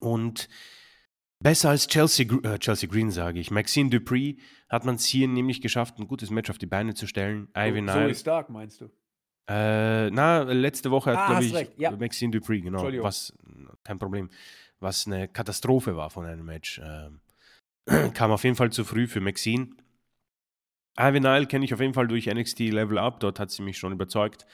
und 0.00 0.48
Besser 1.42 1.70
als 1.70 1.86
Chelsea, 1.86 2.26
äh, 2.42 2.58
Chelsea 2.58 2.88
Green, 2.88 3.10
sage 3.10 3.40
ich. 3.40 3.50
Maxine 3.50 3.88
Dupree 3.88 4.36
hat 4.68 4.84
man 4.84 4.96
es 4.96 5.06
hier 5.06 5.26
nämlich 5.26 5.62
geschafft, 5.62 5.98
ein 5.98 6.06
gutes 6.06 6.30
Match 6.30 6.50
auf 6.50 6.58
die 6.58 6.66
Beine 6.66 6.94
zu 6.94 7.06
stellen. 7.06 7.48
Ivy 7.56 7.78
so, 7.78 7.84
Nile. 7.84 8.06
Zoe 8.08 8.14
Stark, 8.14 8.50
meinst 8.50 8.82
du? 8.82 8.90
Äh, 9.48 10.10
na, 10.10 10.42
letzte 10.42 10.90
Woche 10.90 11.10
hat, 11.10 11.18
Ah, 11.18 11.26
glaube 11.28 11.44
ich, 11.44 11.54
recht, 11.54 11.72
ja. 11.78 11.90
Maxine 11.92 12.30
Dupree, 12.30 12.60
genau, 12.60 12.84
was, 13.02 13.32
kein 13.82 13.98
Problem, 13.98 14.28
was 14.80 15.06
eine 15.06 15.28
Katastrophe 15.28 15.96
war 15.96 16.10
von 16.10 16.26
einem 16.26 16.44
Match. 16.44 16.80
Ähm, 16.84 17.20
kam 18.14 18.30
auf 18.30 18.44
jeden 18.44 18.56
Fall 18.56 18.70
zu 18.70 18.84
früh 18.84 19.06
für 19.06 19.20
Maxine. 19.20 19.70
Ivy 20.98 21.20
Nile 21.20 21.46
kenne 21.46 21.64
ich 21.64 21.72
auf 21.72 21.80
jeden 21.80 21.94
Fall 21.94 22.06
durch 22.06 22.26
NXT 22.26 22.60
Level 22.60 22.98
Up, 22.98 23.18
dort 23.20 23.40
hat 23.40 23.50
sie 23.50 23.62
mich 23.62 23.78
schon 23.78 23.92
überzeugt. 23.92 24.44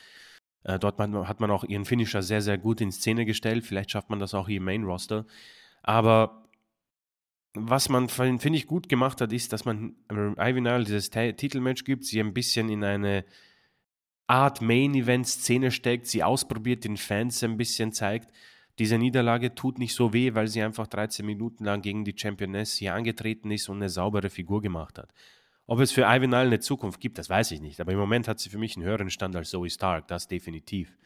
Äh, 0.62 0.78
dort 0.78 0.98
hat 1.00 1.40
man 1.40 1.50
auch 1.50 1.64
ihren 1.64 1.84
Finisher 1.84 2.22
sehr, 2.22 2.42
sehr 2.42 2.58
gut 2.58 2.80
in 2.80 2.92
Szene 2.92 3.26
gestellt. 3.26 3.64
Vielleicht 3.64 3.90
schafft 3.90 4.08
man 4.08 4.20
das 4.20 4.34
auch 4.34 4.46
hier 4.46 4.58
im 4.58 4.64
Main 4.64 4.84
Roster. 4.84 5.26
Aber 5.82 6.45
was 7.58 7.88
man, 7.88 8.08
finde 8.08 8.50
ich, 8.50 8.66
gut 8.66 8.88
gemacht 8.88 9.20
hat, 9.20 9.32
ist, 9.32 9.52
dass 9.52 9.64
man 9.64 9.96
Ivy 10.10 10.60
Nile 10.60 10.84
dieses 10.84 11.10
Titelmatch 11.10 11.84
gibt, 11.84 12.04
sie 12.04 12.20
ein 12.20 12.34
bisschen 12.34 12.68
in 12.68 12.84
eine 12.84 13.24
Art 14.26 14.60
Main-Event-Szene 14.60 15.70
steckt, 15.70 16.06
sie 16.06 16.22
ausprobiert, 16.22 16.84
den 16.84 16.96
Fans 16.96 17.42
ein 17.42 17.56
bisschen 17.56 17.92
zeigt. 17.92 18.32
Diese 18.78 18.98
Niederlage 18.98 19.54
tut 19.54 19.78
nicht 19.78 19.94
so 19.94 20.12
weh, 20.12 20.34
weil 20.34 20.48
sie 20.48 20.62
einfach 20.62 20.86
13 20.86 21.24
Minuten 21.24 21.64
lang 21.64 21.80
gegen 21.80 22.04
die 22.04 22.14
Championess 22.16 22.74
hier 22.76 22.94
angetreten 22.94 23.50
ist 23.50 23.68
und 23.68 23.76
eine 23.76 23.88
saubere 23.88 24.28
Figur 24.28 24.60
gemacht 24.60 24.98
hat. 24.98 25.12
Ob 25.66 25.80
es 25.80 25.92
für 25.92 26.02
Ivy 26.02 26.26
Nile 26.26 26.42
eine 26.42 26.60
Zukunft 26.60 27.00
gibt, 27.00 27.18
das 27.18 27.30
weiß 27.30 27.52
ich 27.52 27.60
nicht. 27.60 27.80
Aber 27.80 27.92
im 27.92 27.98
Moment 27.98 28.28
hat 28.28 28.38
sie 28.38 28.50
für 28.50 28.58
mich 28.58 28.76
einen 28.76 28.84
höheren 28.84 29.10
Stand 29.10 29.34
als 29.34 29.50
Zoe 29.50 29.70
Stark, 29.70 30.08
das 30.08 30.28
definitiv. 30.28 30.96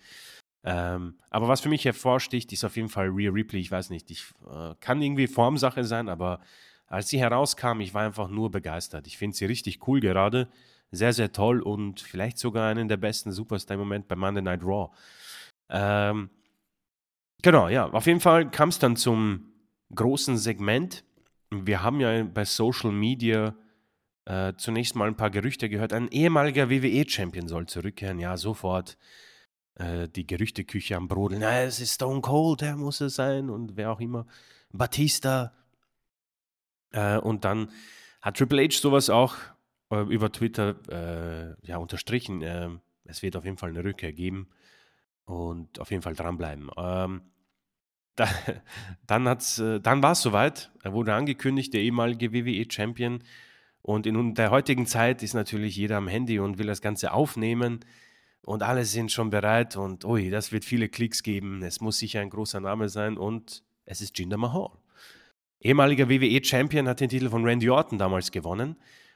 Ähm, 0.62 1.14
aber 1.30 1.48
was 1.48 1.60
für 1.60 1.68
mich 1.68 1.84
hervorsticht, 1.84 2.52
ist 2.52 2.64
auf 2.64 2.76
jeden 2.76 2.88
Fall 2.88 3.08
Rhea 3.08 3.30
Ripley. 3.30 3.60
Ich 3.60 3.70
weiß 3.70 3.90
nicht, 3.90 4.10
ich 4.10 4.24
äh, 4.50 4.74
kann 4.80 5.00
irgendwie 5.00 5.26
Formsache 5.26 5.84
sein, 5.84 6.08
aber 6.08 6.40
als 6.86 7.08
sie 7.08 7.20
herauskam, 7.20 7.80
ich 7.80 7.94
war 7.94 8.04
einfach 8.04 8.28
nur 8.28 8.50
begeistert. 8.50 9.06
Ich 9.06 9.16
finde 9.16 9.36
sie 9.36 9.46
richtig 9.46 9.86
cool 9.86 10.00
gerade, 10.00 10.48
sehr, 10.90 11.12
sehr 11.12 11.32
toll 11.32 11.60
und 11.60 12.00
vielleicht 12.00 12.38
sogar 12.38 12.68
einen 12.68 12.88
der 12.88 12.96
besten 12.96 13.32
Superstar 13.32 13.76
im 13.76 13.80
Moment 13.80 14.08
bei 14.08 14.16
Monday 14.16 14.42
Night 14.42 14.62
Raw. 14.62 14.90
Ähm, 15.70 16.30
genau, 17.42 17.68
ja, 17.68 17.88
auf 17.88 18.06
jeden 18.06 18.20
Fall 18.20 18.50
kam 18.50 18.70
es 18.70 18.78
dann 18.78 18.96
zum 18.96 19.52
großen 19.94 20.36
Segment. 20.36 21.04
Wir 21.50 21.82
haben 21.82 22.00
ja 22.00 22.24
bei 22.24 22.44
Social 22.44 22.92
Media 22.92 23.54
äh, 24.24 24.52
zunächst 24.56 24.94
mal 24.96 25.08
ein 25.08 25.16
paar 25.16 25.30
Gerüchte 25.30 25.68
gehört. 25.68 25.92
Ein 25.92 26.08
ehemaliger 26.08 26.70
WWE-Champion 26.70 27.48
soll 27.48 27.66
zurückkehren. 27.66 28.18
Ja, 28.18 28.36
sofort 28.36 28.98
äh, 29.74 30.08
die 30.08 30.26
Gerüchteküche 30.26 30.96
am 30.96 31.08
Brodeln. 31.08 31.40
Na, 31.40 31.62
es 31.62 31.80
ist 31.80 31.94
Stone 31.94 32.20
Cold, 32.20 32.60
der 32.60 32.76
muss 32.76 33.00
es 33.00 33.14
sein 33.14 33.50
und 33.50 33.76
wer 33.76 33.92
auch 33.92 34.00
immer. 34.00 34.26
Batista. 34.72 35.52
Äh, 36.92 37.18
und 37.18 37.44
dann 37.44 37.70
hat 38.20 38.36
Triple 38.36 38.64
H 38.64 38.80
sowas 38.80 39.10
auch 39.10 39.36
äh, 39.90 40.02
über 40.02 40.30
Twitter 40.32 40.76
äh, 40.88 41.66
ja, 41.66 41.78
unterstrichen. 41.78 42.42
Ähm, 42.42 42.80
es 43.04 43.22
wird 43.22 43.36
auf 43.36 43.44
jeden 43.44 43.56
Fall 43.56 43.70
eine 43.70 43.84
Rückkehr 43.84 44.12
geben 44.12 44.48
und 45.24 45.78
auf 45.80 45.90
jeden 45.90 46.02
Fall 46.02 46.14
dranbleiben. 46.14 46.70
Ähm, 46.76 47.22
da, 48.16 48.28
dann 49.06 49.26
äh, 49.26 49.80
dann 49.80 50.02
war 50.02 50.12
es 50.12 50.20
soweit. 50.22 50.70
Er 50.82 50.92
wurde 50.92 51.14
angekündigt, 51.14 51.72
der 51.72 51.80
ehemalige 51.80 52.32
WWE-Champion. 52.32 53.22
Und 53.82 54.06
in 54.06 54.34
der 54.34 54.50
heutigen 54.50 54.86
Zeit 54.86 55.22
ist 55.22 55.32
natürlich 55.32 55.76
jeder 55.76 55.96
am 55.96 56.08
Handy 56.08 56.38
und 56.38 56.58
will 56.58 56.66
das 56.66 56.82
Ganze 56.82 57.12
aufnehmen. 57.12 57.80
Und 58.50 58.64
alle 58.64 58.84
sind 58.84 59.12
schon 59.12 59.30
bereit 59.30 59.76
und 59.76 60.04
ui, 60.04 60.28
das 60.28 60.50
wird 60.50 60.64
viele 60.64 60.88
Klicks 60.88 61.22
geben. 61.22 61.62
Es 61.62 61.80
muss 61.80 61.98
sicher 61.98 62.20
ein 62.20 62.30
großer 62.30 62.58
Name 62.58 62.88
sein 62.88 63.16
und 63.16 63.62
es 63.84 64.00
ist 64.00 64.18
Jinder 64.18 64.38
Mahal. 64.38 64.70
Ehemaliger 65.60 66.08
WWE-Champion 66.08 66.88
hat 66.88 66.98
den 66.98 67.08
Titel 67.08 67.28
von 67.28 67.44
Randy 67.44 67.70
Orton 67.70 67.96
damals 67.96 68.32
gewonnen. 68.32 68.74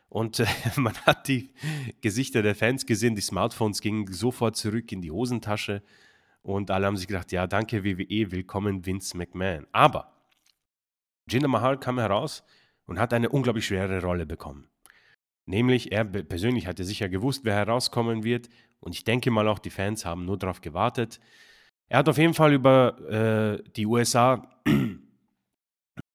Und 0.08 0.38
äh, 0.38 0.46
man 0.76 0.94
hat 0.98 1.26
die 1.26 1.50
Gesichter 2.00 2.42
der 2.42 2.54
Fans 2.54 2.86
gesehen, 2.86 3.16
die 3.16 3.22
Smartphones 3.22 3.80
gingen 3.80 4.06
sofort 4.12 4.54
zurück 4.54 4.92
in 4.92 5.02
die 5.02 5.10
Hosentasche. 5.10 5.82
Und 6.42 6.70
alle 6.70 6.86
haben 6.86 6.96
sich 6.96 7.08
gedacht, 7.08 7.32
ja, 7.32 7.48
danke 7.48 7.82
WWE, 7.82 8.30
willkommen 8.30 8.86
Vince 8.86 9.16
McMahon. 9.16 9.66
Aber 9.72 10.12
Jinder 11.28 11.48
Mahal 11.48 11.80
kam 11.80 11.98
heraus 11.98 12.44
und 12.86 13.00
hat 13.00 13.12
eine 13.12 13.30
unglaublich 13.30 13.66
schwere 13.66 14.00
Rolle 14.00 14.26
bekommen. 14.26 14.68
Nämlich, 15.46 15.92
er 15.92 16.04
persönlich 16.04 16.66
hatte 16.66 16.84
sicher 16.84 17.08
gewusst, 17.08 17.44
wer 17.44 17.54
herauskommen 17.54 18.24
wird. 18.24 18.48
Und 18.84 18.94
ich 18.94 19.02
denke 19.02 19.30
mal 19.30 19.48
auch, 19.48 19.58
die 19.58 19.70
Fans 19.70 20.04
haben 20.04 20.26
nur 20.26 20.36
darauf 20.36 20.60
gewartet. 20.60 21.18
Er 21.88 21.98
hat 21.98 22.08
auf 22.08 22.18
jeden 22.18 22.34
Fall 22.34 22.52
über 22.52 22.98
äh, 23.08 23.62
die 23.76 23.86
USA 23.86 24.46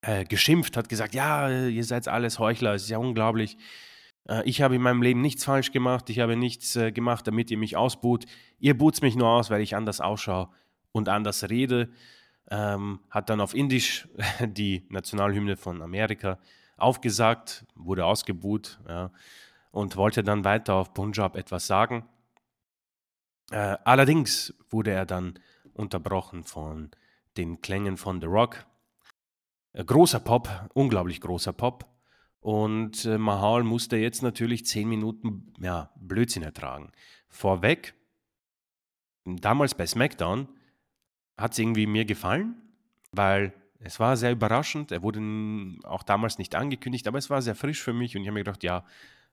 äh, 0.02 0.24
geschimpft, 0.26 0.78
hat 0.78 0.88
gesagt, 0.88 1.16
ja, 1.16 1.50
ihr 1.50 1.84
seid 1.84 2.08
alles 2.08 2.38
Heuchler, 2.38 2.76
es 2.76 2.84
ist 2.84 2.90
ja 2.90 3.00
unglaublich. 3.00 3.58
Äh, 4.30 4.48
ich 4.48 4.62
habe 4.62 4.76
in 4.76 4.84
meinem 4.84 5.02
Leben 5.02 5.20
nichts 5.22 5.46
falsch 5.46 5.72
gemacht, 5.72 6.12
ich 6.12 6.20
habe 6.20 6.36
nichts 6.36 6.76
äh, 6.76 6.92
gemacht, 6.92 7.26
damit 7.26 7.50
ihr 7.50 7.58
mich 7.58 7.76
ausbuht. 7.76 8.26
Ihr 8.60 8.78
buht 8.78 9.02
mich 9.02 9.16
nur 9.16 9.30
aus, 9.30 9.50
weil 9.50 9.62
ich 9.62 9.76
anders 9.76 10.00
ausschaue 10.00 10.50
und 10.92 11.10
anders 11.10 11.50
rede. 11.50 11.90
Ähm, 12.52 13.00
hat 13.10 13.32
dann 13.32 13.42
auf 13.42 13.56
Indisch 13.56 14.08
die 14.46 14.86
Nationalhymne 14.90 15.58
von 15.58 15.82
Amerika 15.82 16.38
aufgesagt, 16.78 17.66
wurde 17.74 18.06
ausgebuht 18.06 18.80
ja, 18.88 19.12
und 19.72 19.96
wollte 19.96 20.24
dann 20.24 20.46
weiter 20.46 20.76
auf 20.76 20.94
Punjab 20.94 21.36
etwas 21.36 21.66
sagen. 21.66 22.08
Äh, 23.52 23.78
allerdings 23.84 24.54
wurde 24.70 24.92
er 24.92 25.06
dann 25.06 25.40
unterbrochen 25.74 26.44
von 26.44 26.92
den 27.38 27.62
Klängen 27.62 27.98
von 27.98 28.22
The 28.22 28.28
Rock. 28.28 28.66
Äh, 29.74 29.84
großer 29.84 30.20
Pop, 30.20 30.70
unglaublich 30.74 31.22
großer 31.22 31.54
Pop. 31.54 31.86
Und 32.42 33.06
äh, 33.06 33.18
Mahal 33.18 33.64
musste 33.64 33.98
jetzt 33.98 34.22
natürlich 34.22 34.66
zehn 34.66 34.88
Minuten 34.88 35.54
ja, 35.60 35.92
Blödsinn 35.96 36.44
ertragen. 36.44 36.92
Vorweg, 37.28 37.96
damals 39.26 39.76
bei 39.76 39.86
SmackDown, 39.86 40.48
hat 41.38 41.54
es 41.54 41.60
irgendwie 41.60 41.88
mir 41.88 42.06
gefallen, 42.06 42.56
weil 43.12 43.54
es 43.80 44.00
war 44.00 44.18
sehr 44.18 44.32
überraschend. 44.32 44.92
Er 44.92 45.04
wurde 45.04 45.22
auch 45.84 46.04
damals 46.04 46.38
nicht 46.38 46.56
angekündigt, 46.56 47.08
aber 47.08 47.18
es 47.18 47.30
war 47.30 47.42
sehr 47.42 47.56
frisch 47.56 47.82
für 47.82 47.94
mich 47.94 48.16
und 48.16 48.22
ich 48.22 48.28
habe 48.28 48.36
mir 48.36 48.44
gedacht, 48.44 48.64
ja, 48.64 48.86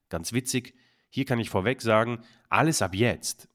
ganz 0.09 0.33
witzig. 0.33 0.75
Hier 1.09 1.25
kann 1.25 1.39
ich 1.39 1.51
vorweg 1.51 1.83
sagen, 1.83 2.21
alles 2.49 2.83
ab 2.83 2.95
jetzt 2.95 3.49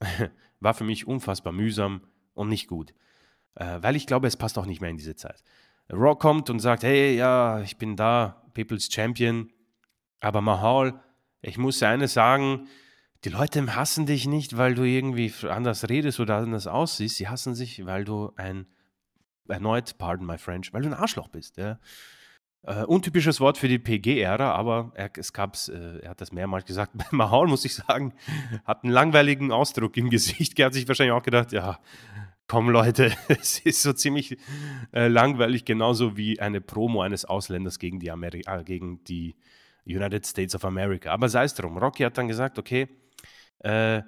war 0.61 0.73
für 0.73 0.85
mich 0.85 1.07
unfassbar 1.07 1.51
mühsam 1.51 2.01
und 2.33 2.47
nicht 2.47 2.67
gut. 2.67 2.93
Äh, 3.55 3.79
weil 3.81 3.95
ich 3.95 4.07
glaube, 4.07 4.27
es 4.27 4.37
passt 4.37 4.57
auch 4.57 4.65
nicht 4.65 4.79
mehr 4.79 4.89
in 4.89 4.97
diese 4.97 5.15
Zeit. 5.15 5.43
Raw 5.91 6.15
kommt 6.15 6.49
und 6.49 6.59
sagt, 6.59 6.83
hey, 6.83 7.15
ja, 7.17 7.59
ich 7.61 7.77
bin 7.77 7.97
da, 7.97 8.43
People's 8.53 8.89
Champion. 8.91 9.51
Aber 10.21 10.41
Mahal, 10.41 11.01
ich 11.41 11.57
muss 11.57 11.79
dir 11.79 11.89
eines 11.89 12.13
sagen, 12.13 12.67
die 13.23 13.29
Leute 13.29 13.75
hassen 13.75 14.05
dich 14.05 14.27
nicht, 14.27 14.57
weil 14.57 14.73
du 14.73 14.83
irgendwie 14.83 15.33
anders 15.47 15.89
redest 15.89 16.19
oder 16.19 16.37
anders 16.37 16.67
aussiehst. 16.67 17.17
Sie 17.17 17.27
hassen 17.27 17.55
sich, 17.55 17.85
weil 17.85 18.03
du 18.03 18.31
ein 18.35 18.67
erneut, 19.47 19.97
pardon 19.97 20.25
my 20.25 20.37
French, 20.37 20.73
weil 20.73 20.83
du 20.83 20.87
ein 20.87 20.93
Arschloch 20.93 21.27
bist. 21.27 21.57
Ja. 21.57 21.79
Äh, 22.63 22.83
untypisches 22.83 23.39
Wort 23.39 23.57
für 23.57 23.67
die 23.67 23.79
PG-Ära, 23.79 24.51
aber 24.53 24.91
er, 24.93 25.09
es 25.17 25.33
gab's, 25.33 25.67
äh, 25.67 25.99
er 26.03 26.11
hat 26.11 26.21
das 26.21 26.31
mehrmals 26.31 26.65
gesagt. 26.65 26.91
Mahal, 27.11 27.47
muss 27.47 27.65
ich 27.65 27.73
sagen, 27.73 28.13
hat 28.65 28.83
einen 28.83 28.93
langweiligen 28.93 29.51
Ausdruck 29.51 29.97
im 29.97 30.09
Gesicht. 30.09 30.59
Er 30.59 30.67
hat 30.67 30.73
sich 30.73 30.87
wahrscheinlich 30.87 31.13
auch 31.13 31.23
gedacht, 31.23 31.51
ja, 31.53 31.79
komm 32.47 32.69
Leute, 32.69 33.11
es 33.27 33.59
ist 33.59 33.81
so 33.81 33.93
ziemlich 33.93 34.37
äh, 34.93 35.07
langweilig, 35.07 35.65
genauso 35.65 36.17
wie 36.17 36.39
eine 36.39 36.61
Promo 36.61 37.01
eines 37.01 37.25
Ausländers 37.25 37.79
gegen 37.79 37.99
die, 37.99 38.11
Ameri 38.11 38.43
äh, 38.45 38.63
gegen 38.63 39.03
die 39.05 39.35
United 39.85 40.27
States 40.27 40.53
of 40.53 40.63
America. 40.63 41.11
Aber 41.11 41.29
sei 41.29 41.45
es 41.45 41.55
drum. 41.55 41.77
Rocky 41.79 42.03
hat 42.03 42.17
dann 42.19 42.27
gesagt, 42.27 42.59
okay, 42.59 42.87
äh, 43.59 44.03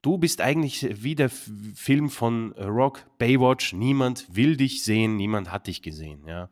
Du 0.00 0.16
bist 0.16 0.40
eigentlich 0.40 1.02
wie 1.02 1.16
der 1.16 1.28
Film 1.28 2.08
von 2.08 2.52
Rock, 2.52 3.04
Baywatch. 3.18 3.72
Niemand 3.72 4.26
will 4.30 4.56
dich 4.56 4.84
sehen, 4.84 5.16
niemand 5.16 5.50
hat 5.50 5.66
dich 5.66 5.82
gesehen. 5.82 6.22
Ja. 6.24 6.50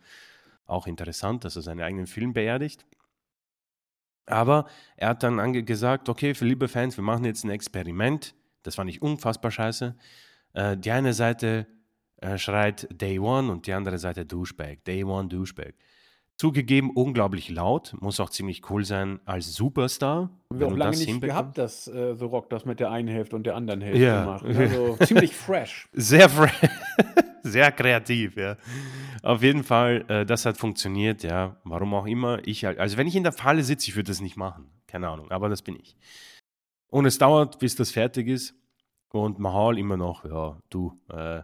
Auch 0.67 0.87
interessant, 0.87 1.45
dass 1.45 1.57
er 1.57 1.63
seinen 1.63 1.81
eigenen 1.81 2.07
Film 2.07 2.33
beerdigt. 2.33 2.85
Aber 4.27 4.67
er 4.97 5.11
hat 5.11 5.23
dann 5.23 5.65
gesagt, 5.65 6.09
okay, 6.09 6.35
für 6.35 6.45
liebe 6.45 6.69
Fans, 6.69 6.97
wir 6.97 7.05
machen 7.05 7.25
jetzt 7.25 7.45
ein 7.45 7.51
Experiment. 7.51 8.35
Das 8.63 8.75
fand 8.75 8.91
ich 8.91 9.01
unfassbar 9.01 9.51
scheiße. 9.51 9.95
Äh, 10.55 10.77
die 10.77 10.91
eine 10.91 11.13
Seite 11.13 11.67
äh, 12.21 12.37
schreit 12.39 12.89
Day 12.91 13.19
One 13.19 13.53
und 13.53 13.67
die 13.67 13.73
andere 13.73 13.99
Seite 13.99 14.27
Douchebag. 14.27 14.85
Day 14.85 15.05
One 15.05 15.29
Douchebag. 15.29 15.75
Zugegeben, 16.39 16.91
unglaublich 16.91 17.49
laut, 17.49 17.95
muss 18.01 18.21
auch 18.21 18.29
ziemlich 18.29 18.69
cool 18.69 18.85
sein 18.85 19.21
als 19.25 19.55
Superstar. 19.55 20.29
Haben 20.51 20.61
wir 20.61 20.67
auch 20.67 20.77
lange 20.77 20.97
nicht 20.99 21.21
gehabt, 21.23 21.57
dass 21.57 21.89
äh, 21.89 22.15
The 22.15 22.25
Rock 22.27 22.51
das 22.51 22.67
mit 22.67 22.79
der 22.79 22.91
einen 22.91 23.09
Hälfte 23.09 23.37
und 23.37 23.47
der 23.47 23.57
anderen 23.57 23.81
Hälfte 23.81 24.03
ja. 24.03 24.25
macht. 24.25 24.45
Also 24.57 24.97
ziemlich 25.05 25.35
fresh. 25.35 25.89
Sehr 25.93 26.29
fresh. 26.29 26.61
Sehr 27.51 27.73
kreativ, 27.73 28.37
ja. 28.37 28.57
Auf 29.23 29.43
jeden 29.43 29.65
Fall, 29.65 30.05
äh, 30.09 30.27
das 30.27 30.47
hat 30.47 30.57
funktioniert, 30.57 31.23
ja. 31.23 31.57
Warum 31.65 31.95
auch 31.95 32.07
immer. 32.07 32.47
Ich, 32.47 32.67
also 32.67 32.97
wenn 32.97 33.07
ich 33.07 33.17
in 33.17 33.23
der 33.23 33.33
Falle 33.33 33.63
sitze, 33.63 33.89
ich 33.89 33.97
würde 33.97 34.11
das 34.11 34.21
nicht 34.21 34.37
machen. 34.37 34.71
Keine 34.87 35.09
Ahnung, 35.09 35.31
aber 35.31 35.49
das 35.49 35.63
bin 35.63 35.77
ich. 35.77 35.97
Und 36.89 37.07
es 37.07 37.19
dauert, 37.19 37.59
bis 37.59 37.77
das 37.77 37.91
fertig 37.91 38.29
ist. 38.29 38.55
Und 39.11 39.39
Mahal 39.39 39.79
immer 39.79 39.97
noch, 39.97 40.25
ja, 40.25 40.59
du, 40.69 40.99
äh, 41.11 41.39
äh 41.39 41.43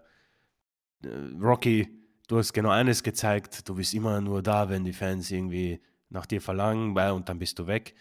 Rocky, 1.41 1.89
du 2.29 2.39
hast 2.39 2.53
genau 2.53 2.71
eines 2.71 3.03
gezeigt, 3.03 3.69
du 3.69 3.75
bist 3.77 3.95
immer 3.95 4.21
nur 4.21 4.43
da, 4.43 4.69
wenn 4.69 4.85
die 4.85 4.93
Fans 4.93 5.31
irgendwie 5.31 5.81
nach 6.11 6.27
dir 6.27 6.41
verlangen, 6.41 6.97
und 6.97 7.29
dann 7.29 7.39
bist 7.39 7.59
du 7.59 7.67
weg. 7.67 7.95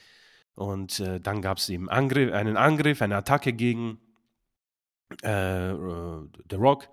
Und 0.56 1.00
äh, 1.00 1.20
dann 1.20 1.42
gab 1.42 1.58
es 1.58 1.70
eben 1.70 1.90
Angriff, 1.90 2.34
einen 2.34 2.58
Angriff, 2.58 3.02
eine 3.02 3.16
Attacke 3.16 3.54
gegen 3.54 4.00
äh, 5.22 5.74
The 6.50 6.56
Rock. 6.58 6.90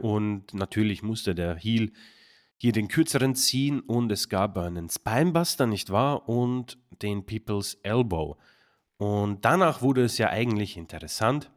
Und 0.00 0.54
natürlich 0.54 1.02
musste 1.02 1.34
der 1.34 1.56
Heel 1.56 1.92
hier 2.56 2.72
den 2.72 2.88
kürzeren 2.88 3.34
ziehen 3.36 3.80
und 3.80 4.10
es 4.10 4.28
gab 4.28 4.58
einen 4.58 4.90
Spinebuster, 4.90 5.66
nicht 5.66 5.90
wahr? 5.90 6.28
Und 6.28 6.76
den 7.02 7.24
People's 7.24 7.74
Elbow. 7.82 8.36
Und 8.96 9.44
danach 9.44 9.80
wurde 9.80 10.02
es 10.02 10.18
ja 10.18 10.28
eigentlich 10.28 10.76
interessant. 10.76 11.52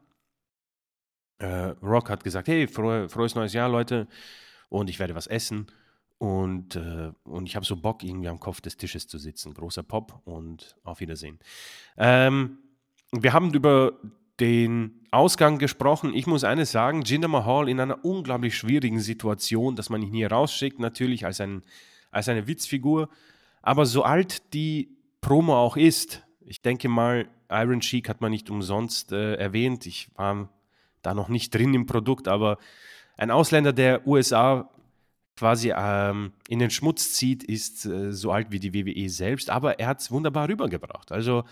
Äh, 1.39 1.74
Rock 1.82 2.12
hat 2.12 2.24
gesagt, 2.24 2.48
hey, 2.48 2.68
frohe, 2.68 3.10
frohes 3.10 3.34
neues 3.34 3.54
Jahr, 3.54 3.68
Leute. 3.68 4.08
Und 4.70 4.92
ich 4.92 5.00
werde 5.00 5.16
was 5.16 5.26
essen. 5.26 5.66
Und, 6.20 6.76
äh, 6.76 7.12
und 7.24 7.48
ich 7.48 7.56
habe 7.56 7.66
so 7.66 7.76
Bock, 7.76 8.04
irgendwie 8.04 8.30
am 8.30 8.39
Kopf 8.39 8.62
des 8.62 8.78
Tisches 8.78 9.08
zu 9.08 9.18
sitzen. 9.18 9.56
Großer 9.56 9.82
Pop 9.82 10.22
und 10.26 10.76
auf 10.84 11.00
Wiedersehen. 11.00 11.39
Ähm, 11.98 12.60
wir 13.12 13.34
haben 13.34 13.52
über 13.56 14.00
den 14.42 15.06
Ausgang 15.12 15.60
gesprochen. 15.60 16.14
Ich 16.14 16.26
muss 16.26 16.44
eines 16.44 16.72
sagen, 16.72 17.04
Jinder 17.04 17.28
Mahal 17.28 17.70
in 17.70 17.80
einer 17.80 18.04
unglaublich 18.04 18.58
schwierigen 18.58 19.00
Situation, 19.00 19.76
dass 19.76 19.89
man 19.89 20.02
ihn 20.02 20.14
hier 20.14 20.32
rausschickt, 20.32 20.80
natürlich 20.80 21.26
als, 21.26 21.39
ein, 21.39 21.62
als 22.10 22.28
eine 22.28 22.48
Witzfigur. 22.48 23.08
Aber 23.62 23.86
so 23.86 24.04
alt 24.04 24.54
die 24.54 24.89
Promo 25.22 25.56
auch 25.56 25.78
ist, 25.78 26.24
ich 26.46 26.62
denke 26.62 26.89
mal, 26.89 27.30
Iron 27.50 27.82
Sheik 27.82 28.10
hat 28.10 28.22
man 28.22 28.32
nicht 28.32 28.50
umsonst 28.50 29.12
äh, 29.12 29.36
erwähnt. 29.36 29.86
Ich 29.86 30.10
war 30.16 30.50
da 31.04 31.14
noch 31.14 31.30
nicht 31.30 31.54
drin 31.54 31.74
im 31.74 31.86
Produkt, 31.86 32.28
aber 32.28 32.58
ein 33.18 33.30
Ausländer, 33.30 33.74
der 33.74 34.08
USA 34.08 34.70
quasi 35.38 35.74
ähm, 35.76 36.34
in 36.48 36.60
den 36.60 36.72
Schmutz 36.72 37.14
zieht, 37.14 37.44
ist 37.44 37.86
äh, 37.86 38.12
so 38.12 38.32
alt 38.32 38.52
wie 38.52 38.60
die 38.60 38.74
WWE 38.74 39.10
selbst, 39.10 39.50
aber 39.50 39.80
er 39.80 39.88
hat 39.88 40.00
es 40.00 40.12
wunderbar 40.12 40.50
rübergebracht. 40.50 41.12
Also 41.12 41.44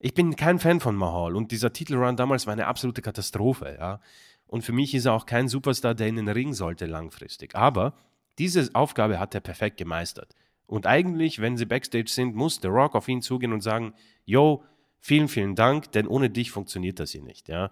ich 0.00 0.14
bin 0.14 0.34
kein 0.34 0.58
Fan 0.58 0.80
von 0.80 0.96
Mahal 0.96 1.36
und 1.36 1.52
dieser 1.52 1.72
Titelrun 1.72 2.16
damals 2.16 2.46
war 2.46 2.54
eine 2.54 2.66
absolute 2.66 3.02
Katastrophe, 3.02 3.76
ja. 3.78 4.00
Und 4.46 4.62
für 4.64 4.72
mich 4.72 4.94
ist 4.94 5.04
er 5.04 5.12
auch 5.12 5.26
kein 5.26 5.46
Superstar, 5.46 5.94
der 5.94 6.08
in 6.08 6.16
den 6.16 6.28
Ring 6.28 6.54
sollte 6.54 6.86
langfristig. 6.86 7.54
Aber 7.54 7.94
diese 8.38 8.68
Aufgabe 8.72 9.20
hat 9.20 9.34
er 9.34 9.40
perfekt 9.40 9.76
gemeistert. 9.76 10.34
Und 10.66 10.86
eigentlich, 10.86 11.40
wenn 11.40 11.56
sie 11.56 11.66
backstage 11.66 12.10
sind, 12.10 12.34
muss 12.34 12.58
The 12.60 12.68
Rock 12.68 12.96
auf 12.96 13.06
ihn 13.06 13.22
zugehen 13.22 13.52
und 13.52 13.60
sagen, 13.60 13.94
yo, 14.24 14.64
vielen, 14.98 15.28
vielen 15.28 15.54
Dank, 15.54 15.92
denn 15.92 16.08
ohne 16.08 16.30
dich 16.30 16.50
funktioniert 16.50 16.98
das 16.98 17.12
hier 17.12 17.22
nicht, 17.22 17.48
ja. 17.48 17.70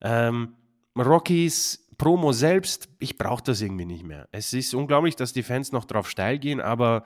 Ähm, 0.00 0.54
Rockys 0.96 1.86
Promo 1.98 2.32
selbst, 2.32 2.88
ich 2.98 3.18
brauche 3.18 3.42
das 3.42 3.60
irgendwie 3.60 3.84
nicht 3.84 4.04
mehr. 4.04 4.26
Es 4.32 4.54
ist 4.54 4.72
unglaublich, 4.72 5.16
dass 5.16 5.34
die 5.34 5.42
Fans 5.42 5.70
noch 5.70 5.84
drauf 5.84 6.08
steil 6.08 6.38
gehen, 6.38 6.60
aber 6.60 7.04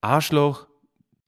Arschloch, 0.00 0.66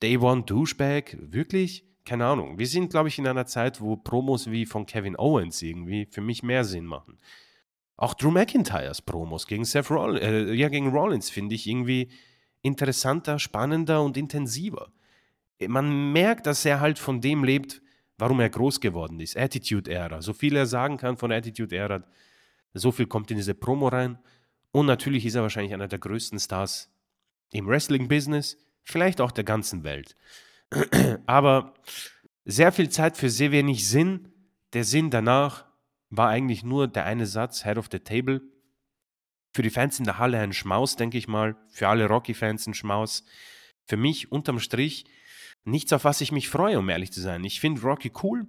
Day 0.03 0.19
One 0.19 0.43
Douchebag, 0.43 1.17
wirklich? 1.21 1.85
Keine 2.11 2.27
Ahnung. 2.27 2.59
Wir 2.59 2.67
sind, 2.67 2.91
glaube 2.91 3.07
ich, 3.07 3.21
in 3.21 3.27
einer 3.29 3.47
Zeit, 3.47 3.81
wo 3.81 3.95
Promos 3.95 4.51
wie 4.51 4.67
von 4.67 4.85
Kevin 4.85 5.17
Owens 5.17 5.63
irgendwie 5.63 6.09
für 6.11 6.21
mich 6.21 6.43
mehr 6.43 6.65
Sinn 6.65 6.85
machen. 6.85 7.21
Auch 7.97 8.15
Drew 8.15 8.33
McIntyres 8.33 9.01
Promos 9.01 9.47
gegen 9.47 9.65
Seth 9.65 9.93
Rollins, 9.93 10.21
äh, 10.21 10.53
ja, 10.55 10.69
gegen 10.69 10.89
Rollins 10.89 11.31
finde 11.31 11.55
ich 11.55 11.69
irgendwie 11.69 12.11
interessanter, 12.63 13.39
spannender 13.39 14.03
und 14.03 14.17
intensiver. 14.17 14.91
Man 15.69 16.11
merkt, 16.11 16.47
dass 16.47 16.65
er 16.65 16.81
halt 16.81 16.99
von 16.99 17.21
dem 17.21 17.45
lebt, 17.45 17.81
warum 18.19 18.41
er 18.41 18.51
groß 18.51 18.81
geworden 18.81 19.21
ist. 19.21 19.37
Attitude-Ära. 19.37 20.21
So 20.21 20.33
viel 20.33 20.57
er 20.57 20.67
sagen 20.67 20.97
kann 20.97 21.17
von 21.17 21.31
Attitude-Ära, 21.31 22.03
so 22.75 22.91
viel 22.91 23.07
kommt 23.07 23.31
in 23.31 23.37
diese 23.37 23.55
Promo 23.55 23.87
rein. 23.87 24.19
Und 24.73 24.87
natürlich 24.87 25.25
ist 25.27 25.37
er 25.37 25.43
wahrscheinlich 25.43 25.75
einer 25.75 25.87
der 25.87 26.01
größten 26.01 26.41
Stars 26.41 26.91
im 27.53 27.69
Wrestling-Business, 27.69 28.57
vielleicht 28.83 29.21
auch 29.21 29.31
der 29.31 29.45
ganzen 29.45 29.85
Welt. 29.85 30.17
Aber 31.27 31.75
sehr 32.45 32.73
viel 32.73 32.89
Zeit 32.89 33.17
für 33.17 33.31
sehr 33.31 33.53
wenig 33.53 33.89
Sinn. 33.89 34.29
Der 34.73 34.85
Sinn 34.85 35.11
danach 35.11 35.67
war 36.11 36.29
eigentlich 36.29 36.63
nur 36.63 36.89
der 36.89 37.05
eine 37.05 37.27
Satz, 37.27 37.65
Head 37.65 37.79
of 37.79 37.89
the 37.91 37.99
Table. 37.99 38.43
Für 39.53 39.63
die 39.63 39.71
Fans 39.71 39.99
in 39.99 40.05
der 40.05 40.19
Halle 40.19 40.39
ein 40.39 40.53
Schmaus, 40.53 40.97
denke 40.97 41.19
ich 41.19 41.29
mal. 41.29 41.57
Für 41.73 41.89
alle 41.89 42.07
Rocky-Fans 42.07 42.67
ein 42.67 42.75
Schmaus. 42.75 43.25
Für 43.87 43.97
mich 43.97 44.31
unterm 44.31 44.61
Strich 44.61 45.05
nichts, 45.65 45.93
auf 45.93 46.05
was 46.05 46.21
ich 46.21 46.33
mich 46.33 46.49
freue, 46.49 46.79
um 46.79 46.89
ehrlich 46.89 47.13
zu 47.13 47.21
sein. 47.21 47.45
Ich 47.45 47.61
finde 47.61 47.83
Rocky 47.83 48.13
cool 48.23 48.47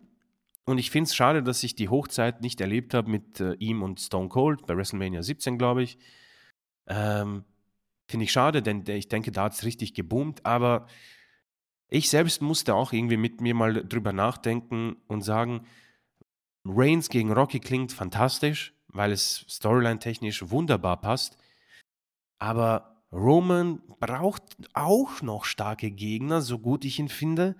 und 0.65 0.77
ich 0.77 0.91
finde 0.91 1.07
es 1.07 1.15
schade, 1.15 1.43
dass 1.43 1.63
ich 1.63 1.75
die 1.75 1.89
Hochzeit 1.89 2.41
nicht 2.41 2.61
erlebt 2.61 2.93
habe 2.93 3.09
mit 3.09 3.39
äh, 3.39 3.53
ihm 3.55 3.81
und 3.81 3.99
Stone 3.99 4.29
Cold 4.29 4.65
bei 4.67 4.77
WrestleMania 4.77 5.23
17, 5.23 5.57
glaube 5.57 5.83
ich. 5.83 5.97
Ähm, 6.87 7.45
finde 8.07 8.25
ich 8.25 8.31
schade, 8.31 8.61
denn 8.61 8.83
ich 8.87 9.07
denke, 9.07 9.31
da 9.31 9.45
hat 9.45 9.53
es 9.53 9.63
richtig 9.63 9.93
geboomt, 9.93 10.45
aber 10.45 10.87
ich 11.91 12.09
selbst 12.09 12.41
musste 12.41 12.73
auch 12.73 12.93
irgendwie 12.93 13.17
mit 13.17 13.41
mir 13.41 13.53
mal 13.53 13.85
drüber 13.85 14.13
nachdenken 14.13 14.95
und 15.07 15.23
sagen, 15.23 15.67
Reigns 16.63 17.09
gegen 17.09 17.33
Rocky 17.33 17.59
klingt 17.59 17.91
fantastisch, 17.91 18.73
weil 18.87 19.11
es 19.11 19.45
storyline-technisch 19.49 20.49
wunderbar 20.49 21.01
passt. 21.01 21.37
Aber 22.39 23.03
Roman 23.11 23.81
braucht 23.99 24.43
auch 24.73 25.21
noch 25.21 25.43
starke 25.43 25.91
Gegner, 25.91 26.41
so 26.41 26.59
gut 26.59 26.85
ich 26.85 26.97
ihn 26.97 27.09
finde. 27.09 27.57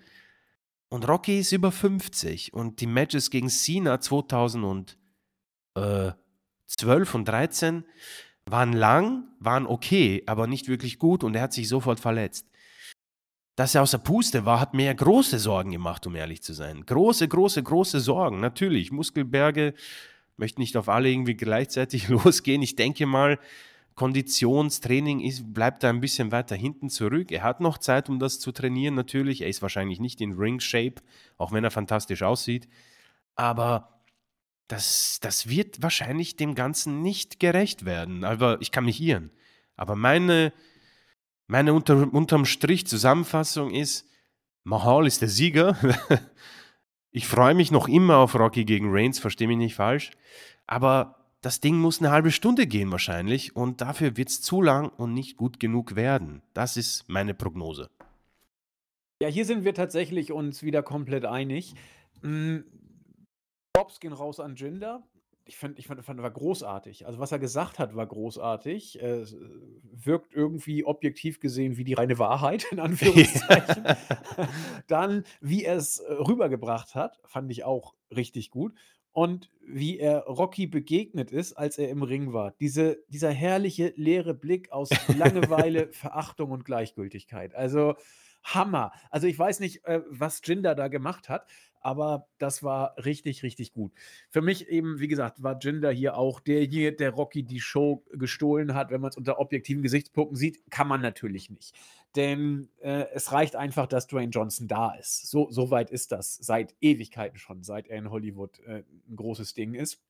Und 0.88 1.06
Rocky 1.10 1.40
ist 1.40 1.52
über 1.52 1.74
50 1.74 2.54
und 2.54 2.80
die 2.80 2.88
Matches 2.88 3.32
gegen 3.32 3.50
Cena 3.50 4.00
2012 4.00 4.96
und 5.76 7.28
13 7.28 7.84
waren 8.46 8.72
lang, 8.72 9.26
waren 9.40 9.68
okay, 9.68 10.24
aber 10.26 10.48
nicht 10.48 10.70
wirklich 10.70 11.00
gut 11.00 11.26
und 11.26 11.36
er 11.36 11.44
hat 11.44 11.54
sich 11.54 11.68
sofort 11.68 12.00
verletzt 12.00 12.51
dass 13.56 13.76
er 13.76 13.84
aus 13.84 13.92
der 13.92 13.98
Puste 14.00 14.46
war, 14.46 14.60
hat 14.60 14.74
mir 14.74 14.94
große 14.94 15.40
Sorgen 15.40 15.72
gemacht, 15.72 16.08
um 16.08 16.16
ehrlich 16.16 16.42
zu 16.42 16.54
sein. 16.54 16.86
Große, 16.86 17.28
große, 17.28 17.62
große 17.62 18.00
Sorgen. 18.00 18.40
Natürlich, 18.40 18.92
Muskelberge, 18.92 19.74
möchte 20.38 20.62
nicht 20.62 20.78
auf 20.78 20.90
alle 20.90 21.10
irgendwie 21.10 21.36
gleichzeitig 21.36 22.08
losgehen. 22.10 22.62
Ich 22.62 22.76
denke 22.76 23.06
mal, 23.06 23.40
Konditionstraining 23.96 25.20
ist, 25.20 25.54
bleibt 25.54 25.84
da 25.84 25.90
ein 25.90 26.00
bisschen 26.00 26.32
weiter 26.32 26.56
hinten 26.56 26.90
zurück. 26.90 27.32
Er 27.32 27.44
hat 27.44 27.60
noch 27.60 27.78
Zeit, 27.78 28.10
um 28.10 28.20
das 28.20 28.40
zu 28.40 28.52
trainieren, 28.52 28.96
natürlich. 28.96 29.42
Er 29.42 29.50
ist 29.50 29.62
wahrscheinlich 29.62 30.00
nicht 30.00 30.22
in 30.22 30.34
Ring-Shape, 30.34 30.96
auch 31.38 31.52
wenn 31.52 31.64
er 31.64 31.72
fantastisch 31.72 32.24
aussieht. 32.24 32.68
Aber 33.36 34.02
das, 34.68 35.20
das 35.22 35.50
wird 35.50 35.82
wahrscheinlich 35.82 36.38
dem 36.38 36.56
Ganzen 36.56 37.02
nicht 37.02 37.40
gerecht 37.40 37.86
werden. 37.86 38.24
Aber 38.24 38.60
ich 38.62 38.72
kann 38.72 38.86
mich 38.86 39.02
irren. 39.02 39.30
Aber 39.76 39.96
meine 39.96 40.54
meine 41.52 41.74
unter, 41.74 42.14
unterm 42.14 42.46
Strich 42.46 42.88
Zusammenfassung 42.88 43.72
ist, 43.72 44.10
Mahal 44.64 45.06
ist 45.06 45.22
der 45.22 45.28
Sieger. 45.28 45.76
ich 47.12 47.28
freue 47.28 47.54
mich 47.56 47.72
noch 47.72 47.90
immer 47.90 48.18
auf 48.18 48.36
Rocky 48.36 48.64
gegen 48.64 48.88
Reigns, 48.90 49.20
verstehe 49.20 49.50
mich 49.50 49.58
nicht 49.58 49.76
falsch. 49.76 50.12
Aber 50.66 51.18
das 51.42 51.60
Ding 51.60 51.78
muss 51.78 52.00
eine 52.00 52.10
halbe 52.10 52.32
Stunde 52.32 52.68
gehen 52.68 52.90
wahrscheinlich 52.90 53.54
und 53.54 53.82
dafür 53.82 54.16
wird 54.16 54.30
es 54.30 54.42
zu 54.42 54.62
lang 54.62 54.88
und 54.88 55.14
nicht 55.14 55.36
gut 55.36 55.60
genug 55.60 55.98
werden. 55.98 56.42
Das 56.54 56.78
ist 56.78 57.10
meine 57.10 57.34
Prognose. 57.34 57.90
Ja, 59.22 59.28
hier 59.28 59.44
sind 59.44 59.66
wir 59.66 59.74
tatsächlich 59.74 60.32
uns 60.32 60.64
wieder 60.64 60.84
komplett 60.84 61.26
einig. 61.26 61.74
Mhm. 62.22 62.64
Props 63.74 64.00
gehen 64.00 64.14
raus 64.14 64.40
an 64.40 64.56
Jinder 64.56 65.04
ich 65.46 65.58
fand, 65.58 65.80
ich 65.80 65.88
fand, 65.88 66.04
fand, 66.04 66.22
war 66.22 66.32
großartig. 66.32 67.06
Also, 67.06 67.20
was 67.20 67.32
er 67.32 67.40
gesagt 67.40 67.80
hat, 67.80 67.96
war 67.96 68.06
großartig. 68.06 69.02
Äh, 69.02 69.26
wirkt 69.92 70.34
irgendwie 70.34 70.84
objektiv 70.86 71.40
gesehen 71.40 71.78
wie 71.78 71.84
die 71.84 71.94
reine 71.94 72.20
Wahrheit, 72.20 72.66
in 72.72 72.80
Anführungszeichen. 72.80 73.84
Dann, 74.88 75.24
wie 75.40 75.64
er 75.64 75.76
es 75.76 76.00
äh, 76.00 76.14
rübergebracht 76.14 76.96
hat, 76.96 77.20
fand 77.26 77.52
ich 77.52 77.64
auch 77.64 77.96
richtig 78.16 78.52
gut. 78.52 78.74
Und 79.14 79.50
wie 79.62 80.00
er 80.00 80.20
Rocky 80.20 80.68
begegnet 80.68 81.32
ist, 81.32 81.54
als 81.54 81.78
er 81.78 81.90
im 81.90 82.02
Ring 82.02 82.32
war. 82.32 82.54
Diese, 82.62 83.04
dieser 83.10 83.32
herrliche, 83.32 83.94
leere 83.98 84.34
Blick 84.34 84.72
aus 84.72 84.90
Langeweile, 85.10 85.88
Verachtung 85.92 86.52
und 86.52 86.64
Gleichgültigkeit. 86.64 87.54
Also, 87.56 87.96
Hammer. 88.44 88.92
Also, 89.10 89.28
ich 89.28 89.38
weiß 89.38 89.60
nicht, 89.60 89.84
äh, 89.86 90.02
was 90.08 90.42
Jinder 90.46 90.76
da 90.76 90.88
gemacht 90.88 91.30
hat 91.30 91.46
aber 91.82 92.28
das 92.38 92.64
war 92.64 92.96
richtig, 93.04 93.44
richtig 93.44 93.74
gut. 93.74 93.92
Für 94.30 94.42
mich 94.42 94.70
eben, 94.70 95.00
wie 95.00 95.08
gesagt, 95.08 95.44
war 95.44 95.60
Jinder 95.60 95.92
hier 95.92 96.16
auch 96.18 96.40
derjenige, 96.40 96.94
der 96.94 97.12
Rocky 97.12 97.44
die 97.44 97.60
Show 97.60 98.04
gestohlen 98.12 98.74
hat. 98.74 98.92
Wenn 98.92 99.02
man 99.02 99.10
es 99.10 99.18
unter 99.18 99.40
objektiven 99.40 99.84
Gesichtspunkten 99.84 100.38
sieht, 100.38 100.70
kann 100.70 100.88
man 100.88 101.02
natürlich 101.02 101.50
nicht. 101.50 101.76
Denn 102.16 102.70
äh, 102.82 103.06
es 103.14 103.32
reicht 103.32 103.56
einfach, 103.56 103.88
dass 103.88 104.08
Dwayne 104.08 104.32
Johnson 104.32 104.68
da 104.68 104.94
ist. 104.94 105.30
So, 105.30 105.50
so 105.50 105.72
weit 105.72 105.90
ist 105.90 106.12
das 106.12 106.36
seit 106.36 106.76
Ewigkeiten 106.82 107.38
schon, 107.38 107.64
seit 107.64 107.88
er 107.88 107.98
in 107.98 108.12
Hollywood 108.12 108.60
äh, 108.62 108.84
ein 109.10 109.16
großes 109.16 109.54
Ding 109.54 109.74
ist. 109.74 110.02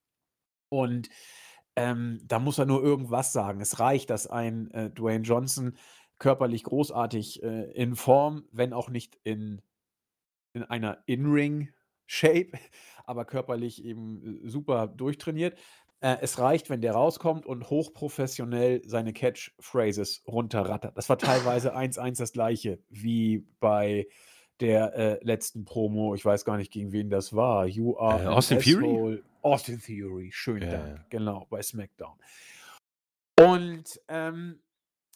Und 0.70 1.10
ähm, 1.76 2.20
da 2.26 2.40
muss 2.40 2.58
er 2.58 2.66
nur 2.66 2.84
irgendwas 2.84 3.34
sagen. 3.34 3.62
Es 3.62 3.80
reicht, 3.80 4.10
dass 4.10 4.28
ein 4.28 4.72
äh, 4.72 4.90
Dwayne 4.90 5.24
Johnson 5.24 5.78
körperlich 6.20 6.64
großartig 6.64 7.42
äh, 7.44 7.72
in 7.72 7.96
Form, 7.96 8.44
wenn 8.52 8.74
auch 8.74 8.90
nicht 8.90 9.18
in 9.24 9.62
in 10.54 10.64
einer 10.64 11.04
In-Ring-Shape, 11.06 12.52
aber 13.06 13.26
körperlich 13.26 13.84
eben 13.84 14.44
äh, 14.46 14.50
super 14.50 14.88
durchtrainiert. 14.88 15.58
Äh, 16.02 16.18
es 16.22 16.40
reicht, 16.40 16.70
wenn 16.70 16.82
der 16.82 16.94
rauskommt 16.94 17.46
und 17.46 17.70
hochprofessionell 17.70 18.82
seine 18.86 19.14
Catchphrases 19.14 20.24
runterrattert. 20.28 20.98
Das 20.98 21.10
war 21.10 21.18
teilweise 21.18 21.76
1-1 21.78 22.18
das 22.18 22.32
gleiche 22.34 22.80
wie 22.90 23.46
bei 23.60 24.08
der 24.60 24.96
äh, 24.96 25.24
letzten 25.24 25.66
Promo. 25.66 26.16
Ich 26.16 26.24
weiß 26.24 26.46
gar 26.46 26.58
nicht, 26.58 26.72
gegen 26.72 26.92
wen 26.92 27.10
das 27.10 27.36
war. 27.36 27.66
You 27.66 27.98
are 27.98 28.24
äh, 28.24 28.28
Austin 28.28 28.62
Fury? 28.62 29.22
Austin 29.42 29.80
Theory, 29.80 30.30
schönen 30.32 30.70
Ja, 30.70 30.78
Dank. 30.78 31.10
Genau, 31.10 31.48
bei 31.50 31.62
SmackDown. 31.62 32.18
Und 33.40 34.00
ähm, 34.08 34.62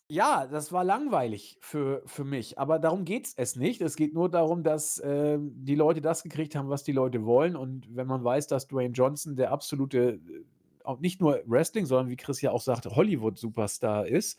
ja, 0.07 0.45
das 0.45 0.71
war 0.71 0.83
langweilig 0.83 1.57
für, 1.61 2.03
für 2.05 2.23
mich, 2.23 2.59
aber 2.59 2.77
darum 2.77 3.05
geht 3.05 3.27
es 3.37 3.55
nicht. 3.55 3.81
Es 3.81 3.95
geht 3.95 4.13
nur 4.13 4.29
darum, 4.29 4.61
dass 4.63 5.01
ähm, 5.03 5.51
die 5.65 5.73
Leute 5.75 5.99
das 6.01 6.21
gekriegt 6.21 6.55
haben, 6.55 6.69
was 6.69 6.83
die 6.83 6.91
Leute 6.91 7.25
wollen. 7.25 7.55
Und 7.55 7.95
wenn 7.95 8.05
man 8.07 8.23
weiß, 8.23 8.45
dass 8.47 8.67
Dwayne 8.67 8.93
Johnson 8.93 9.35
der 9.35 9.51
absolute, 9.51 10.19
äh, 10.27 10.43
auch 10.83 10.99
nicht 10.99 11.19
nur 11.21 11.41
Wrestling, 11.47 11.87
sondern 11.87 12.09
wie 12.09 12.17
Chris 12.17 12.41
ja 12.41 12.51
auch 12.51 12.61
sagte, 12.61 12.95
Hollywood-Superstar 12.95 14.05
ist, 14.05 14.37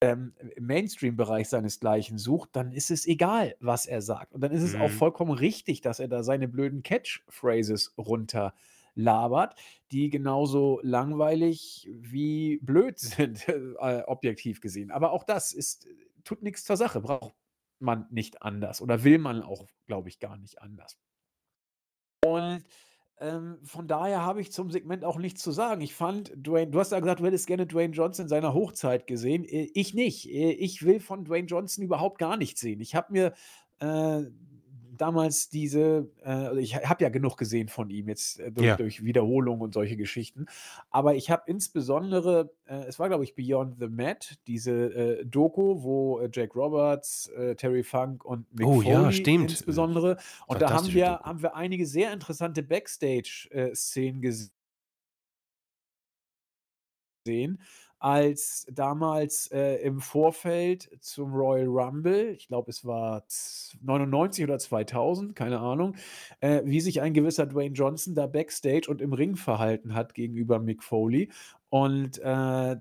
ähm, 0.00 0.34
im 0.56 0.66
Mainstream-Bereich 0.66 1.48
seinesgleichen 1.50 2.16
sucht, 2.18 2.50
dann 2.52 2.72
ist 2.72 2.90
es 2.90 3.06
egal, 3.06 3.56
was 3.60 3.84
er 3.86 4.00
sagt. 4.02 4.32
Und 4.34 4.40
dann 4.40 4.52
ist 4.52 4.62
es 4.62 4.74
auch 4.74 4.90
Mhm. 4.90 4.92
vollkommen 4.92 5.32
richtig, 5.32 5.82
dass 5.82 6.00
er 6.00 6.08
da 6.08 6.22
seine 6.22 6.48
blöden 6.48 6.82
Catchphrases 6.82 7.94
runterlabert, 8.96 9.54
die 9.90 10.10
genauso 10.10 10.80
langweilig 10.82 11.88
wie 11.92 12.58
blöd 12.58 12.98
sind, 12.98 13.48
äh, 13.48 14.02
objektiv 14.06 14.60
gesehen. 14.60 14.90
Aber 14.90 15.12
auch 15.12 15.24
das 15.24 15.52
ist, 15.52 15.86
tut 16.24 16.42
nichts 16.42 16.64
zur 16.64 16.76
Sache, 16.76 17.00
braucht 17.00 17.34
man 17.78 18.06
nicht 18.10 18.42
anders 18.42 18.80
oder 18.80 19.04
will 19.04 19.18
man 19.18 19.42
auch, 19.42 19.66
glaube 19.86 20.08
ich, 20.08 20.18
gar 20.18 20.36
nicht 20.36 20.62
anders. 20.62 20.96
Und 22.24 22.64
ähm, 23.20 23.58
von 23.62 23.86
daher 23.86 24.22
habe 24.22 24.40
ich 24.40 24.50
zum 24.50 24.70
Segment 24.70 25.04
auch 25.04 25.18
nichts 25.18 25.42
zu 25.42 25.52
sagen. 25.52 25.80
Ich 25.82 25.94
fand 25.94 26.32
Dwayne, 26.36 26.70
du 26.70 26.80
hast 26.80 26.92
ja 26.92 27.00
gesagt, 27.00 27.20
du 27.20 27.26
hättest 27.26 27.46
gerne 27.46 27.66
Dwayne 27.66 27.92
Johnson 27.94 28.24
in 28.24 28.28
seiner 28.28 28.54
Hochzeit 28.54 29.06
gesehen. 29.06 29.44
Äh, 29.44 29.70
Ich 29.74 29.94
nicht. 29.94 30.28
Äh, 30.28 30.52
Ich 30.52 30.84
will 30.84 31.00
von 31.00 31.24
Dwayne 31.24 31.46
Johnson 31.46 31.84
überhaupt 31.84 32.18
gar 32.18 32.36
nichts 32.36 32.60
sehen. 32.60 32.80
Ich 32.80 32.94
habe 32.94 33.12
mir 33.12 33.34
äh, 33.80 34.30
damals 34.96 35.48
diese, 35.48 36.10
äh, 36.22 36.28
also 36.30 36.56
ich 36.60 36.76
habe 36.76 37.02
ja 37.04 37.10
genug 37.10 37.36
gesehen 37.36 37.68
von 37.68 37.90
ihm 37.90 38.08
jetzt 38.08 38.40
äh, 38.40 38.50
durch, 38.52 38.66
Ja. 38.66 38.76
durch 38.76 39.04
Wiederholung 39.04 39.60
und 39.60 39.74
solche 39.74 39.96
Geschichten. 39.96 40.46
Aber 40.90 41.14
ich 41.14 41.30
habe 41.30 41.42
insbesondere, 41.46 42.50
äh, 42.66 42.84
es 42.86 42.98
war 42.98 43.08
glaube 43.08 43.24
ich 43.24 43.34
Beyond 43.34 43.78
the 43.78 43.88
Mat, 43.88 44.38
diese 44.46 44.72
äh, 45.20 45.24
Doku, 45.26 45.82
wo 45.82 46.20
äh, 46.20 46.28
Jack 46.32 46.54
Roberts, 46.56 47.28
äh, 47.36 47.54
Terry 47.56 47.82
Funk 47.82 48.24
und 48.24 48.52
Mick 48.54 48.66
Oh 48.66 48.82
ja, 48.82 49.00
Foley 49.00 49.12
stimmt. 49.12 49.50
insbesondere. 49.50 50.16
Und 50.46 50.62
da 50.62 50.70
haben 50.72 50.92
wir, 50.92 51.06
Doku. 51.12 51.24
haben 51.24 51.42
wir 51.42 51.54
einige 51.56 51.86
sehr 51.86 52.12
interessante 52.12 52.62
Backstage-Szenen 52.62 54.20
gesehen, 54.22 54.50
als 58.04 58.66
damals 58.70 59.50
äh, 59.50 59.76
im 59.76 59.98
Vorfeld 59.98 60.90
zum 61.00 61.32
Royal 61.32 61.68
Rumble, 61.68 62.32
ich 62.32 62.48
glaube, 62.48 62.70
es 62.70 62.84
war 62.84 63.26
z- 63.28 63.78
99 63.82 64.44
oder 64.44 64.58
2000, 64.58 65.34
keine 65.34 65.58
Ahnung, 65.60 65.96
äh, 66.40 66.60
wie 66.66 66.80
sich 66.82 67.00
ein 67.00 67.14
gewisser 67.14 67.46
Dwayne 67.46 67.74
Johnson 67.74 68.14
da 68.14 68.26
Backstage 68.26 68.88
und 68.90 69.00
im 69.00 69.14
Ring 69.14 69.36
verhalten 69.36 69.94
hat 69.94 70.12
gegenüber 70.12 70.58
Mick 70.58 70.82
Foley. 70.82 71.30
Und 71.70 72.18
äh, 72.18 72.76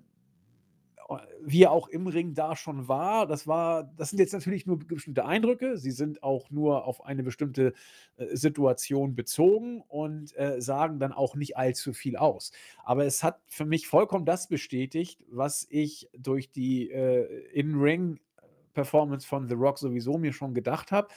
wie 1.41 1.63
er 1.63 1.71
auch 1.71 1.87
im 1.87 2.07
Ring 2.07 2.33
da 2.33 2.55
schon 2.55 2.87
war, 2.87 3.27
das 3.27 3.47
war, 3.47 3.83
das 3.97 4.09
sind 4.09 4.19
jetzt 4.19 4.33
natürlich 4.33 4.65
nur 4.65 4.79
bestimmte 4.79 5.25
Eindrücke. 5.25 5.77
Sie 5.77 5.91
sind 5.91 6.23
auch 6.23 6.49
nur 6.49 6.85
auf 6.85 7.05
eine 7.05 7.23
bestimmte 7.23 7.73
äh, 8.17 8.35
Situation 8.35 9.15
bezogen 9.15 9.81
und 9.87 10.35
äh, 10.37 10.61
sagen 10.61 10.99
dann 10.99 11.11
auch 11.11 11.35
nicht 11.35 11.57
allzu 11.57 11.93
viel 11.93 12.15
aus. 12.17 12.51
Aber 12.83 13.05
es 13.05 13.23
hat 13.23 13.41
für 13.47 13.65
mich 13.65 13.87
vollkommen 13.87 14.25
das 14.25 14.47
bestätigt, 14.47 15.23
was 15.29 15.67
ich 15.69 16.09
durch 16.17 16.51
die 16.51 16.89
äh, 16.89 17.25
In-Ring-Performance 17.51 19.27
von 19.27 19.47
The 19.47 19.55
Rock 19.55 19.79
sowieso 19.79 20.17
mir 20.17 20.33
schon 20.33 20.53
gedacht 20.53 20.91
habe. 20.91 21.07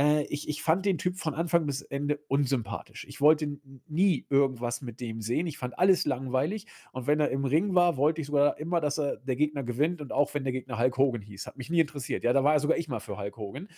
Äh, 0.00 0.22
ich, 0.30 0.48
ich 0.48 0.62
fand 0.62 0.86
den 0.86 0.96
Typ 0.96 1.18
von 1.18 1.34
Anfang 1.34 1.66
bis 1.66 1.82
Ende 1.82 2.20
unsympathisch. 2.28 3.04
Ich 3.06 3.20
wollte 3.20 3.58
nie 3.86 4.24
irgendwas 4.30 4.80
mit 4.80 4.98
dem 4.98 5.20
sehen. 5.20 5.46
Ich 5.46 5.58
fand 5.58 5.78
alles 5.78 6.06
langweilig. 6.06 6.66
Und 6.92 7.06
wenn 7.06 7.20
er 7.20 7.28
im 7.28 7.44
Ring 7.44 7.74
war, 7.74 7.98
wollte 7.98 8.22
ich 8.22 8.28
sogar 8.28 8.58
immer, 8.58 8.80
dass 8.80 8.98
er 8.98 9.18
der 9.18 9.36
Gegner 9.36 9.62
gewinnt. 9.62 10.00
Und 10.00 10.10
auch 10.10 10.32
wenn 10.32 10.44
der 10.44 10.54
Gegner 10.54 10.78
Hulk 10.78 10.96
Hogan 10.96 11.20
hieß. 11.20 11.46
Hat 11.46 11.58
mich 11.58 11.68
nie 11.68 11.80
interessiert. 11.80 12.24
Ja, 12.24 12.32
da 12.32 12.42
war 12.42 12.54
ja 12.54 12.60
sogar 12.60 12.78
ich 12.78 12.88
mal 12.88 13.00
für 13.00 13.18
Hulk 13.18 13.36
Hogan. 13.36 13.68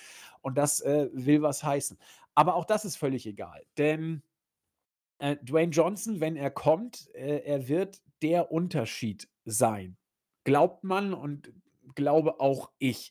Und 0.43 0.57
das 0.59 0.81
äh, 0.81 1.09
will 1.13 1.43
was 1.43 1.65
heißen. 1.65 1.99
Aber 2.37 2.55
auch 2.55 2.67
das 2.67 2.85
ist 2.85 2.95
völlig 2.95 3.27
egal. 3.27 3.65
Denn 3.77 4.23
äh, 5.19 5.37
Dwayne 5.43 5.73
Johnson, 5.73 6.21
wenn 6.21 6.37
er 6.37 6.53
kommt, 6.53 7.09
äh, 7.15 7.39
er 7.39 7.67
wird 7.67 8.01
der 8.23 8.53
Unterschied 8.53 9.29
sein. 9.45 9.97
Glaubt 10.45 10.85
man 10.85 11.15
und 11.15 11.53
glaube 11.97 12.39
auch 12.39 12.71
ich. 12.79 13.11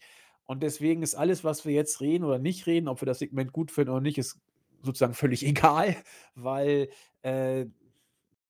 Und 0.52 0.64
deswegen 0.64 1.02
ist 1.02 1.16
alles, 1.16 1.46
was 1.46 1.64
wir 1.66 1.72
jetzt 1.72 2.02
reden 2.02 2.26
oder 2.26 2.38
nicht 2.38 2.68
reden, 2.68 2.90
ob 2.90 3.02
wir 3.02 3.06
das 3.06 3.20
Segment 3.20 3.54
gut 3.54 3.72
finden 3.72 3.92
oder 3.92 4.02
nicht, 4.02 4.18
ist 4.18 4.38
sozusagen 4.82 5.14
völlig 5.14 5.46
egal, 5.48 5.96
weil 6.36 6.90
äh, 7.22 7.68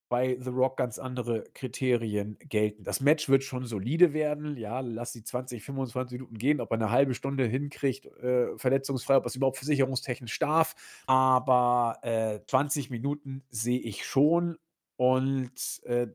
bei 0.09 0.35
The 0.39 0.49
Rock 0.49 0.77
ganz 0.77 0.97
andere 0.97 1.43
Kriterien 1.53 2.39
gelten. 2.39 2.83
Das 2.83 3.01
Match 3.01 3.29
wird 3.29 3.43
schon 3.43 3.67
solide 3.67 4.13
werden. 4.13 4.57
Ja, 4.57 4.79
lass 4.79 5.11
die 5.11 5.23
20, 5.23 5.61
25 5.61 6.19
Minuten 6.19 6.39
gehen, 6.39 6.59
ob 6.59 6.71
er 6.71 6.77
eine 6.77 6.89
halbe 6.89 7.13
Stunde 7.13 7.45
hinkriegt, 7.45 8.07
äh, 8.07 8.57
verletzungsfrei, 8.57 9.17
ob 9.17 9.25
er 9.25 9.27
es 9.27 9.35
überhaupt 9.35 9.57
versicherungstechnisch 9.57 10.39
darf. 10.39 10.73
Aber 11.05 11.99
äh, 12.01 12.39
20 12.47 12.89
Minuten 12.89 13.43
sehe 13.51 13.79
ich 13.79 14.07
schon. 14.07 14.57
Und 14.95 15.83
äh, 15.83 16.07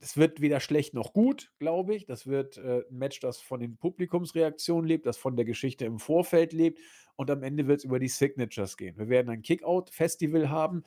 es 0.00 0.16
wird 0.16 0.40
weder 0.40 0.60
schlecht 0.60 0.94
noch 0.94 1.12
gut, 1.12 1.52
glaube 1.58 1.94
ich. 1.94 2.06
Das 2.06 2.26
wird 2.26 2.56
äh, 2.58 2.82
ein 2.90 2.98
Match, 2.98 3.20
das 3.20 3.40
von 3.40 3.60
den 3.60 3.76
Publikumsreaktionen 3.76 4.86
lebt, 4.86 5.06
das 5.06 5.16
von 5.16 5.36
der 5.36 5.44
Geschichte 5.44 5.84
im 5.84 5.98
Vorfeld 5.98 6.52
lebt. 6.52 6.80
Und 7.16 7.30
am 7.30 7.42
Ende 7.42 7.66
wird 7.66 7.80
es 7.80 7.84
über 7.84 7.98
die 7.98 8.08
Signatures 8.08 8.76
gehen. 8.76 8.96
Wir 8.96 9.08
werden 9.08 9.28
ein 9.28 9.42
Kickout-Festival 9.42 10.48
haben. 10.48 10.84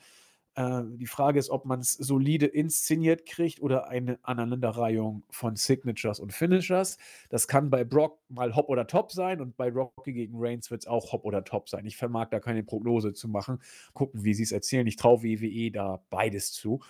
Äh, 0.56 0.82
die 0.96 1.06
Frage 1.06 1.38
ist, 1.38 1.50
ob 1.50 1.64
man 1.64 1.80
es 1.80 1.92
solide 1.92 2.46
inszeniert 2.46 3.26
kriegt 3.26 3.60
oder 3.60 3.88
eine 3.88 4.18
Aneinanderreihung 4.22 5.24
von 5.30 5.56
Signatures 5.56 6.20
und 6.20 6.32
Finishers. 6.32 6.98
Das 7.28 7.48
kann 7.48 7.70
bei 7.70 7.84
Brock 7.84 8.18
mal 8.28 8.54
Hop 8.56 8.68
oder 8.68 8.86
Top 8.86 9.12
sein 9.12 9.40
und 9.40 9.56
bei 9.56 9.70
Rocky 9.70 10.12
gegen 10.12 10.34
Reigns 10.36 10.70
wird 10.70 10.82
es 10.82 10.86
auch 10.86 11.12
Hop 11.12 11.24
oder 11.24 11.44
Top 11.44 11.68
sein. 11.68 11.86
Ich 11.86 11.96
vermag 11.96 12.30
da 12.30 12.40
keine 12.40 12.64
Prognose 12.64 13.12
zu 13.12 13.28
machen. 13.28 13.60
Gucken, 13.92 14.24
wie 14.24 14.34
sie 14.34 14.42
es 14.42 14.52
erzählen. 14.52 14.86
Ich 14.86 14.96
traue 14.96 15.22
WWE 15.22 15.70
da 15.70 16.04
beides 16.10 16.52
zu. 16.52 16.80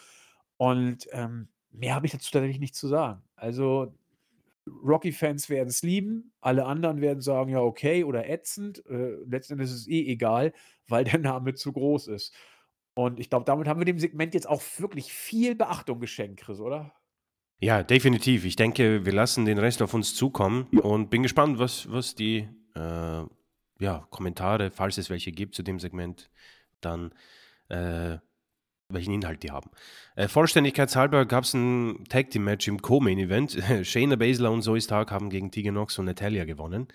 Und 0.56 1.08
ähm, 1.12 1.48
mehr 1.74 1.94
habe 1.94 2.06
ich 2.06 2.12
dazu 2.12 2.30
tatsächlich 2.30 2.60
nicht 2.60 2.74
zu 2.74 2.88
sagen. 2.88 3.22
Also 3.36 3.94
Rocky-Fans 4.66 5.50
werden 5.50 5.68
es 5.68 5.82
lieben, 5.82 6.32
alle 6.40 6.64
anderen 6.64 7.00
werden 7.00 7.20
sagen, 7.20 7.50
ja, 7.50 7.60
okay 7.60 8.04
oder 8.04 8.28
ätzend. 8.28 8.84
Äh, 8.86 9.16
letzten 9.26 9.54
Endes 9.54 9.70
ist 9.72 9.80
es 9.80 9.88
eh 9.88 10.06
egal, 10.06 10.52
weil 10.88 11.04
der 11.04 11.18
Name 11.18 11.54
zu 11.54 11.72
groß 11.72 12.08
ist. 12.08 12.34
Und 12.94 13.18
ich 13.20 13.28
glaube, 13.28 13.44
damit 13.44 13.66
haben 13.68 13.80
wir 13.80 13.84
dem 13.84 13.98
Segment 13.98 14.34
jetzt 14.34 14.48
auch 14.48 14.62
wirklich 14.78 15.12
viel 15.12 15.54
Beachtung 15.54 16.00
geschenkt, 16.00 16.40
Chris, 16.40 16.60
oder? 16.60 16.92
Ja, 17.60 17.82
definitiv. 17.82 18.44
Ich 18.44 18.56
denke, 18.56 19.04
wir 19.04 19.12
lassen 19.12 19.44
den 19.44 19.58
Rest 19.58 19.82
auf 19.82 19.94
uns 19.94 20.14
zukommen 20.14 20.66
Ja. 20.70 20.80
und 20.82 21.10
bin 21.10 21.22
gespannt, 21.22 21.58
was, 21.58 21.90
was 21.90 22.14
die 22.14 22.48
äh, 22.74 23.24
ja, 23.80 24.06
Kommentare, 24.10 24.70
falls 24.70 24.98
es 24.98 25.10
welche 25.10 25.32
gibt 25.32 25.54
zu 25.54 25.62
dem 25.62 25.78
Segment, 25.80 26.30
dann 26.80 27.12
äh, 27.68 28.18
welchen 28.88 29.14
Inhalt 29.14 29.42
die 29.42 29.50
haben. 29.50 29.70
Äh, 30.16 30.28
Vollständigkeitshalber 30.28 31.26
gab 31.26 31.44
es 31.44 31.54
ein 31.54 32.04
Tag 32.08 32.30
Team 32.30 32.44
Match 32.44 32.68
im 32.68 32.82
Co-Main 32.82 33.18
Event. 33.18 33.58
Shayna 33.82 34.16
Baszler 34.16 34.50
und 34.50 34.62
Zoe 34.62 34.80
Stark 34.80 35.10
haben 35.10 35.30
gegen 35.30 35.50
Tegan 35.50 35.74
Nox 35.74 35.98
und 35.98 36.06
Natalia 36.06 36.44
gewonnen. 36.44 36.88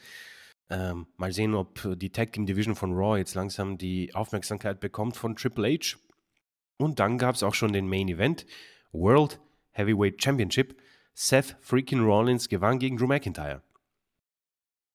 Ähm, 0.70 1.08
mal 1.18 1.32
sehen, 1.32 1.56
ob 1.56 1.82
die 1.98 2.12
Tag 2.12 2.34
Team 2.34 2.46
Division 2.46 2.76
von 2.76 2.94
Raw 2.94 3.18
jetzt 3.18 3.34
langsam 3.34 3.78
die 3.78 4.14
Aufmerksamkeit 4.14 4.80
bekommt 4.80 5.18
von 5.18 5.36
Triple 5.36 5.68
H. 5.68 5.98
Und 6.78 7.00
dann 7.00 7.18
gab 7.18 7.36
es 7.36 7.44
auch 7.44 7.56
schon 7.56 7.74
den 7.74 7.90
Main 7.90 8.08
Event, 8.08 8.46
World 8.92 9.40
Heavyweight 9.72 10.24
Championship. 10.24 10.80
Seth 11.14 11.58
freaking 11.60 12.02
Rollins 12.02 12.48
gewann 12.48 12.80
gegen 12.80 12.98
Drew 12.98 13.08
McIntyre. 13.08 13.62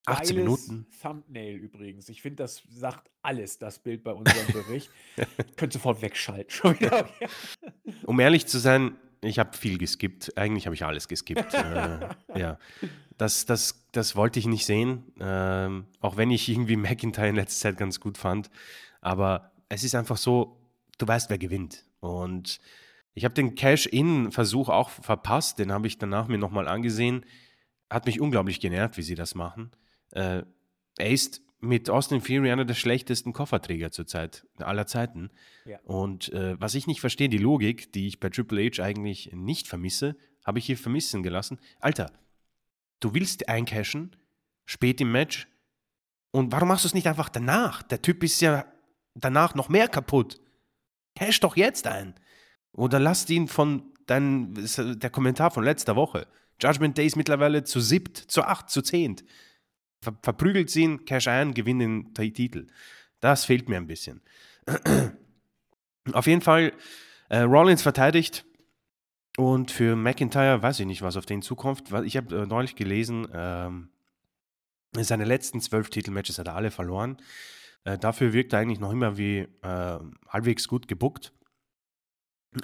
18 0.06 0.36
Geiles 0.36 0.68
Minuten. 0.68 0.86
Thumbnail 1.00 1.56
übrigens. 1.56 2.08
Ich 2.08 2.20
finde, 2.20 2.42
das 2.42 2.62
sagt 2.68 3.10
alles, 3.22 3.58
das 3.58 3.78
Bild 3.78 4.04
bei 4.04 4.12
unserem 4.12 4.46
Bericht. 4.52 4.90
Könnt 5.56 5.72
sofort 5.72 6.02
wegschalten. 6.02 6.50
Schon 6.50 6.78
wieder. 6.78 7.08
Um 8.06 8.20
ehrlich 8.20 8.46
zu 8.46 8.58
sein, 8.58 8.96
ich 9.22 9.38
habe 9.38 9.56
viel 9.56 9.78
geskippt. 9.78 10.36
Eigentlich 10.36 10.66
habe 10.66 10.74
ich 10.74 10.84
alles 10.84 11.08
geskippt. 11.08 11.54
äh, 11.54 12.08
ja, 12.36 12.58
das, 13.16 13.46
das, 13.46 13.86
das 13.92 14.16
wollte 14.16 14.38
ich 14.38 14.46
nicht 14.46 14.66
sehen. 14.66 15.04
Ähm, 15.20 15.86
auch 16.00 16.16
wenn 16.16 16.30
ich 16.30 16.48
irgendwie 16.48 16.76
McIntyre 16.76 17.28
in 17.28 17.36
letzter 17.36 17.70
Zeit 17.70 17.78
ganz 17.78 18.00
gut 18.00 18.18
fand. 18.18 18.50
Aber 19.00 19.52
es 19.68 19.84
ist 19.84 19.94
einfach 19.94 20.18
so, 20.18 20.58
du 20.98 21.08
weißt, 21.08 21.30
wer 21.30 21.38
gewinnt. 21.38 21.84
Und 22.00 22.60
ich 23.14 23.24
habe 23.24 23.34
den 23.34 23.54
Cash-In-Versuch 23.54 24.68
auch 24.68 24.90
verpasst. 24.90 25.58
Den 25.58 25.72
habe 25.72 25.86
ich 25.86 25.98
danach 25.98 26.28
mir 26.28 26.38
nochmal 26.38 26.68
angesehen. 26.68 27.24
Hat 27.88 28.06
mich 28.06 28.20
unglaublich 28.20 28.60
genervt, 28.60 28.96
wie 28.98 29.02
sie 29.02 29.14
das 29.14 29.34
machen. 29.34 29.70
Äh, 30.14 30.42
er 30.96 31.10
ist 31.10 31.42
mit 31.60 31.88
Austin 31.90 32.20
Fury 32.20 32.50
einer 32.50 32.64
der 32.64 32.74
schlechtesten 32.74 33.32
Kofferträger 33.32 33.90
zurzeit, 33.90 34.46
aller 34.58 34.86
Zeiten. 34.86 35.30
Ja. 35.64 35.78
Und 35.84 36.32
äh, 36.32 36.60
was 36.60 36.74
ich 36.74 36.86
nicht 36.86 37.00
verstehe, 37.00 37.28
die 37.28 37.38
Logik, 37.38 37.92
die 37.92 38.06
ich 38.06 38.20
bei 38.20 38.28
Triple 38.28 38.70
H 38.70 38.82
eigentlich 38.82 39.32
nicht 39.32 39.68
vermisse, 39.68 40.16
habe 40.44 40.58
ich 40.58 40.66
hier 40.66 40.76
vermissen 40.76 41.22
gelassen. 41.22 41.58
Alter, 41.80 42.12
du 43.00 43.14
willst 43.14 43.48
eincashen, 43.48 44.14
spät 44.66 45.00
im 45.00 45.12
Match, 45.12 45.48
und 46.34 46.50
warum 46.50 46.66
machst 46.66 46.82
du 46.82 46.88
es 46.88 46.94
nicht 46.94 47.06
einfach 47.06 47.28
danach? 47.28 47.84
Der 47.84 48.02
Typ 48.02 48.24
ist 48.24 48.40
ja 48.40 48.66
danach 49.14 49.54
noch 49.54 49.68
mehr 49.68 49.86
kaputt. 49.86 50.40
Cash 51.14 51.38
doch 51.38 51.56
jetzt 51.56 51.86
ein. 51.86 52.14
Oder 52.72 52.98
lasst 52.98 53.30
ihn 53.30 53.46
von 53.46 53.92
dein, 54.06 54.52
der 54.52 55.10
Kommentar 55.10 55.52
von 55.52 55.62
letzter 55.62 55.94
Woche. 55.94 56.26
Judgment 56.60 56.98
Day 56.98 57.06
ist 57.06 57.14
mittlerweile 57.14 57.62
zu 57.62 57.78
siebt, 57.78 58.16
zu 58.16 58.42
acht, 58.42 58.68
zu 58.68 58.82
zehnt. 58.82 59.24
Ver 60.04 60.14
verprügelt 60.22 60.70
sie 60.70 60.82
ihn, 60.82 61.04
Cash 61.04 61.26
ein, 61.28 61.54
gewinnt 61.54 61.80
den 61.82 62.14
Titel. 62.34 62.66
Das 63.20 63.44
fehlt 63.44 63.68
mir 63.68 63.76
ein 63.76 63.86
bisschen. 63.86 64.20
Auf 66.12 66.26
jeden 66.26 66.42
Fall, 66.42 66.72
äh, 67.30 67.40
Rollins 67.40 67.82
verteidigt. 67.82 68.44
Und 69.36 69.70
für 69.72 69.96
McIntyre 69.96 70.62
weiß 70.62 70.78
ich 70.80 70.86
nicht, 70.86 71.02
was 71.02 71.16
auf 71.16 71.26
den 71.26 71.42
zukommt. 71.42 71.90
Ich 72.04 72.16
habe 72.16 72.42
äh, 72.42 72.46
neulich 72.46 72.76
gelesen, 72.76 73.26
ähm, 73.32 73.88
seine 74.96 75.24
letzten 75.24 75.60
zwölf 75.60 75.90
Titelmatches 75.90 76.38
hat 76.38 76.46
er 76.46 76.54
alle 76.54 76.70
verloren. 76.70 77.16
Äh, 77.82 77.98
dafür 77.98 78.32
wirkt 78.32 78.52
er 78.52 78.60
eigentlich 78.60 78.78
noch 78.78 78.92
immer 78.92 79.16
wie 79.18 79.38
äh, 79.62 79.98
halbwegs 80.28 80.68
gut 80.68 80.86
gebuckt. 80.86 81.32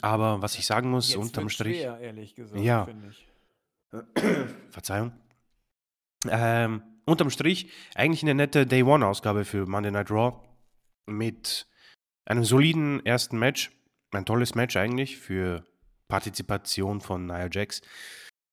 Aber 0.03 0.41
was 0.41 0.55
ich 0.57 0.67
sagen 0.67 0.91
muss, 0.91 1.09
Jetzt 1.09 1.17
unterm 1.17 1.49
Strich. 1.49 1.79
schwer, 1.81 1.99
ehrlich 1.99 2.37
gesagt, 2.37 2.61
Ja. 2.61 2.87
Verzeihung. 4.71 5.11
Ähm, 6.29 6.83
unterm 7.11 7.31
Strich 7.31 7.71
eigentlich 7.95 8.23
eine 8.23 8.35
nette 8.35 8.67
Day 8.67 8.83
One-Ausgabe 8.83 9.45
für 9.45 9.67
Monday 9.67 9.91
Night 9.91 10.11
Raw 10.11 10.39
mit 11.07 11.67
einem 12.25 12.45
soliden 12.45 13.05
ersten 13.05 13.39
Match. 13.39 13.71
Ein 14.13 14.25
tolles 14.25 14.55
Match 14.55 14.77
eigentlich 14.77 15.19
für 15.19 15.65
Partizipation 16.09 17.01
von 17.01 17.27
Nia 17.27 17.49
Jax. 17.51 17.83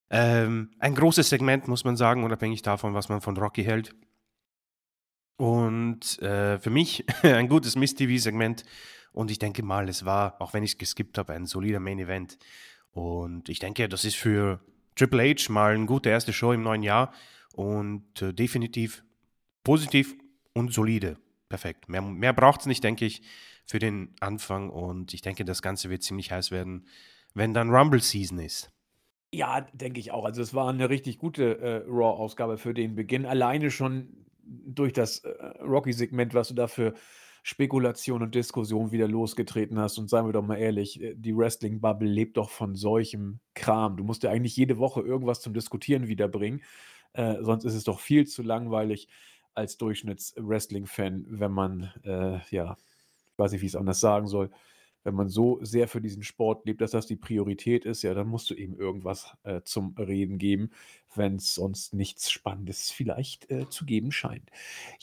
Ähm, 0.10 0.72
ein 0.80 0.96
großes 0.96 1.30
Segment, 1.30 1.68
muss 1.68 1.84
man 1.84 1.98
sagen, 1.98 2.24
unabhängig 2.24 2.62
davon, 2.62 2.94
was 2.94 3.10
man 3.10 3.22
von 3.22 3.38
Rocky 3.38 3.64
hält. 3.64 3.94
Und 5.38 6.20
äh, 6.22 6.60
für 6.60 6.70
mich 6.70 7.06
ein 7.24 7.50
gutes 7.50 7.76
Miss-TV-Segment. 7.76 8.64
Und 9.12 9.32
ich 9.32 9.40
denke 9.40 9.64
mal, 9.64 9.90
es 9.90 10.06
war, 10.06 10.42
auch 10.42 10.54
wenn 10.54 10.64
ich 10.64 10.74
es 10.74 10.78
geskippt 10.78 11.18
habe, 11.18 11.34
ein 11.34 11.46
solider 11.46 11.80
Main-Event. 11.80 12.38
Und 12.92 13.50
ich 13.50 13.60
denke, 13.60 13.90
das 13.90 14.06
ist 14.06 14.16
für 14.16 14.60
Triple 14.96 15.30
H 15.30 15.52
mal 15.52 15.76
eine 15.76 15.86
gute 15.86 16.10
erste 16.10 16.34
Show 16.34 16.54
im 16.54 16.64
neuen 16.64 16.84
Jahr. 16.84 17.14
Und 17.58 18.22
äh, 18.22 18.36
definitiv 18.36 19.04
positiv 19.64 20.16
und 20.54 20.72
solide. 20.72 21.18
Perfekt. 21.50 21.90
Mehr, 21.90 22.04
mehr 22.04 22.32
braucht 22.32 22.62
es 22.62 22.66
nicht, 22.68 22.84
denke 22.84 23.06
ich, 23.06 23.24
für 23.66 23.80
den 23.80 24.14
Anfang. 24.20 24.70
Und 24.70 25.16
ich 25.16 25.22
denke, 25.22 25.44
das 25.44 25.64
Ganze 25.64 25.90
wird 25.90 26.04
ziemlich 26.04 26.32
heiß 26.32 26.52
werden, 26.52 26.86
wenn 27.34 27.56
dann 27.56 27.72
Rumble-Season 27.72 28.38
ist. 28.38 28.72
Ja, 29.34 29.62
denke 29.74 30.00
ich 30.00 30.12
auch. 30.12 30.24
Also 30.24 30.44
es 30.44 30.54
war 30.54 30.70
eine 30.70 30.90
richtig 30.90 31.18
gute 31.18 31.60
äh, 31.60 31.84
Raw-Ausgabe 31.88 32.60
für 32.60 32.76
den 32.76 32.94
Beginn. 32.94 33.26
Alleine 33.26 33.72
schon 33.72 34.28
durch 34.44 34.94
das 34.94 35.20
äh, 35.20 35.30
Rocky-Segment, 35.64 36.36
was 36.36 36.50
du 36.50 36.54
da 36.54 36.68
für 36.68 36.94
Spekulation 37.42 38.22
und 38.22 38.36
Diskussion 38.36 38.92
wieder 38.92 39.08
losgetreten 39.08 39.80
hast. 39.80 39.98
Und 39.98 40.12
seien 40.12 40.28
wir 40.28 40.34
doch 40.34 40.46
mal 40.46 40.58
ehrlich, 40.58 41.02
äh, 41.02 41.16
die 41.16 41.36
Wrestling-Bubble 41.36 42.08
lebt 42.08 42.38
doch 42.38 42.52
von 42.52 42.76
solchem 42.76 43.40
Kram. 43.56 43.98
Du 43.98 44.04
musst 44.04 44.22
ja 44.22 44.30
eigentlich 44.30 44.56
jede 44.56 44.78
Woche 44.78 45.02
irgendwas 45.02 45.42
zum 45.42 45.54
Diskutieren 45.54 46.08
wiederbringen. 46.08 46.62
Äh, 47.18 47.44
sonst 47.44 47.66
ist 47.66 47.74
es 47.74 47.84
doch 47.84 48.00
viel 48.00 48.28
zu 48.28 48.44
langweilig 48.44 49.08
als 49.56 49.78
Durchschnitts-Wrestling-Fan, 49.78 51.26
wenn 51.28 51.52
man, 51.52 51.92
äh, 52.04 52.40
ja, 52.52 52.78
ich 53.32 53.40
weiß 53.40 53.52
nicht, 53.52 53.62
wie 53.62 53.66
ich 53.66 53.72
es 53.72 53.76
anders 53.76 54.00
sagen 54.00 54.28
soll, 54.28 54.52
wenn 55.04 55.16
man 55.16 55.28
so 55.28 55.58
sehr 55.64 55.88
für 55.88 56.00
diesen 56.00 56.22
Sport 56.22 56.66
lebt, 56.66 56.82
dass 56.82 56.92
das 56.92 57.08
die 57.08 57.16
Priorität 57.16 57.86
ist, 57.86 58.04
ja, 58.04 58.14
dann 58.14 58.28
musst 58.28 58.50
du 58.50 58.54
eben 58.54 58.78
irgendwas 58.78 59.36
äh, 59.44 59.62
zum 59.64 59.96
Reden 59.98 60.38
geben, 60.38 60.70
wenn 61.16 61.38
es 61.38 61.56
sonst 61.56 61.94
nichts 61.94 62.30
Spannendes 62.30 62.92
vielleicht 62.92 63.50
äh, 63.50 63.68
zu 63.68 63.86
geben 63.86 64.12
scheint. 64.12 64.52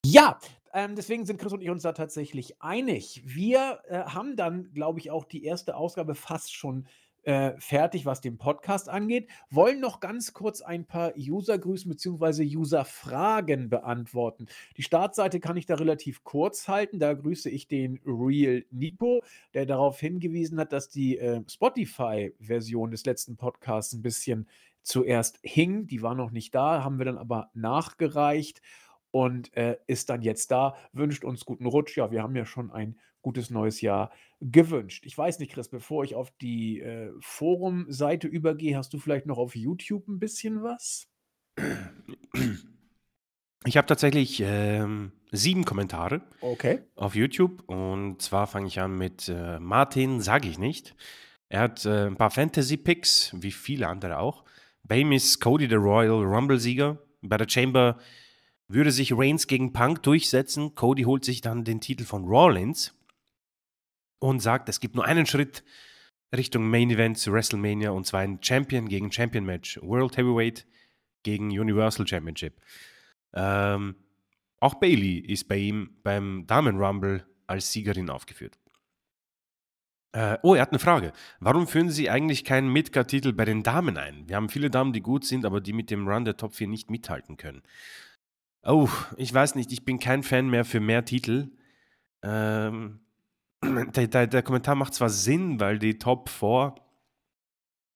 Ja, 0.04 0.38
ähm, 0.72 0.94
deswegen 0.94 1.24
sind 1.24 1.40
Chris 1.40 1.52
und 1.52 1.62
ich 1.62 1.70
uns 1.70 1.82
da 1.82 1.92
tatsächlich 1.92 2.60
einig. 2.60 3.22
Wir 3.24 3.80
äh, 3.88 4.04
haben 4.04 4.36
dann, 4.36 4.72
glaube 4.72 5.00
ich, 5.00 5.10
auch 5.10 5.24
die 5.24 5.44
erste 5.44 5.74
Ausgabe 5.74 6.14
fast 6.14 6.54
schon 6.54 6.86
äh, 7.24 7.52
fertig, 7.58 8.06
was 8.06 8.20
den 8.20 8.38
Podcast 8.38 8.88
angeht. 8.88 9.28
Wollen 9.50 9.80
noch 9.80 10.00
ganz 10.00 10.32
kurz 10.32 10.60
ein 10.60 10.86
paar 10.86 11.14
User-Grüßen 11.16 11.90
bzw. 11.90 12.56
User-Fragen 12.56 13.68
beantworten. 13.68 14.46
Die 14.76 14.82
Startseite 14.82 15.40
kann 15.40 15.56
ich 15.56 15.66
da 15.66 15.74
relativ 15.74 16.24
kurz 16.24 16.68
halten. 16.68 16.98
Da 16.98 17.14
grüße 17.14 17.50
ich 17.50 17.68
den 17.68 18.00
Real 18.04 18.64
Nico, 18.70 19.22
der 19.54 19.66
darauf 19.66 19.98
hingewiesen 20.00 20.58
hat, 20.60 20.72
dass 20.72 20.88
die 20.88 21.18
äh, 21.18 21.42
Spotify-Version 21.48 22.90
des 22.90 23.04
letzten 23.04 23.36
Podcasts 23.36 23.92
ein 23.92 24.02
bisschen 24.02 24.48
zuerst 24.82 25.38
hing. 25.42 25.86
Die 25.86 26.02
war 26.02 26.14
noch 26.14 26.30
nicht 26.30 26.54
da, 26.54 26.84
haben 26.84 26.98
wir 26.98 27.06
dann 27.06 27.18
aber 27.18 27.50
nachgereicht 27.54 28.60
und 29.10 29.56
äh, 29.56 29.76
ist 29.86 30.10
dann 30.10 30.22
jetzt 30.22 30.50
da, 30.50 30.76
wünscht 30.92 31.24
uns 31.24 31.44
guten 31.44 31.66
Rutsch. 31.66 31.96
Ja, 31.96 32.10
wir 32.10 32.22
haben 32.22 32.36
ja 32.36 32.44
schon 32.44 32.70
ein 32.70 32.98
gutes 33.24 33.50
neues 33.50 33.80
Jahr 33.80 34.12
gewünscht. 34.40 35.04
Ich 35.06 35.18
weiß 35.18 35.40
nicht, 35.40 35.52
Chris, 35.52 35.68
bevor 35.68 36.04
ich 36.04 36.14
auf 36.14 36.30
die 36.40 36.80
äh, 36.80 37.10
Forum-Seite 37.20 38.28
übergehe, 38.28 38.76
hast 38.76 38.92
du 38.92 38.98
vielleicht 38.98 39.26
noch 39.26 39.38
auf 39.38 39.56
YouTube 39.56 40.06
ein 40.06 40.20
bisschen 40.20 40.62
was? 40.62 41.08
Ich 43.64 43.76
habe 43.76 43.86
tatsächlich 43.86 44.42
ähm, 44.44 45.12
sieben 45.32 45.64
Kommentare 45.64 46.20
Okay. 46.40 46.80
auf 46.96 47.14
YouTube 47.14 47.62
und 47.66 48.20
zwar 48.20 48.46
fange 48.46 48.66
ich 48.66 48.80
an 48.80 48.96
mit 48.96 49.28
äh, 49.28 49.58
Martin, 49.58 50.20
sage 50.20 50.48
ich 50.48 50.58
nicht. 50.58 50.94
Er 51.48 51.60
hat 51.60 51.86
äh, 51.86 52.06
ein 52.06 52.16
paar 52.16 52.30
Fantasy-Picks, 52.30 53.36
wie 53.40 53.52
viele 53.52 53.88
andere 53.88 54.18
auch. 54.18 54.44
Ihm 54.92 55.12
ist 55.12 55.40
Cody 55.40 55.66
der 55.66 55.78
Royal 55.78 56.22
Rumble-Sieger. 56.22 56.98
Bei 57.22 57.38
der 57.38 57.48
Chamber 57.48 57.98
würde 58.68 58.90
sich 58.90 59.16
Reigns 59.16 59.46
gegen 59.46 59.72
Punk 59.72 60.02
durchsetzen. 60.02 60.74
Cody 60.74 61.04
holt 61.04 61.24
sich 61.24 61.40
dann 61.40 61.64
den 61.64 61.80
Titel 61.80 62.04
von 62.04 62.24
Rollins 62.24 62.94
und 64.28 64.40
sagt, 64.40 64.68
es 64.68 64.80
gibt 64.80 64.94
nur 64.94 65.04
einen 65.04 65.26
Schritt 65.26 65.64
Richtung 66.34 66.68
Main 66.70 66.90
Event 66.90 67.18
zu 67.18 67.32
WrestleMania 67.32 67.90
und 67.90 68.06
zwar 68.06 68.20
ein 68.20 68.38
Champion 68.42 68.88
gegen 68.88 69.12
Champion 69.12 69.44
Match. 69.44 69.78
World 69.82 70.16
Heavyweight 70.16 70.66
gegen 71.22 71.48
Universal 71.50 72.06
Championship. 72.06 72.60
Ähm, 73.34 73.96
auch 74.60 74.74
Bailey 74.74 75.18
ist 75.18 75.46
bei 75.46 75.58
ihm 75.58 75.90
beim 76.02 76.46
Damen 76.46 76.78
Rumble 76.78 77.26
als 77.46 77.70
Siegerin 77.70 78.08
aufgeführt. 78.08 78.58
Äh, 80.12 80.38
oh, 80.42 80.54
er 80.54 80.62
hat 80.62 80.70
eine 80.70 80.78
Frage. 80.78 81.12
Warum 81.40 81.66
führen 81.66 81.90
Sie 81.90 82.08
eigentlich 82.08 82.44
keinen 82.44 82.72
Midcard-Titel 82.72 83.32
bei 83.32 83.44
den 83.44 83.62
Damen 83.62 83.98
ein? 83.98 84.26
Wir 84.26 84.36
haben 84.36 84.48
viele 84.48 84.70
Damen, 84.70 84.94
die 84.94 85.02
gut 85.02 85.26
sind, 85.26 85.44
aber 85.44 85.60
die 85.60 85.72
mit 85.74 85.90
dem 85.90 86.08
Run 86.08 86.24
der 86.24 86.36
Top 86.38 86.54
4 86.54 86.68
nicht 86.68 86.90
mithalten 86.90 87.36
können. 87.36 87.62
Oh, 88.62 88.88
ich 89.18 89.34
weiß 89.34 89.54
nicht, 89.56 89.70
ich 89.70 89.84
bin 89.84 89.98
kein 89.98 90.22
Fan 90.22 90.48
mehr 90.48 90.64
für 90.64 90.80
mehr 90.80 91.04
Titel. 91.04 91.50
Ähm, 92.22 93.03
der, 93.64 94.06
der, 94.06 94.26
der 94.26 94.42
Kommentar 94.42 94.74
macht 94.74 94.94
zwar 94.94 95.10
Sinn, 95.10 95.60
weil 95.60 95.78
die 95.78 95.98
Top 95.98 96.28
4 96.28 96.74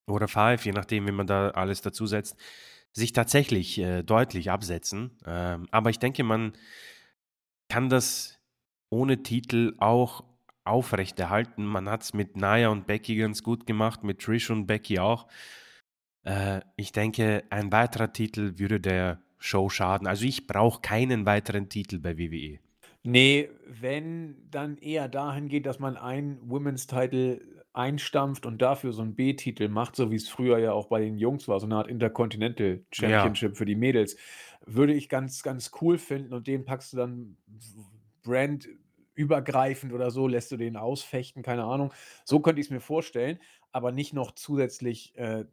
oder 0.07 0.29
5, 0.29 0.65
je 0.65 0.73
nachdem, 0.73 1.07
wie 1.07 1.13
man 1.13 1.27
da 1.27 1.51
alles 1.51 1.83
dazu 1.83 2.07
setzt, 2.07 2.37
sich 2.93 3.13
tatsächlich 3.13 3.79
äh, 3.79 4.03
deutlich 4.03 4.51
absetzen. 4.51 5.19
Ähm, 5.27 5.69
aber 5.71 5.91
ich 5.91 5.99
denke, 5.99 6.25
man 6.25 6.53
kann 7.69 7.89
das 7.89 8.39
ohne 8.91 9.23
Titel 9.23 9.75
auch 9.79 10.25
aufrechterhalten. 10.65 11.65
Man 11.65 11.89
hat 11.89 12.03
es 12.03 12.15
mit 12.15 12.37
Naya 12.37 12.69
und 12.69 12.87
Becky 12.87 13.17
ganz 13.17 13.43
gut 13.43 13.67
gemacht, 13.67 14.05
mit 14.05 14.21
Trish 14.21 14.51
und 14.51 14.67
Becky 14.67 14.99
auch. 14.99 15.29
Äh, 16.25 16.61
ich 16.77 16.93
denke, 16.93 17.45
ein 17.51 17.73
weiterer 17.73 18.13
Titel 18.13 18.59
würde 18.59 18.81
der 18.81 19.23
Show 19.39 19.69
schaden. 19.69 20.07
Also 20.07 20.25
ich 20.25 20.47
brauche 20.47 20.81
keinen 20.81 21.27
weiteren 21.27 21.69
Titel 21.69 21.99
bei 21.99 22.19
WWE. 22.19 22.59
Nee, 23.03 23.51
wenn 23.67 24.37
dann 24.51 24.77
eher 24.79 25.09
dahin 25.09 25.49
geht, 25.49 25.67
dass 25.67 25.79
man 25.79 25.97
einen 25.97 26.39
Women's 26.51 26.87
Title 26.87 27.41
einstampft 27.73 28.45
und 28.45 28.61
dafür 28.61 28.93
so 28.93 29.03
einen 29.03 29.15
B-Titel 29.15 29.69
macht, 29.69 29.95
so 29.95 30.11
wie 30.11 30.17
es 30.17 30.29
früher 30.29 30.59
ja 30.59 30.73
auch 30.73 30.89
bei 30.89 31.01
den 31.01 31.17
Jungs 31.17 31.47
war, 31.47 31.61
so 31.61 31.67
eine 31.67 31.77
Art 31.77 31.89
Intercontinental 31.89 32.85
Championship 32.93 33.57
für 33.57 33.65
die 33.65 33.77
Mädels, 33.77 34.17
würde 34.67 34.95
ich 34.95 35.09
ganz, 35.09 35.43
ganz 35.43 35.71
cool 35.81 35.97
finden 35.97 36.35
und 36.35 36.47
den 36.49 36.65
packst 36.65 36.93
du 36.93 36.97
dann 36.97 37.37
brandübergreifend 38.25 39.93
oder 39.93 40.11
so, 40.11 40.27
lässt 40.27 40.51
du 40.51 40.57
den 40.57 40.77
ausfechten, 40.77 41.43
keine 41.43 41.65
Ahnung. 41.65 41.93
So 42.25 42.41
könnte 42.41 42.61
ich 42.61 42.67
es 42.67 42.71
mir 42.71 42.81
vorstellen, 42.81 43.39
aber 43.71 43.93
nicht 43.93 44.13
noch 44.13 44.33
zusätzlich. 44.33 45.17
Äh, 45.17 45.45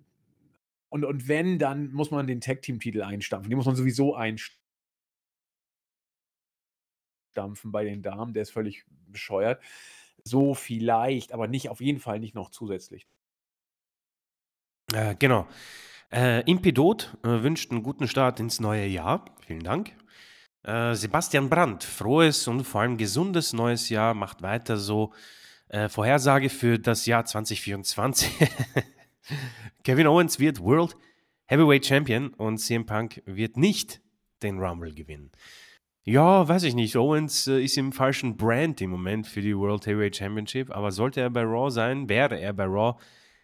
und, 0.89 1.05
und 1.05 1.27
wenn, 1.27 1.59
dann 1.59 1.91
muss 1.91 2.09
man 2.09 2.25
den 2.25 2.41
Tag-Team-Titel 2.41 3.03
einstampfen. 3.03 3.49
Den 3.49 3.57
muss 3.57 3.65
man 3.65 3.75
sowieso 3.75 4.15
einstampfen 4.15 4.64
bei 7.71 7.83
den 7.83 8.01
Damen. 8.01 8.33
Der 8.33 8.41
ist 8.43 8.51
völlig 8.51 8.85
bescheuert. 9.07 9.61
So 10.23 10.53
vielleicht, 10.53 11.33
aber 11.33 11.47
nicht 11.47 11.69
auf 11.69 11.81
jeden 11.81 11.99
Fall 11.99 12.19
nicht 12.19 12.35
noch 12.35 12.49
zusätzlich. 12.49 13.07
Äh, 14.93 15.15
genau. 15.15 15.47
Äh, 16.11 16.41
Impedot 16.49 17.17
äh, 17.23 17.27
wünscht 17.27 17.71
einen 17.71 17.83
guten 17.83 18.07
Start 18.07 18.39
ins 18.39 18.59
neue 18.59 18.85
Jahr. 18.85 19.25
Vielen 19.45 19.63
Dank. 19.63 19.91
Äh, 20.63 20.95
Sebastian 20.95 21.49
Brandt, 21.49 21.83
frohes 21.83 22.47
und 22.47 22.63
vor 22.63 22.81
allem 22.81 22.97
gesundes 22.97 23.53
neues 23.53 23.89
Jahr, 23.89 24.13
macht 24.13 24.41
weiter 24.41 24.77
so. 24.77 25.13
Äh, 25.67 25.89
Vorhersage 25.89 26.49
für 26.49 26.79
das 26.79 27.05
Jahr 27.05 27.25
2024. 27.25 28.31
Kevin 29.83 30.07
Owens 30.07 30.39
wird 30.39 30.59
World 30.61 30.95
Heavyweight 31.47 31.85
Champion 31.85 32.33
und 32.33 32.57
CM 32.57 32.85
Punk 32.85 33.21
wird 33.25 33.57
nicht 33.57 34.01
den 34.41 34.59
Rumble 34.59 34.93
gewinnen. 34.93 35.31
Ja, 36.07 36.47
weiß 36.47 36.61
ich 36.63 36.75
nicht. 36.75 36.95
Owens 36.97 37.47
äh, 37.47 37.63
ist 37.63 37.77
im 37.77 37.91
falschen 37.91 38.37
Brand 38.37 38.79
im 38.79 38.91
Moment 38.91 39.25
für 39.25 39.41
die 39.41 39.57
World 39.57 39.87
Heavyweight 39.87 40.15
Championship, 40.15 40.69
aber 40.69 40.91
sollte 40.91 41.19
er 41.19 41.31
bei 41.31 41.41
Raw 41.41 41.71
sein, 41.71 42.07
wäre 42.07 42.39
er 42.39 42.53
bei 42.53 42.65
Raw, 42.65 42.99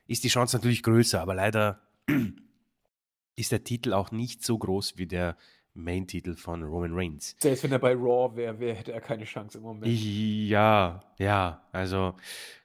ist 0.06 0.24
die 0.24 0.28
Chance 0.28 0.58
natürlich 0.58 0.84
größer, 0.84 1.20
aber 1.20 1.34
leider 1.34 1.82
ist 3.36 3.52
der 3.52 3.64
Titel 3.64 3.94
auch 3.94 4.12
nicht 4.12 4.46
so 4.46 4.60
groß 4.60 4.96
wie 4.98 5.08
der 5.08 5.38
Main-Titel 5.74 6.36
von 6.36 6.62
Roman 6.62 6.94
Reigns. 6.94 7.36
Selbst 7.40 7.64
wenn 7.64 7.72
er 7.72 7.80
bei 7.80 7.94
Raw 7.96 8.36
wäre, 8.36 8.60
wär, 8.60 8.76
hätte 8.76 8.92
er 8.92 9.02
keine 9.02 9.24
Chance 9.24 9.58
im 9.58 9.64
Moment. 9.64 9.88
Ja, 9.88 11.04
ja, 11.18 11.64
also 11.72 12.14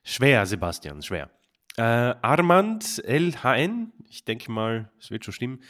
schwer, 0.05 0.44
Sebastian, 0.44 1.01
schwer. 1.01 1.31
Äh, 1.78 1.82
Armand 2.20 3.02
LHN, 3.06 3.94
ich 4.10 4.27
denke 4.27 4.52
mal, 4.52 4.90
es 5.01 5.10
wird 5.10 5.24
schon 5.24 5.32
stimmen. 5.32 5.62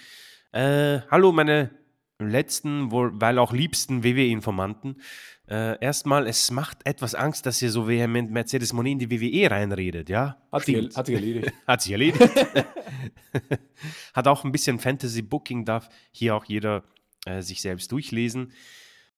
Äh, 0.50 1.02
hallo, 1.12 1.30
meine 1.30 1.70
letzten, 2.18 2.90
weil 2.90 3.38
auch 3.38 3.52
liebsten 3.52 4.02
WWE-Informanten. 4.02 5.00
Äh, 5.48 5.78
erstmal, 5.80 6.26
es 6.26 6.50
macht 6.50 6.84
etwas 6.84 7.14
Angst, 7.14 7.46
dass 7.46 7.62
ihr 7.62 7.70
so 7.70 7.86
vehement 7.86 8.30
Mercedes 8.30 8.72
Monet 8.72 8.92
in 8.92 8.98
die 8.98 9.10
WWE 9.10 9.50
reinredet, 9.50 10.08
ja? 10.08 10.36
Hat, 10.50 10.64
sie, 10.64 10.88
hat 10.94 11.06
sich 11.06 11.14
erledigt. 11.14 11.52
hat 11.66 11.82
sich 11.82 11.92
erledigt. 11.92 12.30
hat 14.14 14.28
auch 14.28 14.44
ein 14.44 14.52
bisschen 14.52 14.78
Fantasy-Booking, 14.78 15.64
darf 15.64 15.88
hier 16.10 16.34
auch 16.34 16.44
jeder 16.44 16.82
äh, 17.26 17.42
sich 17.42 17.60
selbst 17.60 17.92
durchlesen. 17.92 18.52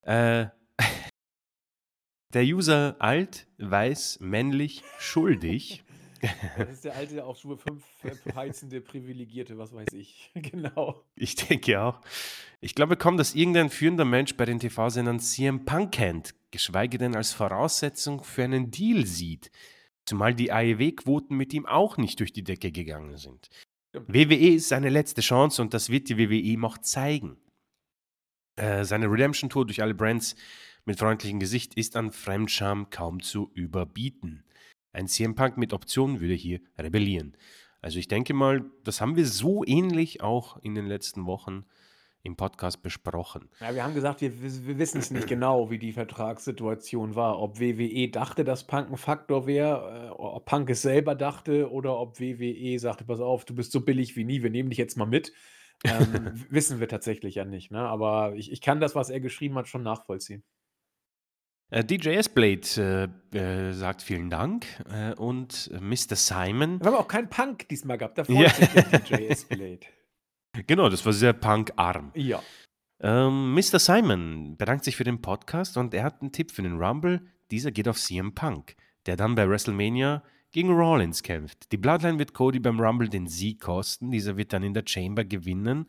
Äh, 0.01 0.47
der 2.33 2.43
User 2.43 2.95
alt, 2.99 3.47
weiß, 3.57 4.19
männlich, 4.19 4.83
schuldig. 4.99 5.83
Das 6.57 6.69
ist 6.69 6.85
der 6.85 6.95
alte, 6.95 7.23
auf 7.25 7.37
Stufe 7.37 7.77
5 8.01 8.35
heizende, 8.35 8.81
privilegierte, 8.81 9.57
was 9.57 9.73
weiß 9.73 9.93
ich. 9.93 10.31
genau. 10.35 11.03
Ich 11.15 11.35
denke 11.35 11.81
auch. 11.81 12.01
Ich 12.61 12.75
glaube 12.75 12.97
kaum, 12.97 13.17
dass 13.17 13.35
irgendein 13.35 13.69
führender 13.69 14.05
Mensch 14.05 14.35
bei 14.35 14.45
den 14.45 14.59
TV-Sendern 14.59 15.19
CM 15.19 15.65
Punk 15.65 15.93
kennt, 15.93 16.35
geschweige 16.51 16.97
denn 16.97 17.15
als 17.15 17.33
Voraussetzung 17.33 18.23
für 18.23 18.43
einen 18.43 18.71
Deal 18.71 19.05
sieht. 19.05 19.51
Zumal 20.05 20.33
die 20.33 20.51
AEW-Quoten 20.51 21.35
mit 21.35 21.53
ihm 21.53 21.65
auch 21.65 21.97
nicht 21.97 22.19
durch 22.19 22.33
die 22.33 22.43
Decke 22.43 22.71
gegangen 22.71 23.17
sind. 23.17 23.49
WWE 23.93 24.55
ist 24.55 24.69
seine 24.69 24.89
letzte 24.89 25.21
Chance 25.21 25.61
und 25.61 25.73
das 25.73 25.89
wird 25.89 26.09
die 26.09 26.17
WWE 26.17 26.35
ihm 26.35 26.65
auch 26.65 26.77
zeigen. 26.77 27.37
Äh, 28.55 28.83
seine 28.85 29.07
Redemption-Tour 29.07 29.65
durch 29.65 29.81
alle 29.81 29.93
Brands 29.93 30.35
mit 30.85 30.99
freundlichem 30.99 31.39
Gesicht 31.39 31.75
ist 31.75 31.95
an 31.95 32.11
Fremdscham 32.11 32.89
kaum 32.89 33.21
zu 33.21 33.51
überbieten. 33.53 34.43
Ein 34.91 35.07
CM 35.07 35.35
Punk 35.35 35.57
mit 35.57 35.73
Optionen 35.73 36.19
würde 36.19 36.33
hier 36.33 36.59
rebellieren. 36.77 37.35
Also 37.81 37.99
ich 37.99 38.07
denke 38.07 38.33
mal, 38.33 38.65
das 38.83 39.01
haben 39.01 39.15
wir 39.15 39.25
so 39.25 39.63
ähnlich 39.65 40.21
auch 40.21 40.57
in 40.57 40.75
den 40.75 40.85
letzten 40.85 41.25
Wochen 41.25 41.65
im 42.23 42.35
Podcast 42.35 42.81
besprochen. 42.81 43.49
Ja, 43.61 43.73
wir 43.73 43.83
haben 43.83 43.93
gesagt, 43.93 44.21
wir, 44.21 44.41
wir 44.41 44.77
wissen 44.77 44.99
es 44.99 45.09
nicht 45.09 45.27
genau, 45.27 45.69
wie 45.71 45.79
die 45.79 45.93
Vertragssituation 45.93 47.15
war. 47.15 47.39
Ob 47.39 47.59
WWE 47.59 48.09
dachte, 48.09 48.43
dass 48.43 48.67
Punk 48.67 48.91
ein 48.91 48.97
Faktor 48.97 49.47
wäre, 49.47 50.07
äh, 50.07 50.09
ob 50.09 50.45
Punk 50.45 50.69
es 50.69 50.81
selber 50.81 51.15
dachte 51.15 51.71
oder 51.71 51.97
ob 51.97 52.19
WWE 52.19 52.77
sagte, 52.79 53.05
pass 53.05 53.21
auf, 53.21 53.45
du 53.45 53.55
bist 53.55 53.71
so 53.71 53.81
billig 53.81 54.17
wie 54.17 54.25
nie, 54.25 54.43
wir 54.43 54.49
nehmen 54.49 54.69
dich 54.69 54.77
jetzt 54.77 54.97
mal 54.97 55.05
mit. 55.05 55.31
Ähm, 55.85 56.31
wissen 56.49 56.81
wir 56.81 56.89
tatsächlich 56.89 57.35
ja 57.35 57.45
nicht. 57.45 57.71
Ne? 57.71 57.79
Aber 57.79 58.33
ich, 58.35 58.51
ich 58.51 58.59
kann 58.59 58.81
das, 58.81 58.95
was 58.95 59.09
er 59.09 59.21
geschrieben 59.21 59.55
hat, 59.55 59.69
schon 59.69 59.83
nachvollziehen. 59.83 60.43
Äh, 61.71 61.83
DJ 61.83 62.09
S-Blade 62.09 63.11
äh, 63.33 63.37
äh, 63.37 63.73
sagt 63.73 64.01
vielen 64.01 64.29
Dank 64.29 64.65
äh, 64.91 65.13
und 65.13 65.69
Mr. 65.79 66.15
Simon. 66.15 66.79
Wir 66.79 66.87
haben 66.87 66.95
auch 66.95 67.07
keinen 67.07 67.29
Punk 67.29 67.67
diesmal 67.69 67.97
gehabt, 67.97 68.17
da 68.17 68.23
freut 68.23 68.37
ja. 68.37 68.49
sich 68.49 68.69
der 68.69 68.99
DJ 68.99 69.13
S-Blade. 69.27 69.79
Genau, 70.65 70.89
das 70.89 71.05
war 71.05 71.13
sehr 71.13 71.33
punkarm. 71.33 72.11
Ja. 72.15 72.41
Ähm, 72.99 73.53
Mr. 73.53 73.77
Simon 73.77 74.57
bedankt 74.57 74.83
sich 74.83 74.95
für 74.95 75.03
den 75.03 75.21
Podcast 75.21 75.77
und 75.77 75.93
er 75.93 76.03
hat 76.03 76.21
einen 76.21 76.31
Tipp 76.31 76.51
für 76.51 76.63
den 76.63 76.81
Rumble. 76.81 77.21
Dieser 77.51 77.69
geht 77.69 77.87
auf 77.87 77.99
CM 77.99 78.33
Punk, 78.33 78.75
der 79.05 79.15
dann 79.15 79.35
bei 79.35 79.47
WrestleMania 79.47 80.23
gegen 80.51 80.71
Rollins 80.71 81.21
kämpft. 81.21 81.71
Die 81.71 81.77
Bloodline 81.77 82.17
wird 82.17 82.33
Cody 82.33 82.59
beim 82.59 82.79
Rumble 82.79 83.09
den 83.09 83.27
Sieg 83.27 83.61
kosten. 83.61 84.09
Dieser 84.09 84.37
wird 84.37 84.51
dann 84.51 84.63
in 84.63 84.73
der 84.73 84.83
Chamber 84.87 85.23
gewinnen 85.23 85.85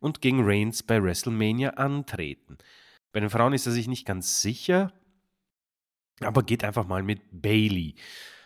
und 0.00 0.22
gegen 0.22 0.40
Reigns 0.42 0.82
bei 0.82 1.02
WrestleMania 1.02 1.74
antreten. 1.74 2.56
Bei 3.12 3.20
den 3.20 3.28
Frauen 3.30 3.52
ist 3.52 3.66
er 3.66 3.72
sich 3.72 3.88
nicht 3.88 4.06
ganz 4.06 4.40
sicher, 4.40 4.92
aber 6.20 6.42
geht 6.42 6.64
einfach 6.64 6.86
mal 6.86 7.02
mit 7.02 7.20
Bailey. 7.30 7.94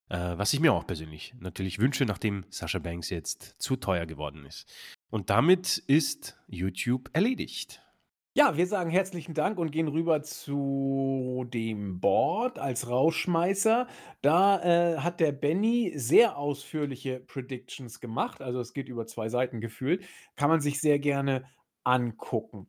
Äh, 0.08 0.36
was 0.36 0.52
ich 0.52 0.60
mir 0.60 0.72
auch 0.72 0.86
persönlich 0.86 1.34
natürlich 1.40 1.78
wünsche, 1.78 2.04
nachdem 2.04 2.44
Sasha 2.50 2.78
Banks 2.78 3.10
jetzt 3.10 3.56
zu 3.58 3.76
teuer 3.76 4.06
geworden 4.06 4.44
ist. 4.44 4.70
Und 5.10 5.30
damit 5.30 5.78
ist 5.86 6.38
YouTube 6.48 7.10
erledigt. 7.12 7.82
Ja, 8.34 8.56
wir 8.56 8.66
sagen 8.66 8.90
herzlichen 8.90 9.34
Dank 9.34 9.58
und 9.58 9.72
gehen 9.72 9.88
rüber 9.88 10.22
zu 10.22 11.46
dem 11.52 12.00
Board 12.00 12.58
als 12.58 12.88
Rausschmeißer. 12.88 13.86
Da 14.22 14.62
äh, 14.62 14.98
hat 14.98 15.20
der 15.20 15.32
Benny 15.32 15.92
sehr 15.96 16.38
ausführliche 16.38 17.20
Predictions 17.20 18.00
gemacht. 18.00 18.40
Also 18.40 18.60
es 18.60 18.72
geht 18.72 18.88
über 18.88 19.06
zwei 19.06 19.28
Seiten 19.28 19.60
gefühlt. 19.60 20.06
Kann 20.36 20.48
man 20.48 20.62
sich 20.62 20.80
sehr 20.80 20.98
gerne 20.98 21.44
angucken. 21.84 22.68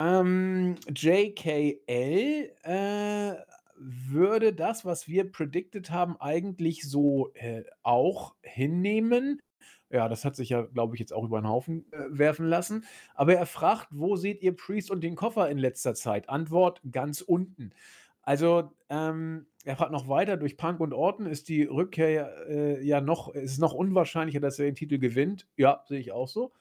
Ähm, 0.00 0.76
JKL 0.94 2.50
äh, 2.62 3.34
würde 3.80 4.52
das, 4.52 4.84
was 4.84 5.08
wir 5.08 5.30
predicted 5.30 5.90
haben, 5.90 6.16
eigentlich 6.20 6.88
so 6.88 7.32
äh, 7.34 7.64
auch 7.82 8.34
hinnehmen. 8.42 9.40
Ja, 9.90 10.08
das 10.08 10.24
hat 10.24 10.36
sich 10.36 10.50
ja, 10.50 10.62
glaube 10.62 10.94
ich, 10.94 11.00
jetzt 11.00 11.12
auch 11.12 11.24
über 11.24 11.40
den 11.40 11.48
Haufen 11.48 11.90
äh, 11.92 12.04
werfen 12.10 12.46
lassen. 12.46 12.84
Aber 13.14 13.34
er 13.34 13.46
fragt, 13.46 13.88
wo 13.90 14.16
seht 14.16 14.42
ihr 14.42 14.54
Priest 14.54 14.90
und 14.90 15.02
den 15.02 15.16
Koffer 15.16 15.50
in 15.50 15.58
letzter 15.58 15.94
Zeit? 15.94 16.28
Antwort 16.28 16.80
ganz 16.92 17.22
unten. 17.22 17.72
Also, 18.22 18.72
ähm, 18.88 19.46
er 19.64 19.76
fragt 19.76 19.92
noch 19.92 20.08
weiter, 20.08 20.36
durch 20.36 20.56
Punk 20.56 20.80
und 20.80 20.94
Orton 20.94 21.26
ist 21.26 21.48
die 21.48 21.64
Rückkehr 21.64 22.48
äh, 22.48 22.86
ja 22.86 23.00
noch, 23.00 23.34
ist 23.34 23.58
noch 23.58 23.74
unwahrscheinlicher, 23.74 24.40
dass 24.40 24.58
er 24.58 24.66
den 24.66 24.74
Titel 24.76 24.98
gewinnt. 24.98 25.48
Ja, 25.56 25.82
sehe 25.88 25.98
ich 25.98 26.12
auch 26.12 26.28
so. 26.28 26.52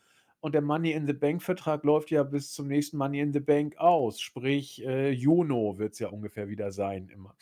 Und 0.41 0.53
der 0.53 0.61
Money 0.61 0.91
in 0.91 1.05
the 1.05 1.13
Bank-Vertrag 1.13 1.83
läuft 1.83 2.11
ja 2.11 2.23
bis 2.23 2.53
zum 2.53 2.67
nächsten 2.67 2.97
Money 2.97 3.19
in 3.19 3.33
the 3.33 3.41
Bank 3.41 3.77
aus. 3.77 4.21
Sprich, 4.21 4.85
äh, 4.85 5.11
Juno 5.11 5.77
wird 5.77 5.93
es 5.93 5.99
ja 5.99 6.09
ungefähr 6.09 6.47
wieder 6.47 6.71
sein 6.71 7.09
immer. 7.09 7.35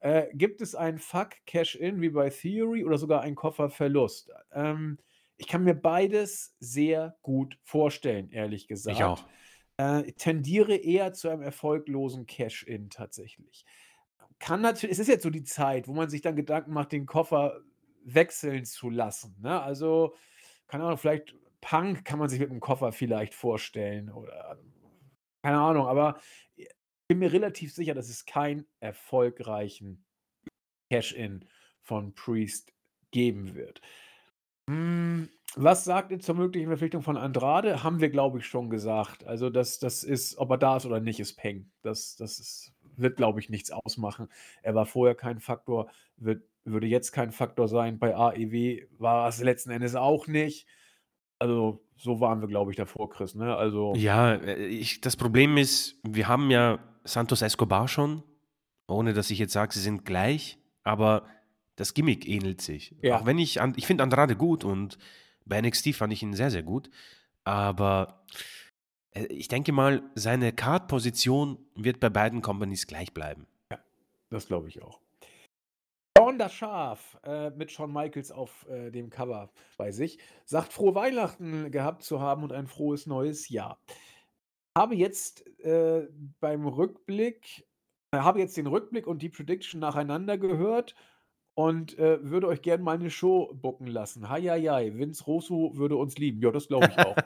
Äh, 0.00 0.28
gibt 0.32 0.60
es 0.60 0.74
ein 0.74 0.98
Fuck 0.98 1.30
Cash-In 1.44 2.00
wie 2.00 2.10
bei 2.10 2.30
Theory 2.30 2.84
oder 2.84 2.98
sogar 2.98 3.22
ein 3.22 3.34
Kofferverlust? 3.34 4.30
Ähm, 4.52 4.98
ich 5.36 5.46
kann 5.46 5.64
mir 5.64 5.74
beides 5.74 6.56
sehr 6.60 7.16
gut 7.22 7.58
vorstellen, 7.64 8.30
ehrlich 8.30 8.66
gesagt. 8.66 8.96
Ich 8.96 9.04
auch. 9.04 9.24
Äh, 9.76 10.12
tendiere 10.12 10.74
eher 10.74 11.12
zu 11.12 11.28
einem 11.28 11.42
erfolglosen 11.42 12.26
Cash-In 12.26 12.90
tatsächlich. 12.90 13.64
Kann 14.38 14.60
natürlich, 14.60 14.92
es 14.92 15.00
ist 15.00 15.08
jetzt 15.08 15.22
so 15.22 15.30
die 15.30 15.44
Zeit, 15.44 15.86
wo 15.86 15.92
man 15.92 16.08
sich 16.08 16.20
dann 16.20 16.36
Gedanken 16.36 16.72
macht, 16.72 16.92
den 16.92 17.06
Koffer 17.06 17.60
wechseln 18.04 18.64
zu 18.64 18.90
lassen. 18.90 19.36
Ne? 19.40 19.60
Also, 19.60 20.14
keine 20.66 20.84
Ahnung, 20.84 20.98
vielleicht 20.98 21.34
Punk 21.60 22.04
kann 22.04 22.18
man 22.18 22.28
sich 22.28 22.40
mit 22.40 22.50
einem 22.50 22.60
Koffer 22.60 22.92
vielleicht 22.92 23.34
vorstellen 23.34 24.10
oder 24.10 24.58
keine 25.42 25.58
Ahnung, 25.58 25.86
aber 25.86 26.20
ich 26.56 26.68
bin 27.08 27.18
mir 27.18 27.32
relativ 27.32 27.72
sicher, 27.72 27.94
dass 27.94 28.08
es 28.08 28.26
keinen 28.26 28.66
erfolgreichen 28.80 30.04
Cash-In 30.90 31.44
von 31.82 32.14
Priest 32.14 32.74
geben 33.10 33.54
wird. 33.54 33.80
Hm, 34.68 35.30
was 35.56 35.84
sagt 35.84 36.12
ihr 36.12 36.20
zur 36.20 36.34
möglichen 36.34 36.68
Verpflichtung 36.68 37.02
von 37.02 37.16
Andrade? 37.16 37.82
Haben 37.82 38.00
wir, 38.00 38.10
glaube 38.10 38.38
ich, 38.38 38.46
schon 38.46 38.68
gesagt. 38.68 39.24
Also, 39.24 39.48
das, 39.48 39.78
das 39.78 40.04
ist, 40.04 40.36
ob 40.36 40.50
er 40.50 40.58
da 40.58 40.76
ist 40.76 40.84
oder 40.84 41.00
nicht, 41.00 41.20
ist 41.20 41.36
Peng. 41.36 41.70
Das, 41.82 42.16
das 42.16 42.38
ist, 42.38 42.74
wird, 42.96 43.16
glaube 43.16 43.40
ich, 43.40 43.48
nichts 43.48 43.70
ausmachen. 43.70 44.28
Er 44.62 44.74
war 44.74 44.84
vorher 44.84 45.14
kein 45.14 45.40
Faktor, 45.40 45.90
wird, 46.16 46.42
würde 46.64 46.86
jetzt 46.86 47.12
kein 47.12 47.32
Faktor 47.32 47.68
sein. 47.68 47.98
Bei 47.98 48.14
AEW 48.14 48.86
war 48.98 49.28
es 49.28 49.40
letzten 49.40 49.70
Endes 49.70 49.94
auch 49.94 50.26
nicht. 50.26 50.66
Also, 51.38 51.84
so 51.96 52.20
waren 52.20 52.40
wir, 52.40 52.48
glaube 52.48 52.70
ich, 52.70 52.76
davor, 52.76 53.10
Chris, 53.10 53.34
ne? 53.34 53.56
Also 53.56 53.94
Ja, 53.94 54.34
äh, 54.34 54.66
ich 54.66 55.00
das 55.00 55.16
Problem 55.16 55.56
ist, 55.56 55.96
wir 56.02 56.28
haben 56.28 56.50
ja 56.50 56.78
Santos 57.04 57.42
Escobar 57.42 57.88
schon, 57.88 58.22
ohne 58.86 59.12
dass 59.12 59.30
ich 59.30 59.38
jetzt 59.38 59.52
sage, 59.52 59.74
sie 59.74 59.80
sind 59.80 60.04
gleich, 60.04 60.58
aber 60.84 61.24
das 61.76 61.94
Gimmick 61.94 62.28
ähnelt 62.28 62.60
sich. 62.60 62.94
Ja. 63.02 63.18
Auch 63.18 63.26
wenn 63.26 63.38
ich 63.38 63.60
ich 63.76 63.86
finde 63.86 64.02
Andrade 64.04 64.36
gut 64.36 64.64
und 64.64 64.98
bei 65.44 65.60
NXT 65.60 65.94
fand 65.94 66.12
ich 66.12 66.22
ihn 66.22 66.34
sehr, 66.34 66.50
sehr 66.50 66.62
gut, 66.62 66.90
aber, 67.44 68.24
äh, 69.12 69.24
ich 69.26 69.48
denke 69.48 69.72
mal, 69.72 70.02
seine 70.14 70.52
Card-Position 70.52 71.58
wird 71.74 72.00
bei 72.00 72.10
beiden 72.10 72.42
Companies 72.42 72.86
gleich 72.86 73.14
bleiben. 73.14 73.46
Ja, 73.70 73.78
das 74.30 74.46
glaube 74.46 74.68
ich 74.68 74.82
auch. 74.82 75.00
Sean 76.18 76.36
das 76.36 76.52
Schaf 76.52 77.16
äh, 77.22 77.50
mit 77.50 77.70
Shawn 77.70 77.92
Michaels 77.92 78.32
auf 78.32 78.66
äh, 78.68 78.90
dem 78.90 79.08
Cover 79.08 79.52
bei 79.76 79.92
sich 79.92 80.18
sagt, 80.46 80.72
frohe 80.72 80.96
Weihnachten 80.96 81.70
gehabt 81.70 82.02
zu 82.02 82.20
haben 82.20 82.42
und 82.42 82.52
ein 82.52 82.66
frohes 82.66 83.06
neues 83.06 83.48
Jahr. 83.48 83.78
Habe 84.76 84.96
jetzt 84.96 85.46
äh, 85.60 86.08
beim 86.40 86.66
Rückblick, 86.66 87.68
äh, 88.10 88.18
habe 88.18 88.40
jetzt 88.40 88.56
den 88.56 88.66
Rückblick 88.66 89.06
und 89.06 89.22
die 89.22 89.28
Prediction 89.28 89.80
nacheinander 89.80 90.38
gehört 90.38 90.96
und 91.58 91.98
äh, 91.98 92.18
würde 92.22 92.46
euch 92.46 92.62
gerne 92.62 92.84
mal 92.84 92.94
eine 92.94 93.10
Show 93.10 93.52
booken 93.52 93.88
lassen. 93.88 94.28
Hei. 94.28 94.92
Vince 94.94 95.24
Russo 95.24 95.72
würde 95.74 95.96
uns 95.96 96.16
lieben. 96.16 96.40
Ja, 96.40 96.52
das 96.52 96.68
glaube 96.68 96.88
ich 96.88 96.98
auch. 97.04 97.16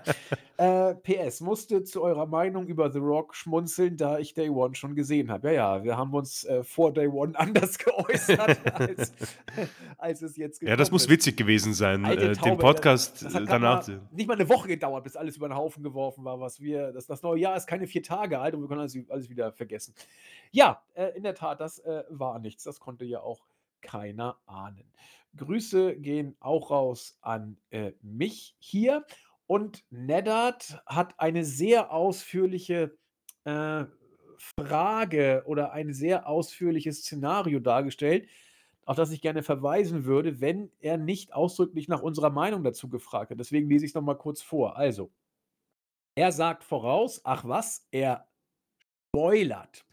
äh, 0.56 0.94
PS, 0.94 1.42
musste 1.42 1.84
zu 1.84 2.02
eurer 2.02 2.24
Meinung 2.24 2.66
über 2.66 2.90
The 2.90 2.98
Rock 2.98 3.34
schmunzeln, 3.34 3.98
da 3.98 4.18
ich 4.18 4.32
Day 4.32 4.48
One 4.48 4.74
schon 4.74 4.94
gesehen 4.94 5.30
habe. 5.30 5.48
Ja, 5.48 5.76
ja, 5.76 5.84
wir 5.84 5.98
haben 5.98 6.14
uns 6.14 6.44
äh, 6.44 6.64
vor 6.64 6.94
Day 6.94 7.08
One 7.08 7.38
anders 7.38 7.76
geäußert, 7.76 8.58
als, 8.72 9.12
als 9.98 10.22
es 10.22 10.38
jetzt 10.38 10.62
Ja, 10.62 10.76
das 10.76 10.90
muss 10.90 11.02
ist. 11.02 11.10
witzig 11.10 11.36
gewesen 11.36 11.74
sein, 11.74 12.02
äh, 12.06 12.32
Taube, 12.32 12.52
den 12.52 12.58
Podcast 12.58 13.22
das, 13.22 13.34
das 13.34 13.44
danach. 13.44 13.86
mal, 13.86 14.00
nicht 14.12 14.28
mal 14.28 14.38
eine 14.38 14.48
Woche 14.48 14.68
gedauert, 14.68 15.04
bis 15.04 15.14
alles 15.14 15.36
über 15.36 15.50
den 15.50 15.56
Haufen 15.56 15.82
geworfen 15.82 16.24
war, 16.24 16.40
was 16.40 16.58
wir. 16.58 16.92
Das, 16.92 17.06
das 17.06 17.20
neue 17.20 17.38
Jahr 17.38 17.54
ist 17.54 17.66
keine 17.66 17.86
vier 17.86 18.02
Tage 18.02 18.38
alt 18.38 18.54
und 18.54 18.62
wir 18.62 18.68
können 18.68 18.80
alles, 18.80 18.96
alles 19.10 19.28
wieder 19.28 19.52
vergessen. 19.52 19.92
Ja, 20.52 20.80
äh, 20.94 21.08
in 21.18 21.22
der 21.22 21.34
Tat, 21.34 21.60
das 21.60 21.80
äh, 21.80 22.04
war 22.08 22.38
nichts. 22.38 22.64
Das 22.64 22.80
konnte 22.80 23.04
ja 23.04 23.20
auch 23.20 23.42
keiner 23.82 24.38
ahnen. 24.46 24.84
Grüße 25.36 25.96
gehen 25.96 26.36
auch 26.40 26.70
raus 26.70 27.18
an 27.20 27.56
äh, 27.70 27.92
mich 28.02 28.56
hier. 28.58 29.04
Und 29.46 29.84
Neddard 29.90 30.82
hat 30.86 31.18
eine 31.18 31.44
sehr 31.44 31.92
ausführliche 31.92 32.96
äh, 33.44 33.84
Frage 34.58 35.42
oder 35.46 35.72
ein 35.72 35.92
sehr 35.92 36.26
ausführliches 36.26 36.98
Szenario 37.02 37.60
dargestellt, 37.60 38.28
auf 38.84 38.96
das 38.96 39.12
ich 39.12 39.20
gerne 39.20 39.42
verweisen 39.42 40.04
würde, 40.04 40.40
wenn 40.40 40.70
er 40.80 40.96
nicht 40.96 41.32
ausdrücklich 41.34 41.88
nach 41.88 42.02
unserer 42.02 42.30
Meinung 42.30 42.64
dazu 42.64 42.88
gefragt 42.88 43.30
hat. 43.30 43.38
Deswegen 43.38 43.68
lese 43.68 43.84
ich 43.84 43.90
es 43.90 43.94
nochmal 43.94 44.18
kurz 44.18 44.42
vor. 44.42 44.76
Also, 44.76 45.12
er 46.14 46.32
sagt 46.32 46.64
voraus, 46.64 47.20
ach 47.24 47.44
was, 47.46 47.86
er 47.90 48.26
spoilert. 49.08 49.84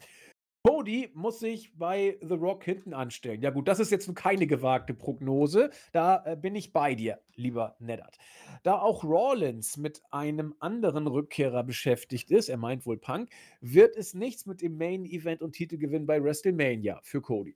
Cody 0.68 1.10
muss 1.14 1.40
sich 1.40 1.72
bei 1.78 2.18
The 2.22 2.34
Rock 2.34 2.66
hinten 2.66 2.94
anstellen. 2.94 3.42
Ja, 3.42 3.50
gut, 3.50 3.70
das 3.70 3.80
ist 3.80 3.92
jetzt 3.92 4.14
keine 4.14 4.46
gewagte 4.46 4.94
Prognose. 4.94 5.70
Da 5.94 6.22
äh, 6.26 6.36
bin 6.36 6.54
ich 6.54 6.74
bei 6.74 6.96
dir, 6.96 7.22
lieber 7.36 7.78
Neddard. 7.80 8.18
Da 8.64 8.78
auch 8.82 9.06
Rawlins 9.06 9.78
mit 9.78 10.02
einem 10.12 10.54
anderen 10.60 11.08
Rückkehrer 11.08 11.64
beschäftigt 11.64 12.30
ist, 12.30 12.50
er 12.50 12.58
meint 12.58 12.86
wohl 12.86 12.98
Punk, 12.98 13.30
wird 13.62 13.96
es 13.96 14.14
nichts 14.14 14.46
mit 14.46 14.62
dem 14.62 14.78
Main 14.78 15.06
Event 15.06 15.42
und 15.42 15.54
Titelgewinn 15.54 16.06
bei 16.06 16.22
WrestleMania 16.22 17.00
für 17.04 17.22
Cody. 17.22 17.56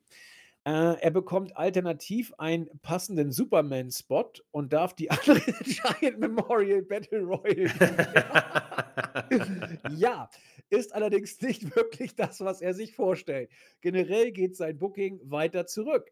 Äh, 0.65 0.98
er 1.02 1.11
bekommt 1.11 1.57
alternativ 1.57 2.34
einen 2.38 2.69
passenden 2.81 3.34
Superman-Spot 3.34 4.31
und 4.52 4.72
darf 4.72 4.95
die 4.95 5.11
andere 5.11 5.40
Giant 5.40 6.19
Memorial 6.19 6.81
Battle 6.81 7.22
Royal. 7.22 7.69
ja, 9.98 10.30
ist 10.69 10.95
allerdings 10.95 11.41
nicht 11.41 11.76
wirklich 11.76 12.15
das, 12.15 12.40
was 12.40 12.61
er 12.61 12.73
sich 12.73 12.95
vorstellt. 12.95 13.49
Generell 13.81 14.31
geht 14.31 14.56
sein 14.56 14.77
Booking 14.77 15.19
weiter 15.26 15.68
zurück, 15.68 16.10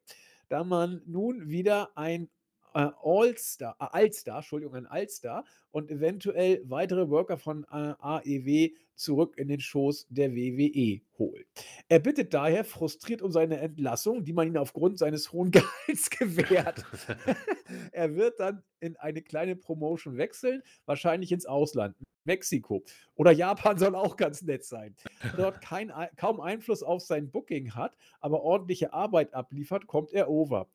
da 0.50 0.66
man 0.66 1.02
nun 1.06 1.50
wieder 1.50 1.92
ein 1.96 2.30
äh, 2.74 2.90
All-Star, 3.04 3.76
äh, 3.80 3.86
Allstar, 3.92 4.38
Entschuldigung, 4.38 4.76
ein 4.76 4.88
Allstar 4.88 5.46
und 5.72 5.90
eventuell 5.90 6.62
weitere 6.66 7.10
Worker 7.10 7.38
von 7.38 7.64
äh, 7.72 7.94
AEW 8.00 8.70
zurück 8.96 9.38
in 9.38 9.48
den 9.48 9.60
Schoß 9.60 10.08
der 10.10 10.36
WWE 10.36 11.02
holt. 11.18 11.48
Er 11.90 12.00
bittet 12.00 12.34
daher 12.34 12.64
frustriert 12.64 13.22
um 13.22 13.32
seine 13.32 13.58
Entlassung, 13.58 14.24
die 14.24 14.34
man 14.34 14.48
ihm 14.48 14.58
aufgrund 14.58 15.00
seines 15.00 15.32
hohen 15.32 15.52
Gehalts 15.52 16.10
gewährt. 16.10 16.86
er 17.92 18.16
wird 18.16 18.40
dann 18.40 18.64
in 18.80 18.96
eine 18.98 19.22
kleine 19.22 19.56
Promotion 19.56 20.18
wechseln, 20.18 20.62
wahrscheinlich 20.86 21.32
ins 21.32 21.46
Ausland. 21.46 21.96
Mexiko 22.24 22.84
oder 23.16 23.32
Japan 23.32 23.78
soll 23.78 23.96
auch 23.96 24.16
ganz 24.16 24.42
nett 24.44 24.64
sein. 24.64 24.96
Dort 25.38 25.62
kein, 25.62 25.92
kaum 26.18 26.40
Einfluss 26.40 26.84
auf 26.84 27.02
sein 27.02 27.32
Booking 27.32 27.74
hat, 27.74 27.96
aber 28.20 28.44
ordentliche 28.44 28.94
Arbeit 28.94 29.34
abliefert, 29.34 29.88
kommt 29.88 30.14
er 30.14 30.30
over. 30.30 30.68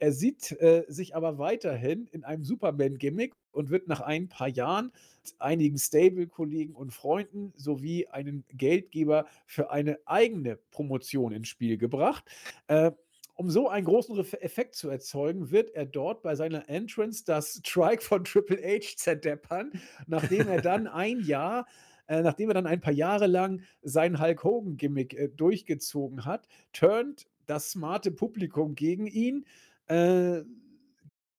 Er 0.00 0.12
sieht 0.12 0.52
äh, 0.60 0.84
sich 0.88 1.14
aber 1.14 1.38
weiterhin 1.38 2.08
in 2.10 2.24
einem 2.24 2.42
Superman-Gimmick 2.42 3.34
und 3.52 3.68
wird 3.68 3.86
nach 3.86 4.00
ein 4.00 4.30
paar 4.30 4.48
Jahren 4.48 4.92
einigen 5.38 5.76
Stable-Kollegen 5.76 6.74
und 6.74 6.94
Freunden 6.94 7.52
sowie 7.54 8.06
einem 8.06 8.44
Geldgeber 8.48 9.26
für 9.44 9.70
eine 9.70 9.98
eigene 10.06 10.56
Promotion 10.70 11.32
ins 11.32 11.48
Spiel 11.48 11.76
gebracht. 11.76 12.24
Äh, 12.66 12.92
um 13.34 13.50
so 13.50 13.68
einen 13.68 13.84
großen 13.84 14.18
Effekt 14.40 14.74
zu 14.74 14.88
erzeugen, 14.88 15.50
wird 15.50 15.70
er 15.70 15.84
dort 15.84 16.22
bei 16.22 16.34
seiner 16.34 16.68
Entrance 16.70 17.22
das 17.26 17.60
Strike 17.62 18.02
von 18.02 18.24
Triple 18.24 18.56
H 18.62 18.96
zerdeppern, 18.96 19.70
nachdem 20.06 20.48
er 20.48 20.62
dann 20.62 20.86
ein 20.86 21.20
Jahr 21.20 21.66
äh, 22.06 22.22
nachdem 22.22 22.48
er 22.48 22.54
dann 22.54 22.66
ein 22.66 22.80
paar 22.80 22.92
Jahre 22.92 23.26
lang 23.26 23.62
sein 23.82 24.18
Hulk 24.18 24.44
Hogan-Gimmick 24.44 25.14
äh, 25.14 25.28
durchgezogen 25.28 26.24
hat, 26.24 26.48
turnt 26.72 27.28
das 27.46 27.72
smarte 27.72 28.10
Publikum 28.10 28.74
gegen 28.74 29.06
ihn, 29.06 29.44
äh, 29.90 30.44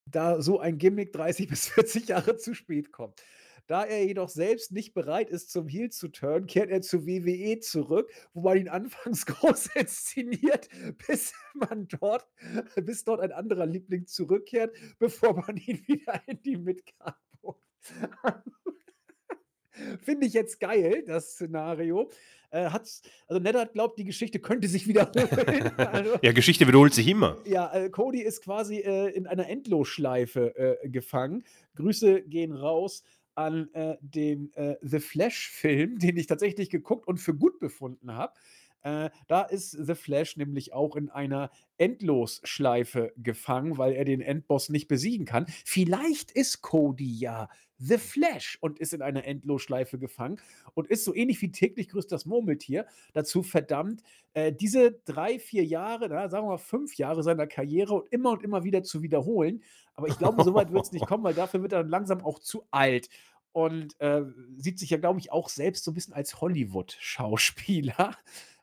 da 0.06 0.42
so 0.42 0.60
ein 0.60 0.78
Gimmick 0.78 1.12
30 1.12 1.48
bis 1.48 1.68
40 1.68 2.08
Jahre 2.08 2.36
zu 2.36 2.54
spät 2.54 2.92
kommt. 2.92 3.22
Da 3.68 3.84
er 3.84 4.04
jedoch 4.04 4.28
selbst 4.28 4.72
nicht 4.72 4.92
bereit 4.92 5.30
ist, 5.30 5.52
zum 5.52 5.68
Heel 5.68 5.90
zu 5.90 6.08
turnen, 6.08 6.46
kehrt 6.46 6.70
er 6.70 6.82
zu 6.82 7.06
WWE 7.06 7.60
zurück, 7.60 8.10
wo 8.34 8.42
man 8.42 8.58
ihn 8.58 8.68
anfangs 8.68 9.24
groß 9.26 9.66
inszeniert, 9.74 10.68
bis 11.06 11.32
man 11.54 11.88
dort, 11.88 12.26
bis 12.76 13.04
dort 13.04 13.20
ein 13.20 13.32
anderer 13.32 13.66
Liebling 13.66 14.06
zurückkehrt, 14.06 14.76
bevor 14.98 15.34
man 15.34 15.56
ihn 15.56 15.86
wieder 15.86 16.20
in 16.26 16.42
die 16.42 16.56
Midcard 16.56 17.16
Finde 20.02 20.26
ich 20.26 20.34
jetzt 20.34 20.60
geil, 20.60 21.02
das 21.06 21.32
Szenario. 21.32 22.10
Äh, 22.52 22.66
hat's, 22.70 23.02
also 23.26 23.42
Neddard 23.42 23.72
glaubt, 23.72 23.98
die 23.98 24.04
Geschichte 24.04 24.38
könnte 24.38 24.68
sich 24.68 24.86
wiederholen. 24.86 25.72
also, 25.78 26.18
ja, 26.20 26.32
Geschichte 26.32 26.68
wiederholt 26.68 26.92
sich 26.92 27.08
immer. 27.08 27.38
Ja, 27.46 27.72
äh, 27.72 27.88
Cody 27.88 28.20
ist 28.20 28.44
quasi 28.44 28.76
äh, 28.76 29.08
in 29.08 29.26
einer 29.26 29.48
Endlosschleife 29.48 30.54
äh, 30.82 30.88
gefangen. 30.88 31.44
Grüße 31.76 32.22
gehen 32.22 32.52
raus 32.52 33.04
an 33.34 33.72
äh, 33.72 33.96
den 34.02 34.52
äh, 34.52 34.76
The 34.82 35.00
Flash-Film, 35.00 35.98
den 35.98 36.16
ich 36.18 36.26
tatsächlich 36.26 36.68
geguckt 36.68 37.08
und 37.08 37.18
für 37.18 37.34
gut 37.34 37.58
befunden 37.58 38.12
habe. 38.12 38.34
Äh, 38.82 39.10
da 39.28 39.42
ist 39.42 39.70
The 39.70 39.94
Flash 39.94 40.36
nämlich 40.36 40.74
auch 40.74 40.96
in 40.96 41.08
einer 41.08 41.50
Endlosschleife 41.78 43.14
gefangen, 43.16 43.78
weil 43.78 43.94
er 43.94 44.04
den 44.04 44.20
Endboss 44.20 44.68
nicht 44.68 44.88
besiegen 44.88 45.24
kann. 45.24 45.46
Vielleicht 45.64 46.32
ist 46.32 46.60
Cody 46.60 47.16
ja 47.16 47.48
The 47.82 47.98
Flash 47.98 48.58
und 48.60 48.78
ist 48.78 48.94
in 48.94 49.02
einer 49.02 49.24
Endlosschleife 49.24 49.98
gefangen 49.98 50.40
und 50.74 50.88
ist 50.88 51.04
so 51.04 51.14
ähnlich 51.14 51.42
wie 51.42 51.50
täglich 51.50 51.88
grüßt 51.88 52.10
das 52.12 52.26
Murmeltier 52.26 52.86
dazu 53.12 53.42
verdammt, 53.42 54.02
äh, 54.34 54.52
diese 54.52 55.00
drei, 55.04 55.38
vier 55.38 55.64
Jahre, 55.64 56.08
na, 56.08 56.28
sagen 56.28 56.46
wir 56.46 56.52
mal 56.52 56.58
fünf 56.58 56.96
Jahre 56.96 57.22
seiner 57.22 57.46
Karriere 57.46 57.94
und 57.94 58.12
immer 58.12 58.30
und 58.30 58.42
immer 58.42 58.64
wieder 58.64 58.82
zu 58.82 59.02
wiederholen. 59.02 59.62
Aber 59.94 60.08
ich 60.08 60.16
glaube, 60.16 60.42
so 60.44 60.54
weit 60.54 60.72
wird 60.72 60.84
es 60.84 60.92
nicht 60.92 61.06
kommen, 61.06 61.24
weil 61.24 61.34
dafür 61.34 61.62
wird 61.62 61.72
er 61.72 61.82
dann 61.82 61.90
langsam 61.90 62.24
auch 62.24 62.38
zu 62.38 62.64
alt 62.70 63.08
und 63.52 64.00
äh, 64.00 64.22
sieht 64.56 64.78
sich 64.78 64.90
ja, 64.90 64.96
glaube 64.96 65.20
ich, 65.20 65.30
auch 65.30 65.48
selbst 65.48 65.84
so 65.84 65.90
ein 65.90 65.94
bisschen 65.94 66.14
als 66.14 66.40
Hollywood-Schauspieler. 66.40 68.16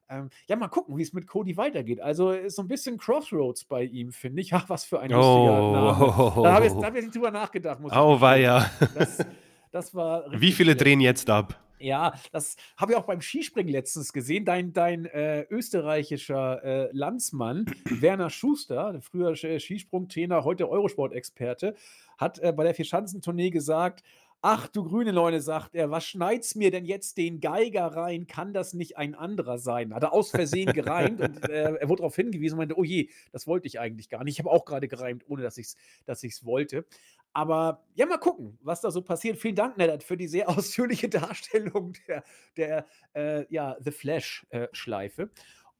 Ähm, 0.10 0.30
ja, 0.48 0.56
mal 0.56 0.68
gucken, 0.69 0.98
wie 0.98 1.03
es 1.03 1.14
mit 1.14 1.27
Cody 1.27 1.56
weitergeht. 1.56 2.02
Also 2.02 2.31
ist 2.31 2.56
so 2.56 2.64
ein 2.64 2.68
bisschen 2.68 2.98
Crossroads 2.98 3.65
bei 3.65 3.84
ihm, 3.84 4.11
finde 4.11 4.41
ich. 4.41 4.53
Ach, 4.53 4.65
was 4.68 4.84
für 4.84 4.99
ein 4.99 5.11
lustiger 5.11 5.61
Oh, 5.61 5.72
Name. 5.72 6.44
Da 6.44 6.53
habe 6.53 6.68
ich, 6.68 6.73
da 6.73 6.84
hab 6.88 6.95
ich 6.95 7.03
nicht 7.03 7.15
drüber 7.15 7.31
nachgedacht. 7.31 7.80
Muss 7.80 7.91
oh, 7.94 8.19
war 8.19 8.38
ja. 8.38 8.69
Das, 8.95 9.19
das 9.72 9.94
war 9.94 10.26
Wie 10.31 10.52
viele 10.52 10.72
schlecht. 10.72 10.81
drehen 10.81 11.02
jetzt 11.02 11.30
ab? 11.30 11.60
Ja, 11.81 12.14
das 12.34 12.57
habe 12.76 12.91
ich 12.91 12.98
auch 12.98 13.06
beim 13.06 13.22
Skispringen 13.22 13.72
letztens 13.72 14.11
gesehen. 14.11 14.44
Dein, 14.44 14.73
dein 14.73 15.06
äh, 15.06 15.44
österreichischer 15.49 16.64
äh, 16.64 16.90
Landsmann, 16.91 17.65
Werner 17.86 18.30
Schuster, 18.30 18.99
früher 19.02 19.36
Skisprungtrainer, 19.36 20.44
heute 20.44 20.69
Eurosport-Experte, 20.69 21.76
hat 22.18 22.40
äh, 22.40 22.52
bei 22.52 22.65
der 22.65 22.76
Vierschanzentournee 22.76 23.49
gesagt, 23.49 24.03
Ach 24.41 24.70
du 24.70 24.86
grüne 24.86 25.11
Neune, 25.11 25.41
sagt 25.41 25.76
er, 25.76 25.91
was 25.91 26.06
schneid's 26.06 26.56
mir 26.56 26.72
denn 26.72 26.86
jetzt 26.86 27.18
den 27.18 27.41
Geiger 27.41 27.88
rein? 27.88 28.26
Kann 28.26 28.53
das 28.53 28.74
nicht 28.74 28.98
ein 28.98 29.14
anderer 29.14 29.57
sein? 29.57 29.94
Hat 29.94 30.03
er 30.03 30.14
aus 30.14 30.32
Versehen 30.32 30.72
gereimt 30.72 31.20
und 31.20 31.49
äh, 31.49 31.76
er 31.76 31.90
wurde 31.90 32.02
darauf 32.02 32.16
hingewiesen 32.16 32.53
und 32.53 32.60
meinte, 32.60 32.78
oh 32.78 32.86
je, 32.86 33.10
das 33.34 33.48
wollte 33.48 33.68
ich 33.68 33.82
eigentlich 33.82 34.07
gar 34.07 34.24
nicht. 34.24 34.36
Ich 34.36 34.40
habe 34.40 34.49
auch 34.49 34.64
gerade 34.64 34.88
gereimt, 34.88 35.26
ohne 35.28 35.44
dass 35.44 35.57
ich 35.57 35.68
es 35.68 35.76
dass 36.06 36.24
ich's 36.24 36.45
wollte. 36.45 36.86
Aber 37.34 37.84
ja, 37.95 38.06
mal 38.06 38.18
gucken, 38.18 38.57
was 38.61 38.80
da 38.80 38.91
so 38.91 39.02
passiert. 39.02 39.38
Vielen 39.38 39.56
Dank, 39.56 39.78
Neddard, 39.78 40.03
für 40.03 40.16
die 40.16 40.28
sehr 40.30 40.48
ausführliche 40.57 41.10
Darstellung 41.10 41.94
der, 42.07 42.24
der 42.56 42.86
äh, 43.14 43.45
ja, 43.53 43.76
The 43.82 43.91
Flash-Schleife. 43.91 45.32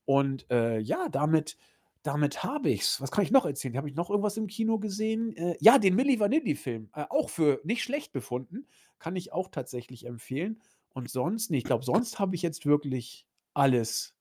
Und 0.04 0.50
äh, 0.52 0.80
ja, 0.80 1.08
damit, 1.08 1.58
damit 2.04 2.44
habe 2.44 2.70
ich's. 2.70 3.02
Was 3.02 3.12
kann 3.12 3.24
ich 3.24 3.32
noch 3.32 3.46
erzählen? 3.46 3.78
Habe 3.78 3.90
ich 3.90 3.96
noch 3.96 4.10
irgendwas 4.10 4.38
im 4.38 4.48
Kino 4.48 4.80
gesehen? 4.80 5.36
Äh, 5.36 5.58
ja, 5.60 5.78
den 5.78 5.96
Milli 5.96 6.20
Vanilli-Film. 6.20 6.90
Äh, 6.94 7.06
auch 7.10 7.30
für 7.30 7.60
nicht 7.64 7.84
schlecht 7.84 8.12
befunden. 8.14 8.68
Kann 9.00 9.16
ich 9.16 9.34
auch 9.34 9.50
tatsächlich 9.50 10.06
empfehlen. 10.06 10.62
Und 10.94 11.10
sonst, 11.10 11.52
nee, 11.52 11.58
ich 11.60 11.64
glaube, 11.64 11.84
sonst 11.84 12.20
habe 12.20 12.36
ich 12.36 12.42
jetzt 12.42 12.66
wirklich 12.66 13.26
alles 13.54 14.16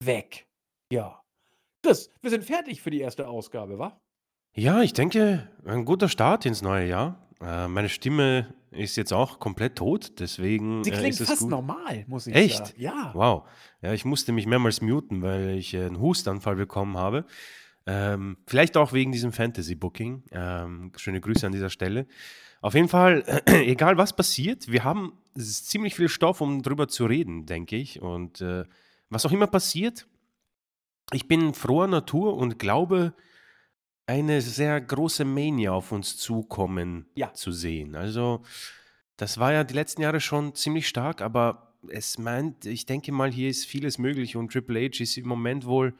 weg. 0.00 0.46
Ja. 0.90 1.22
Chris, 1.82 2.10
wir 2.20 2.30
sind 2.30 2.44
fertig 2.44 2.82
für 2.82 2.90
die 2.90 3.00
erste 3.00 3.28
Ausgabe, 3.28 3.78
wa? 3.78 4.00
Ja, 4.54 4.82
ich 4.82 4.92
denke, 4.92 5.50
ein 5.64 5.84
guter 5.84 6.08
Start 6.08 6.46
ins 6.46 6.62
neue 6.62 6.88
Jahr. 6.88 7.28
Äh, 7.44 7.68
meine 7.68 7.88
Stimme 7.88 8.54
ist 8.70 8.96
jetzt 8.96 9.12
auch 9.12 9.38
komplett 9.38 9.76
tot, 9.76 10.18
deswegen 10.18 10.82
Sie 10.82 10.90
äh, 10.90 10.96
klingt 10.96 11.14
ist 11.14 11.20
es 11.20 11.28
fast 11.28 11.42
gut. 11.42 11.50
normal, 11.50 12.04
muss 12.08 12.26
ich 12.26 12.34
Echt? 12.34 12.66
sagen. 12.66 12.72
Ja. 12.76 13.10
Wow. 13.14 13.48
Ja, 13.82 13.92
ich 13.92 14.04
musste 14.04 14.32
mich 14.32 14.46
mehrmals 14.46 14.80
muten, 14.80 15.22
weil 15.22 15.50
ich 15.50 15.74
äh, 15.74 15.84
einen 15.84 16.00
Hustanfall 16.00 16.56
bekommen 16.56 16.96
habe. 16.96 17.26
Ähm, 17.86 18.38
vielleicht 18.46 18.76
auch 18.76 18.92
wegen 18.92 19.12
diesem 19.12 19.32
Fantasy-Booking. 19.32 20.24
Ähm, 20.32 20.92
schöne 20.96 21.20
Grüße 21.20 21.46
an 21.46 21.52
dieser 21.52 21.70
Stelle. 21.70 22.06
Auf 22.62 22.74
jeden 22.74 22.88
Fall, 22.88 23.42
egal 23.46 23.98
was 23.98 24.16
passiert, 24.16 24.72
wir 24.72 24.84
haben 24.84 25.12
ziemlich 25.36 25.94
viel 25.94 26.08
Stoff, 26.08 26.40
um 26.40 26.62
drüber 26.62 26.88
zu 26.88 27.04
reden, 27.04 27.44
denke 27.44 27.76
ich. 27.76 28.00
Und 28.00 28.40
äh, 28.40 28.64
was 29.10 29.26
auch 29.26 29.32
immer 29.32 29.46
passiert, 29.46 30.06
ich 31.12 31.28
bin 31.28 31.52
froher 31.52 31.88
Natur 31.88 32.36
und 32.36 32.58
glaube, 32.58 33.12
eine 34.06 34.40
sehr 34.40 34.80
große 34.80 35.24
Mania 35.24 35.72
auf 35.72 35.92
uns 35.92 36.16
zukommen 36.16 37.06
Ja. 37.14 37.32
zu 37.32 37.52
sehen. 37.52 37.94
Also, 37.94 38.42
das 39.16 39.38
war 39.38 39.52
ja 39.52 39.64
die 39.64 39.74
letzten 39.74 40.02
Jahre 40.02 40.20
schon 40.20 40.54
ziemlich 40.54 40.88
stark, 40.88 41.22
aber 41.22 41.74
es 41.88 42.18
meint, 42.18 42.66
ich 42.66 42.86
denke 42.86 43.12
mal, 43.12 43.30
hier 43.32 43.48
ist 43.48 43.66
vieles 43.66 43.98
möglich 43.98 44.36
und 44.36 44.52
Triple 44.52 44.80
H 44.88 45.02
ist 45.02 45.16
im 45.16 45.28
Moment 45.28 45.66
wohl 45.66 45.94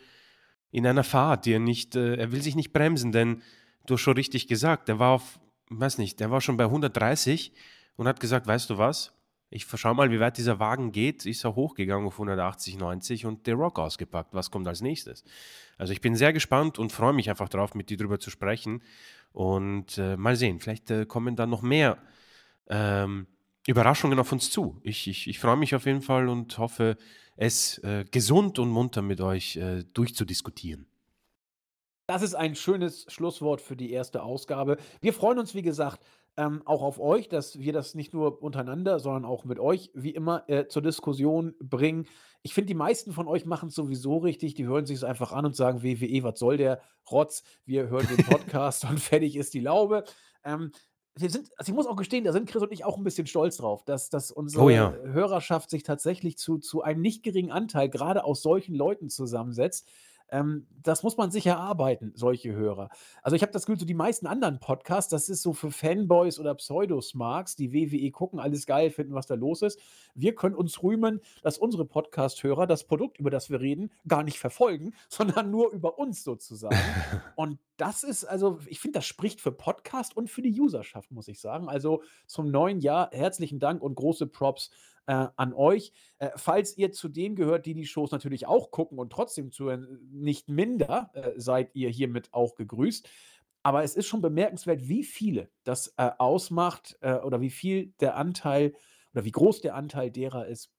in 0.70 0.86
einer 0.86 1.04
Fahrt, 1.04 1.46
die 1.46 1.52
er 1.52 1.60
nicht, 1.60 1.94
äh, 1.96 2.16
er 2.16 2.32
will 2.32 2.42
sich 2.42 2.56
nicht 2.56 2.72
bremsen, 2.72 3.12
denn 3.12 3.42
du 3.86 3.94
hast 3.94 4.00
schon 4.00 4.14
richtig 4.16 4.48
gesagt, 4.48 4.88
er 4.88 4.98
war 4.98 5.12
auf, 5.12 5.38
weiß 5.68 5.98
nicht, 5.98 6.20
der 6.20 6.30
war 6.30 6.40
schon 6.40 6.56
bei 6.56 6.64
130 6.64 7.52
und 7.96 8.08
hat 8.08 8.18
gesagt, 8.20 8.46
weißt 8.46 8.70
du 8.70 8.78
was? 8.78 9.12
Ich 9.54 9.66
schau 9.72 9.94
mal, 9.94 10.10
wie 10.10 10.18
weit 10.18 10.36
dieser 10.36 10.58
Wagen 10.58 10.90
geht. 10.90 11.26
Ist 11.26 11.44
er 11.44 11.54
hochgegangen 11.54 12.08
auf 12.08 12.14
180, 12.14 12.76
90 12.76 13.24
und 13.24 13.46
der 13.46 13.54
Rock 13.54 13.78
ausgepackt. 13.78 14.34
Was 14.34 14.50
kommt 14.50 14.66
als 14.66 14.80
nächstes? 14.80 15.22
Also 15.78 15.92
ich 15.92 16.00
bin 16.00 16.16
sehr 16.16 16.32
gespannt 16.32 16.80
und 16.80 16.90
freue 16.90 17.12
mich 17.12 17.30
einfach 17.30 17.48
drauf, 17.48 17.76
mit 17.76 17.88
dir 17.88 17.96
drüber 17.96 18.18
zu 18.18 18.30
sprechen. 18.30 18.82
Und 19.32 19.96
äh, 19.96 20.16
mal 20.16 20.34
sehen, 20.34 20.58
vielleicht 20.58 20.90
äh, 20.90 21.06
kommen 21.06 21.36
dann 21.36 21.50
noch 21.50 21.62
mehr 21.62 21.98
ähm, 22.66 23.28
Überraschungen 23.68 24.18
auf 24.18 24.32
uns 24.32 24.50
zu. 24.50 24.80
Ich, 24.82 25.06
ich, 25.06 25.28
ich 25.28 25.38
freue 25.38 25.56
mich 25.56 25.72
auf 25.76 25.86
jeden 25.86 26.02
Fall 26.02 26.28
und 26.28 26.58
hoffe, 26.58 26.96
es 27.36 27.78
äh, 27.78 28.04
gesund 28.10 28.58
und 28.58 28.70
munter 28.70 29.02
mit 29.02 29.20
euch 29.20 29.54
äh, 29.54 29.84
durchzudiskutieren. 29.94 30.88
Das 32.08 32.22
ist 32.22 32.34
ein 32.34 32.56
schönes 32.56 33.06
Schlusswort 33.08 33.60
für 33.60 33.76
die 33.76 33.92
erste 33.92 34.24
Ausgabe. 34.24 34.78
Wir 35.00 35.12
freuen 35.12 35.38
uns, 35.38 35.54
wie 35.54 35.62
gesagt, 35.62 36.04
ähm, 36.36 36.62
auch 36.64 36.82
auf 36.82 36.98
euch, 36.98 37.28
dass 37.28 37.58
wir 37.58 37.72
das 37.72 37.94
nicht 37.94 38.12
nur 38.12 38.42
untereinander, 38.42 38.98
sondern 38.98 39.24
auch 39.24 39.44
mit 39.44 39.58
euch, 39.58 39.90
wie 39.94 40.10
immer, 40.10 40.48
äh, 40.48 40.66
zur 40.66 40.82
Diskussion 40.82 41.54
bringen. 41.60 42.06
Ich 42.42 42.54
finde, 42.54 42.66
die 42.66 42.74
meisten 42.74 43.12
von 43.12 43.28
euch 43.28 43.46
machen 43.46 43.68
es 43.68 43.74
sowieso 43.74 44.18
richtig. 44.18 44.54
Die 44.54 44.66
hören 44.66 44.86
sich 44.86 44.96
es 44.96 45.04
einfach 45.04 45.32
an 45.32 45.46
und 45.46 45.56
sagen, 45.56 45.82
WWE, 45.82 46.22
was 46.24 46.38
soll 46.38 46.56
der 46.56 46.80
Rotz? 47.10 47.44
Wir 47.64 47.88
hören 47.88 48.06
den 48.08 48.24
Podcast 48.24 48.84
und 48.84 49.00
fertig 49.00 49.36
ist 49.36 49.54
die 49.54 49.60
Laube. 49.60 50.04
Ähm, 50.44 50.72
wir 51.16 51.30
sind, 51.30 51.50
also 51.56 51.70
ich 51.70 51.76
muss 51.76 51.86
auch 51.86 51.96
gestehen, 51.96 52.24
da 52.24 52.32
sind 52.32 52.48
Chris 52.48 52.62
und 52.62 52.72
ich 52.72 52.84
auch 52.84 52.96
ein 52.96 53.04
bisschen 53.04 53.28
stolz 53.28 53.58
drauf, 53.58 53.84
dass, 53.84 54.10
dass 54.10 54.32
unsere 54.32 54.64
Oh 54.64 54.68
ja. 54.68 54.92
Hörerschaft 55.04 55.70
sich 55.70 55.84
tatsächlich 55.84 56.36
zu, 56.38 56.58
zu 56.58 56.82
einem 56.82 57.00
nicht 57.00 57.22
geringen 57.22 57.52
Anteil 57.52 57.88
gerade 57.88 58.24
aus 58.24 58.42
solchen 58.42 58.74
Leuten 58.74 59.08
zusammensetzt. 59.08 59.88
Ähm, 60.30 60.66
das 60.82 61.02
muss 61.02 61.16
man 61.16 61.30
sich 61.30 61.46
erarbeiten, 61.46 62.12
solche 62.14 62.52
Hörer. 62.52 62.90
Also 63.22 63.36
ich 63.36 63.42
habe 63.42 63.52
das 63.52 63.66
Gefühl, 63.66 63.78
so 63.78 63.86
die 63.86 63.94
meisten 63.94 64.26
anderen 64.26 64.58
Podcasts, 64.60 65.10
das 65.10 65.28
ist 65.28 65.42
so 65.42 65.52
für 65.52 65.70
Fanboys 65.70 66.38
oder 66.38 66.54
Pseudosmarks, 66.54 67.56
die 67.56 67.72
WWE 67.72 68.10
gucken, 68.10 68.38
alles 68.38 68.66
geil 68.66 68.90
finden, 68.90 69.14
was 69.14 69.26
da 69.26 69.34
los 69.34 69.62
ist. 69.62 69.80
Wir 70.14 70.34
können 70.34 70.54
uns 70.54 70.82
rühmen, 70.82 71.20
dass 71.42 71.58
unsere 71.58 71.84
Podcast-Hörer 71.84 72.66
das 72.66 72.84
Produkt, 72.84 73.18
über 73.18 73.30
das 73.30 73.50
wir 73.50 73.60
reden, 73.60 73.90
gar 74.06 74.22
nicht 74.22 74.38
verfolgen, 74.38 74.94
sondern 75.08 75.50
nur 75.50 75.72
über 75.72 75.98
uns 75.98 76.24
sozusagen. 76.24 76.76
Und 77.36 77.58
das 77.76 78.04
ist 78.04 78.24
also, 78.24 78.60
ich 78.66 78.80
finde, 78.80 78.98
das 78.98 79.06
spricht 79.06 79.40
für 79.40 79.50
Podcast 79.50 80.16
und 80.16 80.30
für 80.30 80.42
die 80.42 80.60
Userschaft, 80.60 81.10
muss 81.10 81.26
ich 81.26 81.40
sagen. 81.40 81.68
Also 81.68 82.02
zum 82.26 82.50
neuen 82.50 82.78
Jahr 82.78 83.10
herzlichen 83.10 83.58
Dank 83.58 83.82
und 83.82 83.96
große 83.96 84.28
Props 84.28 84.70
äh, 85.06 85.26
an 85.36 85.52
euch. 85.54 85.92
Äh, 86.18 86.30
falls 86.36 86.76
ihr 86.76 86.92
zu 86.92 87.08
denen 87.08 87.36
gehört, 87.36 87.66
die 87.66 87.74
die 87.74 87.86
Shows 87.86 88.10
natürlich 88.10 88.46
auch 88.46 88.70
gucken 88.70 88.98
und 88.98 89.10
trotzdem 89.12 89.52
zuhören, 89.52 90.00
nicht 90.10 90.48
minder, 90.48 91.10
äh, 91.14 91.32
seid 91.36 91.74
ihr 91.74 91.90
hiermit 91.90 92.28
auch 92.32 92.54
gegrüßt. 92.54 93.08
Aber 93.62 93.82
es 93.82 93.96
ist 93.96 94.06
schon 94.06 94.20
bemerkenswert, 94.20 94.88
wie 94.88 95.04
viele 95.04 95.48
das 95.64 95.94
äh, 95.96 96.10
ausmacht 96.18 96.98
äh, 97.00 97.14
oder 97.14 97.40
wie 97.40 97.50
viel 97.50 97.94
der 98.00 98.16
Anteil 98.16 98.74
oder 99.14 99.24
wie 99.24 99.30
groß 99.30 99.60
der 99.60 99.74
Anteil 99.74 100.10
derer 100.10 100.46
ist, 100.46 100.73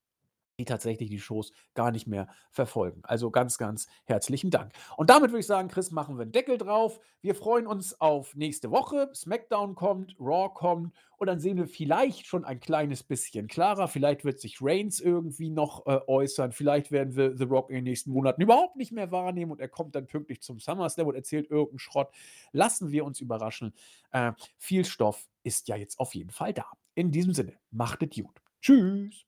die 0.58 0.66
tatsächlich 0.66 1.10
die 1.10 1.20
Shows 1.20 1.52
gar 1.74 1.92
nicht 1.92 2.08
mehr 2.08 2.28
verfolgen. 2.52 3.02
Also 3.04 3.32
ganz, 3.32 3.58
ganz 3.58 3.88
herzlichen 4.06 4.50
Dank. 4.50 4.72
Und 4.98 5.10
damit 5.10 5.32
würde 5.32 5.40
ich 5.40 5.48
sagen, 5.48 5.68
Chris, 5.68 5.92
machen 5.92 6.18
wir 6.18 6.24
einen 6.24 6.32
Deckel 6.32 6.58
drauf. 6.58 7.00
Wir 7.22 7.36
freuen 7.36 7.68
uns 7.68 8.00
auf 8.00 8.36
nächste 8.36 8.72
Woche. 8.72 9.10
SmackDown 9.14 9.76
kommt, 9.76 10.16
Raw 10.20 10.50
kommt 10.54 10.94
und 11.18 11.28
dann 11.28 11.40
sehen 11.40 11.58
wir 11.58 11.68
vielleicht 11.68 12.28
schon 12.28 12.46
ein 12.46 12.60
kleines 12.60 13.04
bisschen 13.04 13.48
klarer. 13.48 13.88
Vielleicht 13.88 14.26
wird 14.26 14.40
sich 14.40 14.60
Reigns 14.62 15.00
irgendwie 15.00 15.50
noch 15.50 15.86
äh, 15.88 16.00
äußern. 16.08 16.52
Vielleicht 16.52 16.92
werden 16.92 17.16
wir 17.16 17.36
The 17.36 17.46
Rock 17.46 17.70
in 17.70 17.76
den 17.76 17.84
nächsten 17.86 18.12
Monaten 18.12 18.42
überhaupt 18.42 18.76
nicht 18.76 18.92
mehr 18.92 19.12
wahrnehmen 19.12 19.52
und 19.52 19.60
er 19.60 19.70
kommt 19.70 19.96
dann 19.96 20.08
pünktlich 20.08 20.42
zum 20.42 20.60
SummerSlam 20.60 21.08
und 21.08 21.16
erzählt 21.16 21.50
irgendeinen 21.50 21.80
Schrott. 21.80 22.10
Lassen 22.52 22.92
wir 22.92 23.06
uns 23.06 23.20
überraschen. 23.20 23.74
Äh, 24.12 24.34
viel 24.58 24.86
Stoff 24.86 25.28
ist 25.44 25.68
ja 25.68 25.76
jetzt 25.76 26.00
auf 26.00 26.16
jeden 26.16 26.32
Fall 26.32 26.54
da. 26.54 26.66
In 26.96 27.12
diesem 27.12 27.34
Sinne, 27.34 27.54
macht 27.72 28.04
es 28.04 28.10
gut. 28.16 28.42
Tschüss. 28.62 29.26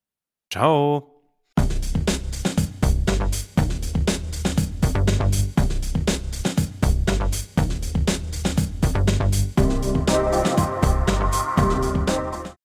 Ciao. 0.50 1.17